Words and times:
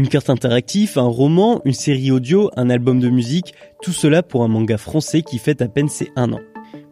Une 0.00 0.08
carte 0.08 0.30
interactive, 0.30 0.96
un 0.96 1.02
roman, 1.02 1.60
une 1.66 1.74
série 1.74 2.10
audio, 2.10 2.50
un 2.56 2.70
album 2.70 3.00
de 3.00 3.10
musique, 3.10 3.52
tout 3.82 3.92
cela 3.92 4.22
pour 4.22 4.42
un 4.42 4.48
manga 4.48 4.78
français 4.78 5.20
qui 5.20 5.36
fête 5.36 5.60
à 5.60 5.68
peine 5.68 5.90
ses 5.90 6.10
un 6.16 6.32
an. 6.32 6.40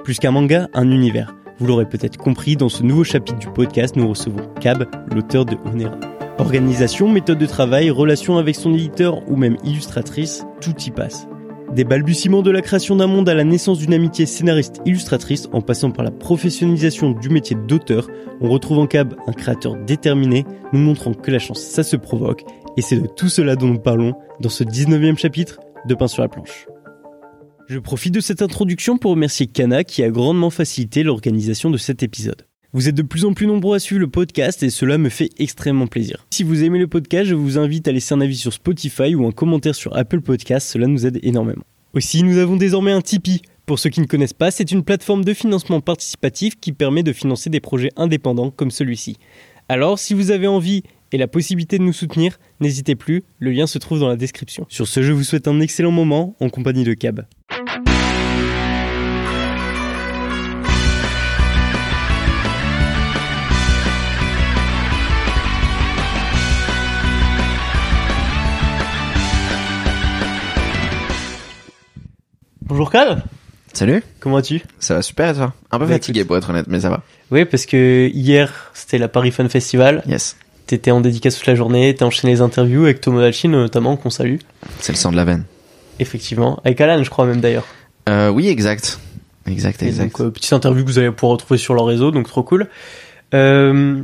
Plus 0.04 0.19
qu'un 0.19 0.31
manga, 0.31 0.68
un 0.75 0.91
univers. 0.91 1.34
Vous 1.58 1.67
l'aurez 1.67 1.89
peut-être 1.89 2.18
compris, 2.18 2.55
dans 2.55 2.68
ce 2.68 2.83
nouveau 2.83 3.05
chapitre 3.05 3.39
du 3.39 3.47
podcast, 3.47 3.97
nous 3.97 4.10
recevons 4.10 4.47
Cab, 4.60 4.84
l'auteur 5.10 5.47
de 5.47 5.57
Onera. 5.65 5.99
Organisation, 6.36 7.08
méthode 7.08 7.39
de 7.39 7.47
travail, 7.47 7.89
relation 7.89 8.36
avec 8.36 8.57
son 8.57 8.75
éditeur 8.75 9.27
ou 9.27 9.36
même 9.36 9.56
illustratrice, 9.64 10.45
tout 10.61 10.79
y 10.86 10.90
passe. 10.90 11.27
Des 11.75 11.84
balbutiements 11.84 12.40
de 12.40 12.50
la 12.50 12.62
création 12.62 12.96
d'un 12.96 13.06
monde 13.06 13.29
à 13.29 13.34
la 13.34 13.45
naissance 13.45 13.79
d'une 13.79 13.93
amitié 13.93 14.25
scénariste-illustratrice 14.25 15.48
en 15.52 15.61
passant 15.61 15.90
par 15.90 16.02
la 16.02 16.11
professionnalisation 16.11 17.11
du 17.11 17.29
métier 17.29 17.56
d'auteur, 17.56 18.09
on 18.40 18.48
retrouve 18.48 18.79
en 18.79 18.86
Cab 18.86 19.14
un 19.27 19.32
créateur 19.32 19.77
déterminé, 19.77 20.46
nous 20.72 20.80
montrant 20.80 21.12
que 21.12 21.30
la 21.30 21.38
chance 21.38 21.61
ça 21.61 21.82
se 21.82 21.96
provoque, 21.96 22.45
et 22.79 22.80
c'est 22.80 23.00
de 23.00 23.08
tout 23.08 23.29
cela 23.29 23.56
dont 23.56 23.66
nous 23.66 23.80
parlons 23.80 24.14
dans 24.38 24.48
ce 24.48 24.62
19e 24.62 25.18
chapitre 25.18 25.58
de 25.89 25.96
Pain 25.96 26.07
sur 26.07 26.22
la 26.22 26.29
planche. 26.29 26.68
Je 27.66 27.80
profite 27.80 28.14
de 28.14 28.20
cette 28.20 28.40
introduction 28.40 28.98
pour 28.98 29.11
remercier 29.11 29.48
Kana 29.48 29.82
qui 29.82 30.04
a 30.04 30.11
grandement 30.11 30.48
facilité 30.48 31.03
l'organisation 31.03 31.70
de 31.70 31.76
cet 31.76 32.05
épisode. 32.05 32.47
Vous 32.73 32.89
êtes 32.89 32.95
de 32.95 33.03
plus 33.03 33.25
en 33.25 33.33
plus 33.34 33.48
nombreux 33.48 33.75
à 33.75 33.80
suivre 33.80 34.01
le 34.01 34.06
podcast 34.06 34.62
et 34.62 34.70
cela 34.70 34.97
me 34.97 35.09
fait 35.09 35.30
extrêmement 35.39 35.89
plaisir. 35.89 36.25
Si 36.30 36.45
vous 36.45 36.62
aimez 36.62 36.79
le 36.79 36.87
podcast, 36.87 37.29
je 37.29 37.34
vous 37.34 37.59
invite 37.59 37.89
à 37.89 37.93
laisser 37.93 38.15
un 38.15 38.20
avis 38.20 38.37
sur 38.37 38.53
Spotify 38.53 39.17
ou 39.17 39.27
un 39.27 39.33
commentaire 39.33 39.75
sur 39.75 39.97
Apple 39.97 40.20
Podcast, 40.20 40.69
cela 40.69 40.87
nous 40.87 41.05
aide 41.05 41.19
énormément. 41.25 41.65
Aussi, 41.95 42.23
nous 42.23 42.39
avons 42.39 42.55
désormais 42.55 42.92
un 42.92 43.01
Tipeee. 43.01 43.42
Pour 43.67 43.81
ceux 43.81 43.91
qui 43.91 44.01
ne 44.01 44.06
connaissent 44.06 44.33
pas, 44.33 44.53
c'est 44.53 44.70
une 44.70 44.84
plateforme 44.84 45.25
de 45.25 45.34
financement 45.34 45.81
participatif 45.81 46.61
qui 46.61 46.70
permet 46.70 47.03
de 47.03 47.12
financer 47.12 47.51
des 47.51 47.61
projets 47.61 47.91
indépendants 47.97 48.53
comme 48.53 48.70
celui-ci. 48.70 49.17
Alors, 49.69 49.98
si 49.98 50.15
vous 50.15 50.31
avez 50.31 50.47
envie 50.47 50.84
et 51.12 51.19
la 51.19 51.29
possibilité 51.29 51.79
de 51.79 51.83
nous 51.85 51.93
soutenir, 51.93 52.39
n'hésitez 52.61 52.95
plus, 52.95 53.23
le 53.39 53.51
lien 53.51 53.67
se 53.67 53.79
trouve 53.79 54.01
dans 54.01 54.09
la 54.09 54.17
description. 54.17 54.67
Sur 54.69 54.87
ce, 54.89 55.03
je 55.03 55.12
vous 55.12 55.25
souhaite 55.25 55.48
un 55.48 55.61
excellent 55.61 55.91
moment 55.91 56.37
en 56.41 56.48
compagnie 56.51 56.84
de 56.84 56.95
Cab. 56.95 57.25
Bonjour 72.62 72.91
Cal 72.91 73.25
Salut, 73.73 74.03
Comment 74.19 74.36
vas-tu? 74.36 74.61
Ça 74.81 74.95
va 74.95 75.03
super 75.03 75.31
et 75.31 75.34
toi? 75.34 75.55
Un 75.70 75.79
peu 75.79 75.84
Bah, 75.86 75.92
fatigué 75.92 76.20
écoute. 76.20 76.29
pour 76.29 76.36
être 76.36 76.51
honnête, 76.51 76.67
mais 76.69 76.81
ça 76.81 76.91
va. 76.91 77.03
Oui, 77.31 77.45
parce 77.45 77.64
que 77.64 78.11
hier, 78.12 78.70
c'était 78.75 78.98
la 78.98 79.06
Paris 79.09 79.31
Fun 79.31 79.48
Festival. 79.48 80.03
Yes, 80.09 80.36
T'étais 80.69 80.91
en 80.91 81.00
dédicace 81.00 81.36
toute 81.36 81.47
la 81.47 81.55
journée, 81.55 81.94
t'as 81.94 82.05
enchaîné 82.05 82.34
les 82.34 82.41
interviews 82.42 82.84
avec 82.84 83.00
Thomas 83.00 83.22
Dalchin 83.22 83.48
notamment, 83.48 83.97
qu'on 83.97 84.11
salue. 84.11 84.36
c'est 84.80 84.92
le 84.92 84.98
sang 84.98 85.11
de 85.11 85.16
la 85.16 85.24
veine. 85.24 85.44
Effectivement. 85.98 86.61
Avec 86.64 86.78
Alan, 86.80 87.02
je 87.02 87.08
crois 87.11 87.24
même 87.27 87.41
d'ailleurs. 87.41 87.64
Euh, 88.08 88.28
oui, 88.28 88.48
exact. 88.48 89.00
Exact, 89.46 89.83
Et 89.83 89.86
exact. 89.86 90.05
donc, 90.19 90.20
euh, 90.20 90.30
petite 90.30 90.52
interview 90.52 90.84
que 90.84 90.91
vous 90.91 90.98
allez 90.98 91.11
pouvoir 91.11 91.33
retrouver 91.33 91.56
sur 91.58 91.72
leur 91.74 91.86
réseau, 91.86 92.11
donc 92.11 92.28
trop 92.28 92.42
cool. 92.42 92.69
Euh, 93.34 94.02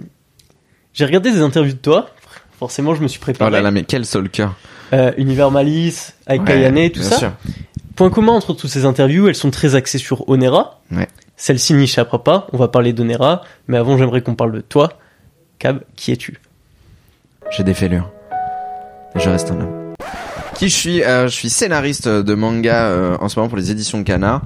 J'ai 0.94 1.04
regardé 1.04 1.30
des 1.32 1.40
interviews 1.40 1.74
de 1.74 1.78
toi. 1.78 2.08
Forcément, 2.58 2.94
je 2.94 3.02
me 3.02 3.08
suis 3.08 3.18
oh 3.20 3.24
préparé. 3.24 3.50
là 3.50 3.60
là, 3.60 3.70
mais 3.70 3.84
quel 3.84 4.06
seul 4.06 4.28
cœur. 4.30 4.54
Univers 5.18 5.50
Malice, 5.50 6.14
avec 6.26 6.40
Ouais, 6.42 6.46
Kayane 6.48 6.90
tout 6.90 7.00
bien 7.00 7.10
ça. 7.10 7.18
sûr. 7.18 7.32
Point 7.96 8.08
commun 8.10 8.32
entre 8.32 8.54
toutes 8.54 8.70
ces 8.70 8.86
interviews, 8.86 9.28
elles 9.28 9.34
sont 9.34 9.50
très 9.50 9.74
axées 9.74 9.98
sur 9.98 10.28
Onera. 10.30 10.80
Ouais. 10.90 11.08
Celle-ci 11.36 11.74
n'échappera 11.74 12.24
pas, 12.24 12.46
on 12.52 12.56
va 12.56 12.68
parler 12.68 12.92
d'Onera, 12.94 13.42
mais 13.68 13.76
avant 13.76 13.98
j'aimerais 13.98 14.22
qu'on 14.22 14.34
parle 14.34 14.52
de 14.52 14.60
toi. 14.62 14.94
Cab, 15.58 15.80
qui 15.96 16.12
es-tu? 16.12 16.38
J'ai 17.50 17.62
des 17.64 17.74
fêlures. 17.74 18.10
Et 19.14 19.20
je 19.20 19.28
reste 19.28 19.50
un 19.50 19.60
homme. 19.60 19.94
Qui 20.54 20.68
je 20.68 20.74
suis 20.74 21.02
Euh, 21.02 21.24
Je 21.28 21.32
suis 21.34 21.50
scénariste 21.50 22.08
de 22.08 22.34
manga 22.34 22.86
euh, 22.88 23.16
en 23.20 23.28
ce 23.28 23.38
moment 23.38 23.48
pour 23.48 23.58
les 23.58 23.70
éditions 23.70 24.02
Kana. 24.04 24.42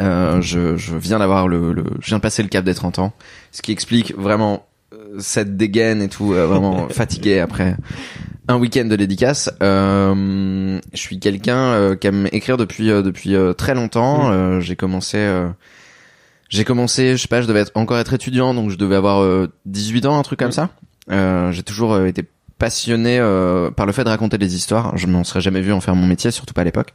Euh, 0.00 0.40
je, 0.40 0.76
je 0.76 0.96
viens 0.96 1.18
d'avoir 1.18 1.48
le, 1.48 1.72
le, 1.72 1.84
je 2.00 2.06
viens 2.08 2.18
de 2.18 2.22
passer 2.22 2.42
le 2.42 2.48
cap 2.48 2.64
des 2.64 2.74
30 2.74 2.98
ans, 2.98 3.12
ce 3.52 3.60
qui 3.62 3.72
explique 3.72 4.14
vraiment 4.16 4.66
euh, 4.94 5.16
cette 5.18 5.56
dégaine 5.56 6.00
et 6.02 6.08
tout, 6.08 6.28
vraiment 6.28 6.88
fatigué 6.90 7.40
après 7.40 7.76
un 8.48 8.56
week-end 8.56 8.84
de 8.86 8.96
dédicace. 8.96 9.50
Je 9.60 10.78
suis 10.94 11.18
quelqu'un 11.18 11.96
qui 11.96 12.06
aime 12.06 12.28
écrire 12.32 12.56
depuis 12.56 12.86
depuis 12.88 13.34
très 13.58 13.74
longtemps. 13.74 14.30
Mm. 14.30 14.60
J'ai 14.60 14.76
commencé, 14.76 15.18
j'ai 16.48 16.64
commencé, 16.64 17.16
je 17.16 17.22
sais 17.22 17.28
pas, 17.28 17.42
je 17.42 17.46
devais 17.48 17.60
être, 17.60 17.72
encore 17.74 17.98
être 17.98 18.14
étudiant, 18.14 18.54
donc 18.54 18.70
je 18.70 18.76
devais 18.76 18.96
avoir 18.96 19.22
euh, 19.22 19.50
18 19.66 20.06
ans, 20.06 20.18
un 20.18 20.22
truc 20.22 20.38
comme 20.38 20.48
Mm. 20.48 20.52
ça. 20.52 20.70
Euh, 21.10 21.52
j'ai 21.52 21.62
toujours 21.62 21.94
euh, 21.94 22.06
été 22.06 22.24
passionné 22.58 23.18
euh, 23.18 23.70
par 23.70 23.86
le 23.86 23.92
fait 23.92 24.04
de 24.04 24.08
raconter 24.08 24.38
des 24.38 24.54
histoires. 24.56 24.96
Je 24.96 25.06
m'en 25.06 25.24
serais 25.24 25.40
jamais 25.40 25.60
vu 25.60 25.72
en 25.72 25.80
faire 25.80 25.94
mon 25.94 26.06
métier, 26.06 26.30
surtout 26.30 26.54
pas 26.54 26.62
à 26.62 26.64
l'époque. 26.64 26.94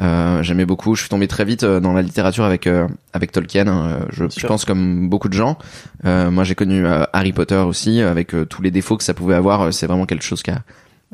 Euh, 0.00 0.42
J'aimais 0.42 0.66
beaucoup. 0.66 0.94
Je 0.94 1.00
suis 1.02 1.08
tombé 1.08 1.28
très 1.28 1.44
vite 1.44 1.62
euh, 1.62 1.78
dans 1.80 1.92
la 1.92 2.02
littérature 2.02 2.44
avec 2.44 2.66
euh, 2.66 2.88
avec 3.12 3.32
Tolkien. 3.32 3.68
hein. 3.68 4.06
Je, 4.10 4.46
pense 4.46 4.64
comme 4.64 5.08
beaucoup 5.08 5.28
de 5.28 5.34
gens. 5.34 5.56
Euh, 6.04 6.30
moi, 6.30 6.44
j'ai 6.44 6.54
connu 6.54 6.84
Harry 7.12 7.32
Potter 7.32 7.56
aussi, 7.56 8.00
avec 8.00 8.34
tous 8.48 8.62
les 8.62 8.70
défauts 8.70 8.96
que 8.96 9.04
ça 9.04 9.14
pouvait 9.14 9.34
avoir. 9.36 9.72
C'est 9.72 9.86
vraiment 9.86 10.06
quelque 10.06 10.24
chose 10.24 10.42
qui 10.42 10.50
a 10.50 10.62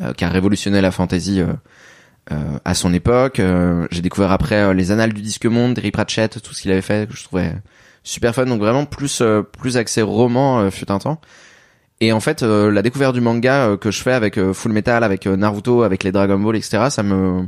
euh, 0.00 0.12
qui 0.14 0.24
a 0.24 0.28
révolutionné 0.28 0.80
la 0.80 0.90
fantasy 0.90 1.42
à 2.64 2.74
son 2.74 2.94
époque. 2.94 3.40
Euh, 3.40 3.88
j'ai 3.90 4.02
découvert 4.02 4.30
après 4.30 4.72
les 4.72 4.92
Annales 4.92 5.12
du 5.12 5.20
Disque 5.20 5.46
Monde, 5.46 5.74
Terry 5.74 5.90
Pratchett, 5.90 6.40
tout 6.40 6.54
ce 6.54 6.62
qu'il 6.62 6.70
avait 6.70 6.80
fait 6.80 7.08
que 7.08 7.16
je 7.16 7.24
trouvais 7.24 7.52
super 8.04 8.34
fun. 8.34 8.46
Donc 8.46 8.60
vraiment 8.60 8.84
plus 8.86 9.20
euh, 9.20 9.42
plus 9.42 9.76
axé 9.76 10.02
roman 10.02 10.60
euh, 10.60 10.70
fut 10.70 10.90
un 10.90 10.98
temps. 10.98 11.20
Et 12.00 12.12
en 12.12 12.20
fait, 12.20 12.42
euh, 12.42 12.70
la 12.70 12.82
découverte 12.82 13.14
du 13.14 13.20
manga 13.20 13.68
euh, 13.68 13.76
que 13.76 13.90
je 13.90 14.02
fais 14.02 14.12
avec 14.12 14.38
euh, 14.38 14.54
Full 14.54 14.72
Metal, 14.72 15.04
avec 15.04 15.26
euh, 15.26 15.36
Naruto, 15.36 15.82
avec 15.82 16.02
les 16.02 16.12
Dragon 16.12 16.38
Ball, 16.38 16.56
etc., 16.56 16.86
ça 16.90 17.02
me 17.02 17.44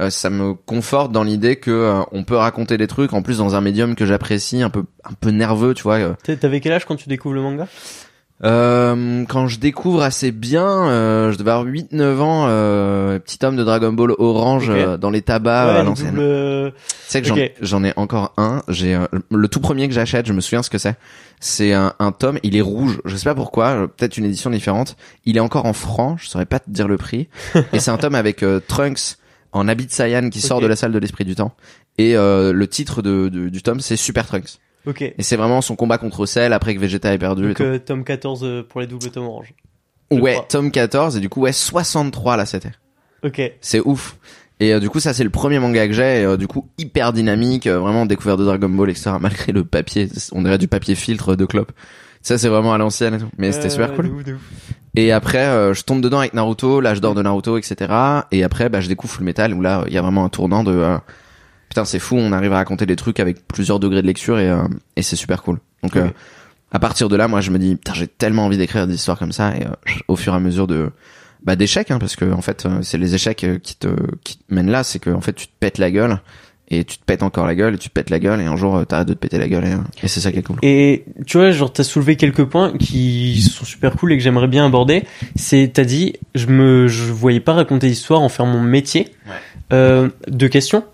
euh, 0.00 0.10
ça 0.10 0.28
me 0.28 0.52
conforte 0.52 1.10
dans 1.12 1.22
l'idée 1.22 1.56
que 1.56 1.70
euh, 1.70 2.00
on 2.12 2.22
peut 2.22 2.36
raconter 2.36 2.76
des 2.76 2.86
trucs 2.86 3.14
en 3.14 3.22
plus 3.22 3.38
dans 3.38 3.54
un 3.54 3.60
médium 3.62 3.94
que 3.94 4.04
j'apprécie, 4.04 4.60
un 4.62 4.68
peu 4.70 4.84
un 5.04 5.14
peu 5.18 5.30
nerveux, 5.30 5.72
tu 5.72 5.84
vois. 5.84 6.16
T'avais 6.16 6.60
quel 6.60 6.72
âge 6.72 6.84
quand 6.84 6.96
tu 6.96 7.08
découvres 7.08 7.34
le 7.34 7.40
manga? 7.40 7.66
Euh, 8.44 9.24
quand 9.28 9.46
je 9.48 9.58
découvre 9.58 10.02
assez 10.02 10.30
bien, 10.30 10.66
euh, 10.88 11.32
je 11.32 11.38
devais 11.38 11.50
avoir 11.52 11.66
8-9 11.66 12.20
ans, 12.20 12.46
euh, 12.48 13.18
petit 13.18 13.38
homme 13.44 13.56
de 13.56 13.64
Dragon 13.64 13.92
Ball 13.92 14.12
orange 14.18 14.68
Ok. 14.68 14.76
euh, 14.76 14.96
dans 14.98 15.08
les 15.10 15.22
tabacs 15.22 15.68
Ouais, 15.68 15.76
à 15.76 15.82
le 15.82 15.86
l'ancienne. 15.88 16.10
double, 16.10 16.20
euh, 16.20 16.70
Tu 16.70 16.76
sais 17.08 17.22
que 17.22 17.28
j'en- 17.28 17.34
Ok. 17.36 17.52
j'en 17.62 17.82
ai 17.84 17.92
encore 17.96 18.34
un. 18.36 18.62
J'ai 18.68 18.94
euh, 18.94 19.06
le 19.30 19.48
tout 19.48 19.60
premier 19.60 19.88
que 19.88 19.94
j'achète. 19.94 20.26
Je 20.26 20.32
me 20.34 20.40
souviens 20.42 20.62
ce 20.62 20.68
que 20.70 20.78
c'est. 20.78 20.96
C'est 21.40 21.72
un, 21.72 21.94
un 21.98 22.12
tome. 22.12 22.38
Il 22.42 22.56
est 22.56 22.60
rouge. 22.60 23.00
Je 23.06 23.16
sais 23.16 23.24
pas 23.24 23.34
pourquoi. 23.34 23.68
euh, 23.68 23.86
Peut-être 23.86 24.18
une 24.18 24.24
édition 24.26 24.50
différente. 24.50 24.96
Il 25.24 25.36
est 25.38 25.40
encore 25.40 25.64
en 25.64 25.72
franc. 25.72 26.16
Je 26.18 26.26
saurais 26.28 26.46
pas 26.46 26.58
te 26.58 26.68
dire 26.70 26.88
le 26.88 26.98
prix. 26.98 27.28
Et 27.72 27.78
c'est 27.80 27.90
un 27.90 27.96
tome 27.98 28.14
avec 28.14 28.42
euh, 28.42 28.60
Trunks 28.66 29.16
en 29.52 29.66
habit 29.68 29.86
de 29.86 29.92
Saiyan 29.92 30.28
qui 30.28 30.40
sort 30.42 30.60
de 30.60 30.66
la 30.66 30.76
salle 30.76 30.92
de 30.92 30.98
l'esprit 30.98 31.24
du 31.24 31.34
temps. 31.34 31.52
Et 31.96 32.14
euh, 32.16 32.52
le 32.52 32.66
titre 32.68 33.00
de, 33.00 33.30
de- 33.30 33.48
du 33.48 33.62
tome 33.62 33.80
c'est 33.80 33.96
Super 33.96 34.26
Trunks. 34.26 34.58
Ok. 34.86 35.02
Et 35.02 35.14
c'est 35.22 35.36
vraiment 35.36 35.60
son 35.60 35.76
combat 35.76 35.98
contre 35.98 36.26
Cell 36.26 36.52
après 36.52 36.74
que 36.74 36.80
Vegeta 36.80 37.12
est 37.12 37.18
perdu. 37.18 37.48
Donc 37.48 37.60
euh, 37.60 37.78
tome 37.78 38.04
14 38.04 38.40
euh, 38.44 38.62
pour 38.62 38.80
les 38.80 38.86
doubles 38.86 39.10
tomes 39.10 39.24
orange. 39.26 39.54
je 40.10 40.18
ouais, 40.18 40.34
crois. 40.34 40.46
tome 40.48 40.70
14 40.70 41.16
et 41.16 41.20
du 41.20 41.28
coup 41.28 41.40
ouais 41.42 41.52
63 41.52 42.36
là 42.36 42.46
c'était. 42.46 42.72
Ok. 43.22 43.40
C'est 43.60 43.80
ouf. 43.80 44.16
Et 44.58 44.72
euh, 44.72 44.80
du 44.80 44.88
coup, 44.88 45.00
ça 45.00 45.12
c'est 45.12 45.24
le 45.24 45.30
premier 45.30 45.58
manga 45.58 45.86
que 45.86 45.92
j'ai. 45.92 46.22
et, 46.22 46.24
euh, 46.24 46.36
du 46.36 46.46
coup, 46.46 46.68
hyper 46.78 47.12
dynamique, 47.12 47.66
euh, 47.66 47.78
vraiment 47.78 48.06
découverte 48.06 48.38
de 48.38 48.44
Dragon 48.44 48.68
Ball, 48.68 48.90
etc. 48.90 49.12
Malgré 49.20 49.52
le 49.52 49.64
papier, 49.64 50.08
on 50.32 50.42
dirait 50.42 50.58
du 50.58 50.68
papier 50.68 50.94
filtre 50.94 51.36
de 51.36 51.44
clope. 51.44 51.72
Ça 52.22 52.38
c'est 52.38 52.48
vraiment 52.48 52.72
à 52.72 52.78
l'ancienne 52.78 53.14
et 53.14 53.18
tout. 53.18 53.28
Mais 53.38 53.52
c'était 53.52 53.70
super 53.70 53.90
de 53.90 53.96
cool. 53.96 54.06
ouf, 54.06 54.24
de 54.24 54.34
ouf. 54.34 54.40
Et 54.96 55.12
après, 55.12 55.74
je 55.74 55.82
tombe 55.82 56.00
dedans 56.00 56.20
avec 56.20 56.32
Naruto, 56.32 56.80
l'âge 56.80 57.02
d'or 57.02 57.14
de 57.14 57.22
Naruto, 57.22 57.58
etc. 57.58 57.92
Et 58.32 58.42
après, 58.42 58.70
bah, 58.70 58.80
je 58.80 58.88
découvre 58.88 59.12
Full 59.12 59.24
Metal 59.24 59.52
où 59.52 59.60
là, 59.60 59.84
il 59.86 59.92
y 59.92 59.98
a 59.98 60.02
vraiment 60.02 60.24
un 60.24 60.30
tournant 60.30 60.64
de 60.64 60.96
putain, 61.76 61.84
c'est 61.84 61.98
fou, 61.98 62.16
on 62.16 62.32
arrive 62.32 62.54
à 62.54 62.56
raconter 62.56 62.86
des 62.86 62.96
trucs 62.96 63.20
avec 63.20 63.46
plusieurs 63.46 63.78
degrés 63.78 64.00
de 64.00 64.06
lecture 64.06 64.38
et, 64.38 64.48
euh, 64.48 64.62
et 64.96 65.02
c'est 65.02 65.16
super 65.16 65.42
cool. 65.42 65.58
Donc 65.82 65.94
euh, 65.96 66.08
à 66.72 66.78
partir 66.78 67.10
de 67.10 67.16
là, 67.16 67.28
moi, 67.28 67.42
je 67.42 67.50
me 67.50 67.58
dis 67.58 67.76
putain, 67.76 67.92
j'ai 67.92 68.06
tellement 68.06 68.46
envie 68.46 68.56
d'écrire 68.56 68.86
des 68.86 68.94
histoires 68.94 69.18
comme 69.18 69.32
ça 69.32 69.54
et 69.54 69.66
euh, 69.66 69.92
au 70.08 70.16
fur 70.16 70.32
et 70.32 70.36
à 70.36 70.40
mesure 70.40 70.66
de 70.66 70.90
bah 71.44 71.54
d'échecs 71.54 71.90
hein, 71.90 71.98
parce 71.98 72.16
que 72.16 72.32
en 72.32 72.40
fait 72.40 72.66
c'est 72.80 72.96
les 72.96 73.14
échecs 73.14 73.46
qui 73.62 73.76
te 73.76 73.88
qui 74.24 74.38
te 74.38 74.42
mènent 74.52 74.70
là 74.70 74.82
c'est 74.82 74.98
que 74.98 75.10
en 75.10 75.20
fait 75.20 75.34
tu 75.34 75.46
te 75.46 75.52
pètes 75.60 75.76
la 75.76 75.90
gueule 75.90 76.18
et 76.68 76.82
tu 76.82 76.96
te 76.96 77.04
pètes 77.04 77.22
encore 77.22 77.46
la 77.46 77.54
gueule 77.54 77.74
et 77.74 77.78
tu 77.78 77.90
te 77.90 77.94
pètes 77.94 78.08
la 78.08 78.18
gueule 78.18 78.40
et 78.40 78.46
un 78.46 78.56
jour 78.56 78.84
t'arrêtes 78.86 79.06
de 79.06 79.12
te 79.12 79.18
péter 79.18 79.38
la 79.38 79.46
gueule 79.46 79.64
et, 79.66 79.76
et 80.02 80.08
c'est 80.08 80.20
ça 80.20 80.32
qui 80.32 80.38
est 80.38 80.42
cool 80.42 80.56
Et 80.62 81.04
tu 81.26 81.36
vois, 81.36 81.50
genre 81.50 81.70
t'as 81.70 81.84
soulevé 81.84 82.16
quelques 82.16 82.44
points 82.46 82.72
qui 82.78 83.42
sont 83.42 83.66
super 83.66 83.92
cool 83.92 84.14
et 84.14 84.16
que 84.16 84.22
j'aimerais 84.24 84.48
bien 84.48 84.64
aborder. 84.64 85.04
C'est 85.36 85.70
t'as 85.72 85.84
dit, 85.84 86.14
je 86.34 86.46
me, 86.46 86.88
je 86.88 87.12
voyais 87.12 87.38
pas 87.38 87.52
raconter 87.52 87.86
l'histoire, 87.86 88.22
en 88.22 88.30
faire 88.30 88.46
mon 88.46 88.62
métier. 88.62 89.10
Ouais. 89.28 89.34
Euh, 89.72 90.08
deux 90.28 90.48
questions. 90.48 90.84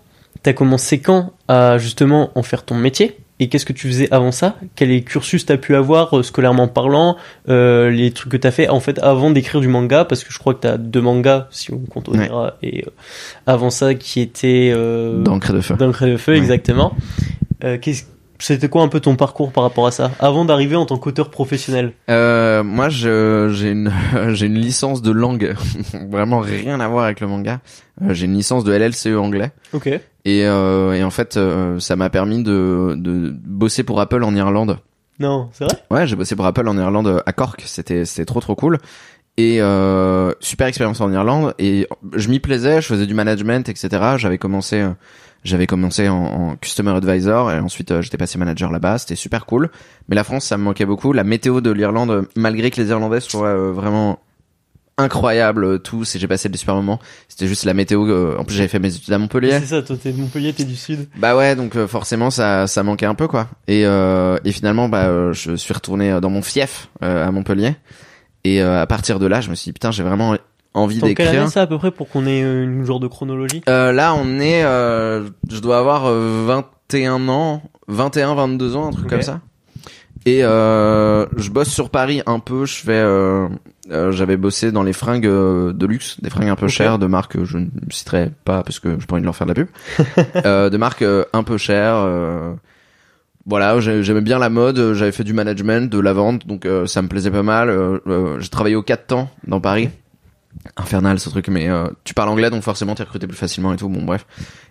T'as 0.43 0.53
commencé 0.53 0.99
quand 0.99 1.31
à 1.47 1.77
justement 1.77 2.31
en 2.35 2.43
faire 2.43 2.63
ton 2.63 2.75
métier? 2.75 3.17
Et 3.39 3.49
qu'est-ce 3.49 3.65
que 3.65 3.73
tu 3.73 3.87
faisais 3.87 4.07
avant 4.11 4.31
ça? 4.31 4.55
Quel 4.75 5.03
cursus 5.03 5.45
t'as 5.45 5.57
pu 5.57 5.75
avoir 5.75 6.17
euh, 6.17 6.23
scolairement 6.23 6.67
parlant 6.67 7.17
euh, 7.49 7.89
Les 7.89 8.11
trucs 8.11 8.31
que 8.31 8.37
t'as 8.37 8.51
fait 8.51 8.69
en 8.69 8.79
fait 8.79 8.99
avant 8.99 9.31
d'écrire 9.31 9.59
du 9.59 9.67
manga? 9.67 10.05
Parce 10.05 10.23
que 10.23 10.31
je 10.31 10.37
crois 10.37 10.53
que 10.53 10.59
t'as 10.59 10.77
deux 10.77 11.01
mangas 11.01 11.47
si 11.49 11.73
on 11.73 11.79
compte 11.79 12.07
Onera 12.09 12.55
et 12.61 12.83
euh, 12.85 12.89
avant 13.47 13.69
ça 13.71 13.95
qui 13.95 14.21
étaient 14.21 14.71
euh, 14.73 15.23
d'encre 15.23 15.51
de 15.51 15.61
feu. 15.61 15.75
d'encre 15.75 16.05
de 16.05 16.15
feu 16.17 16.33
Ouais. 16.33 16.37
exactement. 16.37 16.95
Euh, 17.63 17.77
qu'est-ce- 17.81 18.03
C'était 18.43 18.67
quoi 18.67 18.83
un 18.83 18.89
peu 18.89 18.99
ton 18.99 19.15
parcours 19.15 19.53
par 19.53 19.63
rapport 19.63 19.87
à 19.87 19.91
ça 19.91 20.11
avant 20.19 20.43
d'arriver 20.43 20.75
en 20.75 20.85
tant 20.85 20.97
qu'auteur 20.97 21.29
professionnel? 21.29 21.93
Euh, 22.09 22.61
moi, 22.61 22.89
j'ai 22.89 23.09
une, 23.09 23.89
j'ai 24.33 24.47
une 24.47 24.59
licence 24.59 25.01
de 25.01 25.11
langue, 25.11 25.55
vraiment 26.09 26.39
rien 26.39 26.81
à 26.81 26.87
voir 26.89 27.05
avec 27.05 27.21
le 27.21 27.27
manga. 27.27 27.61
Euh, 28.01 28.13
j'ai 28.13 28.25
une 28.25 28.33
licence 28.33 28.65
de 28.65 28.73
LLCE 28.73 29.15
anglais. 29.17 29.51
Ok. 29.71 29.87
Et, 29.87 30.01
euh, 30.45 30.91
et 30.91 31.05
en 31.05 31.09
fait, 31.09 31.37
euh, 31.37 31.79
ça 31.79 31.95
m'a 31.95 32.09
permis 32.09 32.43
de, 32.43 32.95
de 32.97 33.33
bosser 33.45 33.83
pour 33.83 34.01
Apple 34.01 34.21
en 34.25 34.35
Irlande. 34.35 34.77
Non, 35.19 35.47
c'est 35.53 35.63
vrai? 35.63 35.75
Ouais, 35.89 36.05
j'ai 36.05 36.17
bossé 36.17 36.35
pour 36.35 36.45
Apple 36.45 36.67
en 36.67 36.77
Irlande 36.77 37.07
euh, 37.07 37.19
à 37.25 37.31
Cork. 37.31 37.63
C'était, 37.65 38.03
c'était 38.03 38.25
trop 38.25 38.41
trop 38.41 38.55
cool. 38.55 38.77
Et 39.37 39.61
euh, 39.61 40.33
super 40.41 40.67
expérience 40.67 40.99
en 40.99 41.09
Irlande. 41.13 41.53
Et 41.59 41.87
je 42.13 42.27
m'y 42.27 42.41
plaisais. 42.41 42.81
Je 42.81 42.87
faisais 42.87 43.05
du 43.05 43.13
management, 43.13 43.69
etc. 43.69 43.89
J'avais 44.17 44.37
commencé, 44.37 44.85
j'avais 45.43 45.67
commencé 45.67 46.09
en, 46.09 46.23
en 46.23 46.55
customer 46.55 46.91
advisor 46.91 47.51
et 47.51 47.59
ensuite 47.59 47.91
euh, 47.91 48.01
j'étais 48.01 48.17
passé 48.17 48.37
manager 48.37 48.71
là-bas. 48.71 48.97
C'était 48.97 49.15
super 49.15 49.45
cool. 49.45 49.69
Mais 50.07 50.15
la 50.15 50.23
France, 50.23 50.45
ça 50.45 50.57
me 50.57 50.63
manquait 50.63 50.85
beaucoup. 50.85 51.13
La 51.13 51.23
météo 51.23 51.61
de 51.61 51.71
l'Irlande, 51.71 52.27
malgré 52.35 52.71
que 52.71 52.81
les 52.81 52.89
Irlandais 52.89 53.19
soient 53.19 53.47
euh, 53.47 53.71
vraiment 53.71 54.19
incroyables 54.97 55.65
euh, 55.65 55.77
tous 55.79 56.15
et 56.15 56.19
j'ai 56.19 56.27
passé 56.27 56.49
des 56.49 56.57
super 56.57 56.75
moments. 56.75 56.99
C'était 57.27 57.47
juste 57.47 57.65
la 57.65 57.73
météo. 57.73 58.07
euh, 58.07 58.37
en 58.37 58.43
plus, 58.43 58.55
j'avais 58.55 58.67
fait 58.67 58.77
mes 58.79 58.95
études 58.95 59.11
à 59.11 59.17
Montpellier. 59.17 59.59
C'est 59.59 59.65
ça, 59.65 59.81
toi 59.81 59.95
t'es 60.01 60.11
de 60.11 60.21
Montpellier, 60.21 60.53
t'es 60.53 60.65
du 60.65 60.75
sud. 60.75 61.07
Bah 61.17 61.35
ouais, 61.35 61.55
donc 61.55 61.75
euh, 61.75 61.87
forcément 61.87 62.29
ça 62.29 62.67
ça 62.67 62.83
manquait 62.83 63.07
un 63.07 63.15
peu 63.15 63.27
quoi. 63.27 63.47
Et 63.67 63.85
euh, 63.87 64.37
et 64.45 64.51
finalement 64.51 64.89
bah 64.89 65.05
euh, 65.05 65.33
je 65.33 65.55
suis 65.55 65.73
retourné 65.73 66.19
dans 66.21 66.29
mon 66.29 66.43
fief 66.43 66.89
euh, 67.03 67.27
à 67.27 67.31
Montpellier. 67.31 67.75
Et 68.43 68.61
euh, 68.61 68.81
à 68.81 68.85
partir 68.85 69.17
de 69.19 69.25
là, 69.25 69.41
je 69.41 69.49
me 69.49 69.55
suis 69.55 69.69
dit 69.69 69.73
putain, 69.73 69.89
j'ai 69.91 70.03
vraiment 70.03 70.35
envie 70.73 70.99
Dans 70.99 71.07
quelle 71.07 71.15
d'écrire. 71.15 71.41
année 71.41 71.49
ça 71.49 71.61
à 71.63 71.67
peu 71.67 71.77
près 71.77 71.91
pour 71.91 72.09
qu'on 72.09 72.25
ait 72.25 72.43
euh, 72.43 72.63
une 72.63 72.85
genre 72.85 72.99
de 72.99 73.07
chronologie? 73.07 73.61
Euh, 73.69 73.91
là, 73.91 74.13
on 74.15 74.39
est 74.39 74.63
euh, 74.63 75.27
je 75.51 75.59
dois 75.59 75.77
avoir 75.79 76.05
euh, 76.07 76.43
21 76.45 77.27
ans, 77.29 77.61
21 77.87 78.35
22 78.35 78.75
ans, 78.75 78.87
un 78.87 78.91
truc 78.91 79.07
comme 79.07 79.21
ça. 79.21 79.39
Et 80.25 80.43
euh, 80.43 81.25
je 81.35 81.49
bosse 81.49 81.67
sur 81.69 81.89
Paris 81.89 82.21
un 82.25 82.39
peu, 82.39 82.65
je 82.65 82.75
fais 82.75 82.91
euh, 82.93 83.49
euh, 83.91 84.11
j'avais 84.13 84.37
bossé 84.37 84.71
dans 84.71 84.83
les 84.83 84.93
fringues 84.93 85.27
euh, 85.27 85.73
de 85.73 85.85
luxe, 85.85 86.15
des 86.21 86.29
fringues 86.29 86.47
un 86.47 86.55
peu 86.55 86.69
chères 86.69 86.97
de 86.97 87.07
marques 87.07 87.33
que 87.33 87.43
je 87.43 87.57
ne 87.57 87.65
citerai 87.89 88.31
pas 88.45 88.63
parce 88.63 88.79
que 88.79 88.97
je 88.99 89.05
pas 89.05 89.15
envie 89.15 89.21
de 89.21 89.25
leur 89.25 89.35
faire 89.35 89.47
de 89.47 89.51
la 89.51 89.55
pub. 89.65 89.67
euh, 90.45 90.69
de 90.69 90.77
marques 90.77 91.01
euh, 91.01 91.25
un 91.33 91.43
peu 91.43 91.57
chères 91.57 91.95
euh, 91.97 92.53
voilà, 93.45 93.77
j'ai- 93.81 94.01
j'aimais 94.03 94.21
bien 94.21 94.39
la 94.39 94.49
mode, 94.49 94.79
euh, 94.79 94.93
j'avais 94.93 95.11
fait 95.11 95.25
du 95.25 95.33
management, 95.33 95.91
de 95.91 95.99
la 95.99 96.13
vente, 96.13 96.47
donc 96.47 96.65
euh, 96.65 96.85
ça 96.85 97.01
me 97.01 97.09
plaisait 97.09 97.29
pas 97.31 97.43
mal. 97.43 97.69
Euh, 97.69 97.97
euh, 98.07 98.39
j'ai 98.39 98.47
travaillé 98.47 98.77
au 98.77 98.81
4 98.83 99.05
temps 99.07 99.29
dans 99.45 99.59
Paris. 99.59 99.89
Infernal 100.77 101.19
ce 101.19 101.29
truc, 101.29 101.49
mais 101.49 101.67
euh, 101.69 101.87
tu 102.03 102.13
parles 102.13 102.29
anglais 102.29 102.49
donc 102.49 102.63
forcément 102.63 102.95
t'es 102.95 103.03
recruté 103.03 103.27
plus 103.27 103.35
facilement 103.37 103.73
et 103.73 103.77
tout. 103.77 103.89
Bon 103.89 104.03
bref, 104.03 104.25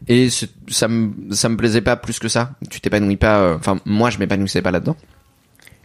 et 0.09 0.29
ça 0.69 0.89
me 0.89 1.13
ça 1.35 1.49
me 1.49 1.57
plaisait 1.57 1.81
pas 1.83 1.97
plus 1.97 2.19
que 2.19 2.29
ça. 2.29 2.53
Tu 2.71 2.81
t'épanouis 2.81 3.17
pas. 3.17 3.41
euh, 3.41 3.57
Enfin 3.57 3.79
moi 3.85 4.09
je 4.11 4.19
m'épanouissais 4.19 4.63
pas 4.63 4.71
là-dedans. 4.71 4.97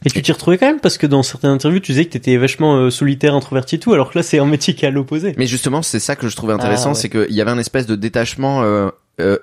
Et 0.06 0.10
tu 0.12 0.22
t'y 0.22 0.32
retrouvais 0.32 0.58
quand 0.58 0.68
même 0.68 0.80
parce 0.80 0.98
que 0.98 1.08
dans 1.08 1.24
certaines 1.24 1.50
interviews 1.52 1.80
tu 1.80 1.92
disais 1.92 2.06
que 2.06 2.12
t'étais 2.12 2.38
vachement 2.38 2.78
euh, 2.78 2.90
solitaire, 2.90 3.34
introverti 3.36 3.76
et 3.76 3.80
tout, 3.80 3.94
alors 3.94 4.12
que 4.12 4.18
là 4.20 4.24
c'est 4.24 4.40
un 4.40 4.46
métier 4.46 4.76
qui 4.76 4.86
est 4.86 4.88
à 4.88 4.92
l'opposé. 4.92 5.34
Mais 5.38 5.48
justement 5.48 5.82
c'est 5.82 6.00
ça 6.00 6.16
que 6.16 6.28
je 6.30 6.36
trouvais 6.36 6.54
intéressant, 6.54 6.90
Ah, 6.90 6.94
ouais. 6.94 7.00
c'est 7.00 7.10
qu'il 7.10 7.34
y 7.36 7.42
avait 7.42 7.52
un 7.52 7.58
espèce 7.58 7.86
de 7.88 7.96
détachement 7.96 8.64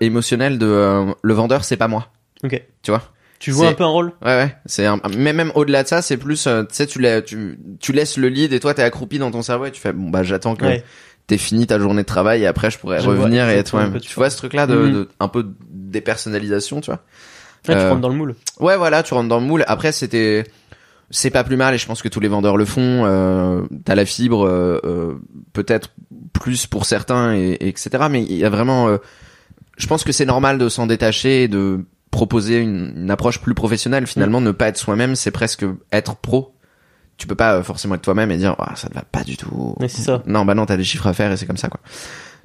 émotionnel 0.00 0.58
de 0.58 1.06
le 1.20 1.34
vendeur 1.34 1.64
c'est 1.64 1.76
pas 1.76 1.88
moi, 1.88 2.08
Ok. 2.44 2.62
tu 2.82 2.90
vois? 2.90 3.02
Tu 3.44 3.52
jouais 3.52 3.66
C'est- 3.66 3.72
un 3.72 3.74
peu 3.74 3.84
un 3.84 3.88
rôle? 3.88 4.12
Ouais 4.22 4.34
ouais, 4.36 4.56
c'est 4.66 4.86
un... 4.86 4.98
mais 5.16 5.32
même 5.32 5.52
au-delà 5.54 5.82
de 5.82 5.88
ça, 5.88 6.00
c'est 6.02 6.16
plus 6.16 6.46
euh, 6.46 6.62
tu 6.62 6.74
sais 6.74 6.86
tu, 6.86 6.98
la- 7.00 7.20
tu 7.22 7.58
tu 7.80 7.92
laisses 7.92 8.16
le 8.16 8.28
lead 8.28 8.52
et 8.52 8.60
toi 8.60 8.72
t'es 8.74 8.82
accroupi 8.82 9.18
dans 9.18 9.30
ton 9.30 9.42
cerveau 9.42 9.66
et 9.66 9.70
tu 9.70 9.80
fais 9.80 9.92
bon 9.92 10.08
bah 10.10 10.22
j'attends 10.22 10.56
que 10.56 10.64
Ouais. 10.64 10.84
t'aies 11.26 11.36
fini 11.38 11.66
ta 11.66 11.78
journée 11.78 12.02
de 12.02 12.06
travail 12.06 12.42
et 12.42 12.46
après 12.46 12.70
je 12.70 12.78
pourrais 12.78 13.00
Je 13.00 13.04
vois 13.10 13.14
revenir 13.14 13.48
et 13.48 13.56
être 13.56 13.98
Tu 14.00 14.14
vois 14.14 14.30
ce 14.30 14.36
truc 14.38 14.52
là 14.54 14.66
de, 14.66 14.74
Mhm. 14.76 14.92
de 14.92 15.08
un 15.20 15.28
peu 15.28 15.42
de 15.42 15.52
dépersonnalisation, 15.60 16.80
tu 16.80 16.86
vois? 16.90 17.00
Là, 17.66 17.74
tu 17.76 17.80
Euh, 17.80 17.88
rentres 17.90 18.00
dans 18.00 18.08
le 18.08 18.14
moule. 18.14 18.34
Ouais 18.60 18.76
voilà, 18.76 19.02
tu 19.02 19.14
rentres 19.14 19.28
dans 19.28 19.40
le 19.40 19.46
moule. 19.46 19.64
Après 19.66 19.92
c'était 19.92 20.44
c'est 21.10 21.30
pas 21.30 21.44
plus 21.44 21.56
mal 21.56 21.74
et 21.74 21.78
je 21.78 21.86
pense 21.86 22.02
que 22.02 22.08
tous 22.08 22.20
les 22.20 22.28
vendeurs 22.28 22.56
le 22.56 22.64
font. 22.64 23.04
Euh, 23.04 23.62
T'as 23.84 23.94
la 23.94 24.04
fibre, 24.06 24.46
euh, 24.46 24.80
euh, 24.84 25.14
peut-être 25.52 25.90
plus 26.32 26.66
pour 26.66 26.86
certains, 26.86 27.34
et, 27.34 27.50
et 27.52 27.68
etc. 27.68 27.90
Mais 28.10 28.22
il 28.22 28.36
y 28.36 28.44
a 28.44 28.48
vraiment, 28.50 28.88
euh, 28.88 28.96
je 29.76 29.86
pense 29.86 30.02
que 30.02 30.12
c'est 30.12 30.24
normal 30.24 30.56
de 30.58 30.68
s'en 30.68 30.86
détacher 30.86 31.44
et 31.44 31.48
de 31.48 31.84
proposer 32.14 32.58
une, 32.60 32.92
une 32.96 33.10
approche 33.10 33.40
plus 33.40 33.54
professionnelle. 33.54 34.06
Finalement, 34.06 34.40
ne 34.40 34.52
pas 34.52 34.68
être 34.68 34.76
soi-même, 34.78 35.16
c'est 35.16 35.30
presque 35.32 35.64
être 35.92 36.14
pro. 36.16 36.54
Tu 37.16 37.26
peux 37.26 37.34
pas 37.34 37.54
euh, 37.56 37.62
forcément 37.62 37.94
être 37.96 38.02
toi-même 38.02 38.30
et 38.30 38.36
dire 38.36 38.54
ah 38.58 38.72
ça 38.76 38.88
ne 38.88 38.94
va 38.94 39.02
pas 39.02 39.22
du 39.24 39.36
tout. 39.36 39.76
C'est 39.82 40.02
ça. 40.02 40.22
Non 40.26 40.44
bah 40.44 40.54
non, 40.54 40.66
t'as 40.66 40.76
des 40.76 40.84
chiffres 40.84 41.06
à 41.06 41.12
faire 41.12 41.30
et 41.32 41.36
c'est 41.36 41.46
comme 41.46 41.56
ça 41.56 41.68
quoi. 41.68 41.80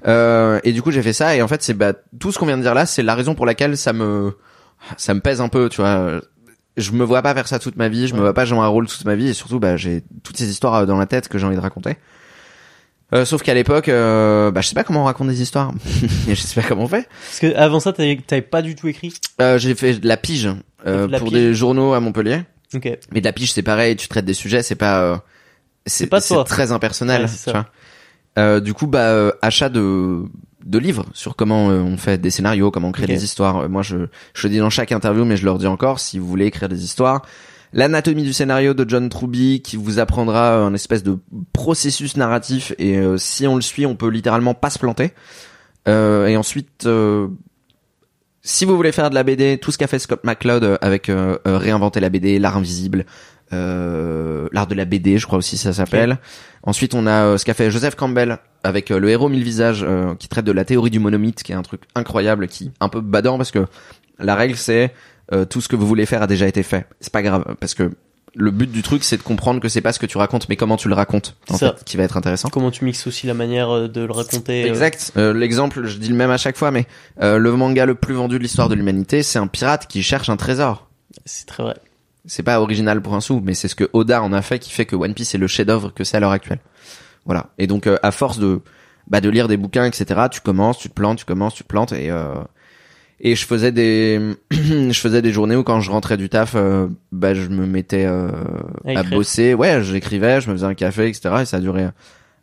Euh, 0.08 0.60
et 0.64 0.72
du 0.74 0.82
coup 0.82 0.92
j'ai 0.92 1.02
fait 1.02 1.12
ça 1.14 1.36
et 1.36 1.42
en 1.42 1.48
fait 1.48 1.62
c'est 1.62 1.74
bah 1.74 1.94
tout 2.20 2.32
ce 2.32 2.40
qu'on 2.40 2.46
vient 2.46 2.58
de 2.58 2.62
dire 2.62 2.74
là, 2.76 2.86
c'est 2.86 3.04
la 3.04 3.16
raison 3.16 3.36
pour 3.36 3.46
laquelle 3.46 3.76
ça 3.78 3.94
me 3.94 4.34
ça 4.98 5.14
me 5.14 5.20
pèse 5.22 5.42
un 5.42 5.50
peu, 5.50 5.70
tu 5.70 5.82
vois 5.82 6.22
je 6.78 6.92
me 6.92 7.04
vois 7.04 7.22
pas 7.22 7.34
faire 7.34 7.48
ça 7.48 7.60
toute 7.60 7.76
ma 7.78 7.90
vie, 7.90 8.08
je 8.08 8.14
me 8.14 8.20
Ouais. 8.20 8.26
vois 8.26 8.34
pas 8.34 8.46
jouer 8.46 8.60
un 8.60 8.68
rôle 8.68 8.88
toute 8.88 9.04
ma 9.06 9.16
vie 9.16 9.28
et 9.30 9.34
surtout 9.34 9.60
bah 9.60 9.76
j'ai 9.76 10.04
toutes 10.24 10.38
ces 10.38 10.50
histoires 10.50 10.76
euh, 10.76 10.86
dans 10.86 10.98
la 10.98 11.06
tête 11.08 11.28
que 11.30 11.38
j'ai 11.38 11.46
envie 11.48 11.56
de 11.58 11.62
raconter. 11.62 11.98
Euh, 13.14 13.26
sauf 13.26 13.42
qu'à 13.42 13.54
l'époque, 13.56 13.90
euh, 13.90 14.52
bah 14.52 14.62
je 14.62 14.68
sais 14.68 14.76
pas 14.76 14.84
comment 14.84 15.02
on 15.02 15.06
raconte 15.06 15.30
des 15.30 15.42
histoires, 15.42 15.72
je 16.28 16.36
sais 16.36 16.60
pas 16.62 16.68
comment 16.68 16.84
on 16.84 16.88
fait. 16.88 17.08
Parce 17.28 17.40
que 17.40 17.56
avant 17.56 17.80
ça 17.80 17.92
t'avais 17.92 18.42
pas 18.42 18.62
du 18.62 18.76
tout 18.76 18.88
écrit. 18.88 19.14
Euh, 19.42 19.58
j'ai 19.58 19.74
fait 19.74 19.96
de 19.96 20.08
la 20.08 20.16
pige 20.18 20.48
euh, 20.86 21.08
de 21.08 21.12
la 21.12 21.18
pour 21.20 21.30
pige. 21.30 21.38
des 21.40 21.54
journaux 21.56 21.94
à 21.94 22.00
Montpellier, 22.00 22.42
Ok. 22.76 22.88
mais 23.12 23.20
de 23.22 23.26
la 23.26 23.34
pige 23.34 23.52
c'est 23.52 23.64
pareil, 23.64 23.96
tu 23.96 24.08
traites 24.08 24.26
des 24.26 24.36
sujets, 24.36 24.62
c'est 24.62 24.76
pas 24.76 25.02
euh, 25.02 25.18
C'est 25.88 26.06
pas 26.08 26.22
toi. 26.22 26.44
très 26.44 26.72
impersonnel. 26.72 27.24
Ouais, 27.24 27.30
tu 27.44 27.50
vois. 27.52 27.66
Euh, 28.38 28.60
du 28.60 28.76
coup 28.76 28.86
bah 28.86 29.10
euh, 29.10 29.32
achat 29.42 29.70
de 29.70 30.22
de 30.66 30.78
livres 30.78 31.06
sur 31.14 31.36
comment 31.36 31.66
on 31.68 31.98
fait 31.98 32.20
des 32.20 32.30
scénarios, 32.30 32.70
comment 32.70 32.90
on 32.90 32.92
crée 32.92 33.08
des 33.08 33.24
histoires. 33.24 33.68
Moi 33.70 33.82
je 33.82 33.98
je 34.36 34.48
le 34.48 34.54
dis 34.54 34.60
dans 34.60 34.70
chaque 34.70 34.92
interview, 34.92 35.26
mais 35.26 35.36
je 35.36 35.46
leur 35.46 35.58
dis 35.58 35.66
encore 35.68 36.00
si 36.00 36.20
vous 36.20 36.28
voulez 36.28 36.46
écrire 36.46 36.70
des 36.70 36.84
histoires. 36.84 37.24
L'anatomie 37.72 38.24
du 38.24 38.34
scénario 38.34 38.74
de 38.74 38.88
John 38.88 39.10
Truby 39.10 39.62
qui 39.62 39.78
vous 39.78 40.00
apprendra 40.00 40.56
un 40.56 40.74
espèce 40.74 41.04
de 41.04 41.20
processus 41.54 42.18
narratif 42.18 42.74
et 42.80 42.98
euh, 42.98 43.18
si 43.18 43.46
on 43.48 43.56
le 43.56 43.62
suit, 43.62 43.86
on 43.86 43.96
peut 43.96 44.10
littéralement 44.10 44.54
pas 44.54 44.70
se 44.70 44.80
planter. 44.80 45.14
Euh, 45.88 46.28
et 46.28 46.36
ensuite, 46.36 46.86
euh, 46.86 47.28
si 48.42 48.66
vous 48.66 48.76
voulez 48.76 48.92
faire 48.92 49.10
de 49.10 49.16
la 49.16 49.24
BD, 49.24 49.58
tout 49.58 49.72
ce 49.72 49.78
qu'a 49.78 49.88
fait 49.88 50.00
Scott 50.00 50.24
McCloud 50.24 50.64
euh, 50.64 50.78
avec 50.82 51.10
euh, 51.10 51.38
euh, 51.48 51.58
réinventer 51.58 52.00
la 52.00 52.10
BD, 52.10 52.40
l'art 52.40 52.58
invisible, 52.58 53.06
euh, 53.54 54.48
l'art 54.52 54.68
de 54.68 54.76
la 54.76 54.86
BD, 54.86 55.18
je 55.18 55.26
crois 55.26 55.38
aussi 55.38 55.58
ça 55.58 55.74
s'appelle. 55.74 56.18
Ensuite, 56.64 56.94
on 56.94 57.06
a 57.06 57.26
euh, 57.26 57.38
ce 57.38 57.46
qu'a 57.46 57.54
fait 57.54 57.70
Joseph 57.70 57.96
Campbell 57.96 58.40
avec 58.64 58.92
euh, 58.92 59.00
le 59.00 59.10
héros 59.10 59.30
mille 59.30 59.44
visages 59.44 59.86
euh, 59.88 60.16
qui 60.16 60.28
traite 60.28 60.46
de 60.46 60.52
la 60.52 60.66
théorie 60.66 60.90
du 60.90 61.00
monomythe, 61.00 61.44
qui 61.44 61.52
est 61.52 61.56
un 61.56 61.62
truc 61.62 61.82
incroyable, 61.96 62.48
qui 62.48 62.72
un 62.80 62.90
peu 62.90 63.02
badant 63.02 63.38
parce 63.38 63.52
que 63.52 63.66
la 64.20 64.36
règle 64.36 64.56
c'est 64.56 64.94
euh, 65.34 65.46
tout 65.46 65.62
ce 65.62 65.68
que 65.68 65.76
vous 65.76 65.88
voulez 65.88 66.06
faire 66.06 66.22
a 66.22 66.28
déjà 66.28 66.48
été 66.48 66.64
fait. 66.64 66.86
C'est 67.02 67.14
pas 67.14 67.22
grave 67.22 67.56
parce 67.60 67.74
que 67.74 67.92
le 68.36 68.52
but 68.52 68.72
du 68.72 68.84
truc 68.84 69.04
c'est 69.04 69.18
de 69.18 69.24
comprendre 69.24 69.60
que 69.60 69.70
c'est 69.70 69.82
pas 69.82 69.92
ce 69.92 69.98
que 70.00 70.06
tu 70.06 70.18
racontes 70.20 70.48
mais 70.50 70.56
comment 70.56 70.78
tu 70.78 70.88
le 70.88 70.94
racontes 70.94 71.36
en 71.50 71.58
Ça. 71.58 71.74
fait 71.74 71.84
qui 71.84 71.98
va 71.98 72.04
être 72.04 72.16
intéressant. 72.16 72.50
Comment 72.50 72.70
tu 72.72 72.86
mixes 72.86 73.08
aussi 73.08 73.26
la 73.28 73.34
manière 73.34 73.70
euh, 73.72 73.88
de 73.88 74.02
le 74.02 74.12
raconter. 74.14 74.64
euh, 74.66 74.68
Exact. 74.68 75.12
Euh, 75.18 75.34
L'exemple, 75.34 75.86
je 75.86 75.98
dis 75.98 76.10
le 76.10 76.16
même 76.16 76.30
à 76.32 76.38
chaque 76.38 76.58
fois, 76.58 76.72
mais 76.72 76.86
euh, 77.22 77.38
le 77.38 77.52
manga 77.54 77.86
le 77.86 77.96
plus 77.96 78.14
vendu 78.14 78.38
de 78.38 78.44
l'histoire 78.44 78.70
de 78.70 78.76
l'humanité, 78.76 79.24
c'est 79.24 79.40
un 79.40 79.48
pirate 79.48 79.88
qui 79.88 80.04
cherche 80.04 80.30
un 80.30 80.38
trésor. 80.38 80.88
C'est 81.26 81.48
très 81.48 81.64
vrai. 81.64 81.76
C'est 82.26 82.44
pas 82.44 82.62
original 82.62 83.02
pour 83.02 83.16
un 83.16 83.22
sou, 83.22 83.42
mais 83.44 83.54
c'est 83.56 83.68
ce 83.68 83.76
que 83.76 83.90
Oda 83.94 84.22
en 84.22 84.32
a 84.34 84.42
fait 84.44 84.60
qui 84.60 84.72
fait 84.72 84.86
que 84.86 84.96
One 84.96 85.14
Piece 85.16 85.34
est 85.34 85.40
le 85.40 85.48
chef-d'œuvre 85.48 85.92
que 85.94 86.04
c'est 86.04 86.18
à 86.18 86.20
l'heure 86.20 86.32
actuelle. 86.32 86.60
Voilà. 87.26 87.48
Et 87.58 87.66
donc, 87.66 87.88
euh, 87.88 87.98
à 88.04 88.12
force 88.12 88.38
de 88.38 88.62
bah, 89.08 89.22
de 89.22 89.30
lire 89.30 89.48
des 89.48 89.58
bouquins, 89.58 89.86
etc., 89.86 90.22
tu 90.30 90.40
commences, 90.42 90.78
tu 90.78 90.90
te 90.90 90.94
plantes, 90.94 91.18
tu 91.18 91.26
commences, 91.26 91.56
tu 91.56 91.64
te 91.64 91.68
plantes, 91.68 91.94
et 91.94 92.12
euh, 92.12 92.36
et 93.22 93.36
je 93.36 93.46
faisais 93.46 93.72
des 93.72 94.20
je 94.52 95.00
faisais 95.00 95.22
des 95.22 95.32
journées 95.32 95.56
où 95.56 95.64
quand 95.64 95.82
je 95.82 95.92
rentrais 95.92 96.18
du 96.18 96.30
taf, 96.30 96.54
euh, 96.56 96.88
bah 97.12 97.34
je 97.34 97.48
me 97.48 97.66
mettais 97.66 98.06
euh, 98.06 98.32
À 98.86 99.04
bosser. 99.04 99.54
Ouais, 99.54 99.84
j'écrivais, 99.84 100.42
je 100.42 100.50
me 100.50 100.56
faisais 100.56 100.66
un 100.66 100.74
café, 100.74 101.08
etc. 101.08 101.30
Et 101.42 101.46
ça 101.46 101.58
a 101.58 101.60
duré 101.60 101.88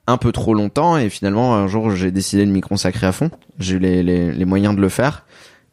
un 0.07 0.17
peu 0.17 0.33
trop 0.33 0.55
longtemps. 0.55 0.99
Et 0.99 1.09
finalement, 1.09 1.55
un 1.55 1.67
jour, 1.67 1.91
j'ai 1.91 2.11
décidé 2.11 2.45
de 2.45 2.51
m'y 2.51 2.61
consacrer 2.61 3.07
à 3.07 3.13
fond. 3.13 3.31
J'ai 3.59 3.77
eu 3.77 3.79
les, 3.79 4.03
les, 4.03 4.33
les 4.33 4.45
moyens 4.45 4.77
de 4.77 4.81
le 4.81 4.89
faire. 4.89 5.25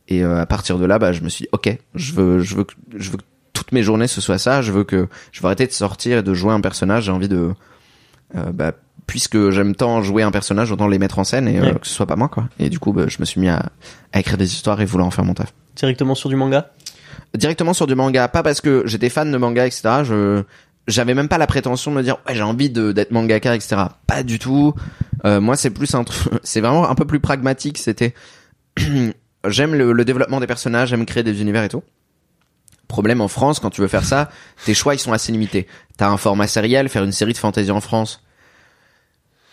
Et 0.07 0.23
euh, 0.23 0.39
à 0.39 0.45
partir 0.45 0.77
de 0.77 0.85
là, 0.85 0.99
bah, 0.99 1.11
je 1.13 1.21
me 1.21 1.29
suis 1.29 1.43
dit, 1.43 1.49
ok, 1.51 1.77
je 1.95 2.13
veux, 2.13 2.39
je 2.39 2.55
veux, 2.55 2.63
que, 2.63 2.73
je 2.95 3.09
veux 3.09 3.17
que 3.17 3.23
toutes 3.53 3.71
mes 3.71 3.83
journées 3.83 4.07
ce 4.07 4.21
soit 4.21 4.37
ça. 4.37 4.61
Je 4.61 4.71
veux 4.71 4.83
que, 4.83 5.07
je 5.31 5.41
veux 5.41 5.45
arrêter 5.45 5.67
de 5.67 5.71
sortir 5.71 6.19
et 6.19 6.23
de 6.23 6.33
jouer 6.33 6.51
un 6.53 6.61
personnage. 6.61 7.05
J'ai 7.05 7.11
envie 7.11 7.29
de, 7.29 7.51
euh, 8.35 8.51
bah, 8.51 8.73
puisque 9.07 9.49
j'aime 9.51 9.75
tant 9.75 10.01
jouer 10.01 10.23
un 10.23 10.31
personnage, 10.31 10.71
autant 10.71 10.87
les 10.87 10.99
mettre 10.99 11.19
en 11.19 11.23
scène 11.23 11.47
et 11.47 11.59
euh, 11.59 11.63
Ouais. 11.63 11.73
que 11.79 11.87
ce 11.87 11.93
soit 11.93 12.05
pas 12.05 12.15
moi, 12.15 12.29
quoi. 12.29 12.47
Et 12.59 12.69
du 12.69 12.79
coup, 12.79 12.93
bah, 12.93 13.05
je 13.07 13.17
me 13.19 13.25
suis 13.25 13.39
mis 13.41 13.49
à, 13.49 13.63
à 14.11 14.19
écrire 14.19 14.37
des 14.37 14.51
histoires 14.53 14.79
et 14.81 14.85
vouloir 14.85 15.07
en 15.07 15.11
faire 15.11 15.25
mon 15.25 15.33
taf 15.33 15.53
Directement 15.75 16.15
sur 16.15 16.29
du 16.29 16.35
manga? 16.35 16.71
directement 17.35 17.73
sur 17.73 17.87
du 17.87 17.95
manga, 17.95 18.27
pas 18.27 18.43
parce 18.43 18.61
que 18.61 18.83
j'étais 18.85 19.09
fan 19.09 19.31
de 19.31 19.37
manga, 19.37 19.65
etc. 19.65 20.03
Je 20.03 20.43
j'avais 20.87 21.13
même 21.15 21.27
pas 21.29 21.37
la 21.37 21.47
prétention 21.47 21.89
de 21.91 21.95
me 21.97 22.03
dire 22.03 22.17
ouais 22.27 22.35
j'ai 22.35 22.41
envie 22.43 22.69
de 22.69 22.91
d'être 22.91 23.09
mangaka, 23.11 23.55
etc. 23.55 23.75
Pas 24.05 24.21
du 24.21 24.37
tout. 24.37 24.73
Euh, 25.25 25.39
moi 25.41 25.55
c'est 25.55 25.69
plus 25.71 25.95
un 25.95 26.03
truc, 26.03 26.33
c'est 26.43 26.61
vraiment 26.61 26.87
un 26.89 26.93
peu 26.95 27.05
plus 27.05 27.19
pragmatique. 27.19 27.77
C'était 27.79 28.13
j'aime 29.47 29.73
le, 29.75 29.93
le 29.93 30.05
développement 30.05 30.39
des 30.39 30.47
personnages, 30.47 30.89
j'aime 30.89 31.05
créer 31.05 31.23
des 31.23 31.41
univers 31.41 31.63
et 31.63 31.69
tout. 31.69 31.83
Problème 32.87 33.21
en 33.21 33.27
France 33.27 33.59
quand 33.59 33.69
tu 33.71 33.81
veux 33.81 33.87
faire 33.87 34.05
ça, 34.05 34.29
tes 34.65 34.73
choix 34.73 34.93
ils 34.93 34.99
sont 34.99 35.13
assez 35.13 35.31
limités. 35.31 35.67
T'as 35.97 36.09
un 36.09 36.17
format 36.17 36.47
sériel, 36.47 36.89
faire 36.89 37.03
une 37.03 37.11
série 37.11 37.33
de 37.33 37.37
fantasy 37.37 37.71
en 37.71 37.81
France. 37.81 38.22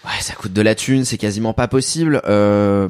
Ouais, 0.04 0.20
ça 0.20 0.34
coûte 0.34 0.52
de 0.52 0.62
la 0.62 0.74
thune, 0.74 1.04
c'est 1.04 1.18
quasiment 1.18 1.52
pas 1.52 1.68
possible. 1.68 2.22
Euh, 2.26 2.88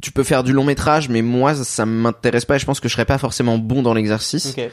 tu 0.00 0.12
peux 0.12 0.22
faire 0.22 0.44
du 0.44 0.52
long 0.52 0.64
métrage, 0.64 1.08
mais 1.08 1.22
moi 1.22 1.54
ça 1.54 1.84
m'intéresse 1.84 2.44
pas 2.44 2.56
et 2.56 2.58
je 2.58 2.66
pense 2.66 2.80
que 2.80 2.88
je 2.88 2.92
serais 2.94 3.04
pas 3.04 3.18
forcément 3.18 3.58
bon 3.58 3.82
dans 3.82 3.94
l'exercice, 3.94 4.54
Ok. 4.56 4.70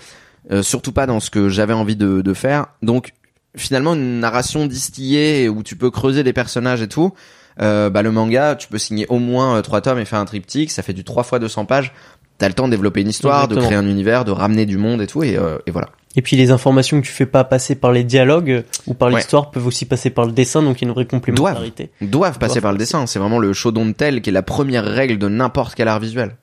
Euh, 0.52 0.62
surtout 0.62 0.92
pas 0.92 1.08
dans 1.08 1.20
ce 1.20 1.32
que 1.32 1.50
j'avais 1.50 1.74
envie 1.74 1.96
de, 1.96 2.22
de 2.22 2.34
faire. 2.36 2.68
Donc 2.84 3.14
finalement 3.56 3.96
une 3.96 4.20
narration 4.20 4.68
distillée 4.68 5.50
où 5.50 5.64
tu 5.64 5.76
peux 5.76 5.90
creuser 5.90 6.24
des 6.24 6.34
personnages 6.34 6.84
et 6.84 6.88
tout. 6.88 7.14
Euh, 7.62 7.90
bah 7.90 8.02
le 8.04 8.12
manga, 8.12 8.56
tu 8.56 8.68
peux 8.68 8.78
signer 8.78 9.08
au 9.08 9.18
moins 9.18 9.58
euh, 9.58 9.62
trois 9.62 9.82
tomes 9.82 9.98
et 9.98 10.06
faire 10.06 10.20
un 10.20 10.26
triptyque, 10.26 10.70
ça 10.72 10.84
fait 10.84 10.94
du 10.94 11.04
3 11.04 11.24
fois 11.24 11.40
200 11.40 11.66
pages. 11.66 11.94
T'as 12.38 12.50
le 12.50 12.54
temps 12.54 12.66
de 12.68 12.72
développer 12.72 13.02
une 13.02 13.08
histoire, 13.08 13.48
de 13.48 13.56
créer 13.56 13.78
un 13.78 13.88
univers, 13.88 14.26
de 14.26 14.32
ramener 14.32 14.66
du 14.66 14.78
monde 14.78 15.02
et 15.02 15.08
tout, 15.08 15.24
et, 15.24 15.38
euh, 15.38 15.58
et 15.66 15.72
voilà. 15.72 15.88
Et 16.16 16.22
puis 16.22 16.36
les 16.38 16.52
informations 16.52 17.02
que 17.02 17.06
tu 17.06 17.12
fais 17.12 17.26
pas 17.26 17.44
passer 17.44 17.76
par 17.76 17.92
les 17.92 18.04
dialogues 18.04 18.50
euh, 18.52 18.62
ou 18.88 18.94
par 18.94 19.10
Ouais. 19.10 19.16
l'histoire 19.16 19.52
peuvent 19.52 19.68
aussi 19.68 19.86
passer 19.86 20.10
par 20.10 20.26
le 20.26 20.32
dessin, 20.32 20.62
donc 20.64 20.82
il 20.82 20.86
y 20.86 20.88
a 20.88 20.90
une 20.90 20.94
vraie 20.94 21.06
complémentarité. 21.06 21.90
Doivent 22.02 22.40
passer 22.40 22.54
Doivent 22.56 22.62
par 22.64 22.72
le 22.72 22.78
dessin, 22.78 23.06
c'est 23.06 23.20
vraiment 23.20 23.40
le 23.40 23.52
show 23.54 23.72
don't 23.72 23.94
tell 23.94 24.22
qui 24.22 24.30
est 24.30 24.34
la 24.34 24.44
première 24.44 24.86
règle 24.86 25.18
de 25.18 25.28
n'importe 25.28 25.76
quel 25.76 25.88
art 25.88 26.00
visuel. 26.00 26.38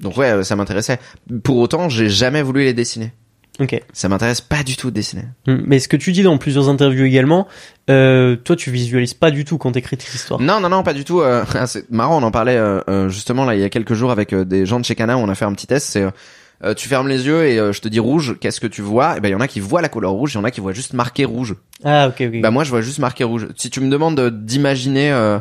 Donc 0.00 0.16
ouais, 0.16 0.30
euh, 0.30 0.42
ça 0.42 0.56
m'intéressait. 0.56 0.98
Pour 1.44 1.58
autant, 1.58 1.88
j'ai 1.88 2.08
jamais 2.08 2.42
voulu 2.42 2.62
les 2.64 2.74
dessiner. 2.74 3.12
Ok. 3.60 3.80
Ça 3.92 4.08
m'intéresse 4.08 4.40
pas 4.40 4.62
du 4.62 4.76
tout 4.76 4.90
de 4.90 4.94
dessiner. 4.94 5.24
Mm. 5.46 5.56
Mais 5.66 5.78
ce 5.78 5.86
que 5.86 5.96
tu 5.98 6.12
dis 6.12 6.22
dans 6.22 6.38
plusieurs 6.38 6.68
interviews 6.70 7.04
également, 7.04 7.46
euh, 7.90 8.34
toi 8.36 8.56
tu 8.56 8.70
visualises 8.70 9.12
pas 9.14 9.30
du 9.30 9.44
tout 9.44 9.58
quand 9.58 9.72
t'écris 9.72 9.96
tes 9.98 10.06
histoires. 10.14 10.40
Non, 10.40 10.58
non, 10.60 10.70
non, 10.70 10.82
pas 10.82 10.94
du 10.94 11.04
tout. 11.04 11.20
euh, 11.20 11.44
ah, 11.54 11.66
c'est 11.66 11.90
marrant, 11.90 12.18
on 12.18 12.22
en 12.22 12.30
parlait 12.30 12.56
euh, 12.56 13.08
justement 13.10 13.44
là 13.44 13.54
il 13.54 13.60
y 13.60 13.64
a 13.64 13.68
quelques 13.68 13.92
jours 13.94 14.10
avec 14.10 14.34
des 14.34 14.64
gens 14.64 14.80
de 14.80 14.84
chez 14.86 14.94
Cana 14.94 15.16
où 15.18 15.20
on 15.20 15.28
a 15.28 15.34
fait 15.34 15.44
un 15.44 15.52
petit 15.52 15.66
test. 15.66 15.88
C'est 15.90 16.04
euh, 16.64 16.74
tu 16.74 16.88
fermes 16.88 17.08
les 17.08 17.26
yeux 17.26 17.46
et 17.46 17.58
euh, 17.58 17.72
je 17.72 17.80
te 17.80 17.88
dis 17.88 17.98
rouge, 18.00 18.36
qu'est-ce 18.40 18.60
que 18.60 18.66
tu 18.66 18.82
vois? 18.82 19.16
Et 19.16 19.20
ben 19.20 19.28
il 19.28 19.32
y 19.32 19.34
en 19.34 19.40
a 19.40 19.48
qui 19.48 19.60
voient 19.60 19.82
la 19.82 19.88
couleur 19.88 20.12
rouge, 20.12 20.32
il 20.34 20.36
y 20.36 20.40
en 20.40 20.44
a 20.44 20.50
qui 20.50 20.60
voient 20.60 20.72
juste 20.72 20.92
marqué 20.92 21.24
rouge. 21.24 21.56
Ah 21.84 22.08
ok 22.08 22.22
ok. 22.32 22.40
Bah 22.40 22.50
moi 22.50 22.64
je 22.64 22.70
vois 22.70 22.82
juste 22.82 22.98
marqué 22.98 23.24
rouge. 23.24 23.48
Si 23.56 23.70
tu 23.70 23.80
me 23.80 23.90
demandes 23.90 24.16
de- 24.16 24.28
d'imaginer, 24.30 25.10
euh, 25.12 25.38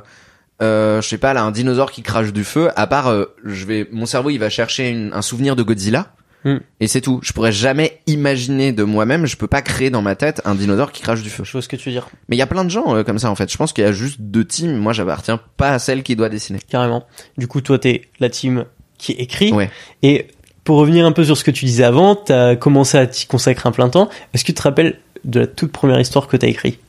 euh, 0.61 1.01
je 1.01 1.07
sais 1.07 1.17
pas 1.17 1.33
là, 1.33 1.43
un 1.43 1.51
dinosaure 1.51 1.91
qui 1.91 2.01
crache 2.03 2.31
du 2.33 2.43
feu, 2.43 2.69
à 2.75 2.85
part, 2.87 3.07
euh, 3.07 3.25
je 3.45 3.65
vais, 3.65 3.87
mon 3.91 4.05
cerveau 4.05 4.29
il 4.29 4.37
va 4.37 4.49
chercher 4.49 4.89
une- 4.89 5.11
un 5.13 5.21
souvenir 5.21 5.55
de 5.55 5.63
Godzilla. 5.63 6.13
Hmm. 6.43 6.57
Et 6.79 6.87
c'est 6.87 7.01
tout. 7.01 7.19
Je 7.21 7.33
pourrais 7.33 7.51
jamais 7.51 7.99
imaginer 8.07 8.71
de 8.71 8.81
moi-même, 8.83 9.27
je 9.27 9.37
peux 9.37 9.45
pas 9.45 9.61
créer 9.61 9.91
dans 9.91 10.01
ma 10.01 10.15
tête 10.15 10.41
un 10.43 10.55
dinosaure 10.55 10.91
qui 10.91 11.03
crache 11.03 11.21
du 11.21 11.29
feu. 11.29 11.43
je 11.43 11.51
vois 11.51 11.61
ce 11.61 11.67
que 11.67 11.75
tu 11.75 11.89
veux 11.89 11.93
dire, 11.93 12.09
Mais 12.29 12.35
il 12.35 12.39
y 12.39 12.41
a 12.41 12.47
plein 12.47 12.63
de 12.65 12.69
gens 12.71 12.95
euh, 12.95 13.03
comme 13.03 13.19
ça 13.19 13.29
en 13.29 13.35
fait. 13.35 13.51
Je 13.51 13.57
pense 13.57 13.73
qu'il 13.73 13.83
y 13.83 13.87
a 13.87 13.91
juste 13.91 14.19
deux 14.21 14.43
teams. 14.43 14.75
Moi 14.75 14.91
j'appartiens 14.91 15.39
pas 15.57 15.69
à 15.69 15.77
celle 15.77 16.01
qui 16.01 16.15
doit 16.15 16.29
dessiner. 16.29 16.57
carrément. 16.67 17.05
Du 17.37 17.47
coup 17.47 17.61
toi 17.61 17.77
t'es 17.77 18.09
la 18.19 18.29
team 18.29 18.65
qui 18.97 19.11
écrit. 19.13 19.51
Ouais. 19.53 19.69
Et 20.01 20.27
pour 20.63 20.77
revenir 20.77 21.05
un 21.05 21.11
peu 21.11 21.23
sur 21.23 21.37
ce 21.37 21.43
que 21.43 21.51
tu 21.51 21.65
disais 21.65 21.83
avant, 21.83 22.15
t'as 22.15 22.55
commencé 22.55 22.97
à 22.97 23.07
t'y 23.07 23.25
consacrer 23.27 23.67
un 23.67 23.71
plein 23.71 23.89
temps. 23.89 24.09
Est-ce 24.33 24.43
que 24.43 24.47
tu 24.47 24.53
te 24.55 24.61
rappelles 24.61 24.99
de 25.23 25.41
la 25.41 25.47
toute 25.47 25.71
première 25.71 25.99
histoire 25.99 26.27
que 26.27 26.37
t'as 26.37 26.47
écrite? 26.47 26.79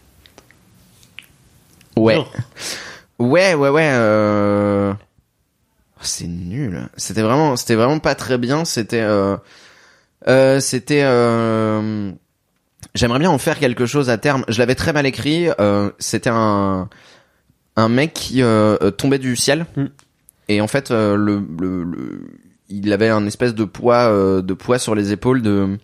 Ouais. 1.97 2.19
Ouais, 3.19 3.55
ouais, 3.55 3.69
ouais. 3.69 3.91
Euh... 3.93 4.93
oh, 4.95 6.01
C'est 6.01 6.27
nul. 6.27 6.89
C'était 6.97 7.23
vraiment, 7.23 7.57
c'était 7.57 7.75
vraiment 7.75 7.99
pas 7.99 8.15
très 8.15 8.39
bien. 8.39 8.65
C'était, 8.65 9.01
euh... 9.01 9.37
euh, 10.29 10.61
c'était. 10.61 11.03
Euh... 11.05 12.11
J'aimerais 12.95 13.21
bien 13.21 13.31
en 13.31 13.39
faire 13.39 13.59
quelque 13.59 13.87
chose 13.87 14.11
à 14.11 14.19
terme. 14.19 14.45
Je 14.49 14.59
l'avais 14.59 14.75
très 14.75 14.93
mal 14.93 15.07
écrit. 15.07 15.49
Euh... 15.61 15.91
C'était 15.99 16.31
un 16.33 16.89
un 17.75 17.89
mec 17.89 18.13
qui 18.13 18.43
euh, 18.43 18.77
euh, 18.83 18.91
tombait 18.91 19.19
du 19.19 19.35
ciel 19.35 19.65
Mm. 19.77 19.85
et 20.49 20.61
en 20.61 20.67
fait 20.69 20.91
euh, 20.91 21.17
le, 21.17 21.43
le, 21.59 21.85
le- 21.85 22.29
il 22.73 22.93
avait 22.93 23.09
un 23.09 23.27
espèce 23.27 23.55
de 23.55 23.65
poids 23.65 24.09
euh, 24.11 24.43
de 24.43 24.55
poids 24.55 24.79
sur 24.79 24.95
les 24.95 25.13
épaules 25.13 25.43
de 25.43 25.79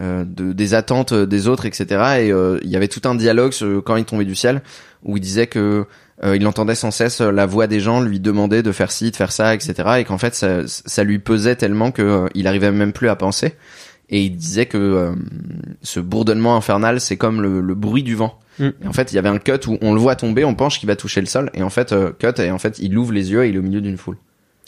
euh, 0.00 0.24
de, 0.26 0.52
des 0.52 0.74
attentes 0.74 1.14
des 1.14 1.48
autres, 1.48 1.64
etc. 1.66 1.86
Et 2.20 2.32
euh, 2.32 2.58
il 2.62 2.70
y 2.70 2.76
avait 2.76 2.88
tout 2.88 3.00
un 3.08 3.14
dialogue 3.14 3.52
sur- 3.52 3.82
quand 3.82 3.96
il 3.96 4.04
tombait 4.04 4.24
du 4.26 4.34
ciel 4.34 4.60
où 5.04 5.16
il 5.16 5.20
disait 5.20 5.46
que 5.46 5.86
euh, 6.24 6.36
il 6.36 6.46
entendait 6.46 6.74
sans 6.74 6.90
cesse 6.90 7.20
la 7.20 7.46
voix 7.46 7.66
des 7.66 7.80
gens 7.80 8.00
lui 8.00 8.20
demander 8.20 8.62
de 8.62 8.72
faire 8.72 8.90
ci, 8.90 9.10
de 9.10 9.16
faire 9.16 9.32
ça, 9.32 9.54
etc. 9.54 9.74
Et 9.98 10.04
qu'en 10.04 10.18
fait 10.18 10.34
ça, 10.34 10.60
ça 10.66 11.02
lui 11.04 11.18
pesait 11.18 11.56
tellement 11.56 11.90
que 11.92 12.02
euh, 12.02 12.26
il 12.34 12.46
arrivait 12.46 12.72
même 12.72 12.92
plus 12.92 13.08
à 13.08 13.16
penser. 13.16 13.54
Et 14.08 14.22
il 14.22 14.36
disait 14.36 14.66
que 14.66 14.78
euh, 14.78 15.12
ce 15.82 15.98
bourdonnement 15.98 16.56
infernal, 16.56 17.00
c'est 17.00 17.16
comme 17.16 17.42
le, 17.42 17.60
le 17.60 17.74
bruit 17.74 18.02
du 18.04 18.14
vent. 18.14 18.38
Mm. 18.58 18.68
Et 18.84 18.86
en 18.86 18.92
fait, 18.92 19.12
il 19.12 19.16
y 19.16 19.18
avait 19.18 19.28
un 19.28 19.38
cut 19.38 19.66
où 19.66 19.78
on 19.80 19.94
le 19.94 20.00
voit 20.00 20.14
tomber, 20.14 20.44
on 20.44 20.54
pense 20.54 20.78
qu'il 20.78 20.86
va 20.86 20.94
toucher 20.94 21.20
le 21.20 21.26
sol, 21.26 21.50
et 21.54 21.62
en 21.62 21.70
fait, 21.70 21.92
euh, 21.92 22.12
cut, 22.18 22.40
et 22.40 22.50
en 22.52 22.58
fait, 22.58 22.78
il 22.78 22.96
ouvre 22.96 23.12
les 23.12 23.32
yeux 23.32 23.44
et 23.44 23.48
il 23.48 23.56
est 23.56 23.58
au 23.58 23.62
milieu 23.62 23.80
d'une 23.80 23.96
foule. 23.98 24.16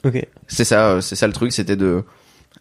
Ok. 0.05 0.27
C'est 0.47 0.65
ça, 0.65 0.91
euh, 0.91 1.01
c'est 1.01 1.17
ça 1.17 1.27
le 1.27 1.33
truc, 1.33 1.53
c'était 1.53 1.77
de 1.77 2.05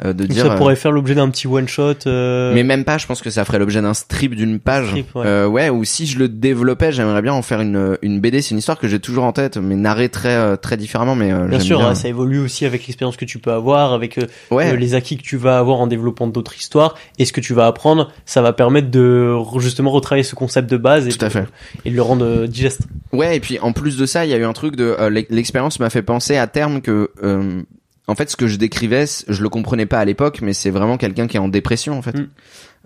euh, 0.04 0.14
de 0.14 0.24
Donc 0.24 0.28
dire. 0.32 0.46
ça 0.46 0.54
euh, 0.54 0.58
pourrait 0.58 0.76
faire 0.76 0.92
l'objet 0.92 1.16
d'un 1.16 1.30
petit 1.30 1.48
one 1.48 1.68
shot. 1.68 1.94
euh, 2.08 2.54
mais 2.54 2.64
même 2.64 2.84
pas, 2.84 2.98
je 2.98 3.06
pense 3.08 3.22
que 3.22 3.30
ça 3.30 3.46
ferait 3.46 3.60
l'objet 3.60 3.82
d'un 3.82 3.94
strip 3.94 4.36
d'une 4.36 4.60
page. 4.60 4.88
strip, 4.88 5.16
ouais. 5.16 5.26
Euh, 5.26 5.48
ouais, 5.48 5.70
ou 5.70 5.84
si 5.84 6.06
je 6.06 6.20
le 6.20 6.28
développais, 6.30 6.92
j'aimerais 6.92 7.22
bien 7.22 7.34
en 7.34 7.42
faire 7.42 7.62
une, 7.62 7.98
une 8.02 8.20
BD. 8.20 8.42
C'est 8.42 8.52
une 8.52 8.60
histoire 8.60 8.78
que 8.78 8.88
j'ai 8.88 9.00
toujours 9.00 9.24
en 9.24 9.32
tête, 9.34 9.58
mais 9.58 9.76
narrée 9.76 10.10
très, 10.10 10.36
euh, 10.36 10.56
très 10.56 10.78
différemment. 10.78 11.16
Mais 11.16 11.32
euh, 11.32 11.48
Bien 11.48 11.60
sûr, 11.60 11.80
bien. 11.80 11.90
hein, 11.90 11.96
ça 11.96 12.08
évolue 12.08 12.40
aussi 12.40 12.66
avec 12.66 12.86
l'expérience 12.88 13.18
que 13.18 13.26
tu 13.26 13.40
peux 13.40 13.52
avoir, 13.52 13.94
avec 13.94 14.18
euh, 14.18 14.24
Ouais, 14.52 14.76
les 14.78 14.94
acquis 14.96 15.18
que 15.18 15.24
tu 15.24 15.38
vas 15.38 15.58
avoir 15.60 15.80
en 15.80 15.88
développant 15.88 16.28
d'autres 16.28 16.56
histoires, 16.58 16.96
et 17.20 17.26
ce 17.26 17.34
que 17.34 17.42
tu 17.42 17.54
vas 17.54 17.66
apprendre, 17.68 18.12
ça 18.26 18.42
va 18.42 18.54
permettre 18.54 18.90
de 18.92 19.36
justement 19.60 19.92
retravailler 19.92 20.24
ce 20.24 20.36
concept 20.36 20.70
de 20.70 20.78
base 20.78 21.08
et, 21.08 21.12
tout 21.12 21.26
à 21.26 21.30
de, 21.30 21.34
fait. 21.34 21.46
et 21.86 21.92
de 21.92 21.96
le 21.96 22.02
rendre 22.02 22.46
digeste. 22.46 22.82
Ouais, 23.12 23.36
et 23.36 23.40
puis 23.40 23.60
en 23.60 23.72
plus 23.74 23.98
de 23.98 24.06
ça, 24.06 24.26
il 24.26 24.32
y 24.32 24.34
a 24.34 24.38
eu 24.38 24.44
un 24.46 24.54
truc 24.54 24.76
de 24.76 24.96
l'ex- 25.10 25.30
l'expérience 25.32 25.80
m'a 25.80 25.90
fait 25.90 26.02
penser 26.02 26.38
à 26.38 26.48
terme 26.48 26.82
que 26.82 27.10
euh, 27.24 27.62
en 28.08 28.16
fait 28.16 28.30
ce 28.30 28.38
que 28.38 28.48
je 28.48 28.56
décrivais, 28.56 29.06
je 29.28 29.44
le 29.44 29.50
comprenais 29.50 29.86
pas 29.86 30.00
à 30.00 30.06
l'époque, 30.06 30.40
mais 30.42 30.54
c'est 30.54 30.70
vraiment 30.70 30.98
quelqu'un 30.98 31.28
qui 31.28 31.38
est 31.38 31.42
en 31.42 31.50
dépression 31.50 31.98
en 31.98 32.02
fait. 32.02 32.18
Mm. 32.18 32.30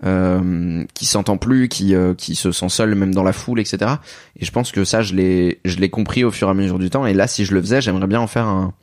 Euh, 0.04 0.84
qui 0.94 1.06
s'entend 1.06 1.36
plus, 1.36 1.68
qui 1.68 1.94
euh, 1.94 2.12
qui 2.12 2.34
se 2.34 2.50
sent 2.50 2.70
seul 2.70 2.96
même 2.96 3.14
dans 3.14 3.22
la 3.22 3.32
foule, 3.32 3.60
etc. 3.60 3.92
Et 4.36 4.44
je 4.44 4.50
pense 4.50 4.72
que 4.72 4.84
ça, 4.84 5.00
je 5.00 5.14
l'ai 5.14 5.60
je 5.64 5.76
l'ai 5.76 5.90
compris 5.90 6.24
au 6.24 6.32
fur 6.32 6.48
et 6.48 6.50
à 6.50 6.54
mesure 6.54 6.80
du 6.80 6.90
temps. 6.90 7.06
Et 7.06 7.14
là, 7.14 7.28
si 7.28 7.44
je 7.44 7.54
le 7.54 7.60
faisais, 7.60 7.80
j'aimerais 7.80 8.08
bien 8.08 8.20
en 8.20 8.26
faire 8.26 8.46
un, 8.46 8.74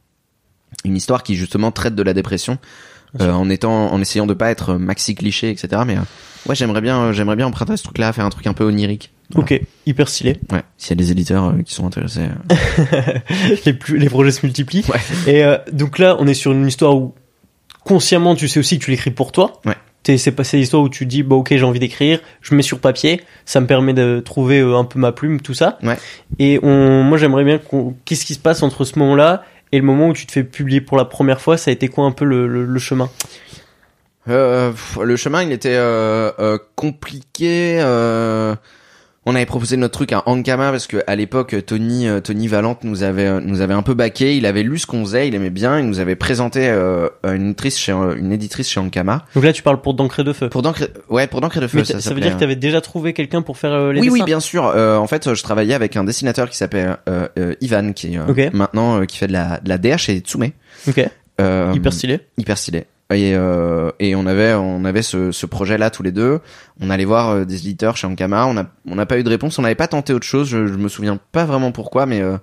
une 0.85 0.95
histoire 0.95 1.23
qui 1.23 1.35
justement 1.35 1.71
traite 1.71 1.95
de 1.95 2.03
la 2.03 2.13
dépression, 2.13 2.57
euh, 3.19 3.31
en 3.31 3.49
étant 3.49 3.91
en 3.91 4.01
essayant 4.01 4.27
de 4.27 4.33
pas 4.33 4.51
être 4.51 4.75
maxi 4.75 5.15
cliché, 5.15 5.49
etc. 5.49 5.81
Mais 5.85 5.97
euh, 5.97 6.01
ouais, 6.47 6.55
j'aimerais 6.55 6.81
bien 6.81 6.99
euh, 7.01 7.13
j'aimerais 7.13 7.35
bien 7.35 7.47
emprunter 7.47 7.77
ce 7.77 7.83
truc-là, 7.83 8.13
faire 8.13 8.25
un 8.25 8.29
truc 8.29 8.47
un 8.47 8.53
peu 8.53 8.63
onirique. 8.65 9.11
Voilà. 9.31 9.43
Ok, 9.43 9.61
hyper 9.85 10.09
stylé. 10.09 10.37
Ouais, 10.51 10.63
s'il 10.77 10.91
y 10.91 10.93
a 10.93 10.95
des 10.95 11.11
éditeurs 11.11 11.45
euh, 11.45 11.61
qui 11.63 11.73
sont 11.73 11.85
intéressés. 11.85 12.27
les, 13.65 13.73
plus, 13.73 13.97
les 13.97 14.09
projets 14.09 14.31
se 14.31 14.45
multiplient. 14.45 14.85
Ouais. 14.89 15.31
Et 15.31 15.43
euh, 15.43 15.57
donc 15.71 15.99
là, 15.99 16.17
on 16.19 16.27
est 16.27 16.33
sur 16.33 16.51
une 16.51 16.67
histoire 16.67 16.95
où 16.95 17.13
consciemment, 17.83 18.35
tu 18.35 18.47
sais 18.47 18.59
aussi 18.59 18.79
que 18.79 18.85
tu 18.85 18.91
l'écris 18.91 19.11
pour 19.11 19.31
toi. 19.31 19.61
Ouais. 19.65 19.75
C'est 20.17 20.31
pas 20.31 20.43
c'est 20.43 20.57
l'histoire 20.57 20.81
où 20.81 20.89
tu 20.89 21.05
dis, 21.05 21.21
bah 21.21 21.35
ok, 21.35 21.49
j'ai 21.51 21.63
envie 21.63 21.79
d'écrire, 21.79 22.19
je 22.41 22.55
mets 22.55 22.63
sur 22.63 22.79
papier, 22.79 23.21
ça 23.45 23.61
me 23.61 23.67
permet 23.67 23.93
de 23.93 24.21
trouver 24.25 24.59
euh, 24.59 24.75
un 24.75 24.83
peu 24.83 24.97
ma 24.97 25.11
plume, 25.11 25.39
tout 25.39 25.53
ça. 25.53 25.77
Ouais. 25.83 25.97
Et 26.39 26.59
on, 26.63 27.03
moi, 27.03 27.19
j'aimerais 27.19 27.43
bien 27.43 27.59
qu'est-ce 28.05 28.25
qui 28.25 28.33
se 28.33 28.39
passe 28.39 28.63
entre 28.63 28.85
ce 28.85 28.97
moment-là 28.97 29.43
et 29.71 29.77
le 29.77 29.83
moment 29.83 30.09
où 30.09 30.13
tu 30.13 30.25
te 30.25 30.31
fais 30.31 30.43
publier 30.43 30.81
pour 30.81 30.97
la 30.97 31.05
première 31.05 31.41
fois, 31.41 31.57
ça 31.57 31.69
a 31.69 31.73
été 31.73 31.87
quoi 31.87 32.05
un 32.05 32.11
peu 32.11 32.25
le, 32.25 32.47
le, 32.47 32.79
chemin 32.79 33.09
Euh, 34.27 34.71
le 35.01 35.15
chemin, 35.15 35.43
il 35.43 35.51
était 35.51 35.75
euh, 35.75 36.31
euh, 36.39 36.57
compliqué. 36.75 37.79
On 39.29 39.35
avait 39.35 39.45
proposé 39.45 39.77
notre 39.77 39.93
truc 39.93 40.11
à 40.11 40.23
Ankama 40.27 40.71
parce 40.71 40.87
que 40.87 40.97
à 41.07 41.15
l'époque, 41.15 41.55
Tony, 41.65 42.07
euh, 42.07 42.19
Tony 42.19 42.47
Valente 42.47 42.83
nous 42.83 43.03
avait 43.03 43.27
euh, 43.27 43.39
nous 43.39 43.61
avait 43.61 43.73
un 43.73 43.81
peu 43.81 43.93
baqué. 43.93 44.35
Il 44.35 44.45
avait 44.45 44.63
lu 44.63 44.79
ce 44.79 44.87
qu'on 44.87 45.05
faisait, 45.05 45.27
il 45.27 45.35
aimait 45.35 45.49
bien. 45.49 45.79
Il 45.79 45.85
nous 45.85 45.99
avait 45.99 46.15
présenté 46.15 46.67
euh, 46.67 47.07
une 47.23 47.47
éditrice 47.47 47.77
chez 47.77 47.91
euh, 47.91 48.15
une 48.15 48.31
éditrice 48.31 48.69
chez 48.69 48.79
Ankama. 48.79 49.25
Donc 49.35 49.43
là, 49.43 49.53
tu 49.53 49.61
parles 49.63 49.81
pour 49.81 49.93
d'encre 49.93 50.23
de 50.23 50.33
feu. 50.33 50.49
Pour 50.49 50.61
d'encre, 50.61 50.89
ouais, 51.09 51.27
pour 51.27 51.41
d'encre 51.41 51.59
de 51.59 51.67
feu. 51.67 51.79
Mais 51.79 51.85
ça, 51.85 51.99
ça, 51.99 52.13
veut 52.13 52.21
dire 52.21 52.33
que 52.35 52.39
t'avais 52.39 52.55
déjà 52.55 52.81
trouvé 52.81 53.13
quelqu'un 53.13 53.41
pour 53.41 53.57
faire 53.57 53.73
euh, 53.73 53.93
les 53.93 54.01
oui, 54.01 54.09
oui, 54.09 54.13
dessins 54.19 54.25
bien 54.25 54.39
sûr. 54.39 54.65
Euh, 54.65 54.97
en 54.97 55.07
fait, 55.07 55.33
je 55.33 55.43
travaillais 55.43 55.73
avec 55.73 55.95
un 55.95 56.03
dessinateur 56.03 56.49
qui 56.49 56.57
s'appelle 56.57 56.97
Ivan, 57.61 57.93
qui 57.93 58.13
est 58.13 58.17
euh, 58.17 58.27
Ok. 58.27 58.53
maintenant 58.53 59.05
qui 59.05 59.17
fait 59.17 59.27
de 59.27 59.33
la 59.33 59.59
de 59.59 59.69
la 59.69 59.77
DH 59.77 60.09
et 60.09 60.19
Tsume. 60.19 60.49
Ok, 60.87 61.03
Euh, 61.39 61.71
hyper 61.73 61.93
stylé. 61.93 62.19
hyper 62.37 62.57
stylé. 62.57 62.85
Et, 63.11 63.33
euh, 63.35 63.89
et 63.99 64.15
on 64.15 64.27
avait 64.27 64.53
on 64.53 64.85
avait 64.85 65.01
ce, 65.01 65.31
ce 65.31 65.45
projet 65.47 65.79
là 65.79 65.89
tous 65.89 66.03
les 66.03 66.11
deux. 66.11 66.39
On 66.79 66.91
allait 66.91 67.05
voir 67.05 67.29
euh, 67.29 67.43
des 67.45 67.55
éditeurs 67.55 67.97
chez 67.97 68.05
Ankama. 68.05 68.45
On 68.45 68.55
a 68.55 68.65
on 68.87 68.95
n'a 68.95 69.05
pas 69.07 69.17
eu 69.17 69.23
de 69.23 69.29
réponse. 69.29 69.57
On 69.57 69.63
n'avait 69.63 69.73
pas 69.75 69.87
tenté 69.87 70.13
autre 70.13 70.27
chose. 70.27 70.47
Je, 70.47 70.67
je 70.67 70.73
me 70.75 70.87
souviens 70.89 71.17
pas 71.31 71.45
vraiment 71.45 71.71
pourquoi, 71.71 72.05
mais 72.05 72.21
euh, 72.21 72.37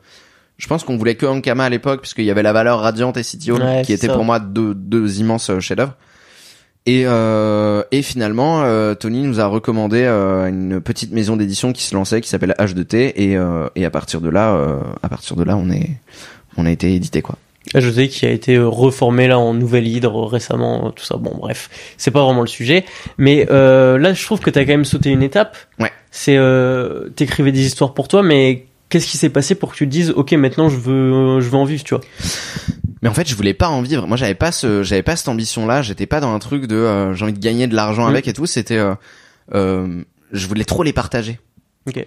je 0.59 0.67
pense 0.67 0.83
qu'on 0.83 0.97
voulait 0.97 1.15
que 1.15 1.25
Ankama 1.27 1.65
à 1.65 1.69
l'époque 1.69 2.01
puisqu'il 2.01 2.25
y 2.25 2.31
avait 2.33 2.43
la 2.43 2.53
valeur 2.53 2.81
radiante 2.81 3.17
et 3.17 3.23
Ouais, 3.53 3.83
qui 3.85 3.93
étaient 3.93 4.09
ça. 4.09 4.15
pour 4.15 4.25
moi 4.25 4.41
deux 4.41 4.75
deux 4.75 5.21
immenses 5.21 5.51
euh, 5.51 5.61
chefs-d'œuvre. 5.61 5.95
Et 6.89 7.03
euh, 7.07 7.83
et 7.93 8.03
finalement 8.03 8.63
euh, 8.65 8.95
Tony 8.95 9.23
nous 9.23 9.39
a 9.41 9.47
recommandé 9.47 10.03
euh, 10.05 10.47
une 10.49 10.81
petite 10.81 11.13
maison 11.13 11.37
d'édition 11.37 11.73
qui 11.73 11.83
se 11.85 11.95
lançait 11.95 12.21
qui 12.21 12.29
s'appelle 12.29 12.55
H2T 12.59 13.13
et 13.17 13.37
euh, 13.37 13.69
et 13.77 13.85
à 13.85 13.91
partir 13.91 14.21
de 14.21 14.29
là 14.29 14.55
euh, 14.55 14.81
à 15.03 15.09
partir 15.09 15.37
de 15.37 15.43
là 15.45 15.57
on 15.57 15.69
est 15.71 15.91
on 16.57 16.65
a 16.67 16.71
été 16.71 16.95
édité 16.95 17.23
quoi. 17.23 17.37
Ah, 17.75 17.81
José 17.81 18.09
qui 18.09 18.25
a 18.27 18.31
été 18.31 18.55
euh, 18.57 18.69
reformé 18.69 19.27
là 19.27 19.39
en 19.39 19.53
nouvelle 19.53 19.87
hydre 19.89 20.25
euh, 20.25 20.27
récemment, 20.27 20.87
euh, 20.87 20.91
tout 20.91 21.05
ça. 21.05 21.17
Bon, 21.17 21.35
bref, 21.37 21.69
c'est 21.97 22.11
pas 22.13 22.23
vraiment 22.25 22.41
le 22.43 22.47
sujet. 22.47 22.85
Mais 23.19 23.47
euh, 23.51 23.99
là, 23.99 24.13
je 24.15 24.25
trouve 24.25 24.41
que 24.41 24.51
t'as 24.51 24.61
quand 24.63 24.73
même 24.73 24.85
sauté 24.85 25.11
une 25.11 25.23
étape. 25.23 25.57
Ouais. 25.81 25.91
C'est 26.11 26.37
euh, 26.37 27.09
t'écrivais 27.11 27.53
des 27.53 27.67
histoires 27.67 27.93
pour 27.93 28.09
toi, 28.09 28.23
mais 28.23 28.67
qu'est-ce 28.89 29.07
qui 29.09 29.19
s'est 29.19 29.31
passé 29.31 29.55
pour 29.57 29.73
que 29.73 29.77
tu 29.77 29.85
te 29.87 29.91
dises, 29.91 30.11
ok, 30.15 30.33
maintenant 30.33 30.69
je 30.69 30.77
veux, 30.77 31.41
je 31.41 31.49
veux 31.49 31.57
en 31.57 31.65
vivre, 31.65 31.83
tu 31.83 31.95
vois? 31.95 32.05
Mais 33.03 33.09
en 33.09 33.15
fait, 33.15 33.29
je 33.29 33.35
voulais 33.35 33.53
pas 33.55 33.69
en 33.69 33.83
vivre. 33.83 34.07
Moi, 34.07 34.17
j'avais 34.17 34.35
pas 34.35 34.53
ce, 34.53 34.83
j'avais 34.83 35.03
pas 35.03 35.17
cette 35.17 35.29
ambition-là. 35.29 35.83
J'étais 35.83 36.07
pas 36.07 36.21
dans 36.21 36.33
un 36.33 36.39
truc 36.39 36.67
de, 36.67 36.77
euh, 36.77 37.15
j'ai 37.15 37.25
envie 37.25 37.33
de 37.35 37.39
gagner 37.39 37.67
de 37.67 37.75
l'argent 37.75 38.07
Mm. 38.07 38.11
avec 38.11 38.29
et 38.29 38.33
tout. 38.33 38.47
C'était, 38.47 38.79
euh, 38.79 38.95
euh, 39.55 40.03
je 40.33 40.47
voulais 40.47 40.65
trop 40.65 40.83
les 40.83 40.93
partager. 40.93 41.39
Ok. 41.89 42.05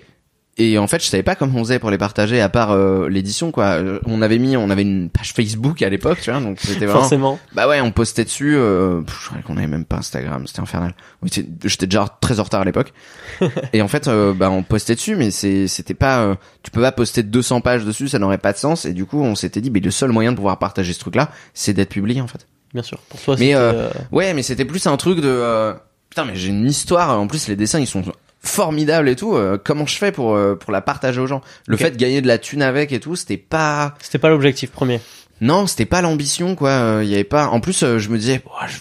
Et 0.59 0.77
en 0.77 0.85
fait, 0.87 1.01
je 1.01 1.07
savais 1.07 1.23
pas 1.23 1.35
comment 1.35 1.59
on 1.59 1.63
faisait 1.63 1.79
pour 1.79 1.89
les 1.89 1.97
partager 1.97 2.39
à 2.41 2.49
part 2.49 2.71
euh, 2.71 3.09
l'édition 3.09 3.51
quoi. 3.51 3.65
Euh, 3.79 3.99
On 4.05 4.21
avait 4.21 4.37
mis, 4.37 4.55
on 4.57 4.69
avait 4.69 4.81
une 4.83 5.09
page 5.09 5.33
Facebook 5.33 5.81
à 5.81 5.89
l'époque, 5.89 6.19
tu 6.21 6.29
vois, 6.31 6.39
donc 6.39 6.59
c'était 6.59 6.85
vraiment. 6.85 6.99
Forcément. 7.01 7.39
Bah 7.53 7.67
ouais, 7.67 7.81
on 7.81 7.91
postait 7.91 8.25
dessus. 8.25 8.55
Euh, 8.55 9.01
pff, 9.01 9.17
je 9.21 9.25
croyais 9.27 9.43
qu'on 9.43 9.57
avait 9.57 9.67
même 9.67 9.85
pas 9.85 9.97
Instagram, 9.97 10.45
c'était 10.45 10.59
infernal. 10.59 10.93
Oui, 11.23 11.29
J'étais 11.63 11.87
déjà 11.87 12.05
très 12.21 12.39
en 12.39 12.43
retard 12.43 12.61
à 12.61 12.65
l'époque. 12.65 12.93
et 13.73 13.81
en 13.81 13.87
fait, 13.87 14.07
euh, 14.07 14.33
bah 14.33 14.49
on 14.51 14.61
postait 14.63 14.95
dessus, 14.95 15.15
mais 15.15 15.31
c'est 15.31 15.67
c'était 15.67 15.93
pas. 15.93 16.19
euh, 16.19 16.35
tu 16.63 16.71
peux 16.71 16.81
pas 16.81 16.91
poster 16.91 17.23
200 17.23 17.61
pages 17.61 17.85
dessus, 17.85 18.07
ça 18.09 18.19
n'aurait 18.19 18.37
pas 18.37 18.53
de 18.53 18.57
sens. 18.57 18.85
Et 18.85 18.93
du 18.93 19.05
coup, 19.05 19.21
on 19.21 19.35
s'était 19.35 19.61
dit, 19.61 19.71
mais 19.71 19.79
le 19.79 19.91
seul 19.91 20.11
moyen 20.11 20.31
de 20.31 20.35
pouvoir 20.37 20.59
partager 20.59 20.93
ce 20.93 20.99
truc-là, 20.99 21.31
c'est 21.53 21.73
d'être 21.73 21.89
publié 21.89 22.21
en 22.21 22.27
fait. 22.27 22.47
Bien 22.73 22.83
sûr. 22.83 22.99
Pour 23.09 23.19
toi, 23.19 23.35
Mais, 23.39 23.55
euh, 23.55 23.71
euh, 23.73 23.89
Ouais, 24.11 24.33
mais 24.35 24.43
c'était 24.43 24.65
plus 24.65 24.85
un 24.85 24.95
truc 24.97 25.21
de 25.21 25.27
euh, 25.27 25.73
putain, 26.09 26.25
mais 26.25 26.35
j'ai 26.35 26.49
une 26.49 26.67
histoire. 26.67 27.19
En 27.19 27.25
plus, 27.27 27.47
les 27.47 27.55
dessins 27.55 27.79
ils 27.79 27.87
sont 27.87 28.03
formidables 28.41 29.09
et 29.09 29.15
tout. 29.15 29.35
euh, 29.35 29.57
comment 29.63 29.85
je 29.85 29.97
fais 29.97 30.11
pour 30.11 30.35
euh, 30.35 30.55
pour 30.55 30.71
la 30.71 30.81
partager 30.81 31.19
aux 31.19 31.27
gens? 31.27 31.41
Le 31.67 31.77
fait 31.77 31.91
de 31.91 31.97
gagner 31.97 32.21
de 32.21 32.27
la 32.27 32.37
thune 32.37 32.61
avec 32.61 32.91
et 32.91 32.99
tout, 32.99 33.15
c'était 33.15 33.37
pas. 33.37 33.95
c'était 34.01 34.17
pas 34.19 34.29
l'objectif 34.29 34.71
premier. 34.71 34.99
Non, 35.41 35.67
c'était 35.67 35.85
pas 35.85 36.01
l'ambition 36.01 36.55
quoi. 36.55 36.99
Il 37.01 37.07
y 37.09 37.13
avait 37.13 37.23
pas. 37.23 37.47
En 37.47 37.59
plus, 37.61 37.83
euh, 37.83 37.97
je 37.99 38.09
me 38.09 38.17
disais, 38.17 38.41
Ouah, 38.45 38.67
je, 38.67 38.77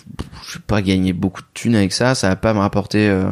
je 0.48 0.58
vais 0.58 0.64
pas 0.66 0.82
gagner 0.82 1.12
beaucoup 1.12 1.40
de 1.42 1.46
thunes 1.54 1.76
avec 1.76 1.92
ça. 1.92 2.14
Ça 2.14 2.28
va 2.28 2.36
pas 2.36 2.52
me 2.54 2.58
rapporter. 2.58 3.08
euh, 3.08 3.28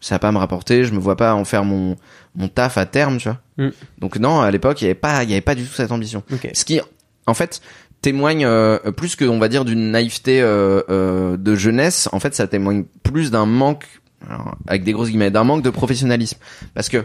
ça 0.00 0.16
va 0.16 0.18
pas 0.18 0.30
me 0.32 0.38
rapporter. 0.38 0.84
Je 0.84 0.92
me 0.92 0.98
vois 0.98 1.16
pas 1.16 1.34
en 1.34 1.44
faire 1.44 1.64
mon 1.64 1.96
mon 2.34 2.48
taf 2.48 2.76
à 2.76 2.84
terme, 2.84 3.16
tu 3.16 3.28
vois. 3.30 3.38
Mm. 3.56 3.70
Donc 3.98 4.18
non, 4.18 4.40
à 4.40 4.50
l'époque, 4.50 4.82
il 4.82 4.84
y 4.84 4.88
avait 4.88 4.94
pas, 4.94 5.22
il 5.24 5.30
y 5.30 5.32
avait 5.32 5.40
pas 5.40 5.54
du 5.54 5.64
tout 5.64 5.72
cette 5.72 5.90
ambition. 5.90 6.22
Ok. 6.30 6.50
Ce 6.52 6.66
qui, 6.66 6.80
en 7.26 7.32
fait, 7.32 7.62
témoigne 8.02 8.44
euh, 8.44 8.78
plus 8.92 9.16
que, 9.16 9.24
on 9.24 9.38
va 9.38 9.48
dire, 9.48 9.64
d'une 9.64 9.90
naïveté 9.90 10.42
euh, 10.42 10.82
euh, 10.90 11.38
de 11.38 11.54
jeunesse. 11.54 12.10
En 12.12 12.20
fait, 12.20 12.34
ça 12.34 12.46
témoigne 12.46 12.84
plus 13.02 13.30
d'un 13.30 13.46
manque, 13.46 13.86
alors, 14.28 14.56
avec 14.66 14.84
des 14.84 14.92
grosses 14.92 15.08
guillemets, 15.08 15.30
d'un 15.30 15.44
manque 15.44 15.62
de 15.62 15.70
professionnalisme. 15.70 16.38
Parce 16.74 16.88
que 16.88 17.04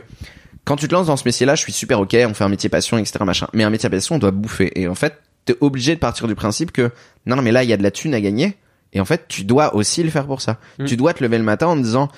quand 0.65 0.75
tu 0.75 0.87
te 0.87 0.93
lances 0.93 1.07
dans 1.07 1.17
ce 1.17 1.23
métier-là, 1.25 1.55
je 1.55 1.61
suis 1.61 1.71
super 1.73 1.99
ok, 1.99 2.15
on 2.27 2.33
fait 2.33 2.43
un 2.43 2.49
métier 2.49 2.69
passion, 2.69 2.97
etc. 2.97 3.19
machin. 3.25 3.47
Mais 3.53 3.63
un 3.63 3.69
métier 3.69 3.89
passion, 3.89 4.15
on 4.15 4.19
doit 4.19 4.31
bouffer. 4.31 4.71
Et 4.79 4.87
en 4.87 4.95
fait, 4.95 5.21
t'es 5.45 5.55
obligé 5.61 5.95
de 5.95 5.99
partir 5.99 6.27
du 6.27 6.35
principe 6.35 6.71
que 6.71 6.91
non, 7.25 7.35
non, 7.35 7.41
mais 7.41 7.51
là, 7.51 7.63
il 7.63 7.69
y 7.69 7.73
a 7.73 7.77
de 7.77 7.83
la 7.83 7.91
thune 7.91 8.13
à 8.13 8.21
gagner. 8.21 8.57
Et 8.93 8.99
en 8.99 9.05
fait, 9.05 9.25
tu 9.27 9.43
dois 9.43 9.75
aussi 9.75 10.03
le 10.03 10.09
faire 10.09 10.25
pour 10.25 10.41
ça. 10.41 10.57
Mm. 10.79 10.85
Tu 10.85 10.97
dois 10.97 11.13
te 11.13 11.23
lever 11.23 11.37
le 11.37 11.43
matin 11.43 11.67
en 11.67 11.77
te 11.77 11.81
disant. 11.81 12.09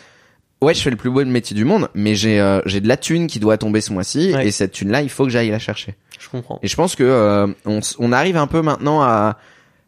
Ouais, 0.61 0.73
je 0.73 0.81
fais 0.81 0.89
le 0.89 0.95
plus 0.95 1.09
beau 1.09 1.25
métier 1.25 1.57
du 1.57 1.65
monde, 1.65 1.89
mais 1.93 2.15
j'ai 2.15 2.39
euh, 2.39 2.61
j'ai 2.65 2.79
de 2.79 2.87
la 2.87 2.95
thune 2.95 3.27
qui 3.27 3.41
doit 3.41 3.57
tomber 3.57 3.81
ce 3.81 3.91
mois-ci 3.91 4.33
Ouais. 4.33 4.47
et 4.47 4.51
cette 4.51 4.71
thune 4.71 4.91
là, 4.91 5.01
il 5.01 5.09
faut 5.09 5.25
que 5.25 5.29
j'aille 5.29 5.49
la 5.49 5.59
chercher. 5.59 5.95
Je 6.17 6.29
comprends. 6.29 6.57
Et 6.63 6.69
je 6.69 6.75
pense 6.77 6.95
que 6.95 7.03
euh, 7.03 7.47
on, 7.65 7.81
on 7.99 8.11
arrive 8.13 8.37
un 8.37 8.47
peu 8.47 8.61
maintenant 8.61 9.01
à 9.01 9.37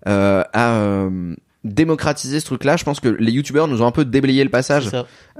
euh, 0.07 0.43
à 0.51 0.75
euh, 0.75 1.33
démocratiser 1.65 2.39
ce 2.39 2.45
truc-là. 2.45 2.77
Je 2.77 2.83
pense 2.83 2.99
que 2.99 3.09
les 3.09 3.31
youtubeurs 3.31 3.67
nous 3.67 3.81
ont 3.81 3.87
un 3.87 3.91
peu 3.91 4.05
déblayé 4.05 4.43
le 4.43 4.49
passage. 4.49 4.91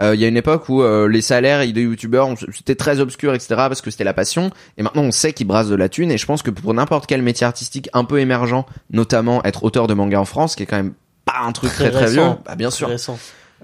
Euh, 0.02 0.16
Il 0.16 0.20
y 0.20 0.26
a 0.26 0.28
une 0.28 0.38
époque 0.38 0.68
où 0.68 0.82
euh, 0.82 1.08
les 1.08 1.22
salaires 1.22 1.60
de 1.60 1.80
youtubeurs 1.80 2.30
c'était 2.54 2.76
très 2.76 3.00
obscur, 3.00 3.34
etc. 3.34 3.48
Parce 3.56 3.82
que 3.82 3.92
c'était 3.92 4.04
la 4.04 4.14
passion. 4.14 4.50
Et 4.78 4.84
maintenant 4.84 5.04
on 5.04 5.12
sait 5.12 5.32
qu'ils 5.32 5.48
brassent 5.48 5.70
de 5.70 5.76
la 5.76 5.88
thune. 5.88 6.12
Et 6.12 6.18
je 6.18 6.26
pense 6.26 6.42
que 6.42 6.52
pour 6.52 6.74
n'importe 6.74 7.06
quel 7.06 7.22
métier 7.22 7.46
artistique 7.46 7.90
un 7.94 8.04
peu 8.04 8.20
émergent, 8.20 8.66
notamment 8.92 9.44
être 9.46 9.64
auteur 9.64 9.88
de 9.88 9.94
manga 9.94 10.20
en 10.20 10.26
France, 10.26 10.56
qui 10.56 10.64
est 10.64 10.66
quand 10.66 10.78
même 10.78 10.94
pas 11.26 11.42
un 11.46 11.52
truc 11.52 11.72
très 11.72 11.92
très, 11.92 12.10
vieux. 12.10 12.24
Bah, 12.46 12.56
bien 12.56 12.72
sûr. 12.72 12.90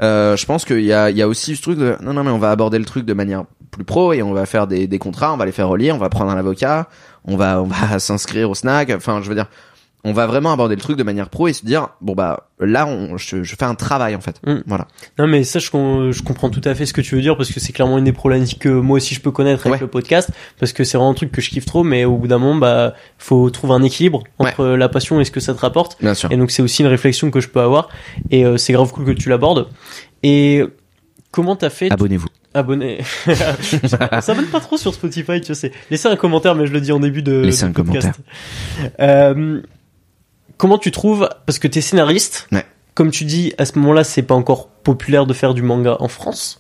Euh, 0.02 0.38
je 0.38 0.46
pense 0.46 0.64
qu'il 0.64 0.84
y 0.84 0.94
a, 0.94 1.10
y 1.10 1.22
a 1.22 1.28
aussi 1.28 1.56
ce 1.56 1.62
truc 1.62 1.78
de 1.78 1.98
non 2.02 2.14
non 2.14 2.24
mais 2.24 2.32
on 2.32 2.40
va 2.40 2.50
aborder 2.50 2.80
le 2.80 2.86
truc 2.86 3.06
de 3.06 3.14
manière 3.14 3.44
plus 3.72 3.84
pro 3.84 4.14
et 4.14 4.22
on 4.24 4.34
va 4.34 4.46
faire 4.46 4.66
des, 4.66 4.88
des 4.88 5.00
contrats, 5.00 5.34
on 5.34 5.38
va 5.38 5.46
les 5.46 5.52
faire 5.52 5.68
relire, 5.68 5.96
on 5.96 6.00
va 6.00 6.10
prendre 6.10 6.32
un 6.32 6.38
avocat, 6.38 6.88
on 7.26 7.36
va 7.36 7.62
on 7.62 7.66
va 7.66 8.00
s'inscrire 8.00 8.50
au 8.50 8.56
snack. 8.56 8.90
Enfin, 8.90 9.22
je 9.22 9.30
veux 9.30 9.36
dire, 9.36 9.48
on 10.04 10.14
va 10.14 10.26
vraiment 10.28 10.52
aborder 10.52 10.76
le 10.76 10.82
truc 10.82 10.98
de 10.98 11.04
manière 11.04 11.30
pro 11.30 11.48
et 11.48 11.54
se 11.54 11.66
dire 11.66 11.90
bon 12.02 12.14
bah 12.14 12.48
là 12.60 12.88
on, 12.88 13.18
je, 13.18 13.44
je 13.44 13.56
fais 13.56 13.66
un 13.66 13.76
travail 13.76 14.16
en 14.16 14.22
fait. 14.22 14.40
Mm. 14.46 14.62
Voilà. 14.66 14.88
Non, 15.20 15.28
mais 15.28 15.44
ça, 15.44 15.60
je, 15.60 15.68
je 16.12 16.24
comprends 16.24 16.50
tout 16.50 16.62
à 16.64 16.74
fait 16.76 16.86
ce 16.86 16.94
que 16.94 17.02
tu 17.02 17.16
veux 17.16 17.22
dire 17.22 17.38
parce 17.38 17.52
que 17.52 17.60
c'est 17.60 17.72
clairement 17.74 17.98
une 17.98 18.04
des 18.06 18.14
problématiques 18.14 18.60
que 18.60 18.70
moi 18.70 18.98
aussi 18.98 19.14
je 19.16 19.22
peux 19.22 19.32
connaître 19.32 19.68
avec 19.68 19.74
Ouais. 19.74 19.80
le 19.82 19.88
podcast 19.88 20.30
parce 20.60 20.74
que 20.74 20.84
c'est 20.84 20.98
vraiment 20.98 21.12
un 21.12 21.16
truc 21.16 21.32
que 21.32 21.42
je 21.42 21.50
kiffe 21.50 21.66
trop, 21.66 21.84
mais 21.84 22.06
au 22.06 22.18
bout 22.18 22.28
d'un 22.28 22.38
moment, 22.40 22.56
bah, 22.60 22.94
faut 23.18 23.50
trouver 23.50 23.74
un 23.74 23.84
équilibre 23.84 24.24
entre 24.40 24.66
la 24.66 24.90
passion 24.90 25.20
et 25.22 25.26
ce 25.26 25.32
que 25.32 25.40
ça 25.40 25.54
te 25.54 25.60
rapporte. 25.60 25.98
Bien 26.02 26.14
sûr. 26.14 26.32
Et 26.32 26.38
donc, 26.38 26.52
c'est 26.52 26.62
aussi 26.62 26.82
une 26.82 26.88
réflexion 26.90 27.30
que 27.32 27.40
je 27.40 27.48
peux 27.50 27.62
avoir 27.62 27.90
et 28.32 28.46
euh, 28.46 28.58
c'est 28.58 28.74
grave 28.74 28.92
cool 28.92 29.06
que 29.06 29.12
tu 29.12 29.30
l'abordes. 29.30 29.68
Et 30.24 30.64
comment 31.32 31.56
t'as 31.56 31.70
fait 31.70 31.92
Abonnez-vous. 31.92 32.28
abonner 32.54 33.00
On 34.12 34.22
s'abonne 34.22 34.46
pas 34.48 34.60
trop 34.60 34.78
sur 34.78 34.94
Spotify, 34.94 35.42
tu 35.42 35.56
sais. 35.56 35.72
Laissez 35.90 36.08
un 36.08 36.16
commentaire, 36.16 36.56
mais 36.56 36.68
je 36.68 36.74
le 36.74 36.82
dis 36.82 36.92
en 36.92 37.00
début 37.00 37.22
de. 37.22 37.42
Laissez 37.42 37.66
de 37.66 37.70
un 37.70 37.74
podcast. 37.74 38.12
Euh, 39.00 39.62
comment 40.62 40.78
tu 40.78 40.92
trouves 40.92 41.28
Parce 41.48 41.58
que 41.58 41.68
t'es 41.68 41.82
scénariste. 41.82 42.48
Ouais. 42.52 42.64
Comme 42.94 43.10
tu 43.10 43.26
dis, 43.26 43.52
à 43.58 43.66
ce 43.66 43.80
moment-là, 43.80 44.04
c'est 44.04 44.22
pas 44.22 44.36
encore 44.36 44.68
populaire 44.68 45.26
de 45.26 45.34
faire 45.34 45.56
du 45.56 45.64
manga 45.64 45.98
en 46.00 46.08
France. 46.08 46.60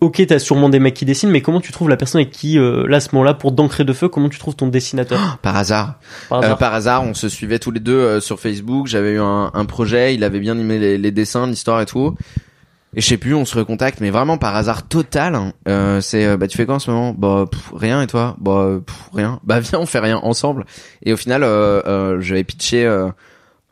Ok, 0.00 0.22
t'as 0.28 0.38
sûrement 0.38 0.68
des 0.68 0.78
mecs 0.78 0.94
qui 0.94 1.04
dessinent, 1.06 1.30
mais 1.30 1.40
comment 1.40 1.60
tu 1.60 1.72
trouves 1.72 1.88
la 1.88 1.96
personne 1.96 2.20
avec 2.20 2.30
qui, 2.32 2.58
euh, 2.58 2.86
là, 2.86 2.98
à 2.98 3.00
ce 3.00 3.08
moment-là, 3.14 3.32
pour 3.34 3.50
d'encre 3.52 3.82
de 3.84 3.92
feu, 3.94 4.08
comment 4.08 4.28
tu 4.28 4.38
trouves 4.38 4.54
ton 4.54 4.68
dessinateur 4.68 5.38
Par 5.42 5.56
hasard. 5.56 5.94
par 6.28 6.38
Euh, 6.38 6.42
hasard 6.44 6.58
par 6.58 6.74
hasard, 6.74 7.02
on 7.04 7.14
se 7.14 7.28
suivait 7.30 7.58
tous 7.58 7.70
les 7.70 7.80
deux 7.80 7.96
euh, 7.98 8.20
sur 8.20 8.38
Facebook. 8.38 8.86
J'avais 8.86 9.12
eu 9.12 9.18
un, 9.20 9.50
un 9.54 9.64
projet, 9.64 10.14
il 10.14 10.22
avait 10.24 10.40
bien 10.40 10.56
aimé 10.58 10.78
les, 10.78 10.98
les 10.98 11.10
dessins, 11.10 11.46
l'histoire 11.46 11.80
et 11.80 11.86
tout. 11.86 12.14
Et 12.94 13.00
je 13.00 13.06
sais 13.06 13.16
plus, 13.18 13.34
on 13.34 13.44
se 13.44 13.56
recontacte, 13.58 14.00
mais 14.00 14.10
vraiment 14.10 14.38
par 14.38 14.54
hasard 14.56 14.86
total. 14.86 15.34
hein. 15.34 15.52
Euh, 15.68 16.00
c'est, 16.00 16.24
euh, 16.26 16.36
bah 16.36 16.46
tu 16.48 16.56
fais 16.56 16.64
quoi 16.66 16.76
en 16.76 16.78
ce 16.78 16.90
moment? 16.90 17.14
Bah 17.16 17.44
pff, 17.50 17.72
rien 17.74 18.00
et 18.02 18.06
toi? 18.06 18.36
Bah 18.40 18.78
pff, 18.86 18.96
rien. 19.14 19.40
Bah 19.44 19.58
viens, 19.60 19.78
on 19.80 19.86
fait 19.86 19.98
rien 20.00 20.18
ensemble. 20.22 20.64
Et 21.02 21.12
au 21.12 21.16
final, 21.16 21.42
euh, 21.44 21.82
euh, 21.86 22.20
j'avais 22.20 22.44
pitché, 22.44 22.84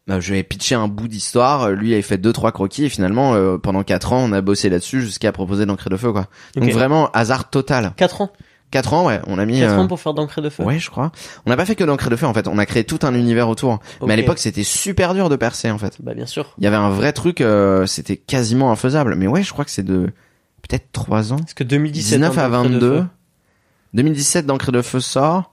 euh, 0.09 0.15
bah, 0.15 0.21
j'avais 0.21 0.43
pitché 0.43 0.75
un 0.75 0.89
bout 0.89 1.09
d'histoire. 1.09 1.71
Lui 1.71 1.93
avait 1.93 2.03
fait 2.03 2.19
deux 2.19 2.33
trois 2.33 2.53
croquis 2.53 2.85
et 2.85 2.89
finalement, 2.89 3.35
euh, 3.35 3.59
pendant 3.59 3.83
quatre 3.83 4.13
ans, 4.13 4.23
on 4.23 4.33
a 4.33 4.41
bossé 4.41 4.69
là-dessus 4.69 5.01
jusqu'à 5.03 5.33
proposer 5.33 5.67
d'encre 5.67 5.89
de 5.91 5.97
feu 5.97 6.13
quoi. 6.13 6.27
Donc 6.55 6.71
vraiment 6.71 7.11
hasard 7.13 7.51
total. 7.51 7.93
4 7.97 8.21
ans. 8.21 8.33
Quatre 8.71 8.95
ans, 8.95 9.07
ouais, 9.07 9.21
on 9.29 9.39
a 9.39 9.45
mis. 9.45 9.61
4 9.61 9.73
euh, 9.73 9.79
ans 9.79 9.87
pour 9.87 10.01
faire 10.01 10.13
d'encre 10.13 10.41
de 10.41 10.51
feu. 10.51 10.65
Ouais, 10.65 10.79
je 10.79 10.91
crois. 10.91 11.13
On 11.45 11.51
n'a 11.51 11.57
pas 11.57 11.65
fait 11.65 11.77
que 11.77 11.85
d'encre 11.85 12.11
de 12.11 12.17
feu 12.17 12.27
en 12.27 12.35
fait. 12.35 12.49
On 12.49 12.59
a 12.59 12.67
créé 12.67 12.83
tout 12.83 12.99
un 13.03 13.15
univers 13.15 13.49
autour. 13.49 13.79
Mais 14.05 14.13
à 14.13 14.17
l'époque, 14.17 14.39
c'était 14.39 14.65
super 14.65 15.15
dur 15.15 15.29
de 15.29 15.37
percer 15.37 15.71
en 15.71 15.79
fait. 15.79 15.97
Bah, 16.01 16.15
bien 16.15 16.27
sûr. 16.27 16.55
Il 16.59 16.65
y 16.65 16.67
avait 16.67 16.77
un 16.77 16.91
vrai 16.91 17.13
truc, 17.13 17.41
euh, 17.41 17.87
c'était 17.87 18.17
quasiment 18.17 18.73
infaisable. 18.73 19.15
Mais 19.15 19.29
ouais, 19.29 19.43
je 19.43 19.53
crois 19.53 19.65
que 19.65 19.71
c'est 19.71 19.85
de 19.85 20.11
peut-être 20.69 20.91
3 20.93 21.33
ans. 21.33 21.37
Parce 21.37 21.55
que 21.55 21.65
2017. 21.65 22.19
19 22.19 22.39
hein, 22.39 22.43
à 22.43 22.49
d'Encre 22.49 22.69
de 22.69 22.75
22. 22.75 22.99
Feu. 22.99 23.07
2017 23.95 24.47
d'encre 24.47 24.73
de 24.73 24.83
feu 24.83 25.01
sort. 25.01 25.53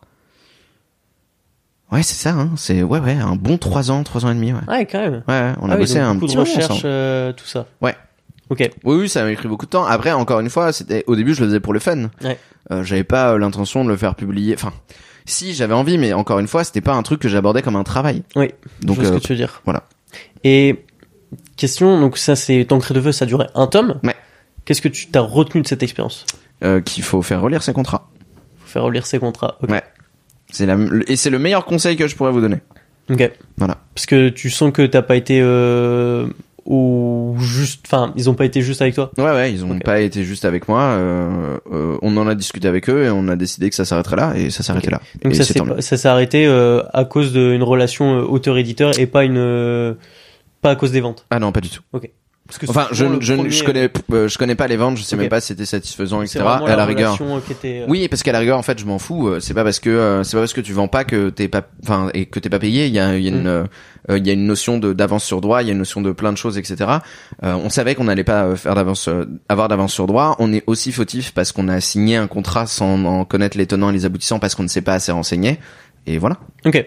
Ouais, 1.93 2.03
c'est 2.03 2.15
ça. 2.15 2.31
Hein. 2.31 2.49
C'est 2.57 2.83
ouais, 2.83 2.99
ouais, 2.99 3.13
un 3.13 3.35
bon 3.35 3.57
3 3.57 3.91
ans, 3.91 4.03
3 4.03 4.25
ans 4.25 4.31
et 4.31 4.35
demi. 4.35 4.51
Ouais, 4.51 4.59
Ouais, 4.67 4.85
quand 4.85 4.99
même. 4.99 5.23
ouais, 5.27 5.53
on 5.61 5.69
a 5.69 5.73
Ah 5.73 5.75
oui, 5.75 5.81
bossé 5.81 5.99
un 5.99 6.17
petit 6.17 6.35
de 6.35 6.39
recherche, 6.39 6.81
euh, 6.85 7.31
tout 7.33 7.45
ça. 7.45 7.67
Ouais. 7.81 7.95
Ok. 8.49 8.69
Oui, 8.83 8.95
oui, 9.01 9.09
ça 9.09 9.23
m'a 9.23 9.33
pris 9.35 9.47
beaucoup 9.47 9.65
de 9.65 9.71
temps. 9.71 9.85
Après, 9.85 10.11
encore 10.11 10.39
une 10.39 10.49
fois, 10.49 10.73
c'était 10.73 11.03
au 11.07 11.15
début, 11.15 11.33
je 11.33 11.41
le 11.41 11.47
faisais 11.47 11.59
pour 11.59 11.71
le 11.73 11.79
fun. 11.79 12.09
Ouais. 12.23 12.37
Euh, 12.71 12.83
j'avais 12.83 13.03
pas 13.03 13.31
euh, 13.33 13.37
l'intention 13.37 13.83
de 13.85 13.89
le 13.89 13.95
faire 13.97 14.15
publier. 14.15 14.53
Enfin, 14.55 14.73
si 15.25 15.53
j'avais 15.53 15.73
envie, 15.73 15.97
mais 15.97 16.13
encore 16.13 16.39
une 16.39 16.47
fois, 16.47 16.63
c'était 16.63 16.81
pas 16.81 16.93
un 16.93 17.03
truc 17.03 17.21
que 17.21 17.29
j'abordais 17.29 17.61
comme 17.61 17.75
un 17.75 17.83
travail. 17.83 18.23
Oui. 18.35 18.51
Donc, 18.81 18.97
je 18.97 19.01
vois 19.01 19.09
euh, 19.11 19.13
ce 19.13 19.17
que 19.19 19.23
tu 19.27 19.33
veux 19.33 19.37
dire. 19.37 19.61
voilà. 19.65 19.83
Et 20.43 20.83
question, 21.57 21.99
donc 21.99 22.17
ça 22.17 22.35
c'est 22.35 22.65
T'encre 22.65 22.93
de 22.93 23.01
feu, 23.01 23.11
ça 23.11 23.25
durait 23.25 23.49
un 23.55 23.67
tome. 23.67 23.99
Ouais. 24.03 24.15
Qu'est-ce 24.65 24.81
que 24.81 24.89
tu 24.89 25.07
t'as 25.07 25.21
retenu 25.21 25.61
de 25.61 25.67
cette 25.67 25.83
expérience? 25.83 26.25
Euh, 26.63 26.81
qu'il 26.81 27.03
faut 27.03 27.21
faire 27.21 27.41
relire 27.41 27.63
ses 27.63 27.73
contrats. 27.73 28.09
Faut 28.59 28.67
faire 28.67 28.83
relire 28.83 29.05
ses 29.05 29.19
contrats. 29.19 29.57
Ok. 29.61 29.69
Ouais. 29.69 29.83
C'est 30.53 30.65
la, 30.67 30.77
et 31.07 31.15
c'est 31.15 31.29
le 31.31 31.39
meilleur 31.39 31.65
conseil 31.65 31.97
que 31.97 32.07
je 32.07 32.15
pourrais 32.15 32.31
vous 32.31 32.41
donner. 32.41 32.57
Ok. 33.09 33.31
Voilà. 33.57 33.79
Parce 33.95 34.05
que 34.05 34.29
tu 34.29 34.49
sens 34.49 34.71
que 34.71 34.85
t'as 34.85 35.01
pas 35.01 35.15
été 35.15 35.39
euh, 35.41 36.27
au 36.65 37.35
juste, 37.39 37.81
enfin 37.85 38.13
ils 38.15 38.29
ont 38.29 38.35
pas 38.35 38.45
été 38.45 38.61
juste 38.61 38.81
avec 38.81 38.93
toi? 38.95 39.11
Ouais, 39.17 39.23
ouais, 39.25 39.51
ils 39.51 39.65
ont 39.65 39.71
Ok. 39.71 39.83
pas 39.83 39.99
été 39.99 40.23
juste 40.23 40.45
avec 40.45 40.67
moi. 40.69 40.81
euh, 40.83 41.57
euh, 41.71 41.97
on 42.01 42.15
en 42.17 42.27
a 42.27 42.35
discuté 42.35 42.67
avec 42.67 42.89
eux 42.89 43.03
et 43.03 43.09
on 43.09 43.27
a 43.27 43.35
décidé 43.35 43.69
que 43.69 43.75
ça 43.75 43.83
s'arrêterait 43.83 44.15
là 44.15 44.33
et 44.37 44.49
ça 44.51 44.63
s'arrêtait 44.63 44.87
Ok. 44.87 44.91
là. 44.93 45.01
Donc 45.23 45.33
Et 45.33 45.35
ça 45.35 45.43
c'est 45.43 45.59
s'est 45.81 45.97
ça 45.97 46.11
arrêté 46.13 46.45
euh, 46.45 46.81
à 46.93 47.03
cause 47.03 47.33
d'une 47.33 47.63
relation 47.63 48.19
euh, 48.19 48.23
auteur-éditeur 48.23 48.97
et 48.99 49.07
pas 49.07 49.23
une 49.25 49.37
euh, 49.37 49.95
pas 50.61 50.69
à 50.69 50.75
cause 50.75 50.91
des 50.91 51.01
ventes? 51.01 51.25
Ah 51.31 51.39
non, 51.39 51.51
pas 51.51 51.61
du 51.61 51.69
tout. 51.69 51.81
Parce 52.59 52.65
que 52.65 52.69
Enfin, 52.69 52.87
je, 52.91 53.05
je, 53.19 53.33
premier, 53.33 53.49
je 53.49 53.63
connais, 53.63 53.89
euh, 54.11 54.27
je 54.27 54.37
connais 54.37 54.55
pas 54.55 54.67
les 54.67 54.77
ventes. 54.77 54.97
Je 54.97 55.03
sais 55.03 55.15
Ok. 55.15 55.21
même 55.21 55.29
pas 55.29 55.41
si 55.41 55.47
c'était 55.47 55.65
satisfaisant, 55.65 56.21
etc. 56.21 56.39
À 56.45 56.75
la, 56.75 56.85
rigueur. 56.85 57.17
euh, 57.21 57.39
était. 57.49 57.83
Oui, 57.87 58.07
parce 58.07 58.23
qu'à 58.23 58.31
la 58.31 58.39
rigueur, 58.39 58.57
en 58.57 58.63
fait, 58.63 58.79
je 58.79 58.85
m'en 58.85 58.99
fous. 58.99 59.27
euh, 59.27 59.39
C'est 59.39 59.53
pas 59.53 59.63
parce 59.63 59.79
que 59.79 60.21
c'est 60.23 60.35
pas 60.37 60.41
parce 60.41 60.53
que 60.53 60.61
tu 60.61 60.73
vends 60.73 60.87
pas 60.87 61.03
que 61.03 61.29
t'es 61.29 61.47
pas, 61.47 61.63
enfin, 61.83 62.09
et 62.13 62.25
que 62.25 62.39
t'es 62.39 62.49
pas 62.49 62.59
payé. 62.59 62.87
Il 62.87 62.93
y 62.93 62.99
a, 62.99 63.17
il 63.17 63.23
y 63.23 63.27
a 63.27 63.31
une, 63.31 63.43
Mm. 63.43 63.47
euh, 63.47 63.63
euh, 64.11 64.17
il 64.17 64.27
y 64.27 64.29
a 64.29 64.33
une 64.33 64.45
notion 64.45 64.77
de 64.77 64.93
d'avance 64.93 65.23
sur 65.23 65.41
droit. 65.41 65.61
Il 65.61 65.67
y 65.67 65.69
a 65.69 65.73
une 65.73 65.79
notion 65.79 66.01
de 66.01 66.11
plein 66.11 66.31
de 66.31 66.37
choses, 66.37 66.57
etc. 66.57 66.75
Euh, 67.43 67.53
on 67.55 67.69
savait 67.69 67.95
qu'on 67.95 68.03
n'allait 68.05 68.23
pas 68.23 68.55
faire 68.55 68.75
d'avance, 68.75 69.07
euh, 69.07 69.25
avoir 69.49 69.67
d'avance 69.67 69.93
sur 69.93 70.07
droit. 70.07 70.35
On 70.39 70.51
est 70.53 70.63
aussi 70.67 70.91
fautif 70.91 71.33
parce 71.33 71.51
qu'on 71.51 71.67
a 71.69 71.79
signé 71.81 72.17
un 72.17 72.27
contrat 72.27 72.67
sans 72.67 73.03
en 73.05 73.25
connaître 73.25 73.57
les 73.57 73.65
tenants 73.67 73.89
et 73.89 73.93
les 73.93 74.05
aboutissants 74.05 74.39
parce 74.39 74.55
qu'on 74.55 74.63
ne 74.63 74.67
s'est 74.67 74.81
pas 74.81 74.93
assez 74.93 75.11
renseigné. 75.11 75.59
Et 76.05 76.17
voilà. 76.17 76.37
Ok. 76.65 76.85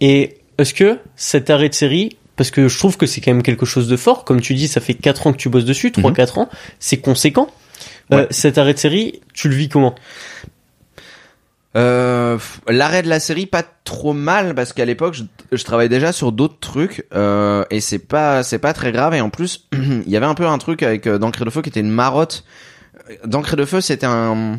Et 0.00 0.38
est-ce 0.58 0.74
que 0.74 0.98
cet 1.14 1.50
arrêt 1.50 1.68
de 1.68 1.74
série, 1.74 2.16
parce 2.36 2.50
que 2.50 2.68
je 2.68 2.78
trouve 2.78 2.96
que 2.96 3.06
c'est 3.06 3.20
quand 3.20 3.32
même 3.32 3.42
quelque 3.42 3.66
chose 3.66 3.88
de 3.88 3.96
fort, 3.96 4.24
comme 4.24 4.40
tu 4.40 4.54
dis, 4.54 4.68
ça 4.68 4.80
fait 4.80 4.94
4 4.94 5.26
ans 5.26 5.32
que 5.32 5.38
tu 5.38 5.48
bosses 5.48 5.64
dessus, 5.64 5.90
3-4 5.90 6.38
ans, 6.38 6.48
c'est 6.78 6.98
conséquent. 6.98 7.48
Euh, 8.12 8.18
Ouais. 8.18 8.26
cet 8.30 8.56
arrêt 8.58 8.72
de 8.74 8.78
série, 8.78 9.20
tu 9.34 9.48
le 9.48 9.54
vis 9.56 9.68
comment? 9.68 9.94
Euh, 11.76 12.38
L'arrêt 12.68 13.02
de 13.02 13.08
la 13.08 13.20
série 13.20 13.44
pas 13.46 13.62
trop 13.84 14.14
mal 14.14 14.54
parce 14.54 14.72
qu'à 14.72 14.86
l'époque 14.86 15.12
je, 15.14 15.24
je 15.52 15.62
travaillais 15.64 15.90
déjà 15.90 16.10
sur 16.12 16.32
d'autres 16.32 16.58
trucs 16.58 17.04
euh, 17.14 17.64
et 17.70 17.80
c'est 17.82 17.98
pas 17.98 18.42
c'est 18.42 18.58
pas 18.58 18.72
très 18.72 18.92
grave 18.92 19.12
et 19.12 19.20
en 19.20 19.28
plus 19.28 19.68
il 19.72 20.08
y 20.08 20.16
avait 20.16 20.24
un 20.26 20.34
peu 20.34 20.46
un 20.46 20.56
truc 20.56 20.82
avec 20.82 21.06
euh, 21.06 21.18
d'encre 21.18 21.44
de 21.44 21.50
feu 21.50 21.60
qui 21.62 21.68
était 21.68 21.80
une 21.80 21.90
marotte. 21.90 22.44
Euh, 23.10 23.14
D'encre 23.26 23.56
de 23.56 23.66
feu 23.66 23.82
c'était 23.82 24.06
un 24.06 24.58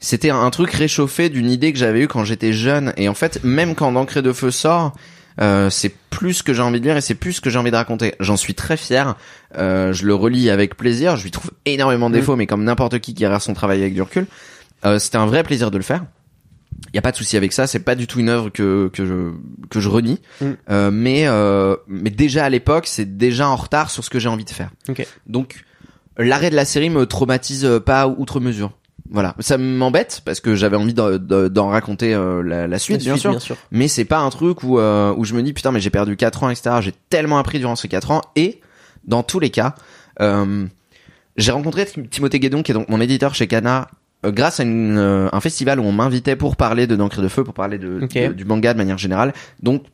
c'était 0.00 0.30
un 0.30 0.50
truc 0.50 0.72
réchauffé 0.72 1.28
d'une 1.28 1.48
idée 1.48 1.72
que 1.72 1.78
j'avais 1.78 2.00
eue 2.00 2.08
quand 2.08 2.24
j'étais 2.24 2.52
jeune. 2.52 2.92
Et 2.98 3.08
en 3.08 3.14
fait, 3.14 3.42
même 3.44 3.74
quand 3.74 3.90
d'encre 3.92 4.20
de 4.20 4.32
feu 4.34 4.50
sort, 4.50 4.92
euh, 5.40 5.70
c'est 5.70 5.92
plus 6.10 6.34
ce 6.34 6.42
que 6.42 6.52
j'ai 6.52 6.62
envie 6.62 6.80
de 6.80 6.86
lire 6.86 6.96
et 6.96 7.00
c'est 7.00 7.14
plus 7.14 7.34
ce 7.34 7.40
que 7.40 7.50
j'ai 7.50 7.58
envie 7.58 7.70
de 7.70 7.76
raconter. 7.76 8.14
J'en 8.20 8.36
suis 8.36 8.54
très 8.54 8.76
fier. 8.76 9.16
Euh, 9.56 9.92
je 9.92 10.06
le 10.06 10.14
relis 10.14 10.50
avec 10.50 10.76
plaisir. 10.76 11.16
Je 11.16 11.24
lui 11.24 11.30
trouve 11.30 11.50
énormément 11.64 12.08
de 12.08 12.14
défauts, 12.14 12.36
mais 12.36 12.46
comme 12.46 12.64
n'importe 12.64 12.98
qui 13.00 13.14
qui 13.14 13.24
regarde 13.24 13.42
son 13.42 13.54
travail 13.54 13.80
avec 13.80 13.94
du 13.94 14.02
recul, 14.02 14.26
euh, 14.84 14.98
c'était 14.98 15.16
un 15.16 15.26
vrai 15.26 15.42
plaisir 15.42 15.70
de 15.70 15.76
le 15.76 15.82
faire. 15.82 16.04
Il 16.92 16.96
y 16.96 16.98
a 16.98 17.02
pas 17.02 17.12
de 17.12 17.16
souci 17.16 17.36
avec 17.36 17.52
ça. 17.52 17.66
C'est 17.66 17.80
pas 17.80 17.94
du 17.94 18.06
tout 18.06 18.20
une 18.20 18.28
œuvre 18.28 18.50
que 18.50 18.88
que 18.92 19.04
je 19.04 19.32
que 19.70 19.80
je 19.80 19.88
renie. 19.88 20.20
Mm. 20.40 20.46
Euh, 20.70 20.90
mais 20.92 21.26
euh, 21.26 21.76
mais 21.88 22.10
déjà 22.10 22.44
à 22.44 22.48
l'époque, 22.48 22.86
c'est 22.86 23.16
déjà 23.16 23.48
en 23.48 23.56
retard 23.56 23.90
sur 23.90 24.04
ce 24.04 24.10
que 24.10 24.18
j'ai 24.18 24.28
envie 24.28 24.44
de 24.44 24.50
faire. 24.50 24.70
Ok. 24.88 25.06
Donc 25.26 25.64
l'arrêt 26.18 26.50
de 26.50 26.56
la 26.56 26.64
série 26.64 26.90
me 26.90 27.06
traumatise 27.06 27.68
pas 27.84 28.06
outre 28.06 28.40
mesure. 28.40 28.72
Voilà, 29.14 29.34
ça 29.38 29.56
m'embête 29.58 30.20
parce 30.26 30.40
que 30.40 30.54
j'avais 30.56 30.76
envie 30.76 30.92
d'en 30.92 31.68
raconter 31.68 32.12
euh, 32.14 32.42
la, 32.42 32.66
la 32.66 32.78
suite, 32.78 32.98
La 32.98 33.04
bien 33.04 33.12
suite, 33.14 33.20
sûr. 33.22 33.30
bien 33.30 33.38
sûr. 33.40 33.56
mais 33.70 33.88
c'est 33.88 34.04
pas 34.04 34.18
un 34.18 34.28
truc 34.28 34.62
où 34.64 34.78
euh, 34.78 35.14
où 35.16 35.24
je 35.24 35.34
me 35.34 35.42
dis 35.42 35.52
putain 35.54 35.70
mais 35.72 35.80
j'ai 35.80 35.88
perdu 35.90 36.16
4 36.16 36.42
ans 36.42 36.50
etc. 36.50 36.76
J'ai 36.80 36.92
tellement 37.10 37.38
appris 37.38 37.58
durant 37.60 37.76
ces 37.76 37.86
4 37.88 38.10
ans. 38.10 38.20
Et 38.34 38.60
dans 39.06 39.22
tous 39.22 39.38
les 39.38 39.50
cas 39.50 39.76
euh, 40.20 40.66
j'ai 41.36 41.52
rencontré 41.52 41.86
Tim- 41.86 42.06
Timothée 42.10 42.40
Guédon 42.40 42.62
qui 42.62 42.72
est 42.72 42.74
donc 42.74 42.88
mon 42.88 43.00
éditeur 43.00 43.34
chez 43.34 43.48
euh, 43.52 43.82
grâce 44.32 44.58
à 44.58 44.64
une, 44.64 44.98
un 45.32 45.40
festival 45.40 45.78
où 45.78 45.84
on 45.84 45.92
m'invitait 45.92 46.34
pour 46.36 46.56
parler 46.56 46.86
de 46.88 46.96
d'encre 46.96 47.22
de 47.22 47.28
feu 47.28 47.44
pour 47.44 47.54
parler 47.54 47.78
de- 47.78 48.00
du 48.32 48.44
manga 48.44 48.72
de 48.72 48.78
manière 48.78 48.98
générale. 48.98 49.32
Donc 49.62 49.84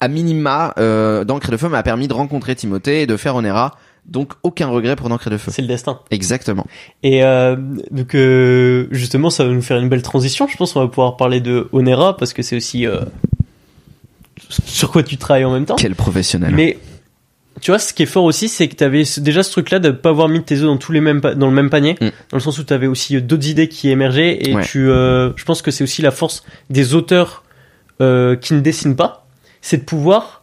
à 0.00 0.08
minima 0.08 0.74
euh, 0.78 1.24
d'encre 1.24 1.50
de 1.50 1.56
feu 1.56 1.68
m'a 1.68 1.82
permis 1.82 2.08
de 2.08 2.14
rencontrer 2.14 2.54
Timothée 2.56 3.02
et 3.02 3.06
de 3.06 3.16
faire 3.16 3.36
Onera 3.36 3.76
donc 4.06 4.32
aucun 4.42 4.66
regret 4.68 4.96
pour 4.96 5.08
d'encre 5.08 5.30
de 5.30 5.36
feu 5.38 5.50
C'est 5.54 5.62
le 5.62 5.68
destin. 5.68 6.00
exactement 6.10 6.66
Et 7.02 7.22
euh, 7.24 7.56
donc 7.90 8.14
euh, 8.14 8.86
justement, 8.90 9.30
ça 9.30 9.44
va 9.44 9.50
nous 9.52 9.62
faire 9.62 9.78
une 9.78 9.88
belle 9.88 10.02
transition. 10.02 10.46
Je 10.48 10.56
pense 10.56 10.72
qu'on 10.72 10.80
va 10.80 10.88
pouvoir 10.88 11.16
parler 11.16 11.40
de 11.40 11.68
Onera 11.72 12.16
parce 12.16 12.32
que 12.32 12.42
c'est 12.42 12.56
aussi 12.56 12.86
euh, 12.86 13.00
sur 14.66 14.90
quoi 14.90 15.02
tu 15.02 15.16
travailles 15.16 15.44
en 15.44 15.52
même 15.52 15.64
temps. 15.66 15.76
quel 15.76 15.94
professionnel 15.94 16.52
Mais 16.54 16.78
tu 17.60 17.70
vois, 17.70 17.78
ce 17.78 17.92
qui 17.94 18.02
est 18.02 18.06
fort 18.06 18.24
aussi, 18.24 18.48
c'est 18.48 18.66
que 18.68 18.74
tu 18.74 18.82
avais 18.84 19.04
déjà 19.18 19.42
ce 19.42 19.50
truc-là 19.52 19.78
de 19.78 19.90
pas 19.90 20.08
avoir 20.10 20.28
mis 20.28 20.42
tes 20.42 20.56
œufs 20.56 20.62
dans 20.64 20.78
tous 20.78 20.90
les 20.92 21.00
mêmes 21.00 21.20
dans 21.20 21.46
le 21.46 21.52
même 21.54 21.70
panier, 21.70 21.94
Mm. 22.00 22.06
dans 22.30 22.36
le 22.36 22.40
sens 22.40 22.58
où 22.58 22.64
tu 22.64 22.72
avais 22.72 22.86
aussi 22.86 23.16
euh, 23.16 23.20
d'autres 23.20 23.46
idées 23.48 23.68
qui 23.68 23.90
émergeaient 23.90 24.38
et 24.48 24.54
Ouais. 24.54 24.64
tu, 24.64 24.88
euh, 24.90 25.30
je 25.36 25.44
pense 25.44 25.62
que 25.62 25.70
c'est 25.70 25.84
aussi 25.84 26.02
la 26.02 26.10
force 26.10 26.44
des 26.70 26.94
auteurs 26.94 27.44
euh, 28.00 28.36
qui 28.36 28.54
ne 28.54 28.60
dessinent 28.60 28.96
pas, 28.96 29.26
c'est 29.60 29.76
de 29.78 29.82
pouvoir, 29.84 30.41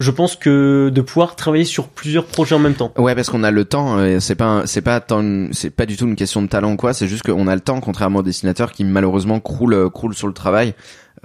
je 0.00 0.10
pense 0.10 0.36
que 0.36 0.90
de 0.94 1.00
pouvoir 1.00 1.34
travailler 1.36 1.64
sur 1.64 1.88
plusieurs 1.88 2.24
projets 2.24 2.54
en 2.54 2.58
même 2.60 2.74
temps. 2.74 2.92
Ouais, 2.96 3.14
parce 3.14 3.30
qu'on 3.30 3.42
a 3.42 3.50
le 3.50 3.64
temps. 3.64 3.98
euh, 3.98 4.20
C'est 4.20 4.34
pas, 4.36 4.62
c'est 4.66 4.80
pas 4.82 5.00
tant, 5.00 5.48
c'est 5.52 5.70
pas 5.70 5.86
du 5.86 5.96
tout 5.96 6.06
une 6.06 6.16
question 6.16 6.40
de 6.42 6.46
talent 6.46 6.72
ou 6.72 6.76
quoi. 6.76 6.92
C'est 6.94 7.08
juste 7.08 7.24
qu'on 7.24 7.48
a 7.48 7.54
le 7.54 7.60
temps, 7.60 7.80
contrairement 7.80 8.20
aux 8.20 8.22
dessinateurs 8.22 8.72
qui 8.72 8.84
malheureusement 8.84 9.40
croulent, 9.40 9.74
euh, 9.86 9.88
croulent 9.90 10.14
sur 10.14 10.28
le 10.28 10.32
travail, 10.34 10.74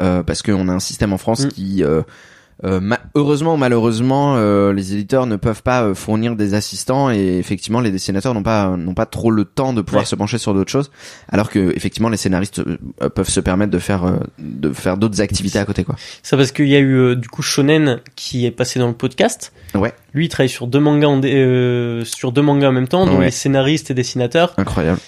euh, 0.02 0.24
parce 0.24 0.42
qu'on 0.42 0.68
a 0.70 0.72
un 0.74 0.80
système 0.80 1.14
en 1.14 1.18
France 1.20 1.46
Mm. 1.46 1.50
qui, 1.50 1.84
euh, 1.84 2.02
euh, 2.64 2.80
ma- 2.80 3.00
heureusement 3.16 3.56
ou 3.56 3.58
malheureusement, 3.58 4.36
euh, 4.38 4.74
les 4.74 4.94
éditeurs 4.94 5.26
ne 5.26 5.36
peuvent 5.36 5.64
pas 5.64 5.84
euh, 5.84 5.94
fournir 5.96 6.36
des 6.36 6.54
assistants 6.54 7.12
et 7.12 7.38
effectivement 7.38 7.80
les 7.80 7.92
dessinateurs 7.92 8.34
n'ont 8.34 8.44
pas, 8.44 8.76
n'ont 8.78 8.94
pas 8.94 9.06
trop 9.06 9.32
le 9.32 9.46
temps 9.46 9.74
de 9.74 9.82
pouvoir 9.82 10.04
Ouais. 10.04 10.08
se 10.08 10.16
pencher 10.16 10.38
sur 10.38 10.54
d'autres 10.54 10.72
choses, 10.72 10.92
alors 11.30 11.50
que 11.50 11.74
effectivement 11.76 12.10
les 12.10 12.18
scénaristes 12.18 12.60
euh, 12.60 13.10
peuvent 13.10 13.30
se 13.30 13.40
permettre 13.40 13.72
de 13.72 13.80
faire, 13.80 14.06
euh, 14.06 14.18
de 14.40 14.72
faire 14.74 14.98
d'autres 14.98 15.20
activités 15.22 15.60
à 15.60 15.66
côté, 15.66 15.84
quoi. 15.84 15.96
Ça 16.22 16.38
parce 16.38 16.52
qu'il 16.52 16.68
y 16.68 16.76
a 16.76 16.80
eu 16.80 16.94
euh, 16.96 17.16
du 17.16 17.28
coup 17.30 17.42
Shonen 17.42 18.00
qui 18.16 18.46
est 18.46 18.52
passé 18.52 18.80
dans 18.80 18.88
le 18.88 18.94
podcast. 18.94 19.52
Ouais. 19.76 19.94
Lui, 20.14 20.26
il 20.26 20.30
travaille 20.30 20.50
sur 20.50 20.68
deux 20.68 20.80
mangas 20.80 21.08
en 21.08 21.22
euh, 21.24 22.04
sur 22.06 22.32
deux 22.32 22.42
mangas 22.44 22.70
en 22.70 22.74
même 22.74 22.88
temps, 22.88 23.06
dont 23.06 23.18
Ouais. 23.18 23.26
les 23.26 23.32
scénaristes 23.32 23.90
et 23.92 23.94
dessinateurs. 23.94 24.54
Incroyable. 24.58 25.00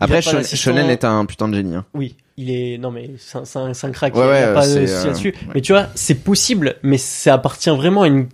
Après. 0.00 0.22
Shonen 0.22 0.90
est 0.90 1.04
un 1.04 1.24
putain 1.26 1.48
de 1.48 1.54
génie. 1.54 1.76
Hein. 1.76 1.84
Oui, 1.94 2.16
il 2.38 2.50
est 2.50 2.78
non 2.78 2.90
mais 2.90 3.10
c'est 3.18 3.36
un, 3.38 3.74
c'est 3.74 3.86
un, 3.86 3.90
crack. 3.90 4.14
Ouais, 4.14 4.22
il 4.22 4.26
y 4.26 4.44
a 4.44 4.48
ouais, 4.48 4.54
pas 4.54 4.62
c'est, 4.62 4.80
de 4.82 4.86
souci 4.86 4.98
euh, 5.00 5.06
là-dessus. 5.08 5.28
ouais. 5.28 5.52
Mais 5.56 5.60
tu 5.60 5.72
vois, 5.72 5.88
c'est 5.94 6.14
possible, 6.22 6.76
mais 6.82 6.96
ça 6.96 7.34
appartient 7.34 7.68
vraiment 7.70 8.02
à 8.02 8.06
une. 8.08 8.28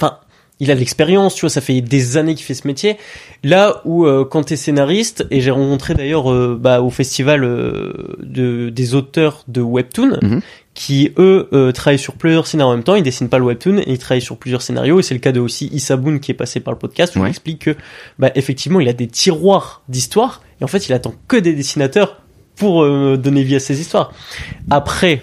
Enfin, 0.00 0.18
il 0.60 0.70
a 0.70 0.74
de 0.74 0.80
l'expérience, 0.80 1.34
tu 1.34 1.42
vois, 1.42 1.50
ça 1.50 1.60
fait 1.60 1.80
des 1.80 2.16
années 2.16 2.34
qu'il 2.34 2.44
fait 2.46 2.54
ce 2.54 2.66
métier. 2.66 2.96
Là 3.42 3.82
où 3.84 4.06
euh, 4.06 4.24
quand 4.24 4.44
t'es 4.44 4.56
scénariste, 4.56 5.26
et 5.30 5.40
j'ai 5.40 5.50
rencontré 5.50 5.94
d'ailleurs 5.94 6.32
euh, 6.32 6.58
bah, 6.60 6.80
au 6.80 6.90
festival 6.90 7.44
euh, 7.44 8.16
de, 8.20 8.70
des 8.70 8.94
auteurs 8.94 9.44
de 9.48 9.60
webtoon, 9.60 10.18
Mhm. 10.22 10.40
qui 10.72 11.12
eux 11.18 11.48
euh, 11.52 11.70
travaillent 11.72 11.98
sur 11.98 12.14
plusieurs 12.14 12.46
scénarios 12.46 12.72
en 12.72 12.76
même 12.76 12.84
temps. 12.84 12.94
Ils 12.94 13.02
dessinent 13.02 13.28
pas 13.28 13.38
le 13.38 13.44
webtoon, 13.44 13.78
et 13.78 13.84
ils 13.92 13.98
travaillent 13.98 14.22
sur 14.22 14.38
plusieurs 14.38 14.62
scénarios. 14.62 15.00
Et 15.00 15.02
c'est 15.02 15.14
le 15.14 15.20
cas 15.20 15.32
de 15.32 15.40
aussi 15.40 15.66
Isabun 15.72 16.18
qui 16.18 16.30
est 16.30 16.34
passé 16.34 16.60
par 16.60 16.72
le 16.72 16.78
podcast 16.78 17.14
où 17.16 17.20
Ouais. 17.20 17.26
il 17.28 17.30
explique 17.30 17.58
que 17.64 17.76
bah, 18.18 18.30
effectivement 18.36 18.80
il 18.80 18.88
a 18.88 18.92
des 18.94 19.06
tiroirs 19.08 19.82
d'histoires 19.88 20.40
et 20.60 20.64
en 20.64 20.68
fait 20.68 20.88
il 20.88 20.92
attend 20.94 21.14
que 21.28 21.36
des 21.36 21.52
dessinateurs 21.52 22.22
pour 22.56 22.82
euh, 22.82 23.16
donner 23.16 23.42
vie 23.42 23.56
à 23.56 23.60
ces 23.60 23.80
histoires. 23.80 24.12
Après, 24.70 25.22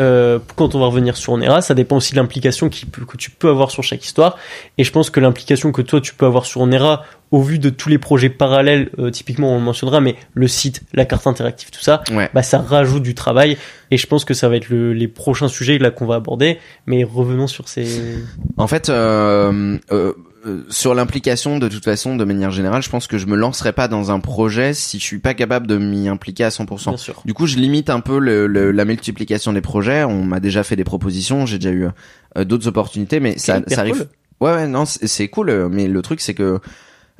euh, 0.00 0.38
quand 0.56 0.74
on 0.74 0.78
va 0.78 0.86
revenir 0.86 1.16
sur 1.16 1.32
Onera, 1.32 1.60
ça 1.60 1.74
dépend 1.74 1.96
aussi 1.96 2.12
de 2.12 2.18
l'implication 2.18 2.68
que 2.68 3.16
tu 3.16 3.30
peux 3.30 3.48
avoir 3.48 3.70
sur 3.70 3.82
chaque 3.82 4.04
histoire. 4.04 4.36
Et 4.76 4.84
je 4.84 4.92
pense 4.92 5.10
que 5.10 5.18
l'implication 5.18 5.72
que 5.72 5.82
toi 5.82 6.00
tu 6.00 6.14
peux 6.14 6.26
avoir 6.26 6.46
sur 6.46 6.60
Onera, 6.60 7.04
au 7.30 7.42
vu 7.42 7.58
de 7.58 7.68
tous 7.70 7.88
les 7.88 7.98
projets 7.98 8.30
parallèles, 8.30 8.90
euh, 8.98 9.10
typiquement 9.10 9.52
on 9.54 9.58
le 9.58 9.64
mentionnera, 9.64 10.00
mais 10.00 10.16
le 10.34 10.48
site, 10.48 10.82
la 10.94 11.04
carte 11.04 11.26
interactive, 11.26 11.70
tout 11.70 11.80
ça, 11.82 12.02
Ouais. 12.12 12.30
bah 12.32 12.42
ça 12.42 12.58
rajoute 12.58 13.02
du 13.02 13.14
travail. 13.14 13.56
Et 13.90 13.96
je 13.98 14.06
pense 14.06 14.24
que 14.24 14.34
ça 14.34 14.48
va 14.48 14.56
être 14.56 14.68
le- 14.70 14.92
les 14.92 15.08
prochains 15.08 15.48
sujets 15.48 15.78
là 15.78 15.90
qu'on 15.90 16.06
va 16.06 16.14
aborder. 16.16 16.58
Mais 16.86 17.04
revenons 17.04 17.46
sur 17.46 17.68
ces. 17.68 18.18
En 18.56 18.66
fait, 18.66 18.88
euh, 18.88 19.78
euh, 19.92 20.12
euh, 20.46 20.62
sur 20.70 20.94
l'implication, 20.94 21.58
de 21.58 21.68
toute 21.68 21.84
façon, 21.84 22.16
de 22.16 22.24
manière 22.24 22.50
générale, 22.50 22.82
je 22.82 22.88
pense 22.90 23.06
que 23.06 23.18
je 23.18 23.26
me 23.26 23.36
lancerai 23.36 23.72
pas 23.72 23.88
dans 23.88 24.10
un 24.10 24.20
projet 24.20 24.72
si 24.74 24.98
je 24.98 25.04
suis 25.04 25.18
pas 25.18 25.34
capable 25.34 25.66
de 25.66 25.76
m'y 25.78 26.08
impliquer 26.08 26.44
à 26.44 26.50
100%. 26.50 26.90
Bien 26.90 26.96
sûr. 26.96 27.20
Du 27.24 27.34
coup, 27.34 27.46
je 27.46 27.56
limite 27.56 27.90
un 27.90 28.00
peu 28.00 28.18
le, 28.18 28.46
le- 28.46 28.70
la 28.72 28.84
multiplication 28.84 29.52
des 29.52 29.60
projets. 29.62 30.04
On 30.04 30.22
m'a 30.24 30.40
déjà 30.40 30.62
fait 30.62 30.76
des 30.76 30.84
propositions, 30.84 31.44
j'ai 31.46 31.58
déjà 31.58 31.70
eu 31.74 31.88
euh, 32.36 32.44
d'autres 32.44 32.68
opportunités, 32.68 33.20
mais 33.20 33.36
ça, 33.38 33.60
ça 33.68 33.80
arrive. 33.80 33.94
cool. 33.96 34.06
Ouais, 34.40 34.52
ouais, 34.54 34.66
non, 34.68 34.84
c'est 34.86 35.28
cool, 35.28 35.68
mais 35.70 35.88
le 35.88 36.00
truc 36.00 36.20
c'est 36.20 36.34
que 36.34 36.60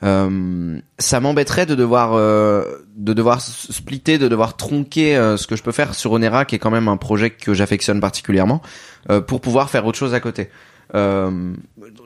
euh, 0.04 0.78
ça 0.98 1.20
m'embêterait 1.20 1.66
de 1.66 1.74
devoir 1.74 2.12
euh, 2.14 2.64
de 2.96 3.12
devoir 3.12 3.40
splitter, 3.40 4.18
de 4.18 4.28
devoir 4.28 4.56
tronquer 4.56 5.16
euh, 5.16 5.36
ce 5.36 5.46
que 5.46 5.56
je 5.56 5.62
peux 5.62 5.72
faire 5.72 5.94
sur 5.94 6.12
Onera, 6.12 6.44
qui 6.44 6.54
est 6.54 6.58
quand 6.58 6.70
même 6.70 6.88
un 6.88 6.96
projet 6.96 7.30
que 7.30 7.54
j'affectionne 7.54 8.00
particulièrement, 8.00 8.62
euh, 9.10 9.20
pour 9.20 9.40
pouvoir 9.40 9.70
faire 9.70 9.86
autre 9.86 9.98
chose 9.98 10.14
à 10.14 10.20
côté. 10.20 10.50
Euh, 10.94 11.52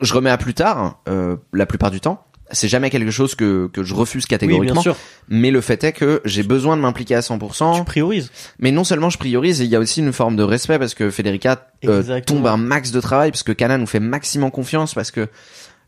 je 0.01 0.13
remets 0.13 0.29
à 0.31 0.37
plus 0.37 0.53
tard, 0.53 1.01
euh, 1.07 1.37
la 1.53 1.65
plupart 1.65 1.91
du 1.91 1.99
temps. 2.01 2.25
C'est 2.51 2.67
jamais 2.67 2.89
quelque 2.91 3.09
chose 3.09 3.33
que, 3.33 3.67
que 3.73 3.81
je 3.83 3.95
refuse 3.95 4.23
Oui, 4.23 4.27
bien 4.27 4.37
catégoriquement, 4.37 4.81
sûr. 4.81 4.95
mais 5.29 5.49
le 5.49 5.61
fait 5.61 5.83
est 5.85 5.93
que 5.93 6.21
j'ai 6.25 6.43
besoin 6.43 6.75
de 6.77 6.81
m'impliquer 6.81 7.15
à 7.15 7.21
100%. 7.21 7.77
Tu 7.77 7.83
priorises. 7.85 8.31
Mais 8.59 8.71
non 8.71 8.83
seulement 8.83 9.09
je 9.09 9.17
priorise, 9.17 9.59
il 9.61 9.67
y 9.67 9.75
a 9.75 9.79
aussi 9.79 10.01
une 10.01 10.13
forme 10.13 10.35
de 10.35 10.43
respect 10.43 10.77
parce 10.77 10.93
que 10.93 11.09
Federica 11.09 11.69
euh, 11.85 12.19
tombe 12.21 12.45
un 12.45 12.57
max 12.57 12.91
de 12.91 12.99
travail, 12.99 13.31
parce 13.31 13.41
que 13.43 13.53
Kana 13.53 13.77
nous 13.77 13.87
fait 13.87 14.01
maximum 14.01 14.51
confiance, 14.51 14.93
parce 14.93 15.09
que 15.09 15.29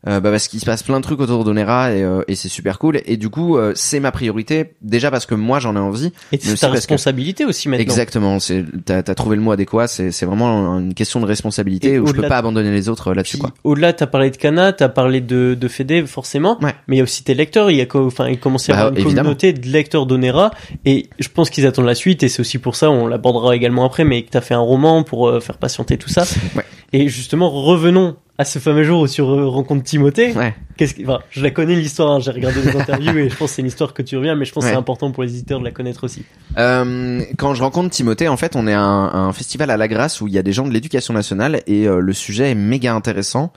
bah 0.04 0.20
parce 0.30 0.46
qu'il 0.48 0.60
se 0.60 0.66
passe 0.66 0.82
plein 0.82 0.98
de 0.98 1.02
trucs 1.02 1.20
autour 1.20 1.42
d'Onera 1.44 1.92
et, 1.92 2.02
euh, 2.02 2.22
et 2.28 2.34
c'est 2.36 2.48
super 2.48 2.78
cool. 2.78 3.00
Et 3.06 3.16
du 3.16 3.28
coup, 3.28 3.56
euh, 3.56 3.72
c'est 3.74 3.98
ma 3.98 4.12
priorité 4.12 4.74
déjà 4.82 5.10
parce 5.10 5.26
que 5.26 5.34
moi 5.34 5.58
j'en 5.58 5.74
ai 5.74 5.80
envie. 5.80 6.12
Et 6.32 6.38
c'est 6.40 6.54
ta 6.56 6.68
que- 6.68 6.72
responsabilité 6.74 7.44
aussi 7.44 7.68
maintenant. 7.68 7.82
Exactement, 7.82 8.38
c'est 8.38 8.64
t'as 8.84 8.98
as 8.98 9.14
trouvé 9.14 9.34
le 9.36 9.42
mot 9.42 9.50
adéquat. 9.52 9.86
C'est 9.88 10.12
c'est 10.12 10.26
vraiment 10.26 10.78
une 10.78 10.94
question 10.94 11.20
de 11.20 11.26
responsabilité 11.26 11.94
Et 11.94 11.98
où 11.98 12.06
je 12.06 12.12
peux 12.12 12.22
pas 12.28 12.38
abandonner 12.38 12.70
les 12.70 12.88
autres 12.88 13.08
euh, 13.08 13.14
là-dessus 13.14 13.38
au-delà, 13.64 13.92
t'as 13.92 14.06
parlé 14.06 14.30
de 14.30 14.36
Cana, 14.36 14.72
t'as 14.72 14.88
parlé 14.88 15.20
de, 15.20 15.54
de 15.58 15.68
Fede, 15.68 16.06
forcément. 16.06 16.58
Ouais. 16.62 16.74
Mais 16.86 16.96
il 16.96 16.98
y 16.98 17.00
a 17.00 17.04
aussi 17.04 17.24
tes 17.24 17.34
lecteurs. 17.34 17.70
Il 17.70 17.76
y 17.76 17.82
a, 17.82 17.86
enfin, 17.94 18.28
il 18.28 18.38
commence 18.38 18.68
à 18.68 18.72
y 18.72 18.76
Bah, 18.76 18.80
avoir 18.82 18.92
une 18.94 18.98
évidemment. 19.00 19.22
communauté 19.34 19.52
de 19.52 19.66
lecteurs 19.68 20.06
d'Onera. 20.06 20.50
Et 20.84 21.08
je 21.18 21.28
pense 21.28 21.50
qu'ils 21.50 21.66
attendent 21.66 21.86
la 21.86 21.94
suite. 21.94 22.22
Et 22.22 22.28
c'est 22.28 22.40
aussi 22.40 22.58
pour 22.58 22.76
ça, 22.76 22.90
on 22.90 23.06
l'abordera 23.06 23.56
également 23.56 23.84
après, 23.84 24.04
mais 24.04 24.22
que 24.22 24.30
t'as 24.30 24.40
fait 24.40 24.54
un 24.54 24.60
roman 24.60 25.02
pour 25.02 25.28
euh, 25.28 25.40
faire 25.40 25.58
patienter 25.58 25.98
tout 25.98 26.08
ça. 26.08 26.24
Ouais. 26.54 26.64
Et 26.92 27.08
justement, 27.08 27.50
revenons 27.50 28.16
à 28.38 28.44
ce 28.44 28.58
fameux 28.58 28.82
jour 28.84 29.00
où 29.00 29.08
tu 29.08 29.22
re- 29.22 29.44
rencontres 29.46 29.84
Timothée. 29.84 30.32
Ouais. 30.32 30.54
Qu'est-ce 30.76 30.94
que, 30.94 31.02
enfin, 31.04 31.20
je 31.30 31.42
la 31.42 31.50
connais 31.50 31.74
l'histoire, 31.74 32.10
hein, 32.12 32.20
j'ai 32.20 32.30
regardé 32.30 32.60
les 32.62 32.76
interviews 32.76 33.16
et 33.18 33.28
je 33.30 33.36
pense 33.36 33.50
que 33.50 33.54
c'est 33.56 33.62
une 33.62 33.68
histoire 33.68 33.94
que 33.94 34.02
tu 34.02 34.16
reviens, 34.16 34.34
mais 34.34 34.44
je 34.44 34.52
pense 34.52 34.64
que 34.64 34.70
c'est 34.70 34.76
important 34.76 35.10
pour 35.10 35.22
les 35.22 35.30
éditeurs 35.30 35.58
de 35.60 35.64
la 35.64 35.70
connaître 35.70 36.04
aussi. 36.04 36.24
Euh, 36.58 37.22
quand 37.38 37.54
je 37.54 37.62
rencontre 37.62 37.90
Timothée, 37.90 38.28
en 38.28 38.36
fait, 38.36 38.54
on 38.56 38.66
est 38.66 38.74
à 38.74 38.80
un, 38.82 39.32
festival 39.32 39.70
à 39.70 39.76
la 39.76 39.88
Grâce 39.88 40.20
où 40.20 40.28
il 40.28 40.34
y 40.34 40.38
a 40.38 40.42
des 40.42 40.52
gens 40.52 40.66
de 40.66 40.72
l'éducation 40.72 41.14
nationale 41.14 41.62
et 41.66 41.88
euh, 41.88 42.00
le 42.00 42.12
sujet 42.12 42.50
est 42.50 42.54
méga 42.54 42.94
intéressant. 42.94 43.52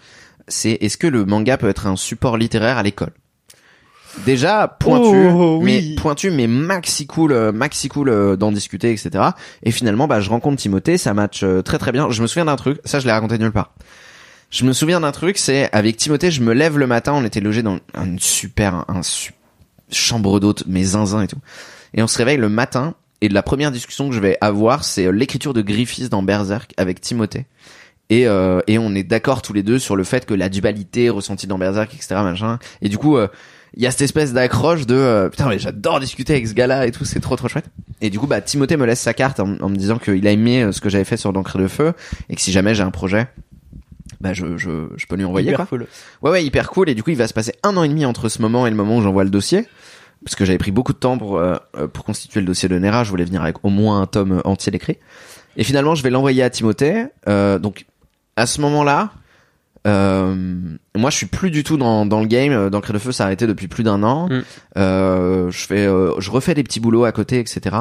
C'est 0.48 0.72
est-ce 0.82 0.98
que 0.98 1.08
le 1.08 1.26
manga 1.26 1.58
peut 1.58 1.70
être 1.70 1.86
un 1.86 1.96
support 1.96 2.38
littéraire 2.38 2.78
à 2.78 2.84
l'école? 2.84 3.12
Déjà 4.26 4.68
pointu, 4.80 5.28
Oh, 5.32 5.60
mais 5.62 5.78
oui. 5.78 5.96
pointu, 5.96 6.32
mais 6.32 6.48
maxi 6.48 7.06
cool, 7.06 7.32
euh, 7.32 7.52
maxi 7.52 7.90
cool 7.90 8.10
euh, 8.10 8.36
d'en 8.36 8.52
discuter, 8.52 8.92
etc. 8.92 9.24
Et 9.64 9.72
finalement, 9.72 10.08
bah, 10.08 10.20
je 10.20 10.30
rencontre 10.30 10.58
Timothée, 10.58 10.98
ça 10.98 11.14
match 11.14 11.42
euh, 11.44 11.62
très 11.62 11.78
très 11.78 11.92
bien. 11.92 12.10
Je 12.10 12.22
me 12.22 12.28
souviens 12.28 12.46
d'un 12.46 12.56
truc, 12.56 12.80
ça 12.86 13.00
je 13.00 13.06
l'ai 13.06 13.12
raconté 13.12 13.38
nulle 13.38 13.52
part. 13.52 13.74
Je 14.50 14.66
me 14.66 14.74
souviens 14.74 15.00
d'un 15.00 15.12
truc, 15.12 15.38
c'est 15.38 15.72
avec 15.74 15.98
Timothée, 15.98 16.32
je 16.32 16.42
me 16.42 16.54
lève 16.54 16.78
le 16.78 16.88
matin, 16.88 17.14
on 17.14 17.24
était 17.24 17.40
logé 17.40 17.62
dans 17.62 17.80
une 17.96 18.20
super, 18.20 18.86
un, 18.88 19.04
su- 19.04 19.34
chambre 19.92 20.40
d'hôte, 20.40 20.64
mes 20.66 20.84
zinzins 20.84 21.22
et 21.22 21.28
tout. 21.28 21.38
Et 21.94 22.02
on 22.02 22.08
se 22.08 22.18
réveille 22.18 22.38
le 22.38 22.50
matin, 22.50 22.96
et 23.22 23.30
la 23.30 23.44
première 23.44 23.72
discussion 23.72 24.10
que 24.10 24.16
je 24.16 24.20
vais 24.20 24.38
avoir, 24.42 24.84
c'est 24.84 25.06
euh, 25.06 25.12
l'écriture 25.12 25.54
de 25.54 25.62
Griffiths 25.62 26.10
dans 26.10 26.24
Berserk 26.24 26.74
avec 26.78 27.00
Timothée. 27.00 27.46
Et, 28.10 28.28
euh, 28.28 28.62
et 28.66 28.80
on 28.80 28.96
est 28.96 29.04
d'accord 29.04 29.44
tous 29.44 29.54
les 29.54 29.62
deux 29.62 29.78
sur 29.78 29.96
le 29.96 30.04
fait 30.04 30.26
que 30.26 30.34
la 30.34 30.50
dualité 30.50 31.12
ressentie 31.12 31.46
dans 31.46 31.60
Berserk, 31.60 31.94
etc. 31.94 32.16
Machin. 32.24 32.58
Et 32.82 32.90
du 32.90 32.98
coup, 32.98 33.18
euh, 33.18 33.28
il 33.76 33.84
y 33.84 33.88
a 33.88 33.92
cette 33.92 34.02
espèce 34.02 34.34
d'accroche 34.34 34.88
de 34.88 34.96
euh, 34.96 35.30
putain 35.30 35.48
mais 35.48 35.60
j'adore 35.60 36.00
discuter 36.00 36.34
avec 36.34 36.48
ce 36.48 36.54
gars-là 36.54 36.88
et 36.88 36.92
tout, 36.92 37.06
c'est 37.06 37.20
trop 37.20 37.36
trop 37.36 37.48
chouette. 37.48 37.66
Et 38.02 38.10
du 38.10 38.18
coup 38.20 38.28
bah 38.28 38.42
Timothée 38.42 38.78
me 38.78 38.86
laisse 38.86 39.00
sa 39.00 39.14
carte 39.14 39.40
en, 39.40 39.46
me 39.48 39.76
disant 39.76 40.00
qu'il 40.00 40.26
a 40.28 40.32
aimé 40.32 40.64
euh, 40.64 40.72
ce 40.72 40.82
que 40.82 40.90
j'avais 40.90 41.04
fait 41.04 41.18
sur 41.18 41.32
l'encre 41.32 41.58
de 41.60 41.68
feu 41.68 41.94
et 42.30 42.36
que 42.36 42.42
si 42.42 42.52
jamais 42.52 42.74
j'ai 42.74 42.84
un 42.84 42.92
projet, 42.92 43.28
bah 44.22 44.34
je 44.34 44.58
je 44.58 44.88
je 44.96 45.06
peux 45.06 45.16
lui 45.16 45.24
envoyer 45.26 45.48
Hyper 45.50 45.58
quoi. 45.58 45.66
cool. 45.78 45.88
Ouais 46.22 46.32
ouais 46.32 46.44
hyper 46.46 46.70
cool 46.70 46.90
et 46.90 46.96
du 46.96 47.04
coup 47.04 47.10
il 47.12 47.18
va 47.18 47.28
se 47.28 47.34
passer 47.34 47.54
un 47.64 47.76
an 47.78 47.84
et 47.84 47.88
demi 47.90 48.06
entre 48.06 48.28
ce 48.30 48.42
moment 48.42 48.68
et 48.68 48.70
le 48.70 48.76
moment 48.76 48.98
où 48.98 49.02
j'envoie 49.02 49.24
le 49.24 49.30
dossier 49.30 49.66
parce 50.26 50.36
que 50.36 50.44
j'avais 50.44 50.58
pris 50.58 50.72
beaucoup 50.72 50.92
de 50.92 50.98
temps 50.98 51.18
pour 51.18 51.38
euh, 51.38 51.56
euh, 51.78 51.88
pour 51.88 52.04
constituer 52.04 52.42
le 52.42 52.46
dossier 52.46 52.68
de 52.68 52.78
Nera, 52.78 53.06
je 53.06 53.10
voulais 53.10 53.24
venir 53.24 53.42
avec 53.42 53.64
au 53.64 53.70
moins 53.70 54.02
un 54.02 54.06
tome 54.06 54.42
entier 54.44 54.72
d'écrit. 54.72 54.98
Et 55.56 55.64
finalement 55.64 55.96
je 55.96 56.04
vais 56.04 56.10
l'envoyer 56.10 56.44
à 56.44 56.50
Timothée. 56.50 57.06
Euh, 57.30 57.58
donc 57.60 57.86
à 58.36 58.46
ce 58.46 58.60
moment-là, 58.62 59.12
euh, 59.88 60.36
moi 60.98 61.10
je 61.10 61.16
suis 61.16 61.26
plus 61.26 61.52
du 61.52 61.64
tout 61.64 61.78
dans 61.78 62.06
dans 62.06 62.20
le 62.20 62.26
game. 62.28 62.52
Euh, 62.52 62.70
Dans 62.70 62.82
Cré 62.82 62.92
de 62.92 62.98
Feu 63.00 63.14
ça 63.14 63.24
a 63.24 63.28
arrêté 63.28 63.48
depuis 63.48 63.70
plus 63.70 63.84
d'un 63.84 64.04
an. 64.04 64.28
Mm. 64.30 64.42
Euh, 64.78 65.52
je 65.52 65.66
fais 65.66 65.86
euh, 65.88 66.20
je 66.20 66.30
refais 66.32 66.54
des 66.54 66.64
petits 66.64 66.82
boulots 66.82 67.06
à 67.06 67.14
côté 67.14 67.40
etc. 67.40 67.78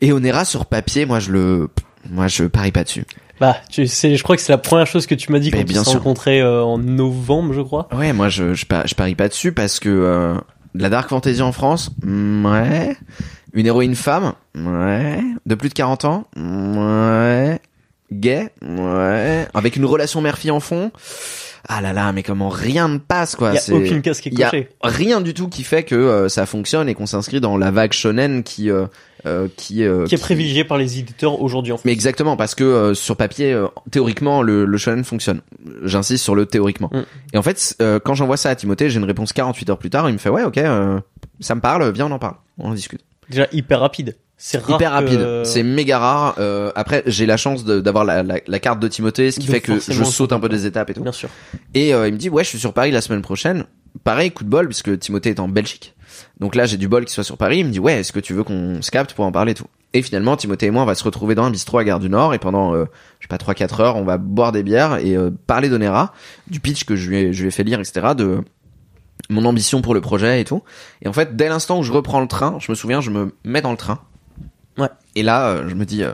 Et 0.00 0.12
Onera 0.12 0.44
sur 0.44 0.66
papier 0.66 1.06
moi 1.06 1.18
je 1.18 1.32
le 1.32 1.68
moi 2.10 2.28
je 2.28 2.44
parie 2.44 2.72
pas 2.72 2.84
dessus. 2.84 3.06
Bah, 3.40 3.56
tu 3.70 3.86
sais, 3.86 4.16
je 4.16 4.22
crois 4.22 4.36
que 4.36 4.42
c'est 4.42 4.52
la 4.52 4.58
première 4.58 4.86
chose 4.86 5.06
que 5.06 5.14
tu 5.14 5.30
m'as 5.32 5.38
dit 5.38 5.50
quand 5.50 5.58
on 5.58 5.84
s'est 5.84 5.90
rencontrés 5.98 6.40
euh, 6.40 6.62
en 6.64 6.78
novembre, 6.78 7.52
je 7.52 7.60
crois. 7.60 7.88
Ouais, 7.94 8.12
moi 8.12 8.28
je 8.28 8.54
je, 8.54 8.64
pa- 8.66 8.86
je 8.86 8.94
parie 8.94 9.14
pas 9.14 9.28
dessus 9.28 9.52
parce 9.52 9.78
que 9.78 9.88
euh, 9.90 10.34
la 10.74 10.88
dark 10.88 11.08
fantasy 11.10 11.42
en 11.42 11.52
France, 11.52 11.90
mm, 12.02 12.46
ouais. 12.46 12.96
Une 13.52 13.66
héroïne 13.66 13.94
femme, 13.94 14.32
ouais. 14.54 15.20
De 15.46 15.54
plus 15.54 15.68
de 15.68 15.74
40 15.74 16.04
ans, 16.06 16.24
ouais. 16.36 17.60
Gay, 18.12 18.50
ouais. 18.62 19.48
Avec 19.54 19.76
une 19.76 19.84
relation 19.84 20.20
mère-fille 20.20 20.50
en 20.50 20.60
fond. 20.60 20.90
Ah 21.68 21.80
là 21.80 21.92
là, 21.92 22.12
mais 22.12 22.22
comment 22.22 22.48
rien 22.48 22.88
ne 22.88 22.98
passe 22.98 23.34
quoi. 23.36 23.52
Il 23.52 23.54
y 23.54 23.74
a 23.74 23.76
aucune 23.76 24.02
case 24.02 24.20
qui 24.20 24.28
est 24.28 24.32
il 24.32 24.38
y 24.38 24.44
a 24.44 24.50
cochée. 24.50 24.68
rien 24.82 25.20
du 25.20 25.34
tout 25.34 25.48
qui 25.48 25.62
fait 25.64 25.82
que 25.82 25.94
euh, 25.94 26.28
ça 26.28 26.46
fonctionne 26.46 26.88
et 26.88 26.94
qu'on 26.94 27.06
s'inscrit 27.06 27.40
dans 27.40 27.56
la 27.56 27.70
vague 27.70 27.92
shonen 27.92 28.42
qui 28.44 28.70
euh, 28.70 28.86
euh, 29.26 29.48
qui 29.56 29.82
euh, 29.82 30.06
Qui 30.06 30.14
est 30.14 30.18
privilégié 30.18 30.62
par 30.62 30.78
les 30.78 30.98
éditeurs 31.00 31.40
aujourd'hui 31.42 31.72
en 31.72 31.76
fait. 31.78 31.82
mais 31.84 31.92
exactement, 31.92 32.36
parce 32.36 32.54
que 32.54 32.62
euh, 32.62 32.94
sur 32.94 33.16
papier, 33.16 33.52
euh, 33.52 33.66
théoriquement, 33.90 34.42
le, 34.42 34.64
le 34.64 34.78
shonen 34.78 35.02
fonctionne. 35.04 35.40
J'insiste 35.82 36.22
sur 36.22 36.36
le 36.36 36.46
théoriquement. 36.46 36.90
Mm. 36.92 37.02
Et 37.34 37.38
en 37.38 37.42
fait, 37.42 37.74
euh, 37.82 37.98
quand 37.98 38.14
j'envoie 38.14 38.36
ça 38.36 38.50
à 38.50 38.54
Timothée, 38.54 38.88
j'ai 38.88 38.98
une 38.98 39.04
réponse 39.04 39.32
48 39.32 39.70
heures 39.70 39.78
plus 39.78 39.90
tard. 39.90 40.08
Il 40.08 40.12
me 40.12 40.18
fait 40.18 40.30
ouais, 40.30 40.44
ok, 40.44 40.58
euh, 40.58 41.00
ça 41.40 41.56
me 41.56 41.60
parle, 41.60 41.90
viens 41.92 42.06
on 42.06 42.12
en 42.12 42.18
parle, 42.20 42.36
on 42.58 42.70
en 42.70 42.74
discute. 42.74 43.00
Déjà 43.30 43.46
hyper 43.52 43.80
rapide. 43.80 44.16
C'est 44.38 44.58
rare. 44.58 44.76
Hyper 44.76 44.92
rapide, 44.92 45.44
c'est 45.44 45.62
méga 45.62 45.98
rare. 45.98 46.34
Euh, 46.38 46.70
après, 46.74 47.02
j'ai 47.06 47.24
la 47.24 47.38
chance 47.38 47.64
d'avoir 47.64 48.04
la, 48.04 48.22
la, 48.22 48.36
la 48.46 48.58
carte 48.58 48.80
de 48.80 48.88
Timothée, 48.88 49.30
ce 49.30 49.40
qui 49.40 49.46
Donc 49.46 49.54
fait 49.54 49.60
que 49.62 49.78
je 49.78 50.04
saute 50.04 50.32
un 50.32 50.40
peu 50.40 50.50
des 50.50 50.66
étapes 50.66 50.90
et 50.90 50.94
tout. 50.94 51.02
Bien 51.02 51.12
sûr. 51.12 51.30
Et 51.72 51.94
euh, 51.94 52.06
il 52.06 52.12
me 52.12 52.18
dit 52.18 52.28
ouais, 52.28 52.44
je 52.44 52.50
suis 52.50 52.58
sur 52.58 52.74
Paris 52.74 52.90
la 52.90 53.00
semaine 53.00 53.22
prochaine. 53.22 53.64
Pareil, 54.04 54.30
coup 54.30 54.44
de 54.44 54.50
bol 54.50 54.66
puisque 54.66 54.98
Timothée 54.98 55.30
est 55.30 55.40
en 55.40 55.48
Belgique. 55.48 55.94
Donc 56.38 56.54
là, 56.54 56.66
j'ai 56.66 56.76
du 56.76 56.86
bol 56.86 57.06
qu'il 57.06 57.14
soit 57.14 57.24
sur 57.24 57.38
Paris. 57.38 57.60
Il 57.60 57.66
me 57.66 57.70
dit 57.70 57.80
ouais, 57.80 58.00
est-ce 58.00 58.12
que 58.12 58.20
tu 58.20 58.34
veux 58.34 58.44
qu'on 58.44 58.82
se 58.82 58.90
capte 58.90 59.14
pour 59.14 59.24
en 59.24 59.32
parler 59.32 59.52
et 59.52 59.54
tout. 59.54 59.66
Et 59.94 60.02
finalement, 60.02 60.36
Timothée 60.36 60.66
et 60.66 60.70
moi, 60.70 60.82
on 60.82 60.86
va 60.86 60.94
se 60.94 61.04
retrouver 61.04 61.34
dans 61.34 61.44
un 61.44 61.50
bistrot 61.50 61.78
à 61.78 61.84
Gare 61.84 62.00
du 62.00 62.10
Nord 62.10 62.34
et 62.34 62.38
pendant 62.38 62.74
euh, 62.74 62.84
je 63.20 63.26
sais 63.26 63.28
pas 63.28 63.38
3-4 63.38 63.80
heures, 63.80 63.96
on 63.96 64.04
va 64.04 64.18
boire 64.18 64.52
des 64.52 64.62
bières 64.62 64.98
et 64.98 65.16
euh, 65.16 65.30
parler 65.46 65.70
d'Onera, 65.70 66.12
du 66.48 66.60
pitch 66.60 66.84
que 66.84 66.94
je 66.96 67.08
lui 67.08 67.16
ai, 67.16 67.32
je 67.32 67.40
lui 67.40 67.48
ai 67.48 67.50
fait 67.50 67.64
lire, 67.64 67.80
etc. 67.80 68.08
De 68.14 68.40
mon 69.28 69.44
ambition 69.44 69.82
pour 69.82 69.94
le 69.94 70.00
projet 70.00 70.40
et 70.40 70.44
tout. 70.44 70.62
Et 71.02 71.08
en 71.08 71.12
fait, 71.12 71.36
dès 71.36 71.48
l'instant 71.48 71.78
où 71.78 71.82
je 71.82 71.92
reprends 71.92 72.20
le 72.20 72.28
train, 72.28 72.58
je 72.60 72.70
me 72.70 72.74
souviens, 72.74 73.00
je 73.00 73.10
me 73.10 73.34
mets 73.44 73.62
dans 73.62 73.70
le 73.70 73.76
train. 73.76 74.00
Ouais. 74.78 74.88
Et 75.14 75.22
là, 75.22 75.48
euh, 75.48 75.68
je 75.68 75.74
me 75.74 75.84
dis, 75.84 76.02
euh, 76.02 76.12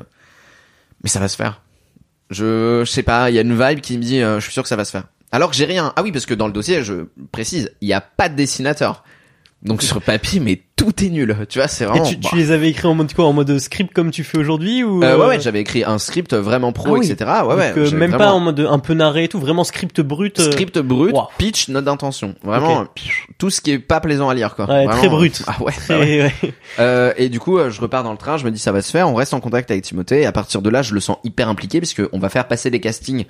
mais 1.02 1.08
ça 1.08 1.20
va 1.20 1.28
se 1.28 1.36
faire. 1.36 1.62
Je, 2.30 2.82
je 2.84 2.90
sais 2.90 3.02
pas, 3.02 3.30
il 3.30 3.34
y 3.34 3.38
a 3.38 3.42
une 3.42 3.58
vibe 3.58 3.80
qui 3.80 3.98
me 3.98 4.02
dit, 4.02 4.22
euh, 4.22 4.40
je 4.40 4.44
suis 4.44 4.52
sûr 4.52 4.62
que 4.62 4.68
ça 4.68 4.76
va 4.76 4.84
se 4.84 4.90
faire. 4.90 5.04
Alors 5.32 5.50
que 5.50 5.56
j'ai 5.56 5.64
rien. 5.64 5.92
Ah 5.96 6.02
oui, 6.02 6.12
parce 6.12 6.26
que 6.26 6.34
dans 6.34 6.46
le 6.46 6.52
dossier, 6.52 6.82
je 6.84 7.06
précise, 7.32 7.72
il 7.80 7.88
n'y 7.88 7.94
a 7.94 8.00
pas 8.00 8.28
de 8.28 8.36
dessinateur. 8.36 9.04
Donc 9.62 9.82
sur 9.82 10.02
papier, 10.02 10.40
mais 10.40 10.62
tout 10.76 11.04
est 11.04 11.10
nul. 11.10 11.36
Tu 11.48 11.58
vois, 11.58 11.68
c'est 11.68 11.84
Et 11.84 11.86
vraiment. 11.86 12.04
tu, 12.04 12.16
tu 12.18 12.22
bah. 12.22 12.36
les 12.36 12.50
avais 12.50 12.68
écrits 12.70 12.88
en 12.88 12.94
mode 12.94 13.12
quoi 13.12 13.26
En 13.26 13.32
mode 13.32 13.58
script 13.58 13.92
comme 13.94 14.10
tu 14.10 14.24
fais 14.24 14.38
aujourd'hui 14.38 14.82
ou 14.82 15.02
Euh, 15.04 15.16
ouais, 15.16 15.22
euh, 15.24 15.28
ouais, 15.28 15.40
j'avais 15.40 15.60
écrit 15.60 15.84
un 15.84 15.98
script 15.98 16.34
vraiment 16.34 16.72
pro, 16.72 16.96
Ah 16.96 16.98
oui. 16.98 17.10
etc. 17.10 17.30
Ouais, 17.46 17.54
ouais. 17.54 17.68
donc, 17.68 17.78
euh, 17.78 17.90
même 17.96 18.16
pas 18.16 18.32
en 18.32 18.40
mode 18.40 18.60
un 18.60 18.78
peu 18.78 18.94
narré 18.94 19.24
et 19.24 19.28
tout, 19.28 19.38
vraiment 19.38 19.64
script 19.64 20.00
brut. 20.00 20.40
euh, 20.40 20.50
Script 20.50 20.78
brut, 20.78 21.12
Wow. 21.14 21.28
pitch, 21.38 21.68
note 21.68 21.84
d'intention. 21.84 22.34
Vraiment, 22.42 22.80
Ok. 22.80 22.88
euh, 23.06 23.28
tout 23.38 23.50
ce 23.50 23.60
qui 23.60 23.72
est 23.72 23.78
pas 23.78 24.00
plaisant 24.00 24.28
à 24.28 24.34
lire, 24.34 24.54
quoi. 24.56 24.64
Ouais, 24.66 24.84
Vraiment, 24.86 24.92
très 24.98 25.06
euh, 25.06 25.10
brut. 25.10 25.42
Ah 25.46 25.62
ouais. 25.62 25.72
très- 25.72 25.94
ah 25.94 25.98
ouais. 26.00 26.32
ouais. 26.42 26.54
Euh, 26.80 27.12
et 27.16 27.28
du 27.28 27.38
coup, 27.38 27.58
euh, 27.58 27.70
je 27.70 27.80
repars 27.80 28.02
dans 28.02 28.12
le 28.12 28.18
train, 28.18 28.36
je 28.38 28.44
me 28.44 28.50
dis 28.50 28.58
ça 28.58 28.72
va 28.72 28.82
se 28.82 28.90
faire, 28.90 29.08
on 29.08 29.14
reste 29.14 29.34
en 29.34 29.40
contact 29.40 29.70
avec 29.70 29.84
Timothée, 29.84 30.22
et 30.22 30.26
à 30.26 30.32
partir 30.32 30.62
de 30.62 30.70
là, 30.70 30.82
je 30.82 30.94
le 30.94 31.00
sens 31.00 31.18
hyper 31.22 31.48
impliqué, 31.48 31.80
parce 31.80 31.92
va 32.18 32.28
faire 32.28 32.48
passer 32.48 32.70
des 32.70 32.80
castings 32.80 33.26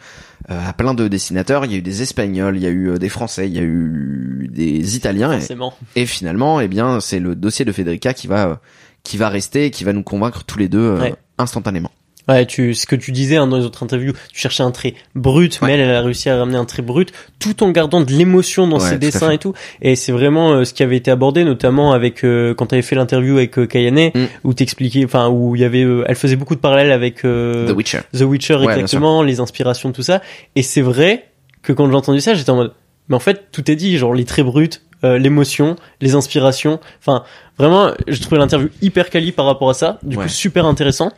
euh, 0.51 0.59
à 0.69 0.73
plein 0.73 0.95
de 0.95 1.09
dessinateurs, 1.09 1.65
il 1.65 1.73
y 1.73 1.75
a 1.75 1.79
eu 1.79 1.83
des 1.83 2.03
Espagnols, 2.03 2.57
il 2.57 2.63
y 2.63 2.67
a 2.67 2.71
eu 2.71 2.91
euh, 2.91 2.99
des 2.99 3.09
Français, 3.09 3.47
il 3.49 3.55
y 3.55 3.59
a 3.59 3.63
eu 3.63 4.49
des 4.51 4.97
Italiens, 4.97 5.39
et, 5.39 6.01
et 6.03 6.07
finalement, 6.07 6.61
eh 6.61 6.69
bien, 6.69 7.01
c'est 7.01 7.19
le 7.19 7.32
dossier 7.35 7.65
de 7.65 7.73
Federica 7.73 8.15
qui 8.15 8.27
va, 8.27 8.47
euh, 8.49 8.55
qui 9.03 9.17
va 9.17 9.29
rester, 9.29 9.67
et 9.67 9.71
qui 9.71 9.85
va 9.85 9.93
nous 9.93 10.03
convaincre 10.03 10.45
tous 10.45 10.59
les 10.59 10.69
deux 10.69 10.79
euh, 10.79 11.01
Ouais. 11.01 11.15
instantanément. 11.39 11.91
Ouais, 12.29 12.47
tu, 12.47 12.73
ce 12.75 12.87
que 12.87 12.95
tu 12.95 13.11
disais 13.11 13.35
hein, 13.37 13.49
dans 13.49 13.57
les 13.57 13.65
autres 13.65 13.83
interviews, 13.83 14.13
tu 14.33 14.41
cherchais 14.41 14.63
un 14.63 14.71
trait 14.71 14.95
brut, 15.17 15.59
mais 15.61 15.73
elle, 15.73 15.81
elle 15.81 15.91
a 15.97 16.03
réussi 16.03 16.31
à 16.31 16.39
ramener 16.39 16.57
un 16.57 16.65
trait 16.65 16.81
brut, 16.83 17.13
tout 17.41 17.65
en 17.65 17.71
gardant 17.73 18.01
de 18.01 18.13
l'émotion 18.13 18.69
dans 18.69 18.79
Ouais, 18.79 18.91
ses 18.91 18.99
dessins 18.99 19.33
et 19.33 19.39
tout. 19.39 19.55
Et 19.81 19.97
c'est 19.97 20.13
vraiment 20.13 20.53
euh, 20.53 20.65
ce 20.65 20.73
qui 20.73 20.85
avait 20.85 20.97
été 20.97 21.11
abordé, 21.11 21.43
notamment 21.43 21.93
avec 21.93 22.23
euh, 22.23 22.55
quand 22.55 22.67
tu 22.67 22.77
avais 22.77 22.83
fait 22.83 22.95
l'interview 22.95 23.39
avec 23.39 23.59
euh, 23.59 23.67
Kayane, 23.67 24.13
Mm. 24.15 24.27
où 24.45 24.55
t'expliquais, 24.55 25.05
enfin 25.05 25.31
où 25.31 25.57
il 25.57 25.63
y 25.63 25.65
avait, 25.65 25.81
elle 26.07 26.15
faisait 26.15 26.37
beaucoup 26.37 26.55
de 26.55 26.61
parallèles 26.61 26.93
avec 26.93 27.23
The 27.23 27.73
Witcher. 27.75 28.03
The 28.17 28.21
Witcher 28.21 28.55
Ouais, 28.55 28.67
exactement, 28.73 29.25
les 29.25 29.41
inspirations, 29.41 29.91
tout 29.91 30.05
ça. 30.05 30.23
Et 30.55 30.63
c'est 30.63 30.81
vrai 30.81 31.27
que 31.63 31.73
quand 31.73 31.91
j'ai 31.91 31.97
entendu 31.97 32.21
ça, 32.21 32.35
j'étais 32.35 32.51
en 32.51 32.57
mode, 32.57 32.73
mais 33.09 33.17
en 33.17 33.21
fait, 33.21 33.49
tout 33.51 33.69
est 33.69 33.77
dit, 33.77 33.99
genre 33.99 34.15
les 34.15 34.25
traits 34.25 34.47
bruts, 34.47 34.71
euh, 35.05 35.19
l'émotion, 35.19 35.77
les 36.01 36.15
inspirations. 36.15 36.81
Enfin, 37.01 37.25
vraiment, 37.59 37.93
j'ai 38.09 38.21
trouvé 38.21 38.39
l'interview 38.39 38.69
hyper 38.81 39.11
quali 39.11 39.33
par 39.33 39.47
rapport 39.47 39.71
à 39.71 39.75
ça. 39.75 39.99
Du 40.03 40.17
Ouais. 40.17 40.25
coup, 40.25 40.29
super 40.29 40.67
intéressant. 40.67 41.11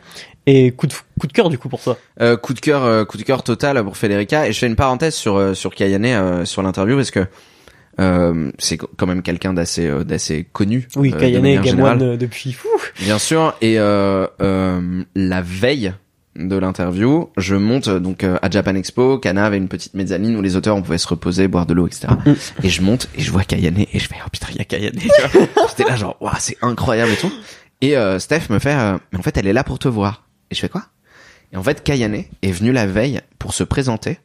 Et 0.47 0.71
coup 0.71 0.85
de, 0.87 0.93
coup 1.19 1.25
de 1.27 1.33
cœur, 1.33 1.49
du 1.49 1.57
coup, 1.57 1.69
pour 1.69 1.81
toi. 1.81 1.97
Euh, 2.21 2.37
coup 2.37 2.53
de 2.53 2.59
cœur, 2.59 2.83
euh, 2.83 3.03
coup 3.05 3.17
de 3.17 3.23
cœur 3.23 3.41
total 3.43 3.83
pour 3.83 3.97
Federica. 3.97 4.47
Et 4.47 4.53
je 4.53 4.59
fais 4.59 4.67
une 4.67 4.75
parenthèse 4.75 5.15
sur 5.15 5.37
euh, 5.37 5.53
sur 5.55 5.73
Kayane 5.73 6.05
euh, 6.05 6.45
sur 6.45 6.61
l'interview 6.61 6.95
parce 6.95 7.09
que 7.11 7.25
euh, 7.99 8.51
c'est 8.59 8.77
quand 8.77 9.07
même 9.07 9.21
quelqu'un 9.23 9.53
d'assez 9.53 9.87
euh, 9.87 10.03
d'assez 10.03 10.45
connu. 10.51 10.87
Oui, 10.97 11.11
euh, 11.11 11.15
de 11.15 11.19
Kayane 11.19 11.41
manière 11.41 11.61
et 11.61 11.65
Game 11.65 11.75
générale. 11.77 11.97
One 12.01 12.09
euh, 12.09 12.17
depuis 12.17 12.51
fou. 12.53 12.67
Bien 12.99 13.17
sûr. 13.17 13.55
Et 13.61 13.79
euh, 13.79 14.27
euh, 14.41 15.03
la 15.15 15.41
veille 15.41 15.93
de 16.35 16.55
l'interview, 16.57 17.29
je 17.37 17.55
monte 17.55 17.87
euh, 17.87 17.99
donc 17.99 18.23
euh, 18.23 18.37
à 18.41 18.49
Japan 18.49 18.75
Expo. 18.75 19.17
Kana 19.19 19.45
avait 19.45 19.57
une 19.57 19.67
petite 19.67 19.93
mezzanine 19.93 20.35
où 20.35 20.41
les 20.41 20.55
auteurs 20.55 20.75
on 20.75 20.81
pouvait 20.81 20.97
se 20.97 21.07
reposer, 21.07 21.47
boire 21.47 21.65
de 21.65 21.73
l'eau, 21.73 21.87
etc. 21.87 22.07
Mm. 22.25 22.31
Et 22.63 22.69
je 22.69 22.81
monte 22.81 23.07
et 23.15 23.21
je 23.21 23.31
vois 23.31 23.43
Kayane 23.43 23.79
et 23.79 23.99
je 23.99 24.07
fais 24.07 24.15
oh 24.25 24.29
putain 24.31 24.47
il 24.51 24.57
y 24.57 24.61
a 24.61 24.65
Kayane. 24.65 24.99
J'étais 25.69 25.89
là 25.89 25.95
genre 25.95 26.17
waouh 26.19 26.33
c'est 26.39 26.57
incroyable 26.61 27.11
et 27.11 27.17
tout. 27.17 27.31
Et 27.81 27.97
euh, 27.97 28.19
Steph 28.19 28.49
me 28.49 28.59
fait 28.59 28.75
euh, 28.75 28.97
mais 29.11 29.19
en 29.19 29.21
fait 29.21 29.37
elle 29.37 29.47
est 29.47 29.53
là 29.53 29.63
pour 29.63 29.79
te 29.79 29.87
voir. 29.87 30.23
Et 30.51 30.55
je 30.55 30.59
fais 30.59 30.69
quoi? 30.69 30.83
Et 31.53 31.57
en 31.57 31.63
fait 31.63 31.83
Kayane 31.83 32.23
est 32.41 32.51
venue 32.51 32.71
la 32.71 32.85
veille 32.85 33.21
pour 33.39 33.53
se 33.53 33.63
présenter 33.63 34.19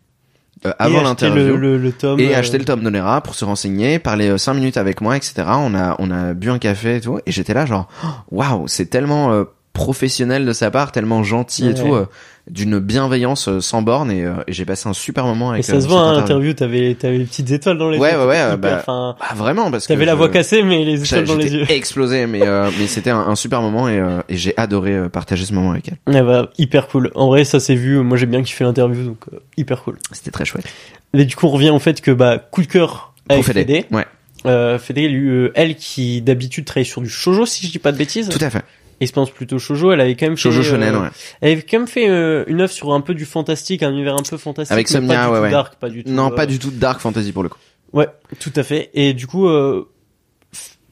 euh, 0.66 0.72
avant 0.78 1.00
l'interview 1.00 1.42
le, 1.42 1.56
le, 1.56 1.78
le 1.78 1.92
tome. 1.92 2.20
et 2.20 2.34
euh, 2.34 2.38
acheter 2.38 2.58
le 2.58 2.66
tome 2.66 2.82
d'Onera 2.82 3.22
pour 3.22 3.34
se 3.34 3.46
renseigner, 3.46 3.98
parler 3.98 4.36
5 4.36 4.52
minutes 4.54 4.76
avec 4.76 5.00
moi, 5.00 5.16
etc. 5.16 5.34
On 5.46 5.74
a 5.74 5.96
on 5.98 6.10
a 6.10 6.34
bu 6.34 6.50
un 6.50 6.58
café 6.58 6.96
et 6.96 7.00
tout, 7.00 7.18
et 7.24 7.32
j'étais 7.32 7.54
là 7.54 7.64
genre 7.64 7.88
waouh, 8.30 8.68
c'est 8.68 8.86
tellement 8.86 9.32
euh, 9.32 9.44
professionnel 9.72 10.44
de 10.44 10.52
sa 10.52 10.70
part, 10.70 10.92
tellement 10.92 11.22
gentil 11.22 11.64
et 11.64 11.68
Ouais. 11.68 11.74
tout, 11.74 11.94
euh, 11.94 12.06
d'une 12.50 12.80
bienveillance 12.80 13.48
euh, 13.48 13.60
sans 13.60 13.82
borne, 13.82 14.10
et, 14.10 14.24
euh, 14.24 14.32
et 14.48 14.52
j'ai 14.52 14.64
passé 14.64 14.88
un 14.88 14.92
super 14.92 15.24
moment 15.24 15.50
Et 15.52 15.56
avec. 15.56 15.64
ça 15.64 15.74
euh, 15.76 15.80
se 15.80 15.86
voit, 15.86 16.00
hein, 16.00 16.02
interview. 16.18 16.20
l'interview, 16.20 16.52
t'avais, 16.54 16.94
t'avais 16.96 17.18
les 17.18 17.24
petites 17.24 17.50
étoiles 17.52 17.78
dans 17.78 17.88
les 17.88 17.98
Ouais, 17.98 18.12
yeux. 18.12 18.18
ouais, 18.18 18.26
ouais, 18.26 18.56
bah, 18.56 18.82
Bah, 18.86 19.16
vraiment 19.36 19.70
parce 19.70 19.86
que 19.86 19.92
t'avais 19.92 20.04
la 20.06 20.14
voix 20.16 20.28
cassée, 20.28 20.62
mais 20.64 20.84
les 20.84 21.02
étoiles 21.02 21.24
dans 21.24 21.36
les 21.36 21.54
yeux. 21.54 21.70
Explosé, 21.70 22.26
mais 22.26 22.42
euh, 22.46 22.70
mais 22.78 22.86
c'était 22.88 23.10
un, 23.10 23.20
un 23.20 23.36
super 23.36 23.62
moment 23.62 23.88
et, 23.88 23.98
euh, 24.00 24.20
et 24.28 24.36
j'ai 24.36 24.54
adoré 24.56 25.08
partager 25.08 25.44
ce 25.44 25.54
moment 25.54 25.70
avec 25.70 25.88
elle. 25.88 26.14
Ouais, 26.14 26.22
bah, 26.22 26.50
hyper 26.58 26.88
cool. 26.88 27.10
En 27.14 27.28
vrai, 27.28 27.44
ça 27.44 27.60
s'est 27.60 27.76
vu. 27.76 27.98
Moi, 27.98 28.16
j'ai 28.16 28.26
bien 28.26 28.42
kiffé 28.42 28.64
l'interview, 28.64 29.04
donc 29.04 29.18
hyper 29.56 29.82
cool. 29.84 29.98
C'était 30.10 30.32
très 30.32 30.44
chouette. 30.44 30.66
Et 31.14 31.24
du 31.24 31.36
coup, 31.36 31.46
on 31.46 31.50
revient 31.50 31.70
au 31.70 31.78
fait 31.78 32.00
que, 32.00 32.10
bah, 32.10 32.38
coup 32.38 32.62
de 32.62 32.66
cœur 32.66 33.14
avec 33.28 33.44
Fédé. 33.44 33.60
Fédé. 33.60 33.86
Ouais, 33.92 34.06
Euh, 34.46 34.78
Fédé, 34.78 35.06
lui, 35.08 35.50
elle 35.54 35.76
qui 35.76 36.22
d'habitude 36.22 36.64
travaille 36.64 36.84
sur 36.86 37.00
du 37.02 37.08
shoujo, 37.10 37.46
si 37.46 37.66
je 37.66 37.70
dis 37.72 37.78
pas 37.78 37.92
de 37.92 37.98
bêtises. 37.98 38.28
tout 38.28 38.42
à 38.44 38.50
fait. 38.50 38.62
Expérience 39.00 39.30
plutôt 39.30 39.58
shoujo, 39.58 39.92
elle 39.92 40.00
avait 40.00 40.14
quand 40.14 40.26
même 40.26 40.36
fait. 40.36 40.50
Shoujo 40.50 40.74
euh, 40.74 41.00
ouais. 41.00 41.08
Elle 41.40 41.52
avait 41.52 41.62
quand 41.62 41.78
même 41.78 41.88
fait 41.88 42.08
euh, 42.08 42.44
une 42.46 42.60
œuvre 42.60 42.70
sur 42.72 42.92
un 42.92 43.00
peu 43.00 43.14
du 43.14 43.24
fantastique, 43.24 43.82
un 43.82 43.90
univers 43.90 44.14
un 44.14 44.22
peu 44.22 44.36
fantastique. 44.36 44.72
Avec 44.72 44.90
mais 44.90 45.06
pas 45.08 45.26
du 45.26 45.30
ouais, 45.32 45.36
tout 45.38 45.42
ouais. 45.44 45.50
dark, 45.50 45.74
pas 45.76 45.88
du 45.88 46.04
tout. 46.04 46.10
Non, 46.10 46.30
euh, 46.30 46.34
pas 46.34 46.46
du 46.46 46.58
tout 46.58 46.70
dark 46.70 47.00
fantasy 47.00 47.32
pour 47.32 47.42
le 47.42 47.48
coup. 47.48 47.58
Ouais, 47.92 48.08
tout 48.38 48.52
à 48.56 48.62
fait. 48.62 48.90
Et 48.94 49.14
du 49.14 49.26
coup, 49.26 49.48
euh, 49.48 49.88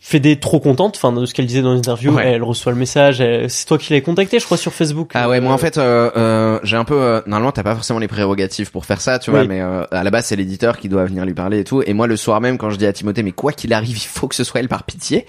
Fédé 0.00 0.36
trop 0.36 0.58
contente, 0.58 0.96
enfin 0.96 1.12
de 1.12 1.26
ce 1.26 1.34
qu'elle 1.34 1.44
disait 1.44 1.60
dans 1.60 1.74
l'interview, 1.74 2.14
Ouais. 2.14 2.26
elle 2.32 2.42
reçoit 2.42 2.72
le 2.72 2.78
message. 2.78 3.20
elle- 3.20 3.50
C'est 3.50 3.66
toi 3.66 3.76
qui 3.76 3.92
l'avais 3.92 4.00
contacté, 4.00 4.38
je 4.38 4.44
crois, 4.46 4.56
sur 4.56 4.72
Facebook. 4.72 5.10
Ah 5.12 5.28
ouais, 5.28 5.38
moi 5.40 5.52
en 5.52 5.56
Euh, 5.56 5.58
fait, 5.58 5.76
euh, 5.76 6.10
euh, 6.16 6.58
j'ai 6.62 6.76
un 6.76 6.84
peu. 6.84 6.94
euh, 6.98 7.20
normalement, 7.26 7.52
t'as 7.52 7.62
pas 7.62 7.74
forcément 7.74 7.98
les 7.98 8.08
prérogatives 8.08 8.70
pour 8.70 8.86
faire 8.86 9.02
ça, 9.02 9.18
tu 9.18 9.30
vois, 9.30 9.40
Oui. 9.40 9.48
mais 9.48 9.60
euh, 9.60 9.82
à 9.90 10.04
la 10.04 10.10
base, 10.10 10.24
c'est 10.26 10.36
l'éditeur 10.36 10.78
qui 10.78 10.88
doit 10.88 11.04
venir 11.04 11.26
lui 11.26 11.34
parler 11.34 11.58
et 11.58 11.64
tout. 11.64 11.82
Et 11.84 11.92
moi, 11.92 12.06
le 12.06 12.16
soir 12.16 12.40
même, 12.40 12.56
quand 12.56 12.70
je 12.70 12.76
dis 12.76 12.86
à 12.86 12.92
Timothée, 12.94 13.22
mais 13.22 13.32
quoi 13.32 13.52
qu'il 13.52 13.74
arrive, 13.74 13.98
il 13.98 14.06
faut 14.06 14.28
que 14.28 14.34
ce 14.34 14.44
soit 14.44 14.60
elle 14.60 14.68
par 14.68 14.84
pitié. 14.84 15.26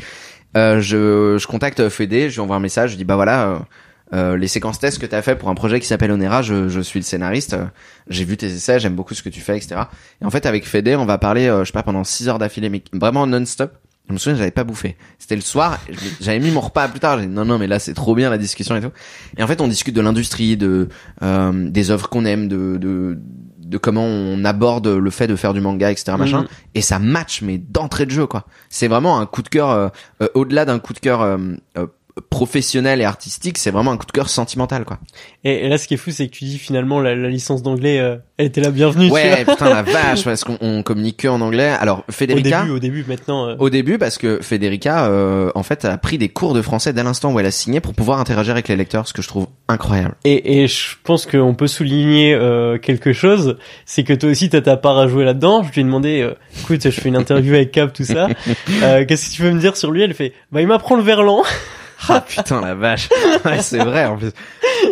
Euh, 0.58 0.82
je, 0.82 1.38
je 1.38 1.48
contacte 1.48 1.90
Fédé, 1.90 2.30
je 2.30 2.36
lui 2.36 2.42
envoie 2.42 2.56
un 2.56 2.62
message, 2.62 2.92
je 2.92 2.96
dis 2.98 3.06
bah 3.06 3.16
voilà, 3.16 3.48
euh, 3.48 3.60
euh, 4.14 4.38
les 4.38 4.48
séquences 4.48 4.80
tests 4.80 5.00
que 5.00 5.06
t'as 5.06 5.22
fait 5.22 5.36
pour 5.36 5.50
un 5.50 5.56
projet 5.56 5.80
qui 5.80 5.88
s'appelle 5.88 6.12
Onera, 6.12 6.42
je, 6.42 6.70
je 6.70 6.82
suis 6.82 7.00
le 7.00 7.04
scénariste, 7.04 7.54
euh, 7.54 7.66
j'ai 8.10 8.26
vu 8.26 8.38
tes 8.38 8.48
essais, 8.48 8.80
j'aime 8.80 8.96
beaucoup 8.96 9.14
ce 9.14 9.22
que 9.22 9.30
tu 9.30 9.42
fais, 9.42 9.58
etc. 9.58 9.82
Et 10.22 10.26
en 10.26 10.32
fait, 10.32 10.46
avec 10.46 10.66
Fede, 10.66 10.90
on 10.98 11.06
va 11.06 11.18
parler, 11.18 11.46
je 11.60 11.66
sais 11.66 11.72
pas, 11.72 11.84
pendant 11.84 12.04
6 12.04 12.30
heures 12.30 12.40
d'affilée, 12.40 12.70
mais 12.70 12.82
vraiment 12.94 13.28
non-stop. 13.28 13.74
Je 14.08 14.14
me 14.14 14.18
souviens, 14.18 14.40
j'avais 14.40 14.50
pas 14.50 14.64
bouffé. 14.64 14.98
C'était 15.20 15.36
le 15.36 15.42
soir, 15.42 15.80
j'avais 16.20 16.40
mis 16.40 16.50
mon 16.50 16.62
repas 16.62 16.88
plus 16.88 17.00
tard. 17.00 17.20
J'ai 17.20 17.28
dit 17.28 17.32
non, 17.32 17.46
non, 17.46 17.60
mais 17.60 17.68
là 17.68 17.78
c'est 17.78 17.94
trop 17.94 18.16
bien 18.16 18.32
la 18.32 18.40
discussion 18.40 18.76
et 18.76 18.82
tout. 18.82 18.90
Et 19.38 19.44
en 19.44 19.48
fait, 19.48 19.62
on 19.62 19.68
discute 19.68 19.94
de 19.96 20.02
l'industrie, 20.02 20.58
de 20.58 20.90
des 21.22 21.92
œuvres 21.92 22.10
qu'on 22.10 22.26
aime, 22.26 22.48
de, 22.48 22.78
de 22.78 23.20
de 23.70 23.78
comment 23.78 24.04
on 24.04 24.44
aborde 24.44 24.88
le 24.88 25.10
fait 25.12 25.28
de 25.28 25.36
faire 25.36 25.54
du 25.54 25.62
manga, 25.62 25.92
etc. 25.92 26.18
Machin. 26.18 26.42
Mhm. 26.42 26.48
Et 26.76 26.82
ça 26.82 26.98
match, 27.00 27.42
mais 27.42 27.60
d'entrée 27.60 28.06
de 28.06 28.12
jeu, 28.12 28.26
quoi. 28.26 28.46
C'est 28.70 28.88
vraiment 28.88 29.20
un 29.20 29.26
coup 29.26 29.44
de 29.44 29.50
cœur 29.50 29.70
euh, 29.70 29.90
euh, 30.22 30.28
au-delà 30.34 30.66
d'un 30.66 30.80
coup 30.80 30.94
de 30.94 31.00
cœur 31.00 31.22
euh, 31.22 31.38
euh, 31.78 31.86
professionnel 32.30 33.02
et 33.02 33.06
artistique. 33.06 33.58
C'est 33.58 33.72
vraiment 33.72 33.92
un 33.92 33.98
coup 33.98 34.06
de 34.06 34.12
cœur 34.12 34.30
sentimental, 34.30 34.86
quoi. 34.86 34.98
Et, 35.44 35.66
et 35.66 35.70
là, 35.70 35.78
ce 35.78 35.88
qui 35.88 35.94
est 35.94 35.98
fou, 35.98 36.12
c'est 36.12 36.28
que 36.28 36.32
tu 36.36 36.46
dis 36.46 36.58
finalement 36.58 37.00
la, 37.00 37.16
la 37.16 37.30
licence 37.30 37.64
d'anglais, 37.64 38.00
euh, 38.00 38.18
elle 38.38 38.48
était 38.48 38.62
la 38.62 38.72
bienvenue. 38.72 39.10
Ouais, 39.12 39.46
putain 39.46 39.70
la 39.70 39.82
vache, 39.84 40.24
parce 40.24 40.44
qu'on 40.44 40.58
on 40.62 40.84
communique 40.84 41.18
que 41.18 41.28
en 41.28 41.42
anglais. 41.42 41.70
Alors 41.80 42.04
Au 42.08 42.12
Federica. 42.12 42.62
début, 42.62 42.72
au 42.72 42.80
début, 42.80 43.06
maintenant. 43.08 43.48
euh, 43.48 43.56
Au 43.60 43.70
début, 43.70 43.98
parce 43.98 44.18
que 44.18 44.40
Federica, 44.42 45.06
euh, 45.08 45.52
en 45.56 45.64
fait, 45.64 45.86
a 45.86 45.98
pris 45.98 46.18
des 46.18 46.30
cours 46.30 46.54
de 46.54 46.62
français 46.62 46.94
dès 46.94 47.04
l'instant 47.04 47.32
où 47.34 47.40
elle 47.40 47.46
a 47.46 47.52
signé 47.52 47.80
pour 47.80 47.94
pouvoir 47.94 48.20
interagir 48.20 48.54
avec 48.54 48.68
les 48.68 48.76
lecteurs, 48.76 49.08
ce 49.08 49.14
que 49.14 49.22
je 49.22 49.28
trouve 49.28 49.48
incroyable. 49.68 50.16
Et, 50.26 50.62
et 50.64 50.68
je 50.68 50.96
pense 51.04 51.26
qu'on 51.26 51.54
peut 51.56 51.68
souligner 51.68 52.34
euh, 52.34 52.78
quelque 52.78 53.14
chose, 53.14 53.58
c'est 53.86 54.04
que 54.04 54.14
toi 54.14 54.30
aussi 54.30 54.50
t'as 54.50 54.62
ta 54.62 54.78
part 54.78 54.98
à 54.98 55.08
jouer 55.08 55.26
là-dedans. 55.26 55.64
Je 55.64 55.72
lui 55.74 55.82
ai 55.82 55.84
demandé, 55.84 56.22
euh, 56.22 56.34
écoute, 56.62 56.82
je 56.84 56.90
fais 56.90 57.10
une 57.10 57.16
interview 57.18 57.54
avec 57.54 57.72
Cap, 57.72 57.94
tout 57.94 58.04
ça. 58.04 58.28
Euh, 58.84 59.06
Qu'est-ce 59.06 59.30
que 59.30 59.36
tu 59.36 59.42
veux 59.42 59.52
me 59.52 59.60
dire 59.60 59.76
sur 59.76 59.92
lui? 59.92 60.02
Elle 60.04 60.14
fait, 60.14 60.34
bah 60.52 60.62
il 60.62 60.68
m'apprend 60.68 60.96
le 60.96 61.02
verlan, 61.04 61.44
Ah 62.08 62.22
putain 62.22 62.62
la 62.62 62.76
vache, 62.76 63.10
ouais, 63.46 63.62
c'est 63.62 63.80
vrai 63.84 64.06
en 64.06 64.18
plus. 64.18 64.32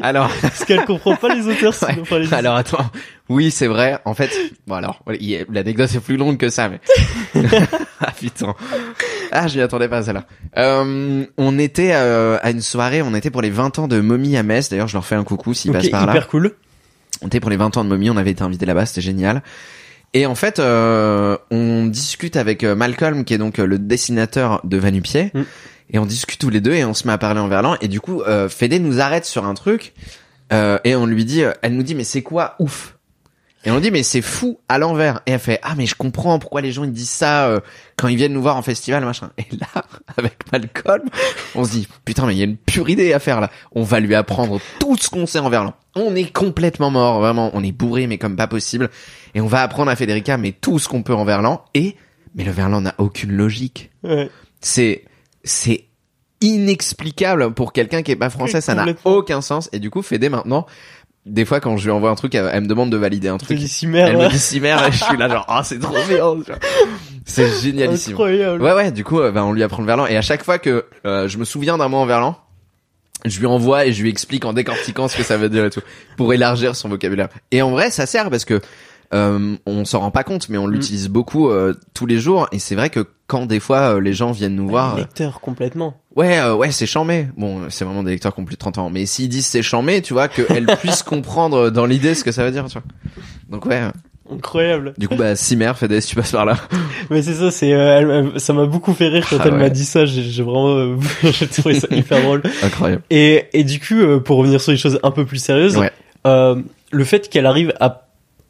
Alors, 0.02 0.30
parce 0.41 0.65
qu'elle 0.65 0.84
comprend 0.86 1.15
pas 1.15 1.34
les 1.34 1.48
auteurs. 1.48 1.74
sinon, 1.74 1.91
Ouais. 1.96 2.02
enfin, 2.02 2.20
les- 2.20 2.34
alors 2.34 2.56
attends, 2.58 2.86
oui 3.30 3.50
c'est 3.50 3.67
vrai. 3.67 4.00
En 4.06 4.13
fait, 4.13 4.30
bon 4.67 4.76
alors, 4.76 5.02
l'anecdote 5.50 5.89
est 5.96 6.00
plus 6.02 6.17
longue 6.17 6.38
que 6.38 6.50
ça, 6.50 6.67
mais 6.70 6.80
ah 8.02 8.12
putain, 8.17 8.54
ah 9.32 9.48
je 9.48 9.56
m'y 9.58 9.62
attendais 9.62 9.88
pas 9.88 9.98
à 10.00 10.04
celle-là. 10.04 10.26
Euh, 10.58 11.26
on 11.38 11.60
était 11.60 11.91
euh, 11.93 12.38
à 12.41 12.52
une 12.52 12.62
soirée, 12.62 13.02
on 13.02 13.15
était 13.15 13.30
pour 13.32 13.41
les 13.41 13.50
20 13.50 13.80
ans 13.80 13.88
de 13.88 14.00
Mommy 14.00 14.38
à 14.38 14.43
Metz. 14.43 14.70
D'ailleurs, 14.70 14.88
je 14.88 14.93
leur 14.93 15.06
fais 15.06 15.15
un 15.15 15.24
coucou 15.24 15.54
s'ils 15.54 15.72
passent 15.72 15.89
par 15.89 16.06
là. 16.06 16.12
hyper 16.13 16.28
cool. 16.28 16.54
On 17.22 17.28
était 17.28 17.39
pour 17.39 17.50
les 17.50 17.58
20 17.58 17.78
ans 17.78 17.84
de 17.84 17.89
Mommy, 17.89 18.10
on 18.10 18.17
avait 18.17 18.32
été 18.32 18.43
invité 18.43 18.65
là-bas, 18.65 18.86
c'était 18.86 19.02
génial. 19.02 19.41
Et 20.13 20.26
en 20.26 20.36
fait, 20.36 20.60
euh, 20.60 21.38
on 21.52 21.86
discute 21.86 22.36
avec 22.38 22.63
euh, 22.63 22.76
Malcolm, 22.76 23.26
qui 23.26 23.34
est 23.34 23.38
donc 23.38 23.60
euh, 23.60 23.65
le 23.65 23.78
dessinateur 23.80 24.62
de 24.63 24.78
Vanupier, 24.78 25.32
Mm. 25.34 25.41
Et 25.89 26.00
on 26.00 26.06
discute 26.06 26.39
tous 26.39 26.50
les 26.50 26.62
deux 26.62 26.73
et 26.73 26.86
on 26.86 26.93
se 26.93 27.08
met 27.08 27.13
à 27.13 27.17
parler 27.17 27.39
en 27.39 27.47
verlan. 27.47 27.76
Et 27.82 27.88
du 27.88 28.02
coup, 28.02 28.21
euh, 28.21 28.50
Fédé 28.50 28.80
nous 28.80 29.00
arrête 29.00 29.26
sur 29.26 29.45
un 29.45 29.54
truc 29.54 29.93
euh, 30.54 30.80
et 30.84 30.95
on 30.95 31.06
lui 31.06 31.26
dit, 31.26 31.43
euh, 31.43 31.54
elle 31.62 31.76
nous 31.76 31.84
dit 31.84 31.95
mais 31.95 32.04
c'est 32.04 32.23
quoi 32.23 32.56
ouf? 32.60 32.97
Et 33.65 33.71
on 33.71 33.82
dit 33.82 33.91
mais 33.91 34.04
c'est 34.04 34.21
fou 34.21 34.60
à 34.69 34.78
l'envers. 34.78 35.21
Et 35.26 35.32
elle 35.32 35.39
fait 35.39 35.60
ah 35.62 35.73
mais 35.76 35.86
je 35.86 35.95
comprends 35.95 36.39
pourquoi 36.39 36.62
les 36.62 36.71
gens 36.71 36.86
ils 36.86 36.91
disent 36.91 37.10
ça 37.10 37.47
euh, 37.47 37.60
quand 37.97 38.08
ils 38.08 38.15
viennent 38.15 38.32
nous 38.32 38.41
voir 38.41 38.56
en 38.56 38.62
festival 38.62 39.04
machin. 39.04 39.32
Et 39.38 39.45
là, 39.60 39.84
avec 40.17 40.50
Malcolm, 40.52 41.10
on 41.54 41.65
se 41.65 41.71
dit 41.71 41.88
putain 42.06 42.26
mais 42.28 42.36
il 42.36 42.38
y 42.38 42.41
a 42.41 42.45
une 42.45 42.56
pure 42.56 42.89
idée 42.89 43.12
à 43.12 43.19
faire 43.19 43.41
là. 43.41 43.50
On 43.73 43.84
va 43.84 44.00
lui 44.00 44.15
apprendre 44.15 44.62
tout 44.80 44.95
ce 44.97 45.10
qu'on 45.10 45.26
sait 45.26 45.39
en 45.39 45.50
verlan. 45.50 45.73
On 45.95 46.15
est 46.15 46.32
complètement 46.32 46.91
mort, 46.91 47.19
vraiment. 47.19 47.52
On 47.54 47.63
est 47.63 47.73
bourré 47.73 48.08
mais 48.08 48.17
comme 48.17 48.38
pas 48.38 48.47
possible. 48.47 48.89
Et 49.36 49.41
on 49.41 49.47
va 49.47 49.63
apprendre 49.63 49.91
à 49.91 49.97
Federica 49.97 50.38
mais 50.38 50.54
tout 50.54 50.80
ce 50.80 50.88
qu'on 50.88 51.04
peut 51.04 51.15
en 51.15 51.26
verlan. 51.26 51.65
Et 51.73 51.97
mais 52.36 52.45
le 52.45 52.52
verlan 52.52 52.82
n'a 52.82 52.95
aucune 53.00 53.34
logique. 53.34 53.91
Ouais. 54.04 54.30
C'est 54.62 55.04
c'est 55.47 55.86
inexplicable 56.41 57.53
pour 57.53 57.73
quelqu'un 57.73 58.03
qui 58.03 58.12
est 58.12 58.15
pas 58.15 58.29
français. 58.29 58.62
Ça 58.62 58.75
n'a 58.75 58.86
aucun 59.05 59.41
sens. 59.41 59.69
Et 59.73 59.79
du 59.79 59.89
coup, 59.89 60.01
Fédé 60.01 60.29
maintenant, 60.29 60.67
des 61.25 61.45
fois 61.45 61.60
quand 61.60 61.77
je 61.77 61.86
lui 61.86 61.91
envoie 61.91 62.10
un 62.10 62.15
truc, 62.15 62.36
elle, 62.36 62.49
elle 62.51 62.62
me 62.62 62.67
demande 62.67 62.89
de 62.89 62.97
valider 62.97 63.27
un 63.27 63.38
truc. 63.38 63.60
merde. 63.83 64.12
Elle 64.12 64.17
me 64.17 64.29
dit 64.29 64.39
si 64.39 64.60
merde 64.60 64.86
et 64.88 64.91
je 64.91 65.03
suis 65.03 65.17
là 65.17 65.29
genre 65.29 65.45
ah 65.47 65.62
c'est 65.63 65.79
trop 65.79 65.93
bien. 66.07 66.55
C'est 67.25 67.49
génialissime. 67.62 68.13
Incroyable. 68.13 68.62
Ouais 68.62 68.73
ouais, 68.73 68.91
du 68.91 69.03
coup 69.03 69.19
bah, 69.19 69.43
on 69.43 69.51
lui 69.51 69.63
apprend 69.63 69.81
le 69.81 69.88
verlan 69.88 70.07
et 70.07 70.15
à 70.15 70.21
chaque 70.21 70.43
fois 70.43 70.60
que 70.60 70.86
euh, 71.05 71.27
je 71.27 71.38
me 71.38 71.45
souviens 71.45 71.77
d'un 71.77 71.89
mot 71.89 71.97
en 71.97 72.05
verlan, 72.05 72.38
je 73.25 73.39
lui 73.39 73.47
envoie 73.47 73.86
et 73.86 73.93
je 73.93 74.01
lui 74.01 74.10
explique 74.10 74.45
en 74.45 74.53
décortiquant 74.53 75.07
ce 75.07 75.17
que 75.17 75.23
ça 75.23 75.38
veut 75.38 75.49
dire 75.49 75.65
et 75.65 75.69
tout 75.69 75.81
pour 76.15 76.33
élargir 76.33 76.75
son 76.75 76.89
vocabulaire. 76.89 77.29
Et 77.51 77.62
en 77.62 77.71
vrai, 77.71 77.91
ça 77.91 78.05
sert 78.05 78.29
parce 78.29 78.45
que 78.45 78.62
euh, 79.13 79.56
on 79.65 79.86
s'en 79.86 80.00
rend 80.00 80.12
pas 80.12 80.24
compte 80.24 80.50
mais 80.50 80.58
on 80.58 80.67
l'utilise 80.67 81.08
beaucoup 81.10 81.50
euh, 81.50 81.74
tous 81.93 82.06
les 82.06 82.20
jours 82.20 82.48
et 82.52 82.60
c'est 82.60 82.76
vrai 82.76 82.89
que 82.89 83.06
quand 83.28 83.46
des 83.46 83.60
fois 83.60 83.96
euh, 83.96 84.00
les 84.02 84.13
gens 84.13 84.32
viennent 84.32 84.56
nous 84.56 84.67
voir 84.67 84.96
euh, 84.96 85.00
Lecteur 85.00 85.39
complètement. 85.41 85.96
Ouais, 86.15 86.39
euh, 86.39 86.56
ouais, 86.56 86.72
c'est 86.72 86.88
chambé. 86.88 87.28
Bon, 87.38 87.62
c'est 87.70 87.86
vraiment 87.86 88.02
des 88.04 88.12
lecteurs 88.12 88.34
qui 88.34 88.41
ont 88.41 88.46
plus 88.46 88.56
de 88.56 88.60
30 88.60 88.80
ans. 88.80 88.89
Mais 88.89 89.06
s'ils 89.06 89.30
disent 89.30 89.46
c'est 89.46 89.62
chambé, 89.62 90.02
tu 90.02 90.13
vois, 90.13 90.28
qu'elles 90.28 90.65
puissent 90.82 91.04
comprendre 91.04 91.70
dans 91.70 91.86
l'idée 91.86 92.15
ce 92.15 92.24
que 92.24 92.32
ça 92.32 92.43
veut 92.43 92.50
dire, 92.52 92.65
tu 92.65 92.74
vois. 92.74 92.84
Donc 93.50 93.65
ouais. 93.67 93.82
Incroyable. 94.30 94.93
Du 94.98 95.08
coup, 95.08 95.15
bah, 95.15 95.36
Cimer, 95.38 95.72
Fede, 95.76 96.00
si 96.02 96.10
tu 96.10 96.15
passes 96.15 96.32
par 96.32 96.43
là. 96.46 96.58
Mais 97.10 97.22
c'est 97.22 97.34
ça, 97.36 97.50
c'est 97.52 97.72
euh, 97.74 98.32
elle- 98.34 98.39
ça 98.39 98.52
m'a 98.54 98.65
beaucoup 98.65 98.93
fait 98.93 99.08
rire 99.08 99.26
quand 99.30 99.38
Ah 99.39 99.43
elle 99.46 99.54
m'a 99.56 99.70
dit 99.70 99.86
ça. 99.86 100.06
J'ai 100.06 100.22
j'ai 100.24 100.43
vraiment, 100.43 100.70
euh, 100.76 100.96
j'ai 101.24 101.48
trouvé 101.48 101.80
ça 101.80 101.88
hyper 101.91 102.22
drôle. 102.22 102.41
Incroyable. 102.63 103.04
Et, 103.10 103.46
et 103.54 103.63
du 103.63 103.80
coup, 103.80 103.93
euh, 103.96 104.20
pour 104.20 104.38
revenir 104.38 104.60
sur 104.60 104.72
les 104.74 104.78
choses 104.78 105.00
un 105.04 105.12
peu 105.12 105.26
plus 105.26 105.38
sérieuses, 105.38 105.78
Ouais. 105.78 105.91
euh, 106.26 106.62
le 106.91 107.04
fait 107.06 107.30
qu'elle 107.30 107.46
arrive 107.46 107.74
à 107.80 108.07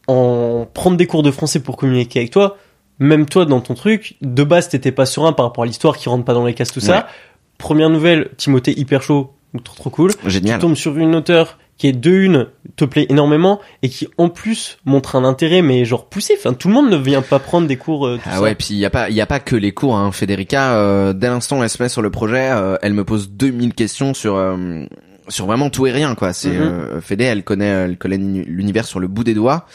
en 0.07 0.67
prendre 0.73 0.97
des 0.97 1.05
cours 1.07 1.23
de 1.23 1.31
français 1.31 1.59
pour 1.59 1.77
communiquer 1.77 2.19
avec 2.19 2.31
toi, 2.31 2.57
même 2.99 3.25
toi 3.25 3.45
dans 3.45 3.59
ton 3.61 3.73
truc, 3.73 4.15
de 4.21 4.43
base 4.43 4.69
t'étais 4.69 4.91
pas 4.91 5.05
serein 5.05 5.33
par 5.33 5.45
rapport 5.45 5.63
à 5.63 5.67
l'histoire 5.67 5.97
qui 5.97 6.09
rentre 6.09 6.25
pas 6.25 6.33
dans 6.33 6.45
les 6.45 6.53
cases 6.53 6.71
tout 6.71 6.79
Ouais. 6.79 6.85
ça. 6.87 7.07
Première 7.57 7.89
nouvelle, 7.89 8.29
Timothée 8.37 8.77
hyper 8.79 9.01
chaud, 9.01 9.33
trop 9.63 9.75
trop 9.75 9.89
cool. 9.89 10.11
Génial. 10.25 10.59
Tu 10.59 10.61
tombes 10.61 10.75
sur 10.75 10.97
une 10.97 11.15
auteure 11.15 11.57
qui 11.77 11.87
est 11.87 11.91
de 11.93 12.09
une, 12.11 12.47
te 12.75 12.85
plaît 12.85 13.05
énormément 13.09 13.59
et 13.83 13.89
qui 13.89 14.07
en 14.17 14.29
plus 14.29 14.79
montre 14.85 15.15
un 15.15 15.23
intérêt 15.23 15.61
mais 15.61 15.85
genre 15.85 16.05
poussé. 16.07 16.33
Enfin, 16.37 16.53
tout 16.53 16.69
le 16.69 16.73
monde 16.73 16.89
ne 16.89 16.97
vient 16.97 17.21
pas 17.21 17.37
prendre 17.37 17.67
des 17.67 17.77
cours. 17.77 18.07
euh, 18.07 18.15
tout 18.17 18.23
Ah 18.25 18.35
ça. 18.37 18.41
ouais, 18.41 18.55
puis 18.55 18.69
il 18.71 18.77
y 18.77 18.85
a 18.85 18.89
pas, 18.89 19.09
il 19.09 19.15
y 19.15 19.21
a 19.21 19.27
pas 19.27 19.39
que 19.39 19.55
les 19.55 19.71
cours, 19.73 19.95
hein. 19.95 20.11
Federica, 20.11 20.75
euh, 20.77 21.13
dès 21.13 21.27
l'instant 21.27 21.59
où 21.59 21.63
elle 21.63 21.69
se 21.69 21.81
met 21.83 21.89
sur 21.89 22.01
le 22.01 22.09
projet, 22.09 22.49
euh, 22.51 22.77
elle 22.81 22.93
me 22.93 23.03
pose 23.03 23.29
2000 23.29 23.73
questions 23.75 24.15
sur, 24.15 24.35
euh, 24.37 24.85
sur 25.27 25.45
vraiment 25.45 25.69
tout 25.69 25.85
et 25.85 25.91
rien, 25.91 26.15
quoi. 26.15 26.33
C'est, 26.33 26.49
euh, 26.55 26.99
Fede, 27.01 27.21
elle 27.21 27.43
connaît, 27.43 27.65
elle 27.67 27.97
connaît 27.97 28.17
l'univers 28.17 28.85
sur 28.85 28.99
le 28.99 29.07
bout 29.07 29.23
des 29.23 29.35
doigts. 29.35 29.65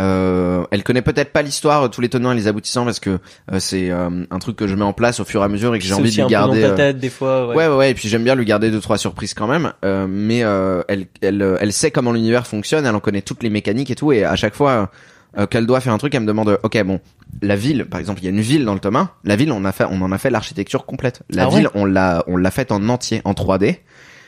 Euh, 0.00 0.64
elle 0.70 0.82
connaît 0.82 1.02
peut-être 1.02 1.30
pas 1.32 1.42
l'histoire, 1.42 1.82
euh, 1.84 1.88
tous 1.88 2.00
les 2.00 2.08
tenants 2.08 2.32
et 2.32 2.34
les 2.34 2.48
aboutissants, 2.48 2.84
parce 2.84 3.00
que 3.00 3.18
euh, 3.52 3.58
c'est 3.58 3.90
euh, 3.90 4.24
un 4.30 4.38
truc 4.38 4.56
que 4.56 4.66
je 4.66 4.74
mets 4.74 4.84
en 4.84 4.92
place 4.94 5.20
au 5.20 5.24
fur 5.24 5.42
et 5.42 5.44
à 5.44 5.48
mesure 5.48 5.74
et 5.74 5.78
que 5.78 5.84
j'ai 5.84 5.92
envie 5.92 6.10
de 6.10 6.14
lui 6.14 6.22
un 6.22 6.26
peu 6.26 6.30
garder. 6.30 6.62
dans 6.62 6.68
ta 6.68 6.72
euh, 6.72 6.76
tête 6.76 6.98
des 6.98 7.10
fois. 7.10 7.48
Ouais. 7.48 7.56
Ouais, 7.56 7.68
ouais, 7.68 7.76
ouais, 7.76 7.90
et 7.90 7.94
puis 7.94 8.08
j'aime 8.08 8.24
bien 8.24 8.34
lui 8.34 8.46
garder 8.46 8.70
deux 8.70 8.80
trois 8.80 8.96
surprises 8.96 9.34
quand 9.34 9.46
même. 9.46 9.72
Euh, 9.84 10.06
mais 10.08 10.42
euh, 10.42 10.82
elle, 10.88 11.06
elle, 11.20 11.56
elle 11.60 11.72
sait 11.72 11.90
comment 11.90 12.12
l'univers 12.12 12.46
fonctionne, 12.46 12.86
elle 12.86 12.94
en 12.94 13.00
connaît 13.00 13.20
toutes 13.22 13.42
les 13.42 13.50
mécaniques 13.50 13.90
et 13.90 13.94
tout, 13.94 14.12
et 14.12 14.24
à 14.24 14.36
chaque 14.36 14.54
fois 14.54 14.90
euh, 15.36 15.46
qu'elle 15.46 15.66
doit 15.66 15.80
faire 15.80 15.92
un 15.92 15.98
truc, 15.98 16.14
elle 16.14 16.22
me 16.22 16.26
demande, 16.26 16.58
ok, 16.62 16.82
bon, 16.82 17.00
la 17.42 17.56
ville, 17.56 17.84
par 17.84 18.00
exemple, 18.00 18.20
il 18.20 18.24
y 18.24 18.28
a 18.28 18.30
une 18.30 18.40
ville 18.40 18.64
dans 18.64 18.74
le 18.74 18.80
tome 18.80 18.96
1, 18.96 19.10
La 19.24 19.36
ville, 19.36 19.52
on 19.52 19.64
a 19.66 19.72
fait, 19.72 19.84
on 19.90 20.00
en 20.00 20.12
a 20.12 20.18
fait 20.18 20.30
l'architecture 20.30 20.86
complète. 20.86 21.22
La 21.30 21.44
Ah 21.44 21.48
ouais 21.50 21.56
ville, 21.58 21.68
on 21.74 21.84
l'a, 21.84 22.24
on 22.26 22.36
l'a 22.36 22.50
faite 22.50 22.72
en 22.72 22.88
entier, 22.88 23.20
en 23.24 23.32
3D. 23.32 23.76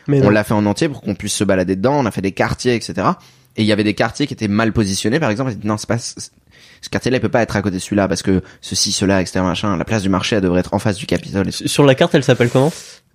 Mais 0.08 0.20
On 0.24 0.30
l'a 0.30 0.42
fait 0.42 0.54
en 0.54 0.66
entier 0.66 0.88
pour 0.88 1.00
qu'on 1.00 1.14
puisse 1.14 1.32
se 1.34 1.44
balader 1.44 1.76
dedans. 1.76 1.94
On 1.94 2.06
a 2.06 2.10
fait 2.10 2.20
des 2.20 2.32
quartiers, 2.32 2.74
etc. 2.74 3.06
Et 3.56 3.62
il 3.62 3.66
y 3.66 3.72
avait 3.72 3.84
des 3.84 3.94
quartiers 3.94 4.26
qui 4.26 4.34
étaient 4.34 4.48
mal 4.48 4.72
positionnés, 4.72 5.20
par 5.20 5.30
exemple. 5.30 5.52
Non, 5.64 5.76
c'est 5.76 5.88
pas, 5.88 5.98
ce 5.98 6.88
quartier-là, 6.90 7.18
il 7.18 7.20
peut 7.20 7.28
pas 7.28 7.42
être 7.42 7.56
à 7.56 7.62
côté 7.62 7.76
de 7.76 7.80
celui-là 7.80 8.08
parce 8.08 8.22
que 8.22 8.42
ceci, 8.60 8.92
cela, 8.92 9.20
etc. 9.20 9.40
Machin. 9.40 9.76
La 9.76 9.84
place 9.84 10.02
du 10.02 10.08
marché, 10.08 10.36
elle 10.36 10.42
devrait 10.42 10.60
être 10.60 10.74
en 10.74 10.78
face 10.78 10.96
du 10.96 11.06
Capitole. 11.06 11.52
Sur 11.52 11.84
la 11.84 11.94
carte, 11.94 12.14
elle 12.14 12.24
s'appelle 12.24 12.50
comment? 12.50 12.72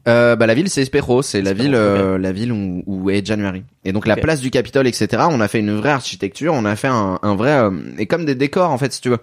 Euh, 0.08 0.38
bah 0.38 0.48
la 0.48 0.54
ville 0.54 0.70
c'est 0.70 0.82
Espero, 0.82 1.22
c'est 1.22 1.42
la 1.42 1.52
ville 1.52 1.76
euh, 1.76 2.18
la 2.18 2.32
ville 2.32 2.54
où, 2.54 2.82
où 2.86 3.10
est 3.10 3.26
January. 3.26 3.64
Et 3.84 3.92
donc 3.92 4.08
la 4.08 4.16
place 4.16 4.40
du 4.40 4.52
Capitole, 4.52 4.88
etc. 4.88 5.24
On 5.30 5.42
a 5.42 5.50
fait 5.50 5.60
une 5.60 5.76
vraie 5.76 5.90
architecture, 5.90 6.54
on 6.54 6.64
a 6.64 6.78
fait 6.78 6.88
un, 6.88 7.20
un 7.22 7.36
vrai 7.36 7.52
euh, 7.52 7.72
et 7.98 8.06
comme 8.06 8.24
des 8.24 8.36
décors 8.36 8.72
en 8.72 8.78
fait 8.78 8.94
si 8.94 9.02
tu 9.02 9.10
veux. 9.10 9.20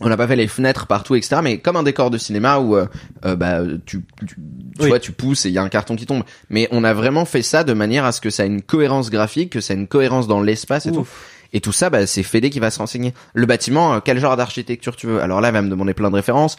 On 0.00 0.08
n'a 0.08 0.16
pas 0.16 0.26
fait 0.26 0.36
les 0.36 0.48
fenêtres 0.48 0.86
partout, 0.86 1.14
etc. 1.14 1.36
Mais 1.42 1.58
comme 1.58 1.76
un 1.76 1.82
décor 1.82 2.10
de 2.10 2.18
cinéma 2.18 2.58
où 2.58 2.74
euh, 2.76 2.86
euh, 3.24 3.36
bah 3.36 3.60
tu 3.86 4.02
tu, 4.18 4.26
tu 4.26 4.36
Oui. 4.80 4.88
vois 4.88 4.98
tu 4.98 5.12
pousses 5.12 5.44
et 5.46 5.50
il 5.50 5.52
y 5.52 5.58
a 5.58 5.62
un 5.62 5.68
carton 5.68 5.94
qui 5.96 6.06
tombe. 6.06 6.24
Mais 6.50 6.66
on 6.72 6.82
a 6.82 6.92
vraiment 6.94 7.24
fait 7.24 7.42
ça 7.42 7.62
de 7.62 7.72
manière 7.72 8.04
à 8.04 8.10
ce 8.12 8.20
que 8.20 8.30
ça 8.30 8.44
ait 8.44 8.48
une 8.48 8.62
cohérence 8.62 9.10
graphique, 9.10 9.50
que 9.50 9.60
ça 9.60 9.74
ait 9.74 9.76
une 9.76 9.86
cohérence 9.86 10.26
dans 10.26 10.40
l'espace 10.40 10.86
et 10.86 10.92
tout. 10.92 11.06
Et 11.54 11.60
tout 11.60 11.72
ça, 11.72 11.90
bah, 11.90 12.06
c'est 12.06 12.22
Fédé 12.22 12.48
qui 12.48 12.58
va 12.60 12.70
se 12.70 12.78
renseigner. 12.78 13.12
Le 13.34 13.44
bâtiment, 13.44 13.94
euh, 13.94 14.00
quel 14.02 14.18
genre 14.18 14.36
d'architecture 14.38 14.96
tu 14.96 15.06
veux? 15.06 15.20
Alors 15.20 15.40
là, 15.42 15.48
elle 15.48 15.54
va 15.54 15.62
me 15.62 15.68
demander 15.68 15.92
plein 15.92 16.08
de 16.10 16.16
références. 16.16 16.56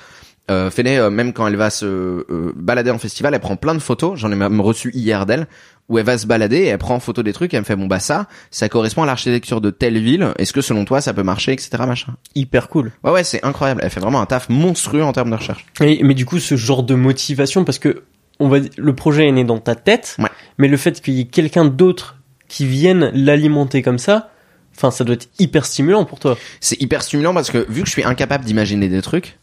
Euh, 0.51 0.69
Fédé, 0.69 0.97
euh, 0.97 1.10
même 1.10 1.32
quand 1.32 1.47
elle 1.47 1.56
va 1.56 1.69
se 1.69 1.86
euh, 1.86 2.51
balader 2.56 2.91
en 2.91 2.97
festival, 2.99 3.34
elle 3.34 3.39
prend 3.39 3.56
plein 3.56 3.73
de 3.75 3.79
photos. 3.79 4.19
J'en 4.19 4.29
ai 4.32 4.36
même 4.36 4.60
reçu 4.60 4.91
hier 4.93 5.25
d'elle, 5.25 5.47
où 5.88 5.97
elle 5.97 6.06
va 6.06 6.17
se 6.17 6.27
balader 6.27 6.58
et 6.58 6.67
elle 6.67 6.77
prend 6.77 6.95
en 6.95 6.99
photo 6.99 7.23
des 7.23 7.32
trucs 7.32 7.53
et 7.53 7.58
elle 7.58 7.62
me 7.62 7.65
fait 7.65 7.77
bon 7.77 7.88
bah 7.88 7.99
ça, 7.99 8.27
ça 8.51 8.67
correspond 8.67 9.03
à 9.03 9.06
l'architecture 9.06 9.62
de 9.62 9.69
telle 9.69 9.97
ville. 9.99 10.34
Est-ce 10.38 10.51
que 10.51 10.60
selon 10.62 10.84
toi 10.84 10.99
ça 10.99 11.13
peut 11.13 11.23
marcher, 11.23 11.53
etc. 11.53 11.69
Machin. 11.88 12.15
Hyper 12.36 12.67
cool. 12.67 12.91
Ouais 13.06 13.12
ouais, 13.12 13.23
c'est 13.23 13.43
incroyable. 13.45 13.79
Elle 13.84 13.89
fait 13.89 14.01
vraiment 14.01 14.19
un 14.21 14.25
taf 14.25 14.49
monstrueux 14.49 15.04
en 15.04 15.13
termes 15.13 15.29
de 15.31 15.35
recherche. 15.35 15.65
Et- 15.79 16.04
mais 16.04 16.13
du 16.13 16.25
coup, 16.25 16.39
ce 16.39 16.56
genre 16.58 16.83
de 16.83 16.96
motivation, 16.96 17.63
parce 17.63 17.79
que 17.79 18.04
on 18.41 18.50
va, 18.50 18.58
le 18.77 18.96
projet 18.96 19.27
est 19.27 19.31
né 19.31 19.46
dans 19.46 19.60
ta 19.60 19.75
tête, 19.75 20.17
Ouais. 20.19 20.29
mais 20.58 20.67
le 20.67 20.75
fait 20.75 21.00
qu'il 21.02 21.13
y 21.13 21.21
ait 21.21 21.25
quelqu'un 21.25 21.63
d'autre 21.63 22.17
qui 22.50 22.65
vienne 22.65 23.12
l'alimenter 23.13 23.81
comme 23.81 23.98
ça, 24.00 24.29
enfin, 24.75 24.91
ça 24.91 25.06
doit 25.06 25.13
être 25.15 25.29
hyper 25.39 25.65
stimulant 25.65 26.04
pour 26.04 26.19
toi. 26.19 26.37
C'est 26.60 26.81
hyper 26.81 27.02
stimulant 27.02 27.33
parce 27.33 27.50
que 27.50 27.65
vu 27.69 27.81
que 27.81 27.87
je 27.87 27.91
suis 27.94 28.04
incapable 28.04 28.44
d'imaginer 28.44 28.89
des 28.89 29.02
trucs, 29.02 29.37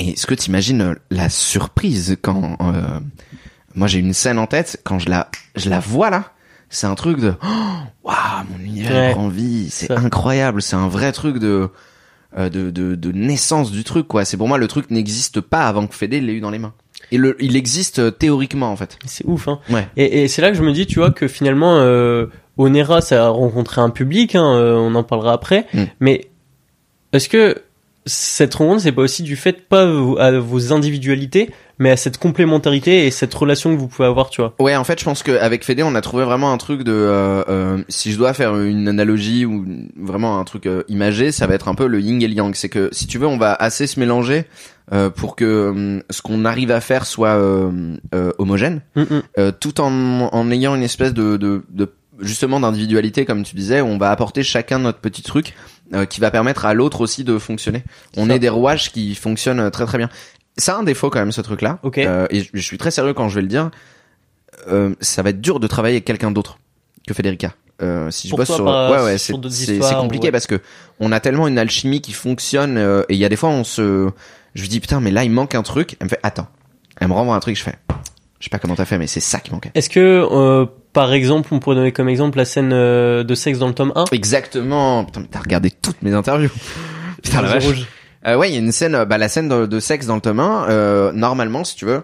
et 0.00 0.10
est-ce 0.10 0.26
que 0.26 0.34
t'imagines 0.34 0.80
euh, 0.80 0.94
la 1.10 1.28
surprise 1.28 2.16
quand 2.22 2.56
euh, 2.60 2.98
moi 3.74 3.86
j'ai 3.86 3.98
une 3.98 4.12
scène 4.14 4.38
en 4.38 4.46
tête 4.46 4.80
quand 4.84 4.98
je 4.98 5.08
la 5.10 5.28
je 5.56 5.68
la 5.70 5.78
vois 5.80 6.10
là, 6.10 6.32
c'est 6.70 6.86
un 6.86 6.94
truc 6.94 7.18
de, 7.20 7.34
oh, 7.42 7.76
waouh, 8.04 8.16
mon 8.50 8.64
univers 8.64 8.92
Ouais. 8.92 9.12
prend 9.12 9.28
vie, 9.28 9.68
c'est 9.70 9.90
incroyable, 9.90 10.62
c'est 10.62 10.76
un 10.76 10.88
vrai 10.88 11.12
truc 11.12 11.38
de, 11.38 11.68
euh, 12.38 12.48
de, 12.48 12.70
de, 12.70 12.94
de 12.94 13.12
naissance 13.12 13.72
du 13.72 13.82
truc, 13.84 14.06
quoi. 14.06 14.24
C'est 14.24 14.36
pour 14.36 14.46
moi, 14.48 14.56
le 14.58 14.68
truc 14.68 14.90
n'existe 14.90 15.40
pas 15.40 15.66
avant 15.66 15.86
que 15.88 15.94
Fede 15.96 16.12
l'ait 16.14 16.34
eu 16.34 16.40
dans 16.40 16.50
les 16.50 16.60
mains. 16.60 16.72
Et 17.10 17.18
le, 17.18 17.36
il 17.42 17.56
existe 17.56 17.98
euh, 17.98 18.10
théoriquement, 18.12 18.70
en 18.70 18.76
fait. 18.76 18.96
C'est 19.04 19.26
ouf, 19.26 19.48
hein. 19.48 19.58
Ouais. 19.68 19.88
Et, 19.96 20.22
et 20.22 20.28
c'est 20.28 20.40
là 20.42 20.50
que 20.52 20.56
je 20.56 20.62
me 20.62 20.72
dis, 20.72 20.86
tu 20.86 21.00
vois, 21.00 21.10
que 21.10 21.26
finalement, 21.26 21.78
euh, 21.78 22.26
Onera, 22.56 23.00
ça 23.00 23.26
a 23.26 23.28
rencontré 23.30 23.80
un 23.80 23.90
public, 23.90 24.36
hein, 24.36 24.54
euh, 24.54 24.76
on 24.76 24.94
en 24.94 25.02
parlera 25.02 25.32
après. 25.32 25.66
Mm. 25.74 25.82
Mais 25.98 26.30
est-ce 27.12 27.28
que 27.28 27.62
cette 28.10 28.54
rencontre, 28.54 28.82
c'est 28.82 28.92
pas 28.92 29.02
aussi 29.02 29.22
du 29.22 29.36
fait, 29.36 29.66
pas 29.68 29.82
à 30.18 30.38
vos 30.38 30.72
individualités, 30.72 31.50
mais 31.78 31.90
à 31.90 31.96
cette 31.96 32.18
complémentarité 32.18 33.06
et 33.06 33.10
cette 33.10 33.32
relation 33.32 33.74
que 33.74 33.80
vous 33.80 33.88
pouvez 33.88 34.06
avoir, 34.06 34.28
tu 34.30 34.40
vois 34.42 34.54
Ouais, 34.58 34.76
en 34.76 34.84
fait, 34.84 34.98
je 34.98 35.04
pense 35.04 35.22
qu'avec 35.22 35.64
Fede, 35.64 35.80
on 35.82 35.94
a 35.94 36.00
trouvé 36.00 36.24
vraiment 36.24 36.52
un 36.52 36.58
truc 36.58 36.82
de, 36.82 36.92
euh, 36.92 37.42
euh, 37.48 37.78
si 37.88 38.12
je 38.12 38.18
dois 38.18 38.34
faire 38.34 38.56
une 38.58 38.88
analogie 38.88 39.46
ou 39.46 39.64
vraiment 39.96 40.38
un 40.38 40.44
truc 40.44 40.66
euh, 40.66 40.82
imagé, 40.88 41.32
ça 41.32 41.46
va 41.46 41.54
être 41.54 41.68
un 41.68 41.74
peu 41.74 41.86
le 41.86 42.00
yin 42.00 42.20
et 42.20 42.28
le 42.28 42.34
yang. 42.34 42.54
C'est 42.54 42.68
que, 42.68 42.88
si 42.92 43.06
tu 43.06 43.18
veux, 43.18 43.26
on 43.26 43.38
va 43.38 43.54
assez 43.54 43.86
se 43.86 43.98
mélanger 43.98 44.44
euh, 44.92 45.08
pour 45.08 45.36
que 45.36 45.70
hum, 45.70 46.02
ce 46.10 46.20
qu'on 46.20 46.44
arrive 46.44 46.70
à 46.70 46.80
faire 46.80 47.06
soit 47.06 47.36
euh, 47.36 47.96
euh, 48.14 48.32
homogène, 48.38 48.82
Mm, 48.96 49.02
mm. 49.02 49.22
euh, 49.38 49.52
tout 49.58 49.80
en, 49.80 50.28
en 50.32 50.50
ayant 50.50 50.74
une 50.74 50.82
espèce 50.82 51.14
de, 51.14 51.36
de, 51.36 51.62
de 51.70 51.92
justement 52.20 52.60
d'individualité, 52.60 53.24
comme 53.24 53.42
tu 53.42 53.56
disais, 53.56 53.80
où 53.80 53.86
on 53.86 53.98
va 53.98 54.10
apporter 54.10 54.42
chacun 54.42 54.78
notre 54.78 54.98
petit 54.98 55.22
truc 55.22 55.54
euh, 55.94 56.04
qui 56.06 56.20
va 56.20 56.30
permettre 56.30 56.64
à 56.66 56.74
l'autre 56.74 57.00
aussi 57.00 57.24
de 57.24 57.38
fonctionner. 57.38 57.84
On 58.16 58.28
Ça. 58.28 58.34
est 58.34 58.38
des 58.38 58.48
rouages 58.48 58.92
qui 58.92 59.14
fonctionnent 59.14 59.60
euh, 59.60 59.70
très 59.70 59.86
très 59.86 59.98
bien. 59.98 60.08
Ça 60.56 60.76
a 60.76 60.78
un 60.78 60.82
défaut 60.82 61.10
quand 61.10 61.20
même 61.20 61.32
ce 61.32 61.40
truc-là. 61.40 61.78
Ok. 61.82 61.98
Euh, 61.98 62.26
et 62.30 62.42
je, 62.42 62.48
je 62.52 62.60
suis 62.60 62.78
très 62.78 62.90
sérieux 62.90 63.14
quand 63.14 63.28
je 63.28 63.36
vais 63.36 63.42
le 63.42 63.48
dire. 63.48 63.70
Euh, 64.68 64.94
ça 65.00 65.22
va 65.22 65.30
être 65.30 65.40
dur 65.40 65.60
de 65.60 65.66
travailler 65.66 65.96
avec 65.96 66.04
quelqu'un 66.04 66.30
d'autre 66.30 66.58
que 67.06 67.14
Federica. 67.14 67.54
Euh, 67.82 68.10
si 68.10 68.28
je 68.28 68.32
Pour 68.32 68.40
bosse 68.40 68.48
toi, 68.48 68.56
sur, 68.56 68.66
ouais 68.66 69.02
ouais, 69.04 69.16
c'est 69.16 69.32
compliqué 69.32 70.26
ouais. 70.26 70.32
parce 70.32 70.46
que 70.46 70.60
on 70.98 71.12
a 71.12 71.20
tellement 71.20 71.48
une 71.48 71.56
alchimie 71.58 72.02
qui 72.02 72.12
fonctionne 72.12 72.76
euh, 72.76 73.04
et 73.08 73.14
il 73.14 73.18
y 73.18 73.24
a 73.24 73.30
des 73.30 73.36
fois 73.36 73.48
on 73.48 73.64
se, 73.64 74.10
je 74.54 74.60
lui 74.60 74.68
dis 74.68 74.80
putain 74.80 75.00
mais 75.00 75.10
là 75.10 75.24
il 75.24 75.30
manque 75.30 75.54
un 75.54 75.62
truc. 75.62 75.96
Elle 75.98 76.04
me 76.04 76.10
fait 76.10 76.20
attends. 76.22 76.48
Elle 77.00 77.08
me 77.08 77.14
renvoie 77.14 77.34
un 77.34 77.40
truc, 77.40 77.56
je 77.56 77.62
fais, 77.62 77.76
je 78.38 78.44
sais 78.44 78.50
pas 78.50 78.58
comment 78.58 78.74
t'as 78.74 78.84
fait 78.84 78.98
mais 78.98 79.06
c'est 79.06 79.20
ça 79.20 79.40
qui 79.40 79.50
manquait. 79.50 79.70
Est-ce 79.74 79.88
que, 79.88 80.28
euh, 80.30 80.66
par 80.92 81.12
exemple, 81.12 81.48
on 81.52 81.58
pourrait 81.60 81.76
donner 81.76 81.92
comme 81.92 82.08
exemple 82.08 82.38
la 82.38 82.44
scène 82.44 82.72
euh, 82.72 83.22
de 83.24 83.34
sexe 83.34 83.58
dans 83.58 83.68
le 83.68 83.74
tome 83.74 83.92
1 83.94 84.04
Exactement. 84.12 85.04
Putain 85.04 85.20
mais 85.20 85.28
t'as 85.30 85.40
regardé 85.40 85.70
toutes 85.70 86.02
mes 86.02 86.12
interviews. 86.14 86.50
Putain 87.22 87.42
la 87.42 87.48
vache. 87.48 87.66
rouge. 87.66 87.86
Euh, 88.26 88.36
ouais, 88.36 88.50
il 88.50 88.54
y 88.54 88.56
a 88.56 88.60
une 88.60 88.72
scène, 88.72 88.94
euh, 88.94 89.04
bah, 89.04 89.18
la 89.18 89.28
scène 89.28 89.48
de, 89.48 89.66
de 89.66 89.80
sexe 89.80 90.06
dans 90.06 90.14
le 90.14 90.20
tome 90.20 90.40
1, 90.40 90.68
euh, 90.68 91.12
normalement, 91.12 91.64
si 91.64 91.76
tu 91.76 91.86
veux, 91.86 92.02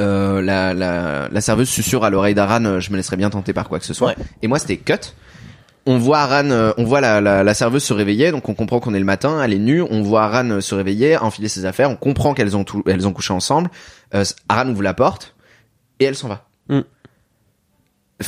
euh, 0.00 0.42
la, 0.42 0.74
la, 0.74 1.28
la 1.30 1.40
serveuse 1.40 1.68
susurre 1.68 2.04
à 2.04 2.10
l'oreille 2.10 2.34
d'Aran, 2.34 2.64
euh, 2.64 2.80
je 2.80 2.90
me 2.90 2.96
laisserais 2.96 3.16
bien 3.16 3.30
tenter 3.30 3.52
par 3.52 3.68
quoi 3.68 3.78
que 3.78 3.86
ce 3.86 3.94
soit. 3.94 4.08
Ouais. 4.08 4.16
Et 4.42 4.48
moi, 4.48 4.58
c'était 4.58 4.76
cut. 4.76 5.12
On 5.86 5.98
voit 5.98 6.20
Aran, 6.20 6.50
euh, 6.50 6.72
on 6.78 6.84
voit 6.84 7.00
la, 7.02 7.20
la, 7.20 7.44
la 7.44 7.54
serveuse 7.54 7.84
se 7.84 7.92
réveiller, 7.92 8.30
donc 8.30 8.48
on 8.48 8.54
comprend 8.54 8.80
qu'on 8.80 8.94
est 8.94 8.98
le 8.98 9.04
matin, 9.04 9.42
elle 9.42 9.52
est 9.52 9.58
nue, 9.58 9.82
on 9.82 10.02
voit 10.02 10.24
Aran 10.24 10.62
se 10.62 10.74
réveiller, 10.74 11.18
enfiler 11.18 11.48
ses 11.48 11.66
affaires, 11.66 11.90
on 11.90 11.96
comprend 11.96 12.32
qu'elles 12.32 12.56
ont 12.56 12.64
tout, 12.64 12.82
elles 12.86 13.06
ont 13.06 13.12
couché 13.12 13.34
ensemble, 13.34 13.68
euh, 14.14 14.24
Aran 14.48 14.70
ouvre 14.70 14.82
la 14.82 14.94
porte, 14.94 15.34
et 16.00 16.04
elle 16.06 16.14
s'en 16.16 16.28
va. 16.28 16.46
Mm. 16.70 16.80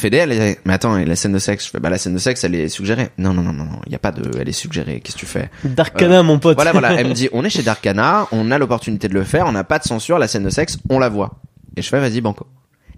Elle 0.02 0.32
est, 0.32 0.60
mais 0.64 0.72
attends, 0.74 0.96
et 0.98 1.04
la 1.04 1.14
scène 1.14 1.32
de 1.32 1.38
sexe, 1.38 1.66
je 1.66 1.70
fais, 1.70 1.78
bah, 1.78 1.90
la 1.90 1.98
scène 1.98 2.14
de 2.14 2.18
sexe, 2.18 2.42
elle 2.42 2.54
est 2.54 2.68
suggérée. 2.68 3.10
Non, 3.18 3.32
non, 3.32 3.42
non, 3.42 3.52
non, 3.52 3.64
non, 3.64 3.80
il 3.86 3.92
y 3.92 3.94
a 3.94 4.00
pas 4.00 4.10
de, 4.10 4.38
elle 4.38 4.48
est 4.48 4.52
suggérée, 4.52 5.00
qu'est-ce 5.00 5.14
que 5.14 5.20
tu 5.20 5.26
fais? 5.26 5.48
Darkana, 5.64 6.22
mon 6.24 6.38
pote. 6.40 6.56
Voilà, 6.56 6.72
voilà. 6.72 6.94
Elle 6.94 7.08
me 7.08 7.14
dit, 7.14 7.28
on 7.32 7.44
est 7.44 7.50
chez 7.50 7.62
Darkana, 7.62 8.26
on 8.32 8.50
a 8.50 8.58
l'opportunité 8.58 9.08
de 9.08 9.14
le 9.14 9.22
faire, 9.22 9.46
on 9.46 9.52
n'a 9.52 9.64
pas 9.64 9.78
de 9.78 9.84
censure, 9.84 10.18
la 10.18 10.26
scène 10.26 10.42
de 10.42 10.50
sexe, 10.50 10.78
on 10.90 10.98
la 10.98 11.08
voit. 11.08 11.40
Et 11.76 11.82
je 11.82 11.88
fais, 11.88 12.00
vas-y, 12.00 12.20
banco. 12.20 12.46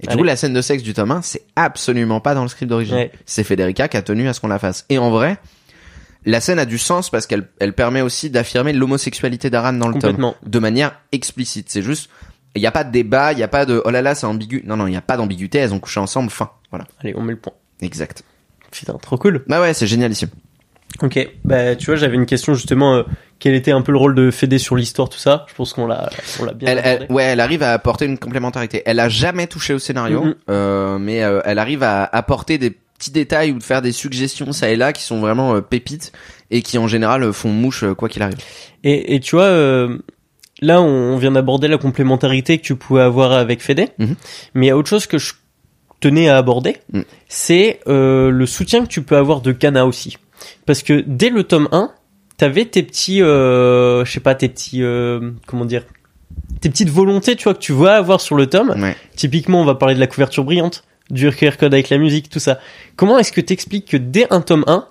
Et 0.01 0.07
du 0.07 0.13
Allez. 0.13 0.19
coup, 0.19 0.25
la 0.25 0.37
scène 0.37 0.55
de 0.55 0.63
sexe 0.63 0.83
du 0.83 0.95
tome 0.95 1.11
1, 1.11 1.23
c'est 1.23 1.43
absolument 1.57 2.21
pas 2.21 2.35
dans 2.35 2.43
le 2.43 2.49
script 2.49 2.71
d'origine. 2.71 2.95
Ouais. 2.95 3.13
C'est 3.27 3.45
Federica 3.45 3.89
qui 3.89 3.97
a 3.97 4.03
tenu 4.03 4.29
à 4.29 4.33
ce 4.33 4.41
qu'on 4.41 4.49
la 4.49 4.59
fasse. 4.59 4.87
Et 4.89 4.97
en 4.99 5.11
vrai, 5.11 5.39
la 6.25 6.41
scène 6.41 6.59
a 6.59 6.65
du 6.65 6.79
sens 6.79 7.11
parce 7.11 7.27
qu'elle 7.27 7.49
elle 7.59 7.75
permet 7.75 8.01
aussi 8.01 8.31
d'affirmer 8.31 8.73
l'homosexualité 8.73 9.51
d'Aran 9.51 9.73
dans 9.73 9.89
le 9.89 9.99
tome. 9.99 10.33
De 10.47 10.59
manière 10.59 10.93
explicite. 11.13 11.69
C'est 11.69 11.83
juste, 11.83 12.11
il 12.57 12.61
n'y 12.61 12.67
a 12.67 12.73
pas 12.73 12.85
de 12.85 12.91
débat, 12.91 13.33
il 13.33 13.37
n'y 13.37 13.43
a 13.43 13.49
pas 13.49 13.65
de, 13.67 13.81
oh 13.85 13.91
là 13.91 14.03
là, 14.03 14.15
c'est 14.15 14.27
ambigu. 14.27 14.63
Non, 14.67 14.77
non, 14.77 14.87
il 14.87 14.91
n'y 14.91 14.97
a 14.97 15.01
pas 15.03 15.17
d'ambiguïté, 15.17 15.59
elles 15.59 15.73
ont 15.75 15.81
couché 15.81 16.01
ensemble, 16.01 16.31
fin. 16.31 16.51
Voilà. 16.71 16.87
Allez, 17.01 17.15
on 17.17 17.23
met 17.23 17.33
le 17.33 17.39
point. 17.39 17.53
Exact. 17.81 18.23
Putain, 18.71 18.95
trop 18.95 19.17
cool. 19.17 19.45
Bah 19.47 19.61
ouais, 19.61 19.73
c'est 19.75 19.87
génialissime. 19.87 20.29
Ok, 21.03 21.29
bah 21.45 21.77
tu 21.77 21.87
vois, 21.87 21.97
j'avais 21.97 22.15
une 22.17 22.25
question 22.27 22.55
justement, 22.55 22.95
euh, 22.97 23.03
quel 23.39 23.55
était 23.55 23.71
un 23.73 23.83
peu 23.83 23.93
le 23.93 23.99
rôle 23.99 24.15
de 24.15 24.31
Fédé 24.31 24.59
sur 24.59 24.75
l'histoire, 24.75 25.09
tout 25.09 25.19
ça? 25.19 25.45
Je 25.49 25.55
pense 25.55 25.75
qu'on 25.75 25.87
l'a, 25.87 26.09
on 26.41 26.45
l'a 26.45 26.55
bien 26.55 26.77
Elle, 26.77 27.07
ouais, 27.11 27.25
elle 27.25 27.41
arrive 27.41 27.63
à 27.63 27.73
apporter 27.73 28.07
une 28.07 28.19
complémentarité. 28.19 28.83
Elle 28.87 28.99
a 28.99 29.09
jamais 29.09 29.47
touché 29.47 29.75
au 29.75 29.79
scénario, 29.79 30.25
Mhm. 30.25 30.35
euh, 30.51 30.99
mais 30.99 31.23
euh, 31.23 31.41
elle 31.45 31.59
arrive 31.59 31.83
à 31.83 32.05
apporter 32.05 32.57
des 32.59 32.71
petits 32.71 33.11
détails 33.13 33.53
ou 33.53 33.59
de 33.59 33.63
faire 33.63 33.81
des 33.83 33.93
suggestions 33.93 34.51
ça 34.53 34.71
et 34.71 34.77
là 34.77 34.93
qui 34.93 35.03
sont 35.05 35.21
vraiment 35.21 35.55
euh, 35.55 35.61
pépites 35.61 36.11
et 36.51 36.63
qui 36.63 36.79
en 36.79 36.89
général 36.89 37.33
font 37.33 37.51
mouche 37.51 37.85
quoi 37.97 38.09
qu'il 38.09 38.23
arrive. 38.23 38.39
Et, 38.83 39.15
et 39.15 39.21
tu 39.21 39.37
vois, 39.37 39.45
euh, 39.45 39.99
là, 40.61 40.81
on 40.83 41.17
vient 41.17 41.33
d'aborder 41.33 41.69
la 41.69 41.79
complémentarité 41.79 42.59
que 42.59 42.63
tu 42.63 42.75
pouvais 42.77 43.03
avoir 43.03 43.33
avec 43.33 43.63
Fédé, 43.63 43.89
Mhm. 43.99 44.15
mais 44.55 44.67
il 44.67 44.69
y 44.69 44.73
a 44.73 44.77
autre 44.77 44.89
chose 44.89 45.07
que 45.07 45.19
je 45.19 45.35
tenais 46.01 46.29
à 46.29 46.37
aborder, 46.39 46.77
Mhm. 46.93 47.05
c'est 47.29 47.81
euh, 47.89 48.31
le 48.31 48.47
soutien 48.47 48.83
que 48.83 48.89
tu 48.89 49.03
peux 49.03 49.17
avoir 49.17 49.41
de 49.41 49.53
Kana 49.53 49.87
aussi. 49.87 50.17
Parce 50.67 50.83
que 50.83 51.03
dès 51.07 51.31
le 51.31 51.43
tome 51.45 51.69
1, 51.73 51.91
t'avais 52.37 52.65
tes 52.65 52.83
petits, 52.85 53.21
euh, 53.23 54.05
je 54.05 54.13
sais 54.13 54.21
pas, 54.21 54.35
tes 54.35 54.49
petits, 54.49 54.83
euh, 54.83 55.33
comment 55.47 55.65
dire, 55.65 55.83
tes 56.61 56.69
petites 56.71 56.91
volontés, 56.91 57.35
tu 57.37 57.45
vois, 57.45 57.55
que 57.55 57.59
tu 57.59 57.73
vas 57.73 57.97
avoir 57.97 58.21
sur 58.21 58.37
le 58.37 58.47
tome. 58.47 58.71
Ouais. 58.81 58.97
Typiquement, 59.17 59.61
on 59.61 59.65
va 59.65 59.75
parler 59.75 59.95
de 59.97 60.01
la 60.01 60.07
couverture 60.07 60.45
brillante, 60.45 60.85
du 61.11 61.29
QR 61.31 61.57
code 61.59 61.75
avec 61.75 61.89
la 61.91 61.99
musique, 61.99 62.29
tout 62.29 62.39
ça. 62.39 62.61
Comment 62.97 63.19
est-ce 63.19 63.33
que 63.33 63.41
t'expliques 63.41 63.89
que 63.89 63.97
dès 63.97 64.27
un 64.33 64.41
tome 64.41 64.63
1, 64.69 64.87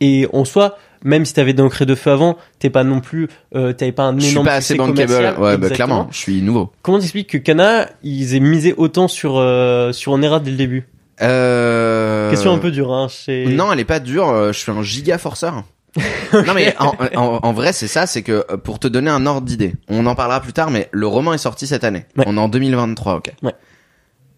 et 0.00 0.28
en 0.32 0.44
soi, 0.44 0.78
même 1.04 1.24
si 1.24 1.34
t'avais 1.34 1.52
d'encre 1.52 1.84
de 1.84 1.94
feu 1.94 2.10
avant, 2.10 2.36
t'es 2.58 2.70
pas 2.70 2.84
non 2.84 3.00
plus, 3.00 3.28
euh, 3.54 3.72
t'avais 3.72 3.92
pas 3.92 4.04
un 4.04 4.14
Je 4.18 4.22
suis 4.24 4.30
énorme 4.32 4.46
pas 4.46 4.54
assez 4.54 4.74
bankable. 4.74 5.34
Ouais, 5.38 5.56
bah, 5.58 5.70
clairement, 5.70 6.08
je 6.10 6.18
suis 6.18 6.42
nouveau. 6.42 6.72
Comment 6.82 6.98
t'expliques 6.98 7.30
que 7.30 7.38
Kana, 7.38 7.88
ils 8.02 8.34
aient 8.34 8.40
misé 8.40 8.74
autant 8.76 9.08
sur, 9.08 9.36
euh, 9.38 9.92
sur 9.92 10.12
Onera 10.12 10.40
dès 10.40 10.50
le 10.50 10.56
début? 10.56 10.88
Euh... 11.20 12.30
Question 12.30 12.52
un 12.52 12.58
peu 12.58 12.70
dure, 12.70 12.92
hein, 12.92 13.08
chez... 13.08 13.46
Non, 13.46 13.72
elle 13.72 13.80
est 13.80 13.84
pas 13.84 14.00
dure. 14.00 14.28
euh, 14.28 14.52
Je 14.52 14.58
suis 14.58 14.70
un 14.70 14.82
giga 14.82 15.18
forceur. 15.18 15.64
non 16.32 16.52
mais 16.54 16.76
en, 16.78 16.92
en- 17.16 17.40
en 17.42 17.52
vrai 17.54 17.72
c'est 17.72 17.88
ça, 17.88 18.06
c'est 18.06 18.22
que 18.22 18.44
euh, 18.50 18.56
pour 18.58 18.78
te 18.78 18.86
donner 18.86 19.10
un 19.10 19.24
ordre 19.24 19.46
d'idée, 19.46 19.74
on 19.88 20.04
en 20.06 20.14
parlera 20.14 20.40
plus 20.40 20.52
tard, 20.52 20.70
mais 20.70 20.88
le 20.92 21.06
roman 21.06 21.32
est 21.32 21.38
sorti 21.38 21.66
cette 21.66 21.82
année. 21.82 22.04
Ouais. 22.16 22.24
On 22.28 22.36
est 22.36 22.40
en 22.40 22.48
2023, 22.48 23.16
ok. 23.16 23.32
Ouais. 23.42 23.54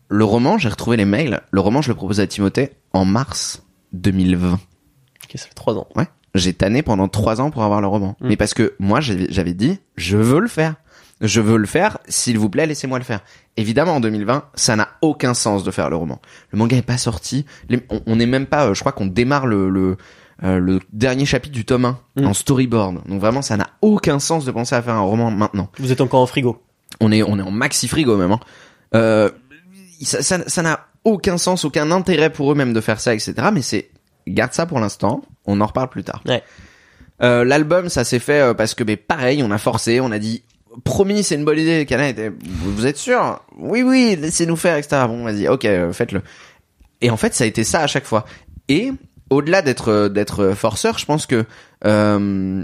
Le 0.09 0.25
roman, 0.25 0.59
j'ai 0.59 0.69
retrouvé 0.69 0.97
les 0.97 1.05
mails. 1.05 1.41
Le 1.51 1.61
roman, 1.61 1.83
je 1.83 1.89
le 1.89 1.95
propose 1.97 2.21
à 2.21 2.27
Timothée 2.27 2.71
en 2.93 3.05
mars 3.05 3.63
2020. 3.93 4.53
Ok, 4.55 4.61
ça 5.35 5.47
fait 5.47 5.55
trois 5.55 5.75
ans. 5.77 5.89
Ouais. 5.97 6.07
J'ai 6.35 6.53
tanné 6.55 6.83
pendant 6.83 7.09
trois 7.09 7.41
ans 7.41 7.51
pour 7.51 7.63
avoir 7.65 7.81
le 7.81 7.87
roman. 7.89 8.17
Mm. 8.21 8.29
Mais 8.29 8.37
parce 8.37 8.55
que 8.55 8.75
moi, 8.79 9.01
j'avais 9.01 9.55
dit, 9.55 9.79
je 9.97 10.17
veux 10.17 10.41
le 10.41 10.49
faire. 10.49 10.75
Je 11.21 11.41
veux 11.41 11.57
le 11.59 11.67
faire. 11.67 11.99
S'il 12.09 12.39
vous 12.39 12.49
plaît, 12.49 12.67
laissez-moi 12.67 12.99
le 12.99 13.05
faire. 13.05 13.21
Évidemment, 13.57 13.97
en 13.97 14.01
2020, 14.01 14.45
ça 14.55 14.75
n'a 14.77 14.89
aucun 15.03 15.35
sens 15.35 15.65
de 15.65 15.71
faire 15.71 15.91
le 15.91 15.97
roman. 15.97 16.21
Le 16.51 16.59
manga 16.59 16.77
est 16.77 16.83
pas 16.83 16.97
sorti. 16.99 17.45
Les- 17.69 17.85
on- 18.07 18.17
n'est 18.17 18.27
même 18.27 18.47
pas. 18.47 18.69
euh, 18.69 18.75
je 18.75 18.81
crois 18.81 18.93
qu'on 18.93 19.07
démarre 19.07 19.47
le 19.47 19.69
le, 19.69 19.97
euh, 20.45 20.59
le 20.59 20.81
dernier 20.95 21.27
chapitre 21.27 21.53
du 21.55 21.67
tome 21.67 21.85
1 21.85 21.99
Mm. 22.17 22.27
en 22.27 22.33
storyboard. 22.33 23.07
Donc 23.07 23.21
vraiment, 23.21 23.43
ça 23.43 23.59
n'a 23.59 23.69
aucun 23.83 24.19
sens 24.19 24.47
de 24.47 24.51
penser 24.51 24.75
à 24.75 24.81
faire 24.83 24.95
un 24.95 25.01
roman 25.01 25.31
maintenant. 25.31 25.69
Vous 25.79 25.93
êtes 25.93 26.01
encore 26.01 26.21
en 26.21 26.27
frigo. 26.27 26.63
On 27.01 27.13
est 27.13 27.23
on 27.23 27.39
est 27.39 27.43
en 27.43 27.51
maxi 27.51 27.87
frigo 27.89 28.17
même. 28.17 28.33
Hein. 28.33 28.41
Euh, 28.95 29.31
ça 30.01 30.23
ça 30.23 30.39
ça 30.49 30.63
n'a 30.63 30.87
aucun 31.05 31.37
sens, 31.39 31.65
aucun 31.67 31.91
intérêt 31.91 32.31
pour 32.31 32.51
eux 32.51 32.55
même 32.55 32.73
de 32.73 32.81
faire 32.81 32.99
ça, 33.01 33.13
etc. 33.15 33.35
Mais 33.53 33.61
c'est 33.63 33.91
garde 34.27 34.53
ça 34.53 34.67
pour 34.67 34.81
l'instant. 34.81 35.23
On 35.47 35.61
en 35.61 35.67
reparle 35.67 35.89
plus 35.89 36.05
tard. 36.05 36.23
Ouais. 36.27 36.43
Euh, 37.23 37.45
L'album, 37.45 37.89
ça 37.89 38.05
s'est 38.05 38.19
fait 38.19 38.41
euh, 38.41 38.55
parce 38.55 38.75
que, 38.75 38.85
mais 38.85 38.97
pareil, 38.97 39.43
on 39.43 39.51
a 39.51 39.59
forcé, 39.59 40.01
on 40.01 40.11
a 40.11 40.19
dit, 40.19 40.43
promis, 40.85 41.23
c'est 41.23 41.35
une 41.35 41.45
bonne 41.45 41.59
idée. 41.59 41.85
Kana 41.87 42.09
était, 42.09 42.33
vous 42.43 42.87
êtes 42.87 42.97
sûr? 42.97 43.41
Oui, 43.59 43.83
oui, 43.83 44.17
laissez-nous 44.19 44.57
faire, 44.57 44.77
etc. 44.77 45.03
Bon, 45.07 45.25
vas-y, 45.25 45.49
ok, 45.49 45.65
euh, 45.65 45.93
faites-le. 45.93 46.23
Et 47.01 47.11
en 47.11 47.17
fait, 47.17 47.35
ça 47.35 47.45
a 47.45 47.47
été 47.47 47.65
ça 47.65 47.81
à 47.81 47.87
chaque 47.87 48.05
fois. 48.05 48.25
Et 48.69 48.93
au-delà 49.31 49.63
d'être 49.63 50.09
d'être 50.09 50.53
forceur, 50.55 50.99
je 50.99 51.07
pense 51.07 51.27
que 51.27 51.45
euh, 51.85 52.63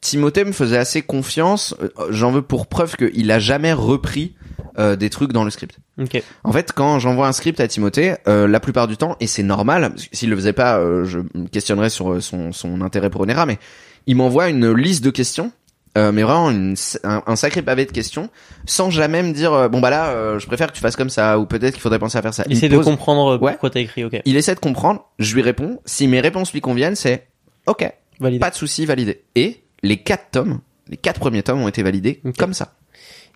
Timothée 0.00 0.44
me 0.44 0.52
faisait 0.52 0.78
assez 0.78 1.02
confiance. 1.02 1.74
J'en 2.08 2.30
veux 2.30 2.42
pour 2.42 2.66
preuve 2.66 2.96
qu'il 2.96 3.30
a 3.30 3.38
jamais 3.38 3.72
repris 3.72 4.34
euh, 4.80 4.96
des 4.96 5.10
trucs 5.10 5.32
dans 5.32 5.44
le 5.44 5.50
script. 5.50 5.76
Ok. 6.00 6.20
En 6.42 6.50
fait, 6.52 6.72
quand 6.72 6.98
j'envoie 6.98 7.28
un 7.28 7.32
script 7.32 7.60
à 7.60 7.68
Timothée, 7.68 8.14
euh, 8.26 8.48
la 8.48 8.58
plupart 8.58 8.88
du 8.88 8.96
temps, 8.96 9.16
et 9.20 9.26
c'est 9.26 9.42
normal, 9.42 9.92
s'il 10.10 10.30
le 10.30 10.36
faisait 10.36 10.52
pas, 10.54 10.78
euh, 10.78 11.04
je 11.04 11.18
me 11.20 11.46
questionnerais 11.48 11.90
sur 11.90 12.12
euh, 12.12 12.20
son, 12.20 12.50
son 12.52 12.80
intérêt 12.80 13.10
pour 13.10 13.20
Onera, 13.20 13.46
mais 13.46 13.58
il 14.06 14.16
m'envoie 14.16 14.48
une 14.48 14.72
liste 14.72 15.04
de 15.04 15.10
questions, 15.10 15.52
euh, 15.98 16.12
mais 16.12 16.22
vraiment 16.22 16.50
une- 16.50 16.74
un, 17.04 17.22
un 17.26 17.36
sacré 17.36 17.62
pavé 17.62 17.84
de 17.84 17.92
questions, 17.92 18.30
sans 18.64 18.90
jamais 18.90 19.22
me 19.22 19.32
dire, 19.32 19.52
euh, 19.52 19.68
bon 19.68 19.80
bah 19.80 19.90
là, 19.90 20.10
euh, 20.10 20.38
je 20.38 20.46
préfère 20.46 20.68
que 20.68 20.72
tu 20.72 20.80
fasses 20.80 20.96
comme 20.96 21.10
ça, 21.10 21.38
ou 21.38 21.46
peut-être 21.46 21.74
qu'il 21.74 21.82
faudrait 21.82 21.98
penser 21.98 22.16
à 22.16 22.22
faire 22.22 22.32
ça. 22.34 22.44
Il 22.46 22.52
Essaye 22.56 22.68
de 22.68 22.78
comprendre 22.78 23.40
Ouais. 23.42 23.50
pourquoi 23.52 23.70
t'as 23.70 23.80
écrit, 23.80 24.04
ok. 24.04 24.20
il 24.24 24.36
essaie 24.36 24.54
de 24.54 24.60
comprendre, 24.60 25.04
je 25.18 25.34
lui 25.34 25.42
réponds, 25.42 25.80
si 25.84 26.06
mes 26.08 26.20
réponses 26.20 26.52
lui 26.52 26.60
conviennent, 26.60 26.96
c'est 26.96 27.26
ok, 27.66 27.92
Validé. 28.20 28.38
pas 28.40 28.50
de 28.50 28.54
souci, 28.54 28.86
validé. 28.86 29.24
Et 29.34 29.62
les 29.82 29.96
quatre 29.98 30.30
tomes, 30.30 30.60
les 30.88 30.96
quatre 30.96 31.20
premiers 31.20 31.42
tomes 31.42 31.60
ont 31.60 31.68
été 31.68 31.82
validés 31.82 32.20
comme 32.38 32.54
ça. 32.54 32.72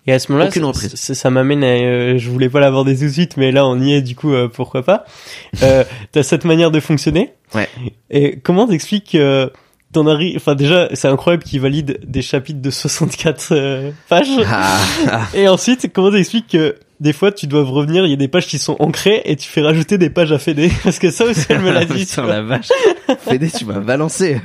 Et 0.07 0.13
à 0.13 0.19
ce 0.19 0.31
moment-là, 0.33 0.51
ça- 0.97 1.15
ça, 1.15 1.31
m'amène 1.31 1.65
à, 1.65 1.69
euh, 1.69 2.19
je 2.19 2.31
voulais 2.31 2.49
pas 2.51 2.61
l'aborder 2.61 2.95
tout 2.97 3.05
de 3.05 3.09
suite, 3.09 3.37
mais 3.37 3.53
là 3.53 3.67
on 3.67 3.81
y 3.81 3.95
est, 3.95 4.03
du 4.03 4.15
coup, 4.15 4.33
euh, 4.33 4.49
pourquoi 4.49 4.83
pas. 4.83 5.05
Euh, 5.63 5.83
T'as 6.13 6.23
cette 6.23 6.45
manière 6.45 6.71
de 6.71 6.81
fonctionner. 6.81 7.33
Ouais. 7.55 7.69
Et 8.11 8.39
comment 8.39 8.67
t'expliques 8.67 9.15
euh, 9.15 9.49
t'en 9.93 10.07
arrives, 10.07 10.37
enfin 10.37 10.55
déjà, 10.57 10.89
c'est 10.93 11.09
incroyable 11.09 11.45
qu'il 11.45 11.61
valide 11.61 12.01
des 12.05 12.21
chapitres 12.21 12.61
de 12.61 12.71
64 12.71 13.49
euh, 13.53 13.91
pages. 14.09 14.27
Ah. 14.47 14.77
Et 15.35 15.49
ensuite, 15.49 15.91
comment 15.93 16.11
t'expliques 16.11 16.49
que 16.49 16.77
des 17.05 17.13
fois 17.13 17.31
tu 17.31 17.47
dois 17.47 17.63
revenir, 17.63 18.05
il 18.07 18.11
y 18.11 18.15
a 18.15 18.17
des 18.17 18.27
pages 18.27 18.47
qui 18.49 18.59
sont 18.59 18.75
ancrées 18.81 19.23
et 19.27 19.37
tu 19.37 19.49
fais 19.49 19.61
rajouter 19.61 19.99
des 19.99 20.11
pages 20.11 20.33
à 20.33 20.39
Fédé 20.41 20.73
Parce 20.83 20.99
que 20.99 21.11
ça 21.13 21.27
aussi 21.27 21.47
elle 21.51 21.61
me 21.61 21.71
l'a 21.71 21.85
dit. 21.85 22.05
Putain, 22.07 22.27
la 22.27 22.43
vache. 22.43 22.69
Fédé, 23.21 23.51
tu 23.51 23.65
m'as 23.67 23.79
balancé. 23.79 24.41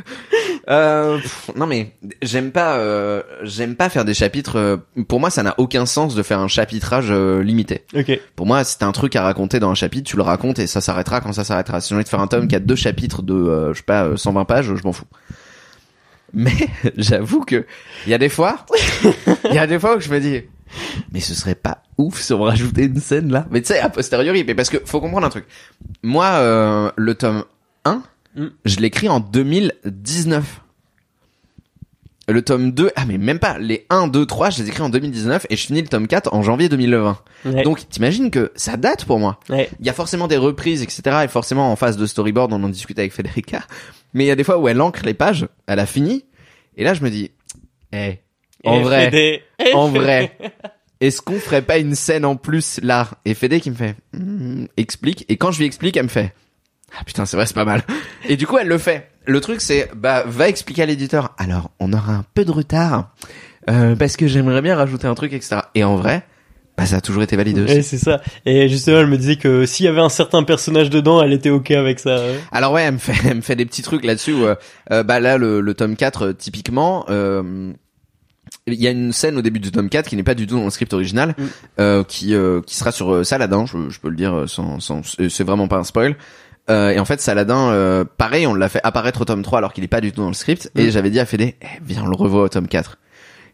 Euh, 0.69 1.17
pff, 1.17 1.49
non 1.55 1.65
mais 1.65 1.93
j'aime 2.21 2.51
pas, 2.51 2.77
euh, 2.77 3.23
j'aime 3.41 3.75
pas 3.75 3.89
faire 3.89 4.05
des 4.05 4.13
chapitres. 4.13 4.57
euh, 4.57 4.77
pour 5.07 5.19
moi, 5.19 5.31
ça 5.31 5.41
n'a 5.41 5.55
aucun 5.57 5.87
sens 5.87 6.13
de 6.13 6.21
faire 6.21 6.39
un 6.39 6.47
chapitrage 6.47 7.11
limité. 7.11 7.85
Ok. 7.95 8.19
Pour 8.35 8.45
moi, 8.45 8.61
t'as 8.63 8.85
un 8.85 8.91
truc 8.91 9.15
à 9.15 9.23
raconter 9.23 9.59
dans 9.59 9.71
un 9.71 9.75
chapitre, 9.75 10.07
tu 10.07 10.15
le 10.17 10.21
racontes 10.21 10.59
et 10.59 10.67
ça 10.67 10.81
s'arrêtera 10.81 11.21
quand 11.21 11.33
ça 11.33 11.43
s'arrêtera. 11.43 11.81
Si 11.81 11.89
j'ai 11.89 11.95
envie 11.95 12.03
de 12.03 12.09
faire 12.09 12.19
un 12.19 12.27
tome 12.27 12.47
qui 12.47 12.55
a 12.55 12.59
deux 12.59 12.75
chapitres 12.75 13.23
de, 13.23 13.71
je 13.73 13.77
sais 13.77 13.83
pas, 13.83 14.03
euh, 14.03 14.17
120 14.17 14.45
pages, 14.45 14.75
je 14.75 14.83
m'en 14.83 14.93
fous. 14.93 15.05
Mais 16.33 16.51
j'avoue 16.97 17.41
que 17.41 17.65
il 18.05 18.11
y 18.11 18.13
a 18.13 18.19
des 18.19 18.29
fois, 18.29 18.65
il 19.49 19.55
y 19.55 19.57
a 19.57 19.65
des 19.65 19.79
fois 19.79 19.97
où 19.97 19.99
je 19.99 20.11
me 20.11 20.19
dis, 20.19 20.41
mais 21.11 21.19
ce 21.19 21.33
serait 21.33 21.55
pas 21.55 21.83
ouf 21.97 22.19
si 22.21 22.33
on 22.33 22.43
rajoutait 22.43 22.85
une 22.85 22.99
scène 22.99 23.31
là. 23.31 23.45
Mais 23.51 23.61
tu 23.61 23.67
sais, 23.67 23.79
a 23.79 23.89
posteriori, 23.89 24.43
mais 24.43 24.55
parce 24.55 24.69
que 24.69 24.77
faut 24.85 24.99
comprendre 25.01 25.25
un 25.27 25.29
truc. 25.29 25.45
Moi, 26.03 26.25
euh, 26.25 26.91
le 26.95 27.15
tome 27.15 27.43
1, 27.85 28.03
Mm. 28.35 28.45
je 28.63 28.77
l'écris 28.77 29.09
en 29.09 29.19
2019. 29.19 30.61
Le 32.27 32.43
tome 32.43 32.71
2, 32.73 32.91
ah 32.95 33.05
mais 33.07 33.17
même 33.17 33.39
pas, 33.39 33.57
les 33.57 33.87
1, 33.89 34.07
2, 34.07 34.23
3, 34.27 34.51
je 34.51 34.61
les 34.61 34.69
écris 34.69 34.83
en 34.83 34.89
2019 34.89 35.47
et 35.49 35.55
je 35.55 35.65
finis 35.65 35.81
le 35.81 35.87
tome 35.87 36.07
4 36.07 36.31
en 36.31 36.43
janvier 36.43 36.69
2020. 36.69 37.17
Ouais. 37.45 37.63
Donc 37.63 37.89
t'imagines 37.89 38.29
que 38.29 38.51
ça 38.55 38.77
date 38.77 39.05
pour 39.05 39.17
moi. 39.17 39.39
ouais. 39.49 39.67
Il 39.79 39.85
y 39.87 39.89
a 39.89 39.93
forcément 39.93 40.27
des 40.27 40.37
reprises, 40.37 40.83
etc. 40.83 41.01
Et 41.23 41.27
forcément 41.27 41.71
en 41.71 41.75
phase 41.75 41.97
de 41.97 42.05
storyboard, 42.05 42.53
on 42.53 42.61
en 42.63 42.69
discute 42.69 42.99
avec 42.99 43.13
Federica. 43.13 43.63
Mais 44.13 44.25
il 44.25 44.27
y 44.27 44.31
a 44.31 44.35
des 44.35 44.43
fois 44.43 44.59
où 44.59 44.67
elle 44.67 44.79
ancre 44.79 45.01
les 45.05 45.15
pages, 45.15 45.47
elle 45.65 45.79
a 45.79 45.87
fini. 45.87 46.23
Et 46.77 46.83
là 46.83 46.93
je 46.93 47.03
me 47.03 47.09
dis, 47.09 47.31
eh, 47.93 48.19
en 48.65 48.81
vrai, 48.81 49.09
Fédé- 49.09 49.41
en 49.73 49.87
vrai, 49.89 50.37
est-ce 51.01 51.21
qu'on 51.21 51.39
ferait 51.39 51.61
pas 51.61 51.77
une 51.77 51.95
scène 51.95 52.25
en 52.25 52.35
plus 52.35 52.79
là? 52.83 53.07
Et 53.25 53.33
Fédé 53.33 53.59
qui 53.59 53.69
me 53.71 53.75
fait, 53.75 53.95
Hmm, 54.13 54.65
explique. 54.77 55.25
Et 55.29 55.37
quand 55.37 55.51
je 55.51 55.59
lui 55.59 55.65
explique, 55.65 55.95
elle 55.97 56.03
me 56.03 56.09
fait, 56.09 56.33
ah 56.97 57.03
putain 57.05 57.25
c'est 57.25 57.37
vrai 57.37 57.45
c'est 57.45 57.53
pas 57.55 57.65
mal. 57.65 57.83
Et 58.27 58.35
du 58.37 58.47
coup 58.47 58.57
elle 58.57 58.67
le 58.67 58.77
fait. 58.77 59.09
Le 59.25 59.41
truc 59.41 59.61
c'est, 59.61 59.89
bah 59.95 60.23
va 60.27 60.49
expliquer 60.49 60.83
à 60.83 60.85
l'éditeur. 60.85 61.33
Alors 61.37 61.71
on 61.79 61.93
aura 61.93 62.13
un 62.13 62.25
peu 62.33 62.43
de 62.45 62.51
retard 62.51 63.11
euh, 63.69 63.95
parce 63.95 64.17
que 64.17 64.27
j'aimerais 64.27 64.61
bien 64.61 64.75
rajouter 64.75 65.07
un 65.07 65.13
truc, 65.15 65.33
etc. 65.33 65.57
Et 65.75 65.83
en 65.83 65.95
vrai, 65.97 66.23
bah 66.77 66.85
ça 66.87 66.95
a 66.97 67.01
toujours 67.01 67.21
été 67.21 67.35
validé 67.35 67.61
aussi. 67.61 67.73
Ouais, 67.75 67.81
c'est 67.83 67.97
ça. 67.97 68.21
Et 68.45 68.67
justement, 68.69 68.99
elle 68.99 69.07
me 69.07 69.17
disait 69.17 69.35
que 69.35 69.65
s'il 69.67 69.85
y 69.85 69.89
avait 69.89 69.99
un 70.01 70.09
certain 70.09 70.43
personnage 70.43 70.89
dedans, 70.89 71.21
elle 71.21 71.33
était 71.33 71.49
ok 71.51 71.69
avec 71.71 71.99
ça. 71.99 72.19
Alors 72.51 72.71
ouais, 72.71 72.83
elle 72.83 72.93
me 72.93 72.97
fait, 72.97 73.13
elle 73.29 73.35
me 73.37 73.41
fait 73.41 73.55
des 73.55 73.65
petits 73.65 73.83
trucs 73.83 74.03
là-dessus. 74.03 74.33
Où, 74.33 74.45
euh, 74.45 74.55
euh, 74.91 75.03
bah 75.03 75.19
là, 75.19 75.37
le, 75.37 75.61
le 75.61 75.73
tome 75.75 75.95
4, 75.95 76.21
euh, 76.27 76.33
typiquement, 76.33 77.05
euh, 77.09 77.73
il 78.73 78.81
y 78.81 78.87
a 78.87 78.91
une 78.91 79.11
scène 79.13 79.37
au 79.37 79.41
début 79.41 79.59
du 79.59 79.71
tome 79.71 79.89
4 79.89 80.07
qui 80.09 80.15
n'est 80.15 80.23
pas 80.23 80.35
du 80.35 80.47
tout 80.47 80.55
dans 80.57 80.63
le 80.65 80.69
script 80.69 80.93
original, 80.93 81.35
Mm. 81.37 81.43
euh, 81.79 82.03
qui 82.03 82.33
euh, 82.33 82.61
qui 82.61 82.75
sera 82.75 82.91
sur 82.91 83.13
euh, 83.13 83.23
Saladin. 83.23 83.65
Je, 83.65 83.89
je 83.89 83.99
peux 83.99 84.09
le 84.09 84.15
dire 84.15 84.33
euh, 84.35 84.47
sans, 84.47 84.79
sans 84.79 85.01
c'est 85.03 85.29
c'est 85.29 85.43
vraiment 85.43 85.67
pas 85.67 85.77
un 85.77 85.83
spoil. 85.83 86.15
Euh, 86.69 86.91
et 86.91 86.99
en 86.99 87.05
fait, 87.05 87.19
Saladin, 87.19 87.69
euh, 87.71 88.03
pareil, 88.05 88.45
on 88.45 88.53
l'a 88.53 88.69
fait 88.69 88.81
apparaître 88.83 89.21
au 89.21 89.25
tome 89.25 89.41
3 89.41 89.57
alors 89.57 89.73
qu'il 89.73 89.83
est 89.83 89.87
pas 89.87 90.01
du 90.01 90.11
tout 90.11 90.21
dans 90.21 90.27
le 90.27 90.33
script. 90.35 90.71
Et 90.75 90.87
Mm. 90.87 90.91
j'avais 90.91 91.09
dit 91.09 91.19
à 91.19 91.25
Fédé, 91.25 91.55
eh, 91.61 91.65
viens, 91.83 92.03
on 92.03 92.07
le 92.07 92.15
revoit 92.15 92.43
au 92.43 92.49
tome 92.49 92.67
4. 92.67 92.97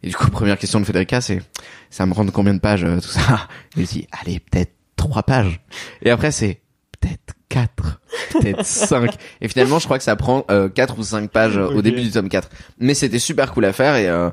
Et 0.03 0.09
du 0.09 0.15
coup, 0.15 0.29
première 0.29 0.57
question 0.57 0.79
de 0.81 0.85
Federica, 0.85 1.21
c'est, 1.21 1.41
ça 1.89 2.05
me 2.05 2.13
rend 2.13 2.25
combien 2.27 2.53
de 2.53 2.59
pages, 2.59 2.83
euh, 2.83 2.99
tout 2.99 3.07
ça? 3.07 3.47
Et 3.77 3.83
dis, 3.83 4.07
allez, 4.21 4.39
peut-être 4.39 4.73
trois 4.97 5.23
pages. 5.23 5.61
Et 6.01 6.11
après, 6.11 6.31
c'est, 6.31 6.59
peut-être 6.99 7.33
quatre, 7.47 8.01
peut-être 8.33 8.65
cinq. 8.65 9.11
Et 9.41 9.47
finalement, 9.47 9.79
je 9.79 9.85
crois 9.85 9.97
que 9.97 10.03
ça 10.03 10.15
prend 10.17 10.43
euh, 10.51 10.67
quatre 10.67 10.99
ou 10.99 11.03
cinq 11.03 11.31
pages 11.31 11.57
euh, 11.57 11.67
au 11.67 11.81
début 11.81 12.01
du 12.01 12.11
tome 12.11 12.27
4. 12.27 12.49
Mais 12.79 12.93
c'était 12.93 13.17
super 13.19 13.53
cool 13.53 13.63
à 13.65 13.71
faire 13.73 13.95
et, 13.95 14.07
euh, 14.09 14.29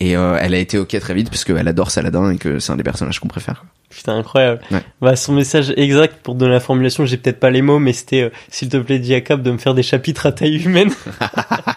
et 0.00 0.16
euh, 0.16 0.36
elle 0.40 0.54
a 0.54 0.58
été 0.58 0.78
ok 0.78 0.98
très 0.98 1.14
vite 1.14 1.30
parce 1.30 1.44
qu'elle 1.44 1.68
adore 1.68 1.90
Saladin 1.90 2.30
et 2.30 2.38
que 2.38 2.58
c'est 2.58 2.72
un 2.72 2.76
des 2.76 2.82
personnages 2.82 3.20
qu'on 3.20 3.28
préfère. 3.28 3.60
quoi. 3.60 3.68
Putain, 3.90 4.16
incroyable. 4.16 4.60
Ouais. 4.72 4.82
Bah, 5.00 5.14
son 5.14 5.34
message 5.34 5.72
exact 5.76 6.16
pour 6.22 6.34
donner 6.34 6.52
la 6.52 6.60
formulation, 6.60 7.06
j'ai 7.06 7.16
peut-être 7.16 7.38
pas 7.38 7.50
les 7.50 7.62
mots, 7.62 7.78
mais 7.78 7.92
c'était, 7.92 8.22
euh, 8.22 8.30
s'il 8.48 8.68
te 8.68 8.76
plaît, 8.76 8.98
dis 8.98 9.14
à 9.14 9.20
Cap 9.20 9.40
de 9.40 9.50
me 9.52 9.58
faire 9.58 9.74
des 9.74 9.84
chapitres 9.84 10.26
à 10.26 10.32
taille 10.32 10.64
humaine. 10.64 10.90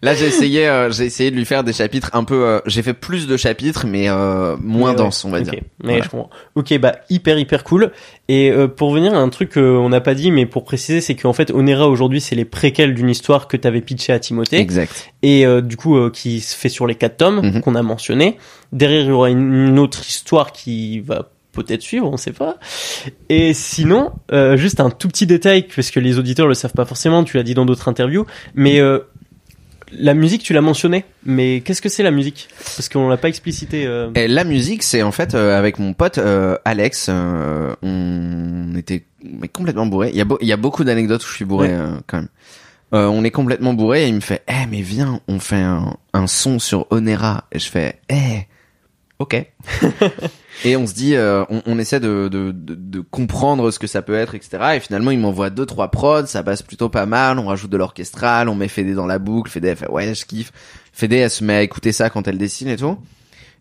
Là, 0.00 0.14
j'ai 0.14 0.26
essayé, 0.26 0.68
euh, 0.68 0.92
j'ai 0.92 1.06
essayé 1.06 1.32
de 1.32 1.36
lui 1.36 1.44
faire 1.44 1.64
des 1.64 1.72
chapitres 1.72 2.10
un 2.12 2.22
peu. 2.22 2.44
euh, 2.46 2.60
j'ai 2.66 2.82
fait 2.82 2.94
plus 2.94 3.26
de 3.26 3.36
chapitres, 3.36 3.84
mais 3.84 4.08
euh, 4.08 4.56
moins 4.60 4.94
denses, 4.94 5.24
on 5.24 5.30
va 5.30 5.40
dire. 5.40 5.52
Mais 5.82 5.88
Voilà. 5.94 6.04
je 6.04 6.08
comprends. 6.08 6.30
Ok, 6.54 6.78
bah 6.78 6.92
hyper 7.10 7.36
hyper 7.36 7.64
cool. 7.64 7.90
Et 8.28 8.50
euh, 8.52 8.68
pour 8.68 8.92
venir 8.92 9.12
à 9.14 9.18
un 9.18 9.28
truc 9.28 9.54
qu'on 9.54 9.88
n'a 9.88 10.00
pas 10.00 10.14
dit, 10.14 10.30
mais 10.30 10.46
pour 10.46 10.62
préciser, 10.64 11.00
c'est 11.00 11.16
qu'en 11.16 11.32
fait, 11.32 11.50
Onera 11.50 11.88
aujourd'hui, 11.88 12.20
c'est 12.20 12.36
les 12.36 12.44
préquels 12.44 12.94
d'une 12.94 13.10
histoire 13.10 13.48
que 13.48 13.56
t'avais 13.56 13.80
pitché 13.80 14.12
à 14.12 14.20
Timothée 14.20 14.58
Exact. 14.60 15.10
et 15.22 15.44
euh, 15.44 15.60
du 15.62 15.76
coup 15.76 15.96
euh, 15.96 16.10
qui 16.10 16.40
se 16.40 16.54
fait 16.56 16.68
sur 16.68 16.86
les 16.86 16.94
quatre 16.94 17.16
tomes 17.16 17.40
Mhm. 17.42 17.60
qu'on 17.62 17.74
a 17.74 17.82
mentionné. 17.82 18.36
Derrière, 18.72 19.02
il 19.02 19.08
y 19.08 19.12
aura 19.12 19.30
une 19.30 19.78
autre 19.80 20.06
histoire 20.06 20.52
qui 20.52 21.00
va 21.00 21.30
peut-être 21.50 21.82
suivre, 21.82 22.08
on 22.08 22.16
sait 22.16 22.32
pas. 22.32 22.58
Et 23.28 23.52
sinon, 23.52 24.12
euh, 24.32 24.56
juste 24.56 24.78
un 24.78 24.90
tout 24.90 25.08
petit 25.08 25.26
détail 25.26 25.66
parce 25.74 25.90
que 25.90 25.98
les 25.98 26.18
auditeurs 26.18 26.46
le 26.46 26.54
savent 26.54 26.72
pas 26.74 26.84
forcément. 26.84 27.24
Tu 27.24 27.36
l'as 27.36 27.42
dit 27.42 27.54
dans 27.54 27.66
d'autres 27.66 27.88
interviews, 27.88 28.26
mais 28.54 28.78
euh, 28.80 29.00
la 29.92 30.14
musique, 30.14 30.42
tu 30.42 30.52
l'as 30.52 30.60
mentionné. 30.60 31.04
Mais 31.24 31.60
qu'est-ce 31.64 31.80
que 31.82 31.88
c'est 31.88 32.02
la 32.02 32.10
musique? 32.10 32.48
Parce 32.76 32.88
qu'on 32.88 33.08
l'a 33.08 33.16
pas 33.16 33.28
explicité. 33.28 33.86
euh. 33.86 34.10
Et 34.14 34.28
la 34.28 34.44
musique, 34.44 34.82
c'est 34.82 35.02
en 35.02 35.12
fait 35.12 35.34
euh, 35.34 35.58
avec 35.58 35.78
mon 35.78 35.92
pote 35.94 36.18
euh, 36.18 36.56
Alex, 36.64 37.06
euh, 37.10 37.74
on 37.82 38.74
était 38.76 39.04
complètement 39.52 39.86
bourré. 39.86 40.10
Il 40.10 40.16
y 40.16 40.20
a, 40.20 40.24
beau- 40.24 40.38
il 40.40 40.48
y 40.48 40.52
a 40.52 40.56
beaucoup 40.56 40.84
d'anecdotes 40.84 41.24
où 41.24 41.28
je 41.28 41.34
suis 41.34 41.44
bourré 41.44 41.68
Ouais. 41.68 41.84
quand 42.06 42.18
même. 42.18 42.28
Euh, 42.94 43.06
on 43.06 43.22
est 43.22 43.30
complètement 43.30 43.74
bourré 43.74 44.04
et 44.04 44.08
il 44.08 44.14
me 44.14 44.20
fait, 44.20 44.42
eh 44.48 44.66
mais 44.70 44.80
viens, 44.80 45.20
on 45.28 45.40
fait 45.40 45.56
un, 45.56 45.94
un 46.14 46.26
son 46.26 46.58
sur 46.58 46.86
Onera. 46.90 47.44
Et 47.52 47.58
je 47.58 47.68
fais, 47.68 47.98
eh, 48.08 48.46
ok. 49.18 49.44
et 50.64 50.76
on 50.76 50.86
se 50.86 50.94
dit, 50.94 51.14
euh, 51.14 51.44
on, 51.50 51.62
on 51.66 51.78
essaie 51.78 52.00
de, 52.00 52.28
de, 52.28 53.00
comprendre 53.00 53.70
ce 53.70 53.78
que 53.78 53.86
ça 53.86 54.02
peut 54.02 54.14
être, 54.14 54.34
etc. 54.34 54.58
Et 54.76 54.80
finalement, 54.80 55.10
il 55.10 55.18
m'envoie 55.18 55.50
deux 55.50 55.66
trois 55.66 55.90
prods, 55.90 56.26
ça 56.26 56.42
passe 56.42 56.62
plutôt 56.62 56.88
pas 56.88 57.06
mal. 57.06 57.38
On 57.38 57.46
rajoute 57.46 57.70
de 57.70 57.76
l'orchestral, 57.76 58.48
on 58.48 58.54
met 58.54 58.68
Fédé 58.68 58.94
dans 58.94 59.06
la 59.06 59.18
boucle. 59.18 59.50
Fédé 59.50 59.68
elle 59.68 59.76
fait, 59.76 59.90
ouais, 59.90 60.14
je 60.14 60.24
kiffe. 60.24 60.52
Fédé 60.92 61.16
elle 61.16 61.30
se 61.30 61.44
met 61.44 61.54
à 61.54 61.62
écouter 61.62 61.92
ça 61.92 62.10
quand 62.10 62.26
elle 62.26 62.38
dessine 62.38 62.68
et 62.68 62.76
tout. 62.76 62.98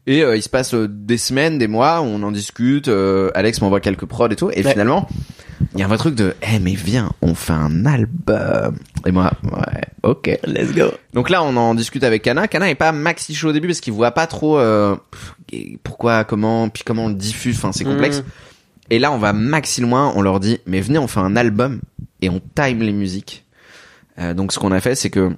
Et 0.07 0.23
euh, 0.23 0.35
il 0.37 0.41
se 0.41 0.47
passe 0.49 0.73
euh, 0.73 0.87
des 0.89 1.17
semaines, 1.17 1.57
des 1.57 1.67
mois, 1.67 2.01
on 2.01 2.23
en 2.23 2.31
discute. 2.31 2.87
euh, 2.87 3.29
Alex 3.35 3.59
m'envoie 3.61 3.81
quelques 3.81 4.05
prods 4.05 4.29
et 4.29 4.35
tout. 4.37 4.49
Et 4.51 4.63
Ouais. 4.63 4.71
finalement, 4.71 5.07
il 5.73 5.79
y 5.79 5.83
a 5.83 5.85
un 5.85 5.89
vrai 5.89 5.97
truc 5.97 6.15
de, 6.15 6.33
eh 6.41 6.59
mais 6.59 6.73
viens, 6.75 7.11
on 7.21 7.35
fait 7.35 7.51
un 7.53 7.85
album. 7.85 8.77
Et 9.05 9.11
moi, 9.11 9.31
ouais, 9.43 9.81
ok. 10.03 10.39
Let's 10.45 10.73
go. 10.73 10.91
Donc 11.13 11.29
là, 11.29 11.43
on 11.43 11.55
en 11.57 11.75
discute 11.75 12.03
avec 12.05 12.21
Kana. 12.23 12.47
Kana 12.47 12.69
est 12.69 12.75
pas 12.75 12.93
maxi 12.93 13.35
chaud 13.35 13.49
au 13.49 13.51
début 13.51 13.67
parce 13.67 13.81
qu'il 13.81 13.91
voit 13.93 14.11
pas 14.11 14.27
trop 14.27 14.57
euh, 14.59 14.95
pourquoi, 15.83 16.23
comment, 16.23 16.69
puis 16.69 16.83
comment 16.85 17.05
on 17.05 17.09
le 17.09 17.15
diffuse. 17.15 17.57
Enfin, 17.57 17.73
c'est 17.73 17.83
complexe. 17.83 18.19
Mm. 18.19 18.23
Et 18.91 18.99
là, 18.99 19.11
on 19.11 19.17
va 19.17 19.33
maxi 19.33 19.81
loin. 19.81 20.13
On 20.15 20.21
leur 20.21 20.39
dit, 20.39 20.59
mais 20.65 20.79
venez, 20.79 20.99
on 20.99 21.07
fait 21.07 21.19
un 21.19 21.35
album 21.35 21.81
et 22.21 22.29
on 22.29 22.39
time 22.55 22.79
les 22.79 22.93
musiques. 22.93 23.43
Euh, 24.19 24.33
donc, 24.33 24.53
ce 24.53 24.59
qu'on 24.59 24.71
a 24.71 24.79
fait, 24.79 24.95
c'est 24.95 25.09
que 25.09 25.31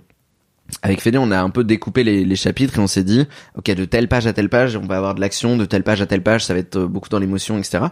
avec 0.82 1.01
Fédé, 1.01 1.17
on 1.17 1.32
a 1.32 1.39
un 1.39 1.49
peu 1.49 1.63
découpé 1.63 2.03
les, 2.03 2.26
les 2.26 2.36
chapitres 2.36 2.78
et 2.78 2.82
on 2.82 2.88
s'est 2.88 3.03
dit, 3.03 3.28
ok, 3.55 3.72
de 3.72 3.86
telle 3.86 4.07
page 4.07 4.28
à 4.28 4.34
telle 4.34 4.49
page, 4.49 4.76
on 4.76 4.86
va 4.86 4.97
avoir 4.97 5.15
de 5.15 5.22
l'action, 5.22 5.57
de 5.57 5.65
telle 5.65 5.84
page 5.84 6.01
à 6.01 6.05
telle 6.05 6.24
page, 6.24 6.45
ça 6.45 6.53
va 6.53 6.59
être 6.59 6.78
euh, 6.78 6.88
beaucoup 6.88 7.09
dans 7.09 7.20
l'émotion, 7.20 7.57
etc. 7.57 7.86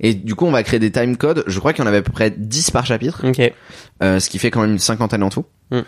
Et 0.00 0.14
du 0.14 0.34
coup, 0.34 0.46
on 0.46 0.50
va 0.50 0.62
créer 0.62 0.78
des 0.78 0.90
time 0.90 1.16
codes. 1.16 1.44
Je 1.46 1.58
crois 1.58 1.72
qu'il 1.72 1.82
y 1.82 1.84
en 1.84 1.88
avait 1.88 1.98
à 1.98 2.02
peu 2.02 2.12
près 2.12 2.30
10 2.30 2.70
par 2.70 2.86
chapitre, 2.86 3.24
euh, 4.02 4.20
ce 4.20 4.30
qui 4.30 4.38
fait 4.38 4.50
quand 4.50 4.62
même 4.62 4.72
une 4.72 4.78
cinquantaine 4.78 5.22
en 5.22 5.30
tout. 5.30 5.44
Mm. 5.70 5.80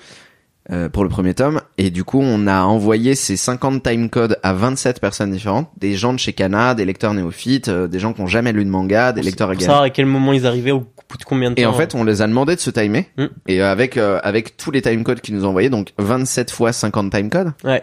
Euh, 0.71 0.89
pour 0.89 1.03
le 1.03 1.09
premier 1.09 1.35
tome 1.35 1.61
et 1.77 1.91
du 1.91 2.05
coup 2.05 2.21
on 2.23 2.47
a 2.47 2.63
envoyé 2.63 3.15
ces 3.17 3.37
50 3.37 3.83
time 3.83 4.09
codes 4.09 4.39
à 4.45 4.53
27 4.53 5.01
personnes 5.01 5.33
différentes 5.33 5.69
des 5.77 5.95
gens 5.97 6.13
de 6.13 6.19
chez 6.21 6.33
Kana 6.33 6.75
des 6.77 6.85
lecteurs 6.85 7.15
néophytes 7.15 7.67
euh, 7.69 7.89
des 7.89 7.99
gens 7.99 8.13
qui 8.13 8.21
ont 8.21 8.29
jamais 8.29 8.53
lu 8.53 8.65
de 8.65 8.71
manga 8.71 9.13
des 9.13 9.23
lecteurs 9.23 9.51
Pour 9.51 9.61
savoir 9.61 9.83
à 9.83 9.91
quel 9.91 10.07
moment 10.07 10.33
ils 10.33 10.47
arrivaient, 10.47 10.71
au 10.71 10.81
bout 10.81 11.19
de 11.19 11.25
combien 11.25 11.51
de 11.51 11.57
temps. 11.57 11.63
et 11.63 11.67
en 11.67 11.73
fait, 11.73 11.95
on 11.97 12.05
les 12.05 12.23
a 12.23 12.27
demandé 12.29 12.55
de 12.55 12.61
se 12.61 12.71
timer. 12.71 13.09
Mm. 13.19 13.25
Et 13.49 13.61
euh, 13.61 13.71
avec 13.73 13.97
euh, 13.97 14.19
avec 14.23 14.57
tous 14.57 14.71
les 14.71 14.81
timecodes 14.81 15.21
qu'ils 15.21 15.35
nous 15.35 15.45
envoyés, 15.45 15.69
donc 15.69 15.93
27 15.99 16.51
fois 16.51 16.73
50 16.73 17.11
timecodes, 17.13 17.53
Ouais. 17.65 17.83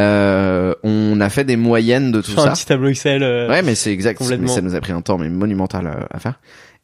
euh, 0.00 0.74
on 0.82 1.20
a 1.20 1.28
fait 1.28 1.44
des 1.44 1.56
moyennes 1.56 2.12
de 2.12 2.20
tout 2.22 2.32
un 2.38 2.44
ça. 2.44 2.50
petit 2.52 2.66
tableau 2.66 2.88
Excel. 2.88 3.22
Ouais, 3.22 3.62
mais 3.62 3.74
c'est 3.74 3.92
exact. 3.92 4.20
Mais 4.38 4.46
ça 4.46 4.60
nous 4.62 4.74
a 4.74 4.80
pris 4.80 4.92
un 4.92 5.02
temps 5.02 5.18
mais 5.18 5.28
monumental 5.28 6.06
à 6.10 6.18
faire. 6.18 6.40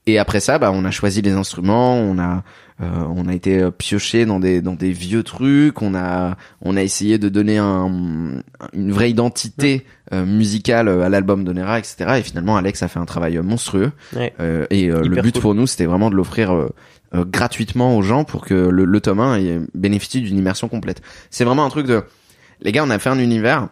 Et 0.09 0.19
après 0.19 0.41
ça, 0.41 0.59
bah, 0.59 0.73
on 0.73 0.87
a 0.87 0.91
choisi 0.91 1.21
les 1.21 1.33
instruments, 1.33 1.97
on 1.97 2.19
a 2.19 2.43
euh, 2.81 2.87
on 3.15 3.29
a 3.29 3.35
été 3.35 3.59
euh, 3.59 3.71
pioché 3.71 4.25
dans 4.25 4.41
des 4.41 4.63
dans 4.63 4.73
des 4.73 4.91
vieux 4.91 5.23
trucs, 5.23 5.83
on 5.83 5.95
a 5.95 6.39
on 6.63 6.79
a 6.79 6.83
essayé 6.83 7.19
de 7.19 7.29
donner 7.29 7.59
un 7.59 8.41
une 8.73 8.91
vraie 8.91 9.11
identité 9.11 9.85
euh, 10.15 10.25
musicale 10.25 10.89
à 10.89 11.11
l'album 11.11 11.45
d'Onera, 11.45 11.79
etc. 11.79 12.15
Et 12.21 12.23
finalement, 12.23 12.57
Alex 12.57 12.83
a 12.83 12.89
fait 12.89 12.99
un 12.99 13.05
travail 13.05 13.37
euh, 13.37 13.43
monstrueux. 13.43 13.93
Ouais. 14.17 14.33
Euh, 14.41 14.65
et 14.71 14.89
euh, 14.91 15.03
le 15.03 15.21
but 15.21 15.35
cool. 15.35 15.43
pour 15.43 15.55
nous, 15.55 15.67
c'était 15.67 15.85
vraiment 15.85 16.09
de 16.09 16.15
l'offrir 16.15 16.55
euh, 16.55 16.75
euh, 17.15 17.27
gratuitement 17.27 17.95
aux 17.95 18.03
gens 18.03 18.25
pour 18.25 18.47
que 18.47 18.55
le, 18.55 18.87
le 18.87 19.01
tome 19.03 19.21
1 19.21 19.37
ait 19.37 19.61
bénéficie 19.75 20.23
d'une 20.23 20.39
immersion 20.39 20.69
complète. 20.69 21.03
C'est 21.29 21.45
vraiment 21.45 21.67
un 21.67 21.71
truc 21.71 21.87
de 21.87 22.03
les 22.63 22.73
gars, 22.73 22.83
on 22.83 22.91
a 22.91 22.99
fait 22.99 23.11
un 23.11 23.19
univers 23.19 23.69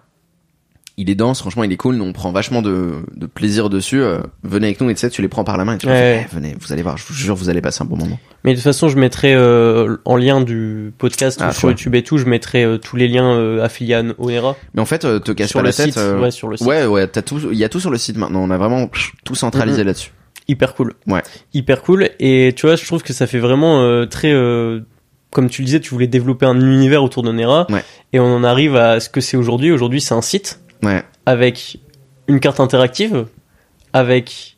il 0.98 1.10
est 1.10 1.14
dense, 1.14 1.40
franchement, 1.40 1.62
il 1.64 1.70
est 1.72 1.76
cool. 1.76 1.96
Nous, 1.96 2.04
on 2.04 2.12
prend 2.12 2.32
vachement 2.32 2.62
de, 2.62 2.94
de 3.14 3.26
plaisir 3.26 3.68
dessus. 3.68 4.00
Euh, 4.00 4.18
venez 4.42 4.68
avec 4.68 4.80
nous 4.80 4.88
et 4.88 4.94
tu 4.94 5.00
sais, 5.00 5.10
tu 5.10 5.20
les 5.22 5.28
prends 5.28 5.44
par 5.44 5.56
la 5.58 5.64
main 5.66 5.74
et 5.74 5.78
tu 5.78 5.86
Ouais. 5.86 5.92
fais, 5.92 6.26
Eh, 6.30 6.34
venez, 6.34 6.56
vous 6.58 6.72
allez 6.72 6.82
voir, 6.82 6.96
je 6.96 7.04
vous 7.06 7.12
jure, 7.14 7.34
vous 7.34 7.50
allez 7.50 7.60
passer 7.60 7.82
un 7.82 7.86
bon 7.86 7.96
moment. 7.96 8.18
Mais 8.44 8.52
de 8.52 8.56
toute 8.56 8.64
façon, 8.64 8.88
je 8.88 8.96
mettrai 8.96 9.34
euh, 9.34 9.96
en 10.06 10.16
lien 10.16 10.40
du 10.40 10.92
podcast 10.96 11.40
Ah, 11.42 11.50
ou 11.50 11.52
sur 11.52 11.68
ouais. 11.68 11.72
YouTube 11.74 11.94
et 11.96 12.02
tout, 12.02 12.16
je 12.16 12.24
mettrai 12.24 12.64
euh, 12.64 12.78
tous 12.78 12.96
les 12.96 13.08
liens 13.08 13.30
euh, 13.30 13.62
affiliés 13.62 13.94
à 13.94 14.02
Onera 14.18 14.56
Mais 14.74 14.80
en 14.80 14.86
fait, 14.86 15.04
euh, 15.04 15.18
te 15.18 15.32
casse 15.32 15.50
sur 15.50 15.58
pas 15.58 15.62
le 15.62 15.68
la 15.68 15.72
site. 15.72 15.96
euh, 15.98 16.18
Ouais, 16.20 16.30
sur 16.30 16.48
le 16.48 16.56
site. 16.56 16.66
ouais, 16.66 16.86
ouais, 16.86 17.06
t'as 17.08 17.22
tout, 17.22 17.40
il 17.52 17.58
y 17.58 17.64
a 17.64 17.68
tout 17.68 17.80
sur 17.80 17.90
le 17.90 17.98
site 17.98 18.16
maintenant. 18.16 18.40
On 18.42 18.50
a 18.50 18.56
vraiment 18.56 18.88
tout 19.24 19.34
centralisé 19.34 19.80
Mhm. 19.82 19.86
là-dessus. 19.88 20.12
Hyper 20.48 20.74
cool. 20.74 20.94
Ouais. 21.08 21.22
Hyper 21.52 21.82
cool. 21.82 22.08
Et 22.20 22.54
tu 22.56 22.66
vois, 22.66 22.76
je 22.76 22.84
trouve 22.86 23.02
que 23.02 23.12
ça 23.12 23.26
fait 23.26 23.40
vraiment 23.40 23.80
euh, 23.82 24.06
très. 24.06 24.32
euh, 24.32 24.80
comme 25.30 25.50
tu 25.50 25.60
le 25.60 25.66
disais, 25.66 25.80
tu 25.80 25.90
voulais 25.90 26.06
développer 26.06 26.46
un 26.46 26.58
univers 26.58 27.02
autour 27.02 27.22
d'Onera. 27.22 27.66
Ouais. 27.68 27.84
Et 28.14 28.20
on 28.20 28.32
en 28.34 28.44
arrive 28.44 28.76
à 28.76 29.00
ce 29.00 29.10
que 29.10 29.20
c'est 29.20 29.36
aujourd'hui. 29.36 29.72
Aujourd'hui, 29.72 30.00
c'est 30.00 30.14
un 30.14 30.22
site 30.22 30.60
Ouais, 30.86 31.02
avec 31.26 31.78
une 32.28 32.40
carte 32.40 32.60
interactive, 32.60 33.26
avec 33.92 34.56